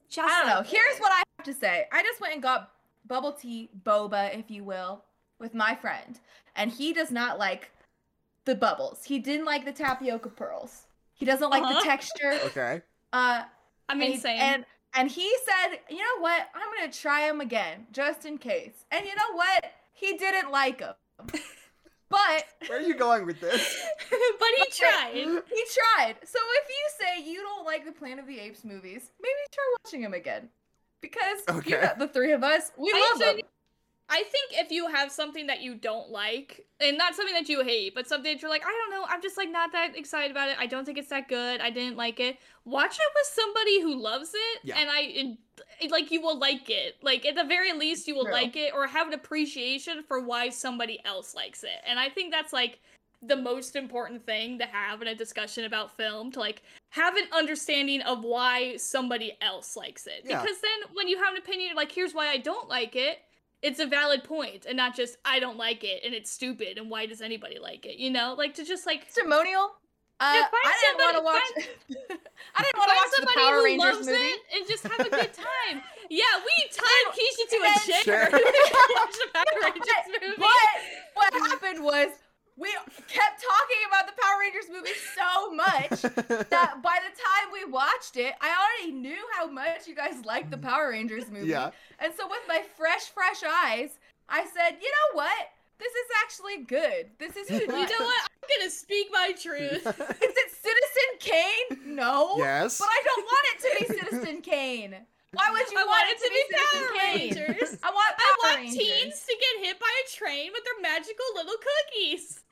Just 0.10 0.32
I 0.32 0.40
don't 0.40 0.50
know. 0.50 0.58
like 0.60 0.68
Here's 0.68 1.00
what 1.00 1.12
I 1.12 1.24
have 1.38 1.46
to 1.46 1.54
say. 1.54 1.86
I 1.92 2.02
just 2.04 2.22
went 2.22 2.34
and 2.34 2.42
got 2.42 2.72
bubble 3.08 3.34
tea 3.34 3.70
boba, 3.84 4.38
if 4.38 4.50
you 4.50 4.64
will, 4.64 5.04
with 5.40 5.54
my 5.54 5.76
friend, 5.76 6.20
and 6.56 6.72
he 6.72 6.94
does 6.94 7.12
not 7.12 7.38
like 7.40 7.70
the 8.46 8.56
bubbles. 8.56 9.04
He 9.06 9.20
didn't 9.20 9.46
like 9.46 9.66
the 9.66 9.72
tapioca 9.72 10.30
pearls. 10.30 10.84
He 11.14 11.26
doesn't 11.26 11.50
like 11.50 11.64
Uh-huh. 11.64 11.80
the 11.80 11.86
texture. 11.86 12.39
okay, 12.46 12.82
Uh, 13.14 13.44
I 13.89 13.96
mean, 13.96 14.14
and, 14.14 14.22
same. 14.22 14.39
and 14.41 14.66
and 14.96 15.10
he 15.10 15.34
said, 15.46 15.80
you 15.89 15.98
know 15.98 16.20
what? 16.22 16.48
I'm 16.54 16.70
gonna 16.78 16.91
try 16.91 17.28
them 17.28 17.41
again, 17.41 17.88
just 17.91 18.26
in 18.26 18.38
case. 18.38 18.86
And 18.91 19.06
you 19.06 19.16
know 19.16 19.34
what? 19.34 19.66
He 19.94 20.18
didn't 20.18 20.52
like 20.52 20.80
them. 20.80 20.96
But 22.10 22.46
where 22.68 22.78
are 22.78 22.82
you 22.82 22.94
going 22.94 23.26
with 23.26 23.39
this? 23.41 23.76
but 24.12 24.48
he 24.58 24.66
tried. 24.72 25.14
he 25.16 25.24
tried. 25.26 26.16
So 26.24 26.38
if 26.62 26.70
you 26.70 26.86
say 27.00 27.24
you 27.28 27.41
don't 27.41 27.66
like 27.66 27.86
the 27.86 27.91
Planet 27.91 28.20
of 28.20 28.28
the 28.28 28.39
Apes 28.39 28.64
movies, 28.64 29.10
maybe 29.20 29.34
try 29.52 29.64
watching 29.84 30.02
them 30.04 30.14
again. 30.14 30.50
Because 31.02 31.39
Okay. 31.50 31.72
you 31.72 31.82
know, 31.82 31.91
the 31.98 32.08
three 32.08 32.32
of 32.34 32.44
us, 32.44 32.72
we 32.78 32.91
I 32.94 33.10
love 33.12 33.20
them. 33.20 33.39
I 34.14 34.18
think 34.24 34.51
if 34.66 34.72
you 34.72 34.88
have 34.88 35.11
something 35.11 35.47
that 35.47 35.61
you 35.61 35.74
don't 35.74 36.11
like, 36.11 36.68
and 36.80 36.97
not 36.99 37.16
something 37.16 37.34
that 37.34 37.49
you 37.49 37.64
hate, 37.64 37.95
but 37.95 38.07
something 38.07 38.32
that 38.32 38.41
you're 38.43 38.51
like, 38.51 38.64
I 38.64 38.72
don't 38.72 38.91
know, 38.91 39.07
I'm 39.09 39.24
just 39.24 39.38
like 39.38 39.49
not 39.49 39.72
that 39.72 39.97
excited 39.97 40.30
about 40.30 40.49
it. 40.49 40.57
I 40.59 40.68
don't 40.68 40.86
think 40.86 40.99
it's 40.99 41.09
that 41.09 41.28
good. 41.28 41.61
I 41.61 41.72
didn't 41.72 41.97
like 41.97 42.20
it. 42.20 42.38
Watch 42.64 42.93
it 42.93 43.11
with 43.16 43.28
somebody 43.34 43.82
who 43.82 43.99
loves 43.99 44.30
it, 44.36 44.59
Yeah. 44.64 44.78
and 44.78 44.88
I, 44.91 45.38
it, 45.82 45.89
like 45.91 46.11
you 46.11 46.22
will 46.22 46.38
like 46.38 46.70
it. 46.70 46.97
Like 47.01 47.26
at 47.26 47.36
the 47.36 47.43
very 47.43 47.74
least 47.74 48.07
you 48.07 48.14
will 48.14 48.26
True. 48.26 48.34
like 48.34 48.55
it 48.55 48.72
or 48.74 48.86
have 48.86 49.07
an 49.07 49.14
appreciation 49.14 50.03
for 50.03 50.20
why 50.20 50.49
somebody 50.49 50.99
else 51.05 51.34
likes 51.34 51.64
it. 51.64 51.82
And 51.88 51.99
I 51.99 52.09
think 52.09 52.32
that's 52.32 52.53
like 52.53 52.80
the 53.24 53.36
most 53.36 53.76
important 53.76 54.26
thing 54.26 54.59
to 54.59 54.66
have 54.66 55.01
in 55.01 55.07
a 55.07 55.16
discussion 55.16 55.64
about 55.64 55.95
film 55.97 56.32
to 56.34 56.39
like 56.39 56.61
have 56.89 57.16
an 57.16 57.24
understanding 57.32 58.01
of 58.01 58.24
why 58.24 58.76
somebody 58.78 59.38
else 59.41 59.76
likes 59.76 60.05
it. 60.05 60.22
Yeah. 60.24 60.39
Because 60.41 60.59
then 60.61 60.93
when 60.93 61.07
you 61.07 61.18
have 61.18 61.34
an 61.34 61.39
opinion 61.41 61.76
like 61.76 61.91
here's 61.91 62.14
why 62.14 62.28
I 62.28 62.38
don't 62.38 62.70
like 62.70 62.95
it, 62.95 63.20
it's 63.64 63.80
a 63.80 63.88
valid 63.88 64.24
point 64.24 64.66
and 64.68 64.78
not 64.78 64.95
just 64.95 65.18
I 65.26 65.39
don't 65.39 65.57
like 65.57 65.84
it 65.84 66.01
and 66.05 66.14
it's 66.14 66.30
stupid 66.30 66.78
and 66.78 66.89
why 66.91 67.05
does 67.07 67.22
anybody 67.22 67.57
like 67.59 67.86
it? 67.88 67.97
You 67.97 68.11
know? 68.11 68.36
Like 68.38 68.53
to 68.55 68.64
just 68.64 68.86
like 68.86 69.05
Testimonial. 69.05 69.72
Uh, 70.20 70.32
Yeah, 70.36 70.45
I 70.53 70.76
didn't 70.82 70.99
want 70.99 71.18
to 71.18 71.24
somebody- 71.24 72.05
watch. 72.05 72.20
I 72.55 72.64
didn't 72.64 72.78
want 72.78 72.91
to 72.91 72.95
find 72.95 73.09
watch 73.09 73.20
the 73.20 73.39
Power 73.39 73.55
who 73.57 73.64
Rangers 73.66 73.95
loves 73.95 74.07
movie. 74.07 74.20
it 74.20 74.39
and 74.55 74.68
just 74.68 74.84
have 74.84 74.99
a 74.99 75.09
good 75.09 75.34
time. 75.47 75.82
yeah, 76.09 76.34
we 76.38 76.53
tied 76.70 77.07
Keisha 77.16 77.45
to 77.49 77.57
a 77.57 77.74
chair. 77.88 78.03
Sure. 78.03 78.26
to 78.30 78.32
the 78.38 79.28
Power 79.34 79.59
Rangers 79.64 80.05
movie. 80.22 80.36
But 80.38 80.70
what 81.16 81.34
happened 81.49 81.84
was 81.84 82.07
we 82.58 82.70
kept 83.08 83.41
talking 83.41 83.82
about 83.88 84.06
the 84.08 84.14
Power 84.22 84.39
Rangers 84.39 84.70
movie 84.72 84.97
so 85.16 85.51
much 85.54 86.01
that 86.49 86.82
by 86.84 86.97
the 87.01 87.14
time 87.14 87.51
we 87.51 87.66
watched 87.72 88.18
it, 88.18 88.34
I 88.41 88.49
already 88.54 88.93
knew 88.97 89.18
how 89.38 89.47
much 89.47 89.88
you 89.88 89.95
guys 89.95 90.24
liked 90.26 90.51
the 90.51 90.58
Power 90.58 90.89
Rangers 90.89 91.30
movie. 91.32 91.47
Yeah. 91.47 91.72
And 91.99 92.14
so 92.16 92.28
with 92.28 92.41
my 92.47 92.62
fresh, 92.78 93.06
fresh 93.10 93.41
eyes, 93.43 93.97
I 94.30 94.45
said, 94.45 94.78
you 94.82 94.89
know 94.89 95.18
what? 95.18 95.49
This 95.80 95.91
is 95.91 96.08
actually 96.24 96.64
good. 96.66 97.10
This 97.20 97.36
is 97.36 97.49
You 97.60 97.68
know 97.68 97.76
what? 97.76 98.30
I'm 98.30 98.60
gonna 98.60 98.70
speak 98.70 99.08
my 99.12 99.32
truth. 99.32 99.86
Is 99.88 100.34
it 100.38 100.51
Citizen 100.51 101.12
Kane? 101.20 101.95
No. 101.95 102.36
yes. 102.38 102.78
But 102.78 102.88
I 102.89 103.01
don't 103.04 103.24
want 103.26 103.45
it 103.51 103.60
to 103.62 103.70
be 103.80 103.99
Citizen 103.99 104.41
Kane. 104.41 104.95
Why 105.34 105.49
would 105.49 105.66
you 105.72 105.78
I 105.78 105.82
want, 105.82 105.89
want 105.89 106.10
it 106.14 106.20
to 106.22 106.30
be, 106.30 106.56
Power 106.56 106.70
Citizen 106.72 106.93
Kane? 106.99 107.49
Rangers. 107.49 107.78
I 107.84 107.89
want 107.89 108.16
Power 108.16 108.22
I 108.22 108.38
want 108.43 108.58
Rangers. 108.60 108.78
teens 108.78 109.26
to 109.26 109.34
get 109.34 109.66
hit 109.68 109.80
by 109.80 109.89
a 109.89 110.16
train 110.16 110.51
with 110.54 110.64
their 110.64 110.80
magical 110.82 111.26
little 111.36 111.56
cookies. 111.58 112.43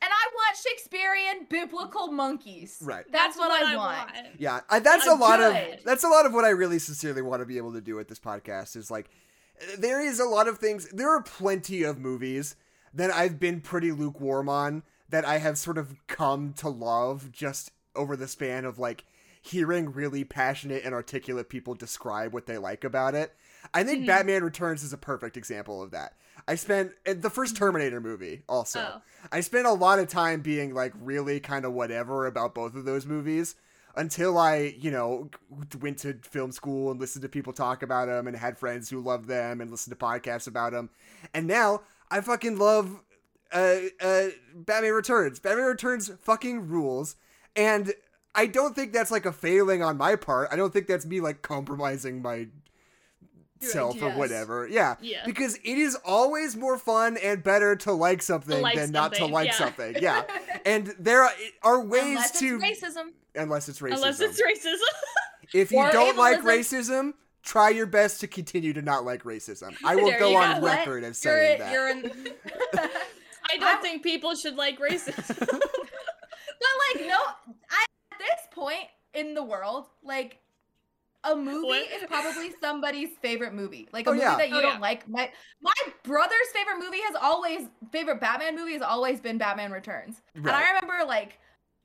And 0.00 0.10
I 0.12 0.30
want 0.34 0.56
Shakespearean 0.56 1.46
biblical 1.50 2.08
monkeys. 2.08 2.78
Right. 2.80 3.04
That's, 3.10 3.36
what, 3.36 3.50
I, 3.50 3.76
want. 3.76 4.10
Yeah, 4.38 4.60
I, 4.70 4.78
that's 4.78 5.06
a 5.06 5.10
I'm 5.10 5.20
lot 5.20 5.40
of 5.40 5.56
that's 5.84 6.04
a 6.04 6.08
lot 6.08 6.24
of 6.24 6.32
what 6.32 6.44
I 6.44 6.50
really 6.50 6.78
sincerely 6.78 7.22
want 7.22 7.40
to 7.42 7.46
be 7.46 7.56
able 7.56 7.72
to 7.72 7.80
do 7.80 7.96
with 7.96 8.08
this 8.08 8.20
podcast 8.20 8.76
is 8.76 8.90
like 8.90 9.10
there 9.76 10.00
is 10.00 10.20
a 10.20 10.24
lot 10.24 10.46
of 10.46 10.58
things 10.58 10.88
there 10.90 11.10
are 11.10 11.22
plenty 11.22 11.82
of 11.82 11.98
movies 11.98 12.54
that 12.94 13.10
I've 13.10 13.40
been 13.40 13.60
pretty 13.60 13.90
lukewarm 13.90 14.48
on 14.48 14.84
that 15.08 15.24
I 15.24 15.38
have 15.38 15.58
sort 15.58 15.78
of 15.78 15.96
come 16.06 16.52
to 16.54 16.68
love 16.68 17.32
just 17.32 17.72
over 17.96 18.16
the 18.16 18.28
span 18.28 18.64
of 18.64 18.78
like 18.78 19.04
hearing 19.42 19.92
really 19.92 20.24
passionate 20.24 20.84
and 20.84 20.94
articulate 20.94 21.48
people 21.48 21.74
describe 21.74 22.32
what 22.32 22.46
they 22.46 22.58
like 22.58 22.84
about 22.84 23.14
it. 23.14 23.34
I 23.74 23.84
think 23.84 24.02
Mhm. 24.02 24.06
Batman 24.06 24.44
Returns 24.44 24.82
is 24.82 24.92
a 24.92 24.98
perfect 24.98 25.36
example 25.36 25.82
of 25.82 25.90
that. 25.90 26.14
I 26.46 26.54
spent 26.54 26.92
the 27.04 27.30
first 27.30 27.56
Terminator 27.56 28.00
movie 28.00 28.42
also. 28.48 28.80
Oh. 28.96 29.02
I 29.30 29.40
spent 29.40 29.66
a 29.66 29.72
lot 29.72 29.98
of 29.98 30.08
time 30.08 30.40
being 30.40 30.72
like 30.74 30.92
really 31.00 31.40
kind 31.40 31.64
of 31.64 31.72
whatever 31.72 32.26
about 32.26 32.54
both 32.54 32.74
of 32.74 32.84
those 32.84 33.04
movies 33.04 33.54
until 33.96 34.38
I, 34.38 34.74
you 34.78 34.90
know, 34.90 35.28
went 35.80 35.98
to 35.98 36.14
film 36.22 36.52
school 36.52 36.90
and 36.90 37.00
listened 37.00 37.22
to 37.22 37.28
people 37.28 37.52
talk 37.52 37.82
about 37.82 38.06
them 38.06 38.26
and 38.28 38.36
had 38.36 38.56
friends 38.56 38.88
who 38.88 39.00
loved 39.00 39.26
them 39.26 39.60
and 39.60 39.70
listened 39.70 39.98
to 39.98 40.04
podcasts 40.04 40.46
about 40.46 40.72
them. 40.72 40.88
And 41.34 41.46
now 41.46 41.82
I 42.10 42.20
fucking 42.20 42.56
love 42.58 43.02
uh, 43.52 43.76
uh, 44.00 44.26
Batman 44.54 44.92
Returns. 44.92 45.40
Batman 45.40 45.66
Returns 45.66 46.10
fucking 46.22 46.68
rules. 46.68 47.16
And 47.56 47.92
I 48.34 48.46
don't 48.46 48.76
think 48.76 48.92
that's 48.92 49.10
like 49.10 49.26
a 49.26 49.32
failing 49.32 49.82
on 49.82 49.96
my 49.96 50.14
part. 50.16 50.48
I 50.52 50.56
don't 50.56 50.72
think 50.72 50.86
that's 50.86 51.06
me 51.06 51.20
like 51.20 51.42
compromising 51.42 52.22
my 52.22 52.48
Your 53.60 53.70
self 53.70 54.02
or 54.02 54.10
whatever. 54.10 54.66
Yeah. 54.68 54.96
Yeah. 55.00 55.24
Because 55.24 55.56
it 55.56 55.78
is 55.78 55.96
always 56.04 56.56
more 56.56 56.78
fun 56.78 57.16
and 57.16 57.42
better 57.42 57.74
to 57.76 57.92
like 57.92 58.22
something 58.22 58.60
like 58.62 58.76
than 58.76 58.90
not 58.92 59.14
to 59.14 59.26
like 59.26 59.48
yeah. 59.48 59.54
something. 59.54 59.96
Yeah. 60.00 60.22
And 60.66 60.94
there 60.98 61.22
are, 61.22 61.30
are 61.62 61.80
ways 61.84 62.02
Unless 62.08 62.30
it's 62.30 62.38
to 62.40 62.58
racism. 62.58 63.04
unless 63.34 63.68
it's 63.68 63.78
racism. 63.80 63.94
Unless 63.94 64.20
it's 64.20 64.40
racism. 64.42 64.76
if 65.54 65.70
you 65.72 65.78
Or 65.78 65.90
don't 65.90 66.16
like 66.18 66.40
racism, 66.40 67.14
try 67.42 67.70
your 67.70 67.86
best 67.86 68.20
to 68.20 68.26
continue 68.26 68.72
to 68.74 68.82
not 68.82 69.04
like 69.04 69.22
racism. 69.24 69.74
I 69.84 69.96
will 69.96 70.08
There 70.10 70.18
go 70.18 70.36
on 70.36 70.60
go. 70.60 70.66
record 70.66 71.04
as 71.04 71.24
You're, 71.24 71.34
saying 71.34 71.58
that. 71.60 71.72
you're 71.72 71.88
in. 71.90 72.12
I 73.50 73.56
don't 73.58 73.80
think 73.80 74.02
people 74.02 74.34
should 74.34 74.56
like 74.56 74.78
racism. 74.78 75.36
But 75.38 76.74
like, 76.94 77.06
no, 77.08 77.16
I, 77.70 77.84
at 78.12 78.18
this 78.18 78.46
point 78.52 78.84
in 79.14 79.32
the 79.34 79.42
world, 79.44 79.86
like, 80.02 80.38
a 81.24 81.34
movie 81.34 81.66
What? 81.66 81.90
is 81.92 82.02
probably 82.06 82.52
somebody's 82.60 83.10
favorite 83.20 83.52
movie. 83.54 83.88
Like 83.92 84.06
a 84.06 84.10
Oh, 84.10 84.12
movie 84.12 84.22
yeah. 84.24 84.36
that 84.36 84.50
you 84.50 84.56
Oh, 84.56 84.62
don't 84.62 84.74
yeah. 84.74 84.78
like. 84.80 85.08
My 85.08 85.30
my 85.60 85.72
brother's 86.04 86.48
favorite 86.52 86.78
movie 86.78 87.00
has 87.02 87.16
always 87.20 87.68
favorite 87.92 88.20
Batman 88.20 88.54
movie 88.56 88.72
has 88.74 88.82
always 88.82 89.20
been 89.20 89.38
Batman 89.38 89.72
Returns. 89.72 90.22
And 90.34 90.48
I 90.48 90.68
remember 90.72 91.04
like 91.06 91.38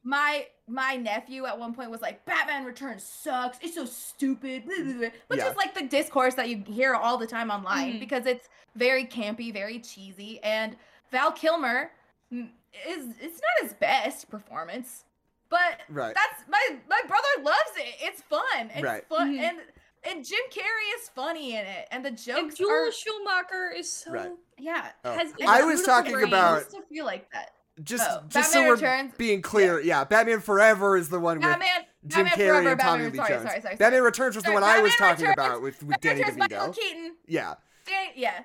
my 0.04 0.48
my 0.68 0.96
nephew 0.96 1.46
at 1.46 1.58
one 1.58 1.74
point 1.74 1.90
was 1.90 2.02
like, 2.02 2.24
Batman 2.26 2.66
Returns 2.66 3.04
sucks. 3.04 3.58
It's 3.62 3.76
so 3.76 3.86
stupid. 3.86 4.66
blah, 4.66 4.76
blah, 4.76 4.94
blah," 4.94 5.10
Which 5.28 5.40
Yeah. 5.40 5.50
is 5.50 5.56
like 5.58 5.74
the 5.74 5.84
discourse 5.88 6.36
that 6.36 6.50
you 6.50 6.64
hear 6.68 6.94
all 6.96 7.18
the 7.18 7.28
time 7.28 7.50
online 7.50 7.94
Mhm. 7.94 8.00
because 8.00 8.26
it's 8.26 8.48
very 8.76 9.06
campy, 9.06 9.52
very 9.54 9.80
cheesy, 9.80 10.42
and 10.44 10.76
Val 11.12 11.32
Kilmer 11.32 11.92
mm, 12.32 12.50
is 12.88 13.08
it's 13.20 13.40
not 13.42 13.62
his 13.62 13.74
best 13.74 14.30
performance, 14.30 15.06
but 15.54 15.82
Right. 15.90 16.16
that's 16.16 16.44
my 16.50 16.62
my 16.90 17.02
brother 17.08 17.28
loves 17.44 17.72
it. 17.78 17.96
It's 18.02 18.22
fun. 18.24 18.72
It's 18.74 18.82
Right. 18.84 19.08
fun, 19.08 19.36
Mhm. 19.36 19.40
and 19.40 19.58
and 20.06 20.26
Jim 20.26 20.40
Carrey 20.52 21.00
is 21.02 21.08
funny 21.16 21.56
in 21.56 21.66
it, 21.66 21.88
and 21.92 22.04
the 22.04 22.12
jokes. 22.12 22.28
and 22.40 22.50
jokes 22.50 22.56
Joel 22.58 22.72
are 22.88 22.92
Schumacher 22.92 23.72
is 23.76 23.90
so 23.92 24.12
Right. 24.12 24.32
yeah. 24.58 24.92
Oh. 25.06 25.14
has 25.14 25.32
I 25.48 25.64
was 25.64 25.84
talking 25.84 26.12
brain. 26.14 26.28
about- 26.28 26.54
I 26.56 26.58
used 26.60 26.72
to 26.72 26.82
feel 26.84 27.06
like 27.06 27.32
that. 27.32 27.52
just 27.84 28.04
Oh, 28.10 28.24
just 28.28 28.52
so 28.52 28.60
Batman 28.60 28.68
we're 28.68 28.76
Returns, 28.76 29.14
being 29.18 29.42
clear, 29.42 29.80
yeah. 29.80 30.04
Batman 30.04 30.42
Forever 30.42 30.96
is 30.98 31.10
the 31.10 31.20
one 31.20 31.38
with 31.40 31.44
Jim 31.46 32.26
Batman 32.26 32.26
Carrey 32.28 32.36
Forever, 32.36 32.70
and 32.72 32.80
Tommy 32.80 33.04
Batman, 33.04 33.12
Lee 33.12 33.18
sorry, 33.18 33.30
Jones. 33.30 33.44
sorry, 33.50 33.62
sorry, 33.62 33.76
Batman. 33.78 34.02
Returns 34.04 34.36
was 34.36 34.44
the 34.44 34.48
Sorry, 34.50 34.54
one 34.62 34.64
I 34.64 34.80
was 34.80 34.96
talking 34.96 35.26
Returns- 35.28 35.48
about 35.48 35.62
with, 35.62 35.84
with 35.84 36.02
Danny 36.02 36.22
Batman 36.22 36.36
Returns, 36.36 36.52
Michael 36.52 36.74
DeVito. 36.74 36.76
Keaton. 36.76 37.16
Yeah, 37.26 37.56
Dan- 37.86 38.12
yeah. 38.16 38.44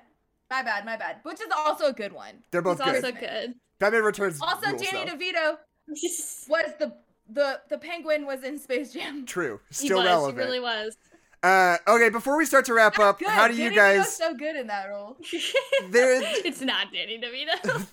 My 0.49 0.63
bad, 0.63 0.83
my 0.85 0.95
bad. 0.97 1.17
Which 1.23 1.41
is 1.41 1.47
also 1.55 1.87
a 1.87 1.93
good 1.93 2.11
one. 2.13 2.43
they're 2.51 2.61
both 2.63 2.79
It's 2.79 2.85
good. 2.89 2.95
also 3.05 3.11
good. 3.11 3.53
Batman 3.77 4.01
Returns 4.03 4.41
Also, 4.41 4.67
rules, 4.71 4.81
Danny 4.81 5.05
though. 5.09 5.15
DeVito 5.15 5.57
was 6.47 6.73
the 6.79 6.93
the 7.31 7.61
the 7.69 7.77
penguin 7.77 8.25
was 8.25 8.43
in 8.43 8.57
Space 8.57 8.93
Jam. 8.93 9.25
True, 9.27 9.59
he 9.69 9.73
still 9.73 9.97
was, 9.97 10.05
relevant. 10.05 10.39
He 10.39 10.45
really 10.45 10.59
was. 10.59 10.97
Uh, 11.41 11.77
okay, 11.87 12.09
before 12.09 12.37
we 12.37 12.45
start 12.45 12.65
to 12.65 12.73
wrap 12.73 12.99
up, 12.99 13.19
Good. 13.19 13.29
how 13.29 13.47
do 13.47 13.53
you 13.53 13.69
Danny 13.69 13.75
guys? 13.75 13.99
DeVito's 13.99 14.17
so 14.17 14.33
good 14.35 14.55
in 14.57 14.67
that 14.67 14.87
role. 14.89 15.15
They're 15.89 16.21
it's 16.45 16.61
not 16.61 16.87
Danny 16.91 17.17
DeVito. 17.17 17.87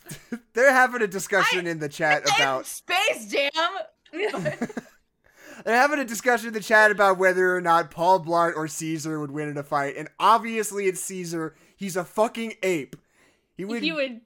they're 0.53 0.73
having 0.73 1.03
a 1.03 1.07
discussion 1.07 1.67
in 1.67 1.79
the 1.79 1.89
chat 1.89 2.23
about 2.25 2.67
Space 2.67 3.31
Jam. 3.31 3.53
they're 5.65 5.77
having 5.77 6.01
a 6.01 6.05
discussion 6.05 6.49
in 6.49 6.55
the 6.55 6.61
chat 6.61 6.91
about 6.91 7.19
whether 7.19 7.55
or 7.55 7.61
not 7.61 7.93
Paul 7.93 8.19
Blart 8.25 8.57
or 8.57 8.67
Caesar 8.67 9.21
would 9.21 9.31
win 9.31 9.49
in 9.49 9.57
a 9.57 9.63
fight, 9.63 9.95
and 9.97 10.09
obviously 10.19 10.87
it's 10.87 11.01
Caesar. 11.03 11.55
He's 11.77 11.97
a 11.97 12.05
fucking 12.05 12.55
ape. 12.65 12.97
He 13.57 13.65
would, 13.65 13.83
he 13.83 13.93
would 13.93 14.23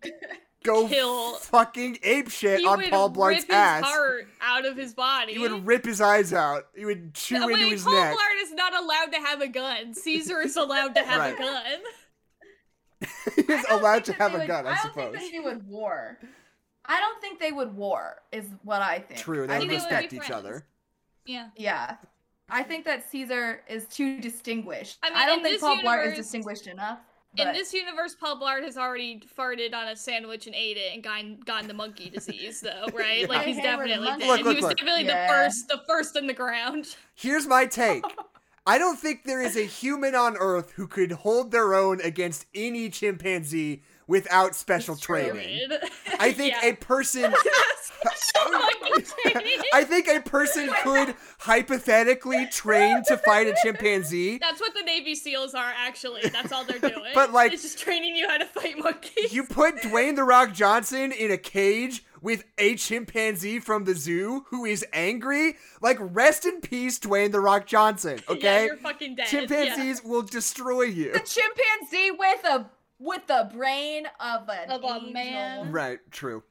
go 0.65 0.87
kill- 0.89 1.35
fucking 1.37 1.99
ape 2.03 2.31
shit 2.31 2.61
he 2.61 2.67
on 2.67 2.79
would 2.79 2.91
Paul 2.91 3.09
rip 3.09 3.17
Blart's 3.17 3.45
his 3.45 3.51
ass. 3.51 3.85
heart 3.85 4.29
out 4.41 4.65
of 4.67 4.77
his 4.77 4.95
body. 4.95 5.33
He 5.35 5.39
would 5.39 5.67
rip 5.67 5.85
his 5.85 6.01
eyes 6.01 6.33
out. 6.33 6.67
He 6.77 6.85
would 6.85 7.15
chew 7.15 7.39
No, 7.39 7.49
into 7.49 7.55
wait, 7.65 7.73
his 7.73 7.85
Paul 7.85 7.95
neck. 7.95 8.09
Paul 8.15 8.19
Blart 8.19 8.43
is 8.43 8.53
not 8.53 8.75
allowed 8.75 9.13
to 9.13 9.19
have 9.19 9.41
a 9.41 9.49
gun. 9.49 9.95
Caesar 9.95 10.41
is 10.41 10.57
allowed 10.57 10.95
to 10.95 11.03
have 11.03 11.19
Right. 11.19 11.35
a 11.35 11.39
gun. 11.39 11.65
He's 13.47 13.65
allowed 13.71 14.05
to 14.05 14.13
have 14.15 14.35
a 14.35 14.39
would- 14.39 14.47
gun, 14.47 14.67
I 14.67 14.77
suppose. 14.77 14.97
I 14.97 15.01
don't 15.03 15.13
suppose. 15.13 15.19
think 15.21 15.33
that 15.33 15.39
they 15.39 15.41
would 15.55 15.67
war. 15.67 16.19
I 16.85 17.01
don't 17.01 17.21
think 17.21 17.39
they 17.41 17.53
would 17.53 17.75
war. 17.77 18.17
Is 18.33 18.47
what 18.63 18.83
I 18.83 18.99
think. 18.99 19.21
True, 19.21 19.45
I 19.45 19.47
they 19.47 19.59
would 19.59 19.61
think 19.61 19.71
they 19.71 19.77
would 19.77 19.83
respect 20.03 20.13
each 20.13 20.31
other. 20.31 20.67
Yeah. 21.25 21.49
Yeah. 21.57 21.97
I 22.49 22.63
think 22.65 22.85
that 22.87 23.09
Caesar 23.11 23.63
is 23.69 23.87
too 23.87 24.21
distinguished. 24.21 24.99
I 25.03 25.11
mean, 25.11 25.19
I 25.19 25.27
don't 25.27 25.41
think 25.43 25.55
this 25.55 25.61
Paul 25.61 25.77
Blart 25.79 26.07
is 26.09 26.17
distinguished 26.17 26.67
enough. 26.67 26.99
In 27.37 27.53
this 27.53 27.73
universe, 27.73 28.17
Paul 28.19 28.41
Blart 28.41 28.65
has 28.65 28.77
already 28.77 29.23
farted 29.39 29.73
on 29.73 29.89
a 29.89 29.97
sandwich 29.97 30.47
and 30.47 30.55
ate 30.57 30.77
it 30.77 30.93
and 30.95 31.03
gotten 31.03 31.39
gotten 31.47 31.69
the 31.69 31.75
monkey 31.75 32.11
disease, 32.11 32.61
though, 32.61 32.87
right? 32.95 33.21
Yeah. 33.21 33.27
Like 33.29 33.47
he's 33.47 33.57
definitely 33.57 34.07
dead. 34.07 34.27
Look, 34.27 34.41
he 34.41 34.47
was 34.55 34.61
look. 34.63 34.77
definitely 34.77 35.05
Yeah. 35.05 35.27
the 35.27 35.33
first, 35.33 35.69
the 35.69 35.81
first 35.87 36.17
in 36.17 36.27
the 36.27 36.35
ground. 36.35 36.97
Here's 37.15 37.47
my 37.47 37.67
take. 37.67 38.05
I 38.67 38.79
don't 38.79 38.99
think 38.99 39.25
there 39.25 39.41
is 39.41 39.57
a 39.57 39.65
human 39.65 40.15
on 40.15 40.37
Earth 40.37 40.73
who 40.73 40.87
could 40.87 41.13
hold 41.13 41.51
their 41.51 41.75
own 41.75 42.01
against 42.03 42.47
any 42.55 42.91
chimpanzee 42.91 43.83
without 44.11 44.55
special 44.57 44.95
It's 44.95 45.03
training. 45.05 45.69
I 46.19 46.33
think 46.33 46.55
Yeah. 46.63 46.69
a 46.71 46.75
person 46.75 47.33
I 49.73 49.85
think 49.85 50.09
a 50.09 50.21
person 50.21 50.69
could 50.83 51.15
hypothetically 51.39 52.47
train 52.47 53.03
to 53.07 53.17
fight 53.19 53.47
a 53.47 53.55
chimpanzee. 53.63 54.39
That's 54.39 54.61
what 54.61 54.75
the 54.75 54.83
Navy 54.83 55.15
SEALs 55.15 55.55
are, 55.55 55.73
actually. 55.77 56.23
That's 56.29 56.51
all 56.53 56.65
they're 56.65 56.79
doing. 56.79 57.13
But, 57.15 57.33
like- 57.33 57.53
it's 57.53 57.63
just 57.63 57.79
training 57.79 58.17
you 58.17 58.29
how 58.29 58.39
to 58.39 58.47
fight 58.47 58.79
monkeys. 58.79 59.33
You 59.33 59.45
put 59.45 59.77
Dwayne 59.77 60.17
the 60.17 60.25
Rock 60.25 60.53
Johnson 60.55 61.13
in 61.13 61.31
a 61.31 61.37
cage 61.39 62.05
with 62.23 62.45
a 62.59 62.77
chimpanzee 62.77 63.61
from 63.61 63.85
the 63.85 63.95
zoo 63.95 64.45
who 64.49 64.65
is 64.65 64.85
angry, 64.93 65.57
like 65.81 65.97
rest 66.01 66.45
in 66.45 66.61
peace, 66.61 66.99
Dwayne 66.99 67.33
the 67.33 67.41
Rock 67.41 67.67
Johnson. 67.67 68.19
Yeah, 68.29 68.35
Okay, 68.35 68.65
you're 68.67 68.77
fucking 68.77 69.15
dead. 69.17 69.27
chimpanzees 69.27 70.03
will 70.05 70.23
destroy 70.23 70.83
you. 70.83 71.13
A 71.15 71.21
chimpanzee 71.21 72.11
with 72.11 72.45
a 72.45 72.71
with 73.01 73.27
the 73.27 73.51
brain 73.53 74.07
of 74.21 74.49
an 74.49 74.71
Of 74.71 74.85
a 74.85 75.01
man. 75.11 75.73
Right, 75.73 75.99
true. 76.13 76.45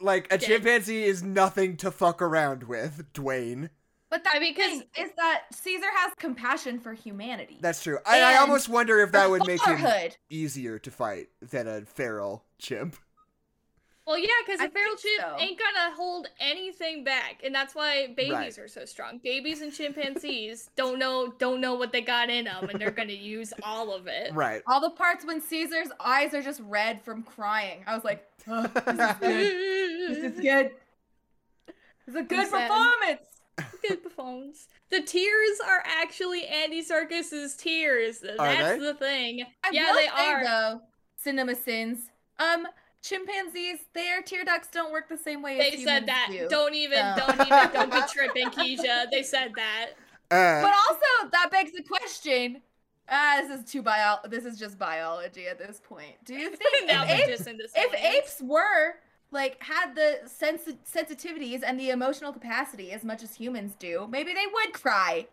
Like 0.00 0.26
a 0.32 0.38
Dead. 0.38 0.46
chimpanzee 0.48 1.04
is 1.04 1.22
nothing 1.22 1.76
to 1.78 1.90
fuck 1.92 2.20
around 2.20 2.64
with, 2.64 3.12
Dwayne. 3.12 3.70
But 4.10 4.24
that 4.24 4.34
I 4.36 4.38
mean, 4.40 4.54
'cause- 4.54 4.64
thing 4.70 4.82
is 4.98 5.10
that 5.16 5.44
Caesar 5.52 5.90
has 5.94 6.12
compassion 6.18 6.78
for 6.80 6.92
humanity. 6.92 7.58
That's 7.60 7.82
true. 7.82 7.98
I, 8.06 8.20
I 8.20 8.36
almost 8.36 8.68
wonder 8.68 9.00
if 9.00 9.12
that 9.12 9.30
would 9.30 9.46
make 9.46 9.62
him 9.64 10.10
easier 10.30 10.78
to 10.78 10.90
fight 10.90 11.28
than 11.40 11.66
a 11.68 11.82
feral 11.82 12.44
chimp. 12.58 12.96
Well, 14.06 14.18
yeah, 14.18 14.28
because 14.46 14.60
I 14.60 14.66
a 14.66 14.70
feral 14.70 14.96
think 14.96 15.18
chimp 15.20 15.36
so. 15.36 15.42
ain't 15.44 15.58
gonna 15.58 15.94
hold 15.96 16.28
anything 16.38 17.02
back, 17.02 17.40
and 17.44 17.52
that's 17.54 17.74
why 17.74 18.08
babies 18.16 18.32
Right. 18.32 18.58
are 18.58 18.68
so 18.68 18.84
strong. 18.84 19.18
Babies 19.18 19.62
and 19.62 19.72
chimpanzees 19.72 20.70
don't 20.76 20.98
know 21.00 21.32
don't 21.38 21.60
know 21.60 21.74
what 21.74 21.90
they 21.92 22.02
got 22.02 22.30
in 22.30 22.44
them, 22.44 22.68
and 22.68 22.80
they're 22.80 22.92
gonna 22.92 23.12
use 23.12 23.52
all 23.64 23.92
of 23.92 24.06
it. 24.06 24.32
Right. 24.32 24.62
All 24.68 24.80
the 24.80 24.90
parts 24.90 25.24
when 25.24 25.40
Caesar's 25.40 25.88
eyes 25.98 26.34
are 26.34 26.42
just 26.42 26.60
red 26.64 27.02
from 27.02 27.24
crying. 27.24 27.82
I 27.86 27.94
was 27.96 28.04
like, 28.04 28.24
oh, 28.46 28.62
this 28.62 28.86
is 28.86 29.16
good. 29.18 29.20
This 29.20 30.18
is 30.34 30.40
good. 30.40 30.70
This 32.06 32.08
is 32.08 32.14
a 32.14 32.22
good 32.22 32.46
sad. 32.46 32.68
performance. 32.70 33.22
Good 33.88 34.02
performance. 34.04 34.68
The 34.90 35.02
tears 35.02 35.58
are 35.66 35.82
actually 35.84 36.46
Andy 36.46 36.80
Serkis's 36.84 37.56
tears. 37.56 38.20
That's 38.20 38.38
they? 38.38 38.78
the 38.78 38.94
thing. 38.94 39.44
I 39.64 39.70
yeah, 39.72 39.92
they 39.96 40.04
say, 40.04 40.10
are. 40.32 40.44
though, 40.44 40.80
cinema 41.16 41.56
sins. 41.56 42.10
Um, 42.38 42.68
chimpanzees, 43.08 43.78
their 43.94 44.22
tear 44.22 44.44
ducts 44.44 44.68
don't 44.72 44.92
work 44.92 45.08
the 45.08 45.16
same 45.18 45.42
way 45.42 45.58
They 45.58 45.70
humans 45.70 45.84
said 45.84 46.06
that. 46.06 46.28
do. 46.30 46.48
Don't 46.48 46.74
even, 46.74 46.98
So- 47.16 47.26
don't 47.26 47.46
even, 47.46 47.70
don't 47.72 47.92
be 47.92 48.00
tripping, 48.12 48.48
Keisha. 48.50 49.06
They 49.10 49.22
said 49.22 49.52
that. 49.56 49.90
Uh, 50.30 50.62
But 50.62 50.74
also, 50.88 51.30
that 51.32 51.48
begs 51.50 51.72
the 51.72 51.82
question. 51.82 52.62
Ah, 53.08 53.40
this 53.40 53.60
is 53.60 53.70
too 53.70 53.82
bio. 53.82 54.16
This 54.28 54.44
is 54.44 54.58
just 54.58 54.78
biology 54.78 55.46
at 55.46 55.58
this 55.58 55.80
point. 55.82 56.16
Do 56.24 56.34
you 56.34 56.50
think 56.56 56.88
now 56.88 57.04
if, 57.06 57.28
apes, 57.40 57.46
if 57.76 57.94
apes 57.94 58.42
were 58.42 58.94
like 59.30 59.62
had 59.62 59.94
the 59.94 60.20
sensi- 60.26 60.78
sensitivities 60.92 61.62
and 61.64 61.78
the 61.78 61.90
emotional 61.90 62.32
capacity 62.32 62.90
as 62.92 63.04
much 63.04 63.22
as 63.22 63.34
humans 63.36 63.74
do, 63.78 64.08
maybe 64.10 64.34
they 64.34 64.46
would 64.52 64.72
cry. 64.72 65.28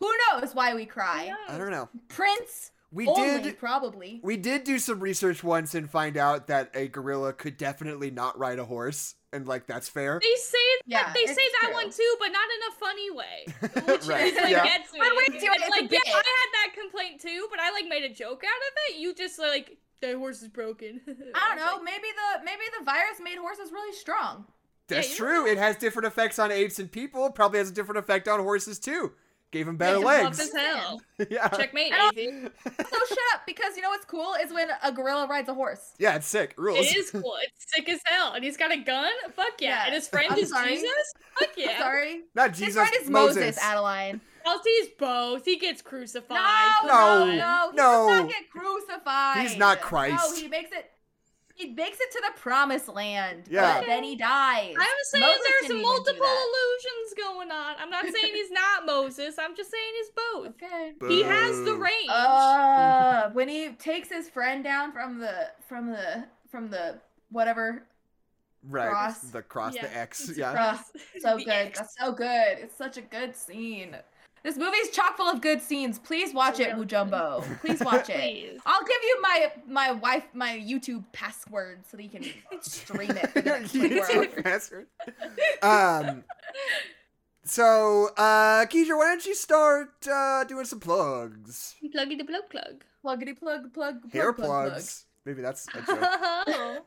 Who 0.00 0.12
knows 0.30 0.54
why 0.54 0.74
we 0.74 0.84
cry? 0.84 1.32
I 1.48 1.56
don't 1.56 1.70
know. 1.70 1.88
Prince 2.08 2.72
We 2.96 3.06
only, 3.06 3.42
did 3.42 3.58
probably. 3.58 4.20
we 4.24 4.36
did 4.36 4.64
do 4.64 4.78
some 4.78 5.00
research 5.00 5.44
once 5.44 5.74
and 5.74 5.88
find 5.90 6.16
out 6.16 6.46
that 6.46 6.70
a 6.74 6.88
gorilla 6.88 7.32
could 7.34 7.56
definitely 7.58 8.10
not 8.10 8.38
ride 8.38 8.58
a 8.58 8.64
horse, 8.64 9.14
and 9.32 9.46
like 9.46 9.66
that's 9.66 9.88
fair. 9.88 10.18
They 10.22 10.34
say 10.36 10.58
Yeah, 10.86 11.04
that 11.04 11.14
they 11.14 11.26
say 11.26 11.34
that 11.60 11.66
true. 11.68 11.74
one 11.74 11.90
too, 11.90 12.16
but 12.18 12.28
not 12.28 12.48
in 12.56 12.62
a 12.68 12.72
funny 12.80 13.10
way. 13.10 13.46
Which 13.92 14.06
Right, 14.06 14.32
is, 14.32 14.36
like, 14.36 14.50
yeah. 14.50 14.64
gets 14.64 14.92
me. 14.94 14.98
But 15.00 15.10
we 15.16 15.26
do 15.26 15.34
it, 15.34 15.42
It's 15.56 15.66
it's 15.66 15.70
like, 15.70 15.82
yeah, 15.82 15.88
bit. 15.88 16.00
I 16.06 16.16
had 16.16 16.50
that 16.54 16.70
complaint 16.80 17.20
too, 17.20 17.46
but 17.50 17.60
I 17.60 17.70
like 17.72 17.86
made 17.88 18.04
a 18.04 18.14
joke 18.14 18.42
out 18.44 18.62
of 18.68 18.72
it. 18.88 18.98
You 18.98 19.14
just 19.14 19.38
like 19.38 19.76
the 20.00 20.16
horse 20.16 20.40
is 20.42 20.48
broken. 20.48 21.00
I 21.34 21.48
don't 21.48 21.58
know. 21.58 21.82
Maybe 21.82 22.08
the 22.16 22.44
maybe 22.44 22.62
the 22.78 22.84
virus 22.84 23.20
made 23.22 23.36
horses 23.38 23.72
really 23.72 23.94
strong. 23.94 24.46
That's 24.88 25.10
you 25.10 25.16
true. 25.16 25.46
It 25.46 25.58
has 25.58 25.76
different 25.76 26.06
effects 26.06 26.38
on 26.38 26.50
apes 26.52 26.78
and 26.78 26.90
people. 26.90 27.30
Probably 27.30 27.58
has 27.58 27.68
a 27.70 27.74
different 27.74 27.98
effect 27.98 28.28
on 28.28 28.40
horses 28.40 28.78
too. 28.78 29.12
Gave 29.56 29.64
them 29.64 29.78
better 29.78 29.96
Yeah, 30.00 30.04
Buff 30.04 30.22
legs. 30.22 30.40
as 30.40 30.52
hell. 30.52 31.00
yeah. 31.30 31.48
Checkmate, 31.48 31.90
And 31.90 32.12
So 32.14 32.50
oh, 32.92 33.06
shut 33.08 33.18
up, 33.32 33.40
because 33.46 33.74
you 33.74 33.80
know 33.80 33.88
what's 33.88 34.04
cool 34.04 34.34
is 34.34 34.52
when 34.52 34.68
a 34.82 34.92
gorilla 34.92 35.26
rides 35.26 35.48
a 35.48 35.54
horse. 35.54 35.94
Yeah, 35.98 36.16
it's 36.16 36.26
sick. 36.26 36.52
Rules. 36.58 36.80
It 36.80 36.94
is 36.94 37.10
cool. 37.10 37.32
It's 37.42 37.72
sick 37.74 37.88
as 37.88 38.00
hell, 38.04 38.34
and 38.34 38.44
he's 38.44 38.58
got 38.58 38.70
a 38.70 38.76
gun. 38.76 39.10
Fuck 39.34 39.60
yeah! 39.60 39.68
Yeah. 39.68 39.84
And 39.86 39.94
his 39.94 40.08
friend 40.08 40.26
I'm 40.30 40.38
is 40.38 40.50
sorry. 40.50 40.74
Jesus. 40.74 41.14
Fuck 41.38 41.52
yeah! 41.56 41.78
Sorry. 41.78 42.20
Not 42.34 42.50
Jesus. 42.52 42.66
His 42.66 42.74
friend 42.74 42.92
is 43.00 43.08
Moses, 43.08 43.58
Adeline. 43.62 44.20
I'll 44.44 44.60
he's 44.62 44.88
both. 44.98 45.46
He 45.46 45.56
gets 45.56 45.80
crucified. 45.80 46.38
No, 46.84 46.88
No, 46.88 47.24
no, 47.24 47.34
no. 47.34 47.70
He 47.70 47.76
no. 47.76 48.08
does 48.08 48.20
not 48.20 48.28
get 48.28 48.50
crucified. 48.50 49.38
He's 49.48 49.56
not 49.56 49.80
Christ. 49.80 50.22
No, 50.22 50.36
he 50.36 50.48
makes 50.48 50.70
it. 50.70 50.90
He 51.56 51.72
makes 51.72 51.98
it 51.98 52.10
to 52.12 52.22
the 52.26 52.38
promised 52.38 52.86
land. 52.88 53.44
Yeah. 53.50 53.78
But 53.78 53.86
then 53.86 54.04
he 54.04 54.14
dies. 54.14 54.74
I'm 54.78 54.88
saying 55.04 55.22
Moses 55.24 55.40
there's 55.48 55.68
didn't 55.68 55.82
multiple 55.82 56.26
illusions 56.26 57.14
going 57.16 57.50
on. 57.50 57.74
I'm 57.78 57.88
not 57.88 58.04
saying 58.04 58.34
he's 58.34 58.50
not 58.50 58.84
Moses. 58.84 59.36
I'm 59.38 59.56
just 59.56 59.70
saying 59.70 59.92
he's 59.96 60.10
both. 60.10 60.48
Okay. 60.62 60.92
He 61.08 61.22
has 61.22 61.56
the 61.64 61.72
Boo. 61.72 61.82
range. 61.82 62.10
Uh, 62.10 63.30
when 63.30 63.48
he 63.48 63.70
takes 63.70 64.10
his 64.10 64.28
friend 64.28 64.62
down 64.62 64.92
from 64.92 65.18
the 65.18 65.50
from 65.66 65.88
the 65.90 66.26
from 66.50 66.68
the 66.70 66.98
whatever 67.30 67.84
Right. 68.68 68.90
cross. 68.90 69.20
The 69.20 69.42
cross, 69.42 69.74
Yeah, 69.74 69.86
the 69.86 69.96
X. 69.96 70.28
it's 70.28 70.38
Yeah. 70.38 70.52
cross. 70.52 70.92
So 71.20 71.38
good. 71.38 71.48
X. 71.48 71.78
That's 71.78 71.96
so 71.98 72.12
good. 72.12 72.58
It's 72.58 72.76
such 72.76 72.96
a 72.98 73.02
good 73.02 73.34
scene. 73.34 73.96
This 74.46 74.56
movie's 74.56 74.90
chock 74.90 75.16
full 75.16 75.26
of 75.28 75.40
good 75.40 75.60
scenes. 75.60 75.98
Please 75.98 76.32
watch 76.32 76.60
it, 76.60 76.68
really 76.68 76.86
Mujumbo. 76.86 77.42
Please 77.60 77.80
watch 77.80 78.08
it. 78.08 78.14
Please. 78.14 78.60
I'll 78.64 78.84
give 78.84 79.02
you 79.02 79.20
my 79.20 79.52
my 79.66 79.90
wife 79.90 80.22
my 80.34 80.56
YouTube 80.56 81.02
password 81.10 81.80
so 81.84 81.96
that 81.96 82.04
you 82.04 82.10
can 82.10 82.22
stream 82.62 83.10
it. 83.10 83.28
For 83.30 83.40
the 83.40 83.50
next 83.58 83.72
24. 83.72 84.06
YouTube 84.06 84.44
password. 84.44 84.86
Um. 85.62 86.22
So, 87.42 88.10
uh, 88.16 88.66
Keisha, 88.66 88.96
why 88.96 89.06
don't 89.06 89.26
you 89.26 89.34
start 89.34 90.06
uh, 90.08 90.44
doing 90.44 90.64
some 90.64 90.78
plugs? 90.78 91.74
Pluggy 91.82 92.16
the 92.16 92.22
plug 92.22 92.48
plug. 92.48 92.84
Pluggity 93.04 93.36
plug 93.36 93.74
plug. 93.74 94.00
plug 94.00 94.12
Hair 94.12 94.32
plug, 94.32 94.46
plug. 94.46 94.70
plugs. 94.70 95.06
Maybe 95.24 95.42
that's 95.42 95.66
a 95.74 95.82
joke. 95.82 96.86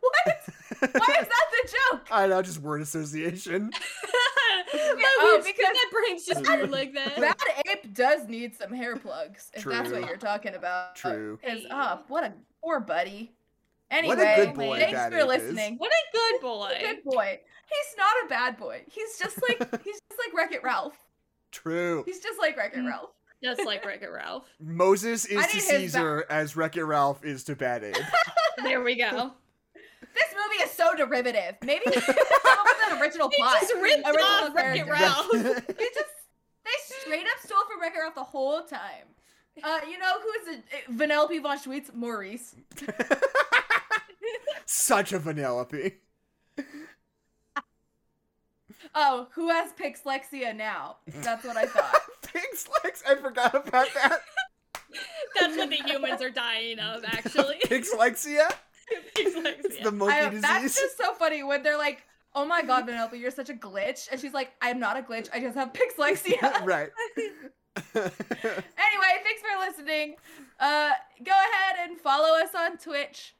What? 0.00 0.40
Why 0.80 0.86
is 1.20 1.28
that 1.28 1.46
the 1.62 1.68
joke? 1.92 2.06
I 2.10 2.26
know, 2.26 2.42
just 2.42 2.60
word 2.60 2.80
association. 2.82 3.70
oh, 4.74 5.42
because- 5.44 5.56
that 5.58 5.86
brain's 5.92 6.24
just 6.26 6.46
weird 6.46 6.70
like 6.70 6.94
that. 6.94 7.16
That 7.16 7.36
ape 7.68 7.92
does 7.94 8.28
need 8.28 8.54
some 8.56 8.72
hair 8.72 8.96
plugs, 8.96 9.50
if 9.54 9.64
that's 9.64 9.90
what 9.90 10.06
you're 10.06 10.16
talking 10.16 10.54
about. 10.54 10.96
True. 10.96 11.38
Because, 11.42 11.64
oh, 11.70 12.00
what 12.08 12.24
a 12.24 12.32
poor 12.62 12.80
buddy. 12.80 13.32
Anyway, 13.90 14.14
What 14.16 14.20
a 14.24 14.44
good 14.46 14.54
boy 14.54 14.78
thanks 14.78 15.00
for 15.00 15.06
ape 15.16 15.22
is. 15.22 15.26
listening. 15.26 15.76
What 15.78 15.90
a 15.90 16.16
good 16.16 16.40
boy. 16.40 16.72
Good 16.80 17.02
boy. 17.04 17.40
He's 17.66 17.96
not 17.98 18.12
a 18.24 18.28
bad 18.28 18.56
boy. 18.56 18.82
He's 18.88 19.18
just 19.18 19.40
like 19.48 19.58
he's 19.84 19.96
just 19.96 20.20
like 20.24 20.32
Wreck 20.36 20.52
It 20.52 20.62
Ralph. 20.62 20.96
True. 21.50 22.04
He's 22.06 22.20
just 22.20 22.38
like 22.38 22.56
Wreck 22.56 22.72
It 22.74 22.80
Mm. 22.80 22.86
Ralph. 22.88 23.10
Just 23.42 23.64
like 23.64 23.84
Wreck 23.84 24.02
It 24.02 24.10
Ralph. 24.10 24.44
Moses 24.60 25.24
is 25.24 25.44
to 25.44 25.52
need 25.56 25.62
his 25.62 25.66
Caesar 25.66 26.24
as 26.30 26.54
Wreck 26.56 26.76
It 26.76 26.84
Ralph 26.84 27.24
is 27.24 27.42
to 27.44 27.56
Bad 27.56 27.82
Ape. 27.82 27.96
There 28.62 28.82
we 28.82 28.94
go. 28.96 29.32
This 30.20 30.34
movie 30.34 30.62
is 30.64 30.70
so 30.70 30.94
derivative. 30.96 31.56
Maybe 31.64 31.82
he 31.86 31.92
should 32.00 32.04
come 32.04 32.58
up 32.58 32.64
with 32.66 32.92
an 32.92 33.00
original 33.00 33.30
He 33.30 33.36
plot. 33.42 33.56
just 33.60 33.72
ripped 33.74 34.06
Original 34.06 34.24
off 34.24 34.54
Wreck 34.54 34.76
It 34.76 34.84
character. 34.84 34.92
Ralph. 34.92 35.26
They 35.32 35.88
just 35.94 36.14
they 36.64 36.76
straight 37.02 37.26
up 37.26 37.40
stole 37.44 37.64
from 37.70 37.80
Wreck 37.80 37.94
It 37.96 38.00
Ralph 38.00 38.14
the 38.14 38.22
whole 38.24 38.62
time. 38.62 39.06
Uh, 39.64 39.80
you 39.90 39.98
know 39.98 40.12
who's 40.22 40.56
a, 40.56 40.92
Vanellope 40.92 41.42
von 41.42 41.58
Schweetz? 41.58 41.92
Maurice. 41.94 42.54
Such 44.66 45.12
a 45.12 45.18
Vanellope. 45.18 45.94
Oh, 48.94 49.28
who 49.32 49.48
has 49.48 49.72
Pixlexia 49.72 50.54
now? 50.56 50.96
That's 51.06 51.44
what 51.44 51.56
I 51.56 51.66
thought. 51.66 51.94
Pigs 52.32 52.68
legs. 52.84 53.02
I 53.08 53.14
forgot 53.16 53.54
about 53.54 53.88
that. 53.94 54.18
That's 55.38 55.56
what 55.56 55.70
the 55.70 55.76
humans 55.76 56.20
are 56.22 56.30
dying 56.30 56.78
of, 56.78 57.04
actually. 57.04 57.58
Pixlexia. 57.66 58.50
Pigs 59.14 59.32
It's 59.64 59.78
the 59.82 59.90
monkey 59.92 60.14
I, 60.16 60.24
disease. 60.28 60.42
that's 60.42 60.80
just 60.80 60.98
so 60.98 61.14
funny 61.14 61.42
when 61.42 61.62
they're 61.62 61.78
like, 61.78 62.02
"Oh 62.34 62.44
my 62.44 62.62
god, 62.62 62.86
Vanellope, 62.86 63.18
you're 63.18 63.30
such 63.30 63.50
a 63.50 63.54
glitch," 63.54 64.08
and 64.10 64.20
she's 64.20 64.32
like, 64.32 64.52
"I'm 64.60 64.78
not 64.78 64.96
a 64.96 65.02
glitch. 65.02 65.28
I 65.32 65.40
just 65.40 65.56
have 65.56 65.72
Pixlexia." 65.72 66.40
right. 66.64 66.90
anyway, 67.94 68.10
thanks 69.22 69.42
for 69.42 69.58
listening. 69.66 70.16
Uh, 70.58 70.90
go 71.24 71.32
ahead 71.32 71.88
and 71.88 71.98
follow 72.00 72.38
us 72.40 72.50
on 72.56 72.76
Twitch. 72.78 73.34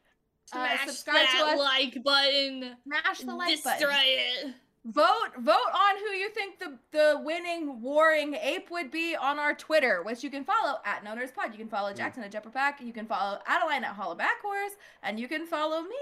Uh, 0.52 0.66
Smash 0.66 0.86
subscribe 0.86 1.26
to 1.28 1.36
that 1.38 1.54
us. 1.54 1.58
like 1.58 2.02
button. 2.02 2.76
Smash 2.84 3.20
the 3.20 3.34
like 3.34 3.50
Destroy 3.50 3.70
button. 3.72 3.88
Destroy 3.88 4.02
it. 4.48 4.54
Vote 4.86 5.32
vote 5.38 5.52
on 5.52 5.96
who 5.98 6.14
you 6.16 6.30
think 6.30 6.58
the 6.58 6.78
the 6.90 7.20
winning 7.22 7.82
warring 7.82 8.34
ape 8.34 8.70
would 8.70 8.90
be 8.90 9.14
on 9.14 9.38
our 9.38 9.52
Twitter, 9.54 10.02
which 10.02 10.24
you 10.24 10.30
can 10.30 10.42
follow 10.42 10.78
at 10.86 11.04
No 11.04 11.10
Nerds 11.14 11.34
Pod. 11.34 11.52
You 11.52 11.58
can 11.58 11.68
follow 11.68 11.92
Jackson 11.92 12.22
at 12.24 12.32
Jepper 12.32 12.48
Pack. 12.48 12.80
You 12.80 12.92
can 12.94 13.04
follow 13.04 13.40
Adeline 13.46 13.84
at 13.84 13.90
Hollow 13.94 14.14
Back 14.14 14.40
Horse, 14.42 14.72
and 15.02 15.20
you 15.20 15.28
can 15.28 15.44
follow 15.46 15.82
me 15.82 15.96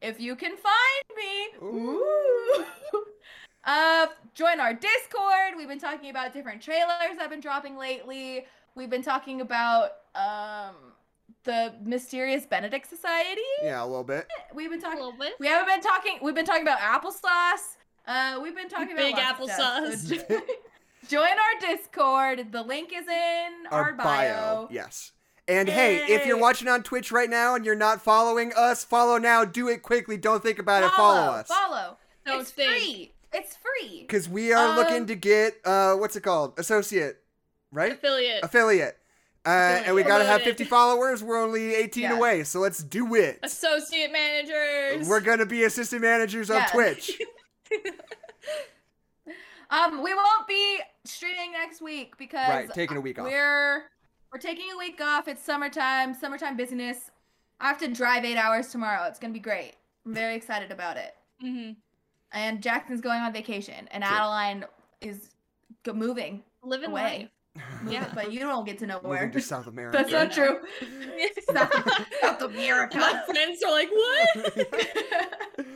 if 0.00 0.18
you 0.20 0.36
can 0.36 0.56
find 0.56 1.18
me. 1.18 1.66
Ooh. 1.66 2.64
uh, 3.64 4.06
join 4.34 4.58
our 4.58 4.72
Discord. 4.72 5.54
We've 5.58 5.68
been 5.68 5.78
talking 5.78 6.08
about 6.08 6.32
different 6.32 6.62
trailers 6.62 7.18
I've 7.20 7.28
been 7.28 7.40
dropping 7.40 7.76
lately. 7.76 8.46
We've 8.74 8.90
been 8.90 9.02
talking 9.02 9.42
about 9.42 9.90
um 10.14 10.74
the 11.44 11.74
mysterious 11.84 12.46
Benedict 12.46 12.88
Society. 12.88 13.40
yeah, 13.62 13.82
a 13.82 13.86
little 13.86 14.02
bit. 14.02 14.26
We've 14.54 14.70
been 14.70 14.78
A 14.78 14.82
talking. 14.82 14.98
little 14.98 15.18
bit. 15.18 15.34
We 15.38 15.46
haven't 15.46 15.68
been 15.68 15.82
talking. 15.82 16.18
We've 16.22 16.34
been 16.34 16.46
talking 16.46 16.62
about 16.62 16.78
applesauce. 16.78 17.73
Uh, 18.06 18.38
we've 18.42 18.54
been 18.54 18.68
talking 18.68 18.96
Big 18.96 19.14
about 19.14 19.40
lots 19.40 19.50
of 19.52 19.54
stuff, 19.56 19.84
applesauce. 19.84 20.28
so 20.28 20.40
Join 21.08 21.22
our 21.28 21.60
Discord. 21.60 22.50
The 22.52 22.62
link 22.62 22.90
is 22.94 23.06
in 23.06 23.52
our, 23.70 23.92
bio. 23.92 24.68
Yes. 24.70 25.12
And 25.46 25.68
hey, 25.68 25.96
if 26.08 26.26
you're 26.26 26.38
watching 26.38 26.68
on 26.68 26.82
Twitch 26.82 27.12
right 27.12 27.28
now 27.28 27.54
and 27.54 27.66
you're 27.66 27.74
not 27.74 28.00
following 28.02 28.52
us, 28.56 28.84
follow 28.84 29.18
now. 29.18 29.44
Do 29.44 29.68
it 29.68 29.82
quickly. 29.82 30.16
Don't 30.16 30.42
think 30.42 30.58
about 30.58 30.82
it. 30.82 30.90
Follow 30.92 31.32
us. 31.32 31.48
Follow. 31.48 31.98
Don't 32.24 32.40
it's 32.40 32.50
think. 32.50 32.70
free. 32.70 33.12
It's 33.34 33.56
free. 33.56 34.00
Because 34.02 34.28
we 34.28 34.52
are 34.54 34.76
looking 34.76 35.02
Um, 35.02 35.06
to 35.06 35.14
get 35.14 35.54
uh, 35.64 35.94
what's 35.96 36.16
it 36.16 36.22
called? 36.22 36.58
Associate, 36.58 37.16
right? 37.70 37.92
Affiliate. 37.92 38.42
Affiliate. 38.42 38.96
Uh, 39.44 39.82
and 39.84 39.94
we 39.94 40.02
gotta 40.02 40.24
have 40.24 40.40
50 40.40 40.64
followers. 40.64 41.22
We're 41.22 41.42
only 41.42 41.74
18 41.74 42.04
Yeah. 42.04 42.16
away, 42.16 42.44
so 42.44 42.60
let's 42.60 42.82
do 42.82 43.14
it. 43.14 43.40
Associate 43.42 44.10
managers. 44.10 45.06
We're 45.06 45.20
gonna 45.20 45.44
be 45.44 45.64
assistant 45.64 46.00
managers 46.00 46.50
on 46.50 46.66
Twitch. 46.70 47.20
Um, 49.70 50.02
we 50.04 50.12
won't 50.14 50.46
be 50.46 50.78
streaming 51.04 51.50
next 51.52 51.80
week 51.80 52.16
because 52.18 52.48
Right, 52.48 52.72
taking 52.72 52.96
a 52.96 53.00
week 53.00 53.18
off. 53.18 53.24
We're 53.24 53.84
we're 54.30 54.38
taking 54.38 54.66
a 54.72 54.76
week 54.78 55.00
off. 55.00 55.26
It's 55.26 55.42
summertime, 55.42 56.14
summertime 56.14 56.56
busyness. 56.56 57.10
I 57.60 57.68
have 57.68 57.78
to 57.78 57.88
drive 57.88 58.24
eight 58.24 58.36
hours 58.36 58.68
tomorrow. 58.68 59.04
It's 59.08 59.18
gonna 59.18 59.32
be 59.32 59.40
great. 59.40 59.72
I'm 60.06 60.12
very 60.14 60.34
excited 60.36 60.70
about 60.70 60.96
it. 60.98 61.14
hmm 61.40 61.70
And 62.30 62.62
Jackson's 62.62 63.00
going 63.00 63.20
on 63.22 63.32
vacation, 63.32 63.88
and 63.90 64.04
True. 64.04 64.14
Adeline 64.14 64.64
is 65.00 65.30
go- 65.82 65.94
moving 65.94 66.44
Living 66.62 66.90
away. 66.90 67.30
life. 67.56 67.64
Moving, 67.82 67.92
Yeah. 67.94 68.12
but 68.14 68.32
you 68.32 68.40
don't 68.40 68.66
get 68.66 68.78
to 68.80 68.86
know 68.86 68.98
where. 68.98 69.20
Moving 69.22 69.32
to 69.32 69.40
South 69.40 69.66
America. 69.66 69.96
That's 69.98 70.12
not 70.12 70.30
true. 70.32 70.58
South, 71.52 71.72
South 72.20 72.40
My 72.40 72.46
America. 72.46 73.22
friends 73.26 73.62
are 73.62 73.72
like, 73.72 73.88
what? 73.90 75.66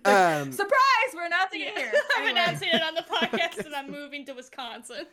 um, 0.04 0.52
Surprise! 0.52 0.74
We're 1.14 1.26
announcing 1.26 1.60
it 1.62 1.76
here. 1.76 1.92
I'm 2.16 2.24
Anyway. 2.24 2.40
announcing 2.40 2.68
it 2.72 2.82
on 2.82 2.94
the 2.94 3.02
podcast 3.12 3.64
and 3.64 3.74
I'm 3.74 3.90
moving 3.90 4.24
to 4.26 4.32
Wisconsin. 4.32 5.06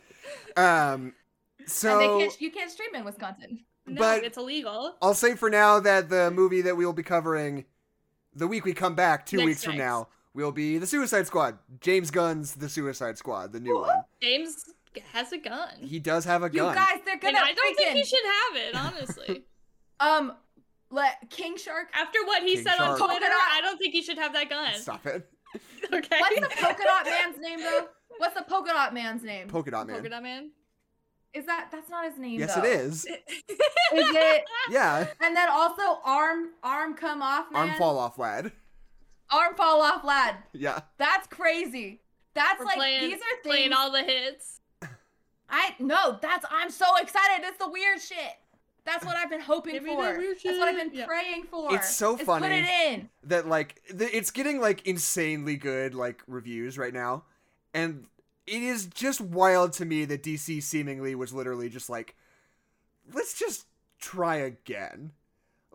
um, 0.56 1.14
and 1.58 1.68
so 1.68 1.98
they 1.98 2.06
can't, 2.26 2.40
you 2.40 2.50
can't 2.50 2.70
stream 2.70 2.94
in 2.94 3.04
Wisconsin. 3.04 3.60
No, 3.86 3.98
But- 4.00 4.24
it's 4.24 4.36
illegal. 4.36 4.94
I'll 5.00 5.14
say 5.14 5.34
for 5.36 5.48
now 5.50 5.80
that 5.80 6.08
the 6.08 6.30
movie 6.30 6.62
that 6.62 6.76
we 6.76 6.84
will 6.84 6.92
be 6.92 7.02
covering 7.02 7.64
the 8.34 8.46
week 8.46 8.64
we 8.64 8.74
come 8.74 8.94
back, 8.94 9.24
two 9.26 9.38
Next 9.38 9.46
weeks 9.46 9.64
from 9.64 9.72
week's. 9.74 9.78
now, 9.84 10.08
will 10.34 10.52
be 10.52 10.76
The 10.78 10.86
Suicide 10.86 11.26
Squad. 11.26 11.58
James 11.80 12.10
Gunn's 12.10 12.54
The 12.56 12.68
Suicide 12.68 13.16
Squad, 13.16 13.52
the 13.52 13.60
new 13.60 13.74
Woo! 13.76 13.82
one. 13.82 14.04
James 14.20 14.66
has 15.12 15.32
a 15.32 15.38
gun. 15.38 15.68
He 15.80 15.98
does 15.98 16.24
have 16.26 16.42
a 16.42 16.46
You 16.46 16.60
gun. 16.60 16.74
guys, 16.74 16.98
they're 17.06 17.16
gonna 17.18 17.38
I 17.38 17.52
don't 17.54 17.76
think 17.76 17.96
he 17.96 18.04
should 18.04 18.18
have 18.24 18.56
it, 18.56 18.74
honestly. 18.74 19.44
Um, 20.00 20.34
let 20.90 21.30
King 21.30 21.56
Shark. 21.56 21.88
After 21.94 22.18
what 22.24 22.42
he 22.42 22.54
King 22.54 22.64
said 22.64 22.78
on 22.78 22.98
Twitter, 22.98 23.26
I 23.26 23.60
don't 23.62 23.78
think 23.78 23.92
he 23.92 24.02
should 24.02 24.18
have 24.18 24.32
that 24.32 24.48
gun. 24.50 24.74
Stop 24.74 25.06
it. 25.06 25.28
Okay. 25.90 26.18
What's 26.20 26.40
the 26.40 26.48
polka 26.60 26.82
dot 26.84 27.04
man's 27.06 27.38
name 27.38 27.60
though? 27.60 27.88
What's 28.18 28.34
the 28.34 28.42
polka 28.42 28.72
dot 28.72 28.92
man's 28.92 29.22
name? 29.22 29.48
Polka 29.48 29.70
dot 29.70 29.86
man. 29.86 29.96
Polka 29.96 30.10
dot 30.10 30.22
man? 30.22 30.50
Is 31.32 31.46
that 31.46 31.68
that's 31.70 31.88
not 31.88 32.04
his 32.04 32.18
name? 32.18 32.40
Yes, 32.40 32.54
though. 32.54 32.62
it 32.62 32.66
is. 32.66 33.04
Is 33.06 33.18
it? 33.92 34.44
Yeah. 34.70 35.06
And 35.22 35.36
then 35.36 35.48
also 35.48 36.00
arm 36.04 36.50
arm 36.62 36.94
come 36.94 37.22
off 37.22 37.50
man. 37.52 37.70
Arm 37.70 37.78
fall 37.78 37.98
off, 37.98 38.18
lad. 38.18 38.52
Arm 39.30 39.54
fall 39.54 39.80
off 39.80 40.04
lad. 40.04 40.36
Yeah. 40.52 40.80
That's 40.98 41.26
crazy. 41.26 42.00
That's 42.34 42.58
We're 42.58 42.66
like 42.66 42.76
playing, 42.76 43.10
these 43.10 43.18
are 43.18 43.42
playing 43.42 43.72
all 43.72 43.90
the 43.90 44.02
hits. 44.02 44.60
I 45.48 45.74
no. 45.78 46.18
That's 46.20 46.44
I'm 46.50 46.70
so 46.70 46.96
excited. 46.96 47.44
It's 47.46 47.58
the 47.58 47.70
weird 47.70 48.00
shit. 48.00 48.34
That's 48.86 49.04
what 49.04 49.16
I've 49.16 49.28
been 49.28 49.40
hoping 49.40 49.74
Give 49.74 49.84
for. 49.84 50.02
that 50.02 50.18
That's 50.44 50.58
what 50.58 50.68
I've 50.68 50.76
been 50.76 50.90
Yeah. 50.98 51.06
praying 51.06 51.44
for. 51.50 51.74
It's 51.74 51.94
so 51.94 52.16
is 52.16 52.22
funny. 52.22 52.46
Put 52.46 52.52
it 52.52 52.64
in. 52.92 53.10
That 53.24 53.46
like 53.48 53.82
th- 53.88 54.10
it's 54.14 54.30
getting 54.30 54.60
like 54.60 54.86
insanely 54.86 55.56
good 55.56 55.94
like 55.94 56.22
reviews 56.26 56.78
right 56.78 56.94
now, 56.94 57.24
and 57.74 58.06
it 58.46 58.62
is 58.62 58.86
just 58.86 59.20
wild 59.20 59.72
to 59.74 59.84
me 59.84 60.04
that 60.06 60.22
DC 60.22 60.62
seemingly 60.62 61.14
was 61.16 61.32
literally 61.32 61.68
just 61.68 61.90
like, 61.90 62.14
let's 63.12 63.36
just 63.38 63.66
try 63.98 64.36
again. 64.36 65.10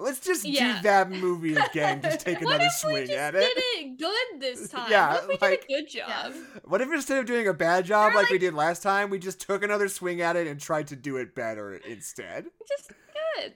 Let's 0.02 0.20
just 0.20 0.44
Yeah. 0.46 0.78
do 0.78 0.82
that 0.84 1.12
movie 1.12 1.56
again. 1.56 2.02
Just 2.02 2.22
take 2.26 2.42
What 2.42 2.56
another 2.56 2.66
if 2.66 2.84
we 2.84 2.90
swing 2.92 3.08
just 3.08 3.18
at 3.20 3.32
did 3.32 3.44
it. 3.44 3.54
it 3.58 3.98
good 4.00 4.42
this 4.42 4.70
time? 4.72 4.90
Yeah, 4.92 5.14
what 5.14 5.24
if 5.24 5.42
we 5.42 5.48
like- 5.48 5.68
did 5.68 5.76
a 5.78 5.82
good 5.82 5.90
job? 5.90 6.34
What 6.66 6.82
if 6.82 6.92
instead 6.92 7.20
of 7.20 7.26
doing 7.26 7.48
a 7.48 7.54
bad 7.54 7.86
job 7.86 8.12
They're 8.14 8.22
like 8.24 8.32
we 8.32 8.38
did 8.40 8.54
last 8.54 8.82
time, 8.84 9.10
we 9.10 9.20
just 9.20 9.40
took 9.40 9.64
another 9.64 9.88
swing 9.88 10.22
at 10.22 10.36
it 10.36 10.48
and 10.48 10.60
tried 10.60 10.88
to 10.88 10.96
do 10.96 11.18
it 11.18 11.36
better 11.36 11.76
instead? 11.76 12.46
Just 12.68 12.90
good. 12.90 13.54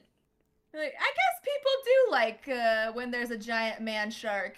Like, 0.74 0.94
I 1.00 1.12
guess 1.14 1.42
people 1.44 1.72
do 1.86 2.12
like 2.12 2.48
uh, 2.50 2.92
when 2.94 3.10
there's 3.10 3.32
a 3.32 3.38
giant 3.38 3.82
man 3.82 4.12
shark. 4.12 4.56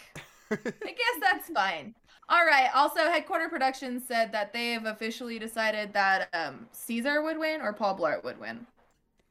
I 0.52 0.56
guess 0.64 1.18
that's 1.22 1.50
fine. 1.50 1.94
All 2.30 2.46
right. 2.46 2.70
Also, 2.74 3.02
Headquarter 3.02 3.48
Productions 3.50 4.04
said 4.08 4.32
that 4.34 4.52
they 4.52 4.72
have 4.72 4.86
officially 4.86 5.38
decided 5.40 5.94
that 5.94 6.28
um, 6.34 6.68
Caesar 6.72 7.22
would 7.22 7.38
win 7.38 7.62
or 7.62 7.72
Paul 7.72 7.98
Blart 7.98 8.24
would 8.24 8.40
win. 8.40 8.66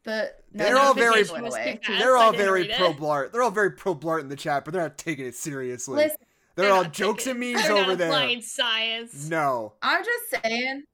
The 0.07 0.33
no, 0.53 0.65
They're 0.65 0.78
all 0.78 0.95
very- 0.95 1.11
notification 1.23 1.43
went 1.43 1.53
away. 1.55 1.65
Notification 1.66 1.99
They're 1.99 2.16
all 2.16 2.33
very 2.33 2.69
pro 2.69 2.93
Blart. 2.95 3.33
They're 3.33 3.43
all 3.43 3.51
very 3.51 3.73
pro 3.73 3.95
Blart 3.95 4.20
in 4.20 4.28
the 4.28 4.37
chat, 4.37 4.65
but 4.65 4.73
they're 4.73 4.83
not 4.83 4.97
taking 4.97 5.27
it 5.27 5.35
seriously. 5.35 5.97
Listen, 5.97 6.16
they're 6.55 6.66
They're 6.66 6.74
all 6.74 6.85
jokes 6.85 7.27
and 7.27 7.39
memes 7.39 7.62
over 7.66 7.89
not 7.89 7.99
there. 7.99 8.09
applying 8.09 8.41
science. 8.41 9.28
No. 9.28 9.74
I'm 9.83 10.03
just 10.05 10.43
saying. 10.45 10.85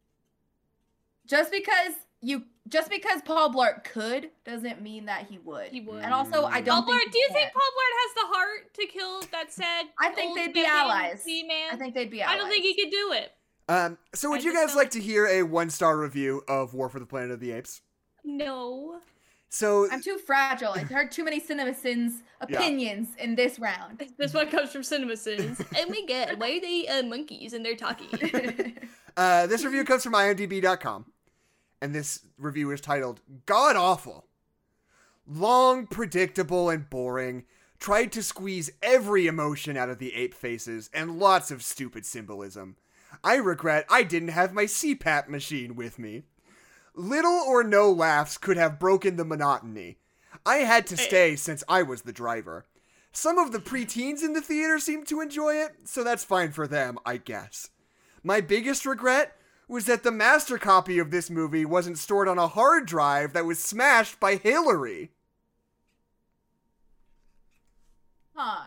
Just 1.26 1.52
because 1.52 1.92
you, 2.20 2.44
just 2.68 2.90
because 2.90 3.20
Paul 3.22 3.52
Blart 3.52 3.84
could, 3.84 4.30
doesn't 4.44 4.80
mean 4.82 5.06
that 5.06 5.26
he 5.28 5.38
would. 5.38 5.68
He 5.68 5.80
would. 5.80 6.02
And 6.02 6.12
also, 6.12 6.44
I 6.44 6.60
don't. 6.60 6.84
Paul 6.84 6.94
think 6.96 7.08
Blart, 7.08 7.12
do 7.12 7.18
you 7.18 7.26
can. 7.28 7.36
think 7.36 7.52
Paul 7.52 7.62
Blart 7.62 7.94
has 8.00 8.14
the 8.14 8.34
heart 8.34 8.74
to 8.74 8.86
kill 8.86 9.20
that 9.32 9.52
sad? 9.52 9.86
I 10.00 10.08
think 10.10 10.30
old 10.30 10.38
they'd 10.38 10.52
be 10.54 10.62
campaign 10.62 10.80
allies. 10.80 11.22
Man? 11.26 11.68
I 11.72 11.76
think 11.76 11.94
they'd 11.94 12.10
be. 12.10 12.22
I 12.22 12.36
don't 12.36 12.48
think 12.48 12.64
he 12.64 12.74
could 12.74 12.90
do 12.90 13.12
it. 13.12 13.32
Um, 13.68 13.98
so 14.14 14.30
would 14.30 14.40
I 14.40 14.44
you 14.44 14.52
guys 14.52 14.68
don't- 14.68 14.76
like 14.76 14.90
to 14.92 15.00
hear 15.00 15.26
a 15.26 15.42
one 15.42 15.70
star 15.70 15.96
review 15.98 16.42
of 16.48 16.74
War 16.74 16.88
for 16.88 16.98
the 16.98 17.06
Planet 17.06 17.30
of 17.30 17.40
the 17.40 17.52
Apes? 17.52 17.80
No. 18.24 19.00
So 19.52 19.86
I'm 19.90 20.02
too 20.02 20.16
fragile. 20.16 20.72
I've 20.72 20.88
heard 20.88 21.12
too 21.12 21.24
many 21.24 21.38
CinemaSins 21.38 22.22
opinions 22.40 23.08
in 23.18 23.34
this 23.34 23.58
round. 23.58 24.02
This 24.16 24.32
one 24.32 24.48
comes 24.48 24.72
from 24.72 24.80
CinemaSins. 24.80 25.60
and 25.78 25.90
we 25.90 26.06
get 26.06 26.38
why 26.38 26.56
are 26.56 26.60
they 26.60 26.88
uh, 26.88 27.02
monkeys 27.02 27.52
and 27.52 27.62
they're 27.64 27.76
talking? 27.76 28.78
uh, 29.16 29.46
this 29.46 29.62
review 29.62 29.84
comes 29.84 30.04
from 30.04 30.14
IMDb.com, 30.14 31.04
and 31.82 31.94
this 31.94 32.24
review 32.38 32.70
is 32.70 32.80
titled 32.80 33.20
"God 33.44 33.76
Awful." 33.76 34.26
Long, 35.26 35.86
predictable, 35.86 36.70
and 36.70 36.88
boring. 36.88 37.44
Tried 37.78 38.12
to 38.12 38.22
squeeze 38.22 38.70
every 38.82 39.26
emotion 39.26 39.76
out 39.76 39.90
of 39.90 39.98
the 39.98 40.14
ape 40.14 40.34
faces, 40.34 40.88
and 40.94 41.18
lots 41.18 41.50
of 41.50 41.62
stupid 41.62 42.06
symbolism. 42.06 42.76
I 43.22 43.36
regret 43.36 43.84
I 43.90 44.02
didn't 44.02 44.28
have 44.28 44.54
my 44.54 44.64
CPAP 44.64 45.28
machine 45.28 45.76
with 45.76 45.98
me. 45.98 46.22
Little 46.94 47.32
or 47.46 47.64
no 47.64 47.90
laughs 47.90 48.36
could 48.38 48.56
have 48.56 48.78
broken 48.78 49.16
the 49.16 49.24
monotony. 49.24 49.98
I 50.44 50.56
had 50.56 50.86
to 50.88 50.96
stay 50.96 51.36
since 51.36 51.62
I 51.68 51.82
was 51.82 52.02
the 52.02 52.12
driver. 52.12 52.66
Some 53.12 53.38
of 53.38 53.52
the 53.52 53.58
preteens 53.58 54.22
in 54.22 54.32
the 54.32 54.40
theater 54.42 54.78
seemed 54.78 55.06
to 55.08 55.20
enjoy 55.20 55.54
it, 55.56 55.72
so 55.84 56.02
that's 56.02 56.24
fine 56.24 56.50
for 56.52 56.66
them, 56.66 56.98
I 57.06 57.18
guess. 57.18 57.70
My 58.22 58.40
biggest 58.40 58.84
regret 58.86 59.36
was 59.68 59.84
that 59.86 60.02
the 60.02 60.10
master 60.10 60.58
copy 60.58 60.98
of 60.98 61.10
this 61.10 61.30
movie 61.30 61.64
wasn't 61.64 61.98
stored 61.98 62.28
on 62.28 62.38
a 62.38 62.48
hard 62.48 62.86
drive 62.86 63.32
that 63.32 63.44
was 63.46 63.58
smashed 63.58 64.18
by 64.20 64.36
Hillary. 64.36 65.10
huh. 68.34 68.64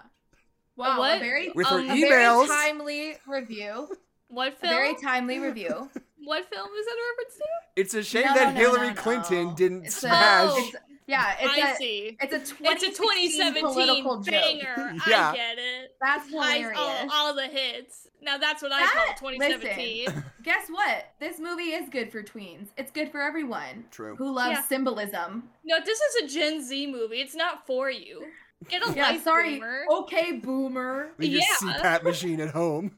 Wow. 0.75 0.99
what? 0.99 1.17
A 1.17 1.19
very, 1.19 1.49
With 1.51 1.67
her 1.67 1.79
Um, 1.79 1.89
a 1.89 1.93
emails. 1.93 2.47
very 2.47 2.47
timely 2.47 3.17
review. 3.27 3.95
what 4.27 4.49
A 4.49 4.55
film? 4.55 4.73
very 4.73 4.95
timely 4.95 5.39
review. 5.39 5.89
What 6.23 6.49
film 6.49 6.69
is 6.79 6.85
that 6.85 6.93
a 6.93 7.03
reference 7.11 7.35
to? 7.37 7.43
It's 7.75 7.93
a 7.93 8.03
shame 8.03 8.25
No, 8.27 8.33
that 8.35 8.53
no, 8.53 8.59
Hillary 8.59 8.87
no, 8.87 8.93
no. 8.93 9.01
Clinton 9.01 9.55
didn't 9.55 9.85
It's 9.85 9.97
smash. 9.97 10.49
Oh. 10.51 10.57
it's- 10.67 10.81
yeah, 11.07 11.35
it's 11.39 11.53
I 11.63 11.69
a 11.71 11.75
see. 11.75 12.17
it's 12.19 12.33
a 12.33 12.37
It's 12.63 12.81
a 12.83 12.87
2017 12.87 13.61
political 13.61 14.21
joke. 14.23 14.25
banger. 14.33 14.95
Yeah. 15.07 15.29
I 15.29 15.35
get 15.35 15.57
it. 15.59 15.95
That's 16.01 16.25
I, 16.25 16.29
hilarious. 16.57 16.79
all, 16.79 17.11
all 17.11 17.35
the 17.35 17.45
hits. 17.47 18.07
Now 18.23 18.39
that's 18.39 18.63
what 18.63 18.71
I 18.73 18.83
call 18.87 19.13
2017. 19.29 20.23
Guess 20.43 20.67
what? 20.69 21.05
This 21.19 21.37
movie 21.39 21.73
is 21.73 21.89
good 21.89 22.11
for 22.11 22.23
tweens. 22.23 22.69
It's 22.75 22.89
good 22.91 23.11
for 23.11 23.21
everyone 23.21 23.85
True. 23.91 24.15
who 24.15 24.33
loves 24.33 24.53
Yeah. 24.53 24.63
symbolism. 24.63 25.43
No, 25.63 25.77
this 25.85 25.99
is 25.99 26.23
a 26.23 26.27
Gen 26.33 26.63
Z 26.63 26.87
movie. 26.91 27.17
It's 27.21 27.35
not 27.35 27.67
for 27.67 27.91
you. 27.91 28.23
Get 28.67 28.81
a 28.81 28.91
Yeah, 28.93 29.09
life, 29.09 29.23
sorry. 29.23 29.55
boomer. 29.59 29.83
Okay, 29.91 30.31
boomer. 30.31 31.11
Leave 31.19 31.33
your 31.33 31.41
Yeah. 31.41 31.73
CPAP 31.73 32.01
machine 32.03 32.41
at 32.41 32.49
home. 32.49 32.97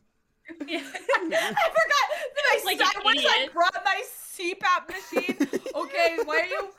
Yeah. 0.68 0.78
I 0.80 0.82
forgot 1.30 2.08
that 2.36 2.46
I 2.52 2.62
Like 2.66 2.78
said 2.78 2.88
an 2.96 3.02
once 3.04 3.26
I 3.26 3.48
brought 3.54 3.82
my 3.86 4.04
CPAP 4.38 4.90
machine. 4.90 5.62
Okay, 5.76 6.18
why 6.26 6.40
are 6.42 6.46
you? 6.46 6.70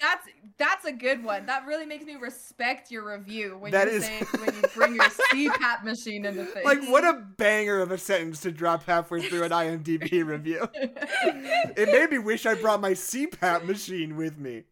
That's 0.00 0.26
that's 0.58 0.84
a 0.84 0.92
good 0.92 1.22
one. 1.24 1.46
That 1.46 1.66
really 1.66 1.86
makes 1.86 2.04
me 2.04 2.16
respect 2.16 2.90
your 2.90 3.08
review 3.16 3.56
when 3.58 3.70
That 3.72 3.86
you 3.86 3.94
is- 3.98 4.04
say 4.06 4.20
when 4.38 4.54
you 4.54 4.62
bring 4.74 4.94
your 4.96 5.04
CPAP 5.04 5.84
machine 5.84 6.24
into 6.24 6.44
things. 6.44 6.64
Like, 6.64 6.82
what 6.88 7.04
a 7.04 7.12
banger 7.38 7.80
of 7.80 7.90
a 7.92 7.98
sentence 7.98 8.40
to 8.40 8.50
drop 8.50 8.84
halfway 8.84 9.22
through 9.28 9.44
an 9.44 9.50
IMDb 9.52 10.24
review. 10.24 10.68
It 10.74 11.88
made 11.92 12.10
me 12.10 12.18
wish 12.18 12.44
I 12.44 12.54
brought 12.54 12.80
my 12.80 12.92
CPAP 12.92 13.64
machine 13.66 14.16
with 14.16 14.38
me. 14.38 14.64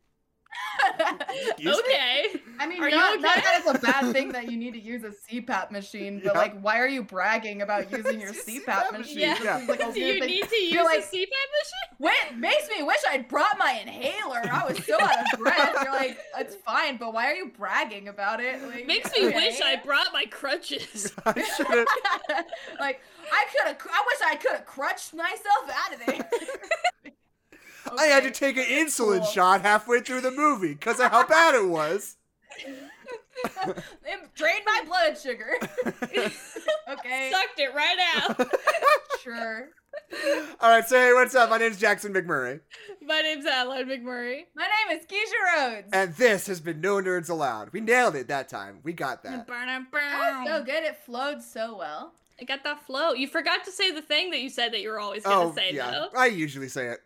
Use 1.59 1.77
me? 1.77 1.83
okay. 1.93 2.25
I 2.59 2.67
mean, 2.67 2.83
Are 2.83 2.89
you 2.89 2.97
not, 2.97 3.21
not 3.21 3.37
that 3.37 3.63
it's 3.65 3.79
a 3.79 3.79
bad 3.79 4.13
thing 4.13 4.33
that 4.33 4.51
you 4.51 4.57
need 4.57 4.73
to 4.73 4.81
use 4.81 5.03
a 5.05 5.11
CPAP 5.11 5.71
machine, 5.71 6.21
but 6.23 6.35
Yeah. 6.35 6.39
like, 6.39 6.61
why 6.61 6.79
are 6.79 6.89
you 6.89 7.03
bragging 7.03 7.63
about 7.63 7.91
using 7.97 8.21
your 8.21 8.33
CPAP, 8.33 8.65
CPAP 8.65 8.93
machine? 8.99 9.19
Yeah. 9.21 9.39
Yeah. 9.43 9.67
Like 9.69 9.79
Do 9.93 10.01
you 10.01 10.19
thing. 10.21 10.29
need 10.29 10.49
to 10.49 10.57
use 10.57 10.73
You're 10.73 10.83
a 10.83 10.85
like, 10.85 11.01
CPAP 11.05 11.11
machine? 11.11 11.97
Wait, 11.99 12.37
makes 12.37 12.69
me 12.69 12.83
wish 12.83 12.99
I'd 13.11 13.29
brought 13.29 13.59
my 13.59 13.79
inhaler. 13.83 14.43
I 14.51 14.65
was 14.69 14.85
so 14.85 15.01
out 15.01 15.33
of 15.33 15.39
breath. 15.39 15.77
You're 15.83 15.93
like, 15.93 16.19
it's 16.39 16.57
fine, 16.57 16.97
but 16.97 17.13
why 17.15 17.27
are 17.31 17.35
you 17.35 17.51
bragging 17.57 18.09
about 18.09 18.41
it? 18.41 18.63
Like, 18.67 18.87
Makes 18.87 19.13
me 19.19 19.27
wish. 19.27 19.61
I 19.63 19.77
brought 19.77 20.09
my 20.13 20.25
crutches. 20.31 21.13
I 21.27 21.33
should 21.57 21.67
have. 21.67 21.87
like, 22.81 23.01
I 23.33 23.45
could 23.53 23.67
have. 23.69 23.77
I 23.93 24.05
wish 24.07 24.19
I 24.27 24.37
could 24.37 24.53
have 24.53 24.67
crutched 24.67 25.15
myself 25.15 25.71
out 25.71 25.95
of 25.95 26.07
there. 26.07 27.13
I 27.99 28.07
had 28.07 28.23
to 28.25 28.31
take 28.31 28.57
an 28.57 28.65
insulin 28.65 29.19
cool. 29.21 29.27
shot 29.27 29.63
halfway 29.63 30.01
through 30.01 30.21
the 30.23 30.31
movie 30.31 30.75
because 30.75 31.01
of 31.01 31.11
how 31.11 31.27
bad 31.27 31.55
it 31.55 31.67
was. 31.69 32.17
It 33.45 34.35
drained 34.35 34.63
my 34.67 34.83
blood 34.87 35.19
sugar. 35.19 35.55
okay, 35.87 37.31
Sucked 37.33 37.59
it 37.59 37.75
right 37.75 37.99
out. 38.17 38.51
sure. 39.23 39.69
All 40.61 40.71
right, 40.71 40.87
say 40.87 41.13
what's 41.13 41.35
up. 41.35 41.51
My 41.51 41.59
name's 41.59 41.79
Jackson 41.79 42.13
McMurray, 42.13 42.61
My 43.03 43.21
name's 43.21 43.47
Adeline 43.47 43.87
McMurray. 43.87 44.45
My 44.55 44.69
name 44.89 44.99
is 44.99 45.07
Keisha 45.07 45.75
Rhodes. 45.75 45.89
and 45.93 46.15
this 46.15 46.47
has 46.47 46.61
been 46.61 46.81
No 46.81 46.97
Nerds 46.97 47.31
Allowed. 47.31 47.73
We 47.73 47.81
nailed 47.81 48.17
it 48.17 48.29
that 48.29 48.49
time. 48.49 48.79
We 48.83 48.93
got 48.93 49.23
that. 49.25 49.47
Burn, 49.47 49.67
That 49.67 49.85
was 49.93 50.49
so 50.49 50.65
good. 50.65 50.85
It 50.85 50.97
flowed 51.05 51.43
so 51.43 51.77
well. 51.77 52.13
I 52.41 52.45
got 52.45 52.65
that 52.65 52.85
flow. 52.87 53.13
You 53.13 53.27
forgot 53.29 53.65
to 53.65 53.71
say 53.73 53.91
the 53.93 54.03
thing 54.03 54.31
that 54.31 54.41
you 54.41 54.51
said 54.51 54.73
that 54.73 54.81
you 54.81 54.89
were 54.91 54.99
always 55.01 55.23
gonna 55.25 55.51
Oh, 55.51 55.55
say 55.55 55.73
yeah. 55.75 55.91
though. 55.91 56.09
I 56.19 56.27
usually 56.27 56.69
say 56.69 56.89
it. 56.89 57.01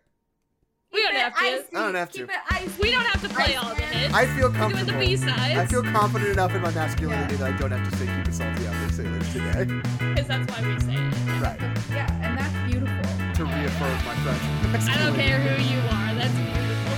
We 0.93 1.01
don't 1.01 1.15
have 1.15 1.33
to. 1.35 1.39
icy, 1.43 1.75
I 1.75 1.79
don't 1.83 1.95
have 1.95 2.11
to. 2.11 2.17
Keep 2.19 2.29
it 2.29 2.35
icy. 2.49 2.81
We 2.81 2.91
don't 2.91 3.05
have 3.05 3.21
to 3.21 3.29
play 3.29 3.55
all 3.55 3.69
the 3.75 3.83
Iceman. 3.83 3.93
hits. 3.93 4.13
I 4.13 4.25
feel 4.27 4.49
We're 4.51 4.69
doing 4.69 4.85
the. 4.85 4.93
B 4.93 5.17
sides. 5.17 5.57
I 5.59 5.65
feel 5.65 5.83
confident 5.83 6.31
enough 6.31 6.53
in 6.55 6.61
my 6.61 6.71
masculinity 6.71 7.33
Yeah. 7.35 7.39
that 7.39 7.53
I 7.53 7.57
don't 7.57 7.71
have 7.71 7.89
to 7.91 7.97
say 7.97 8.05
keep 8.05 8.27
it 8.27 8.33
salty 8.33 8.67
out 8.67 8.73
there, 8.73 8.89
sailors 8.91 9.33
today. 9.33 9.65
because 9.65 10.27
that's 10.27 10.51
why 10.51 10.67
we 10.67 10.79
say 10.79 10.93
it. 10.95 11.41
Right. 11.41 11.59
Yeah, 11.91 12.23
and 12.23 12.37
that's 12.39 12.71
beautiful. 12.71 13.03
To 13.35 13.43
reaffirm 13.45 13.93
my 14.05 14.15
friend. 14.23 14.89
I 14.89 14.97
don't 15.05 15.15
care 15.15 15.39
who 15.39 15.61
you 15.63 15.79
are. 15.81 16.15
That's 16.15 16.33
beautiful. 16.33 16.97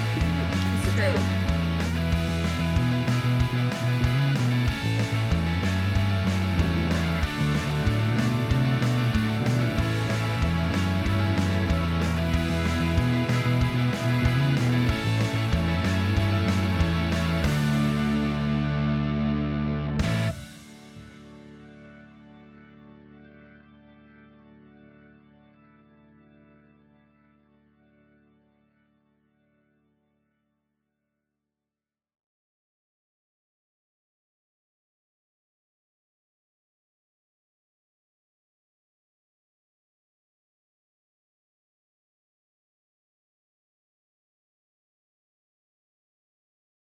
It's 0.85 0.95
true. 0.95 1.38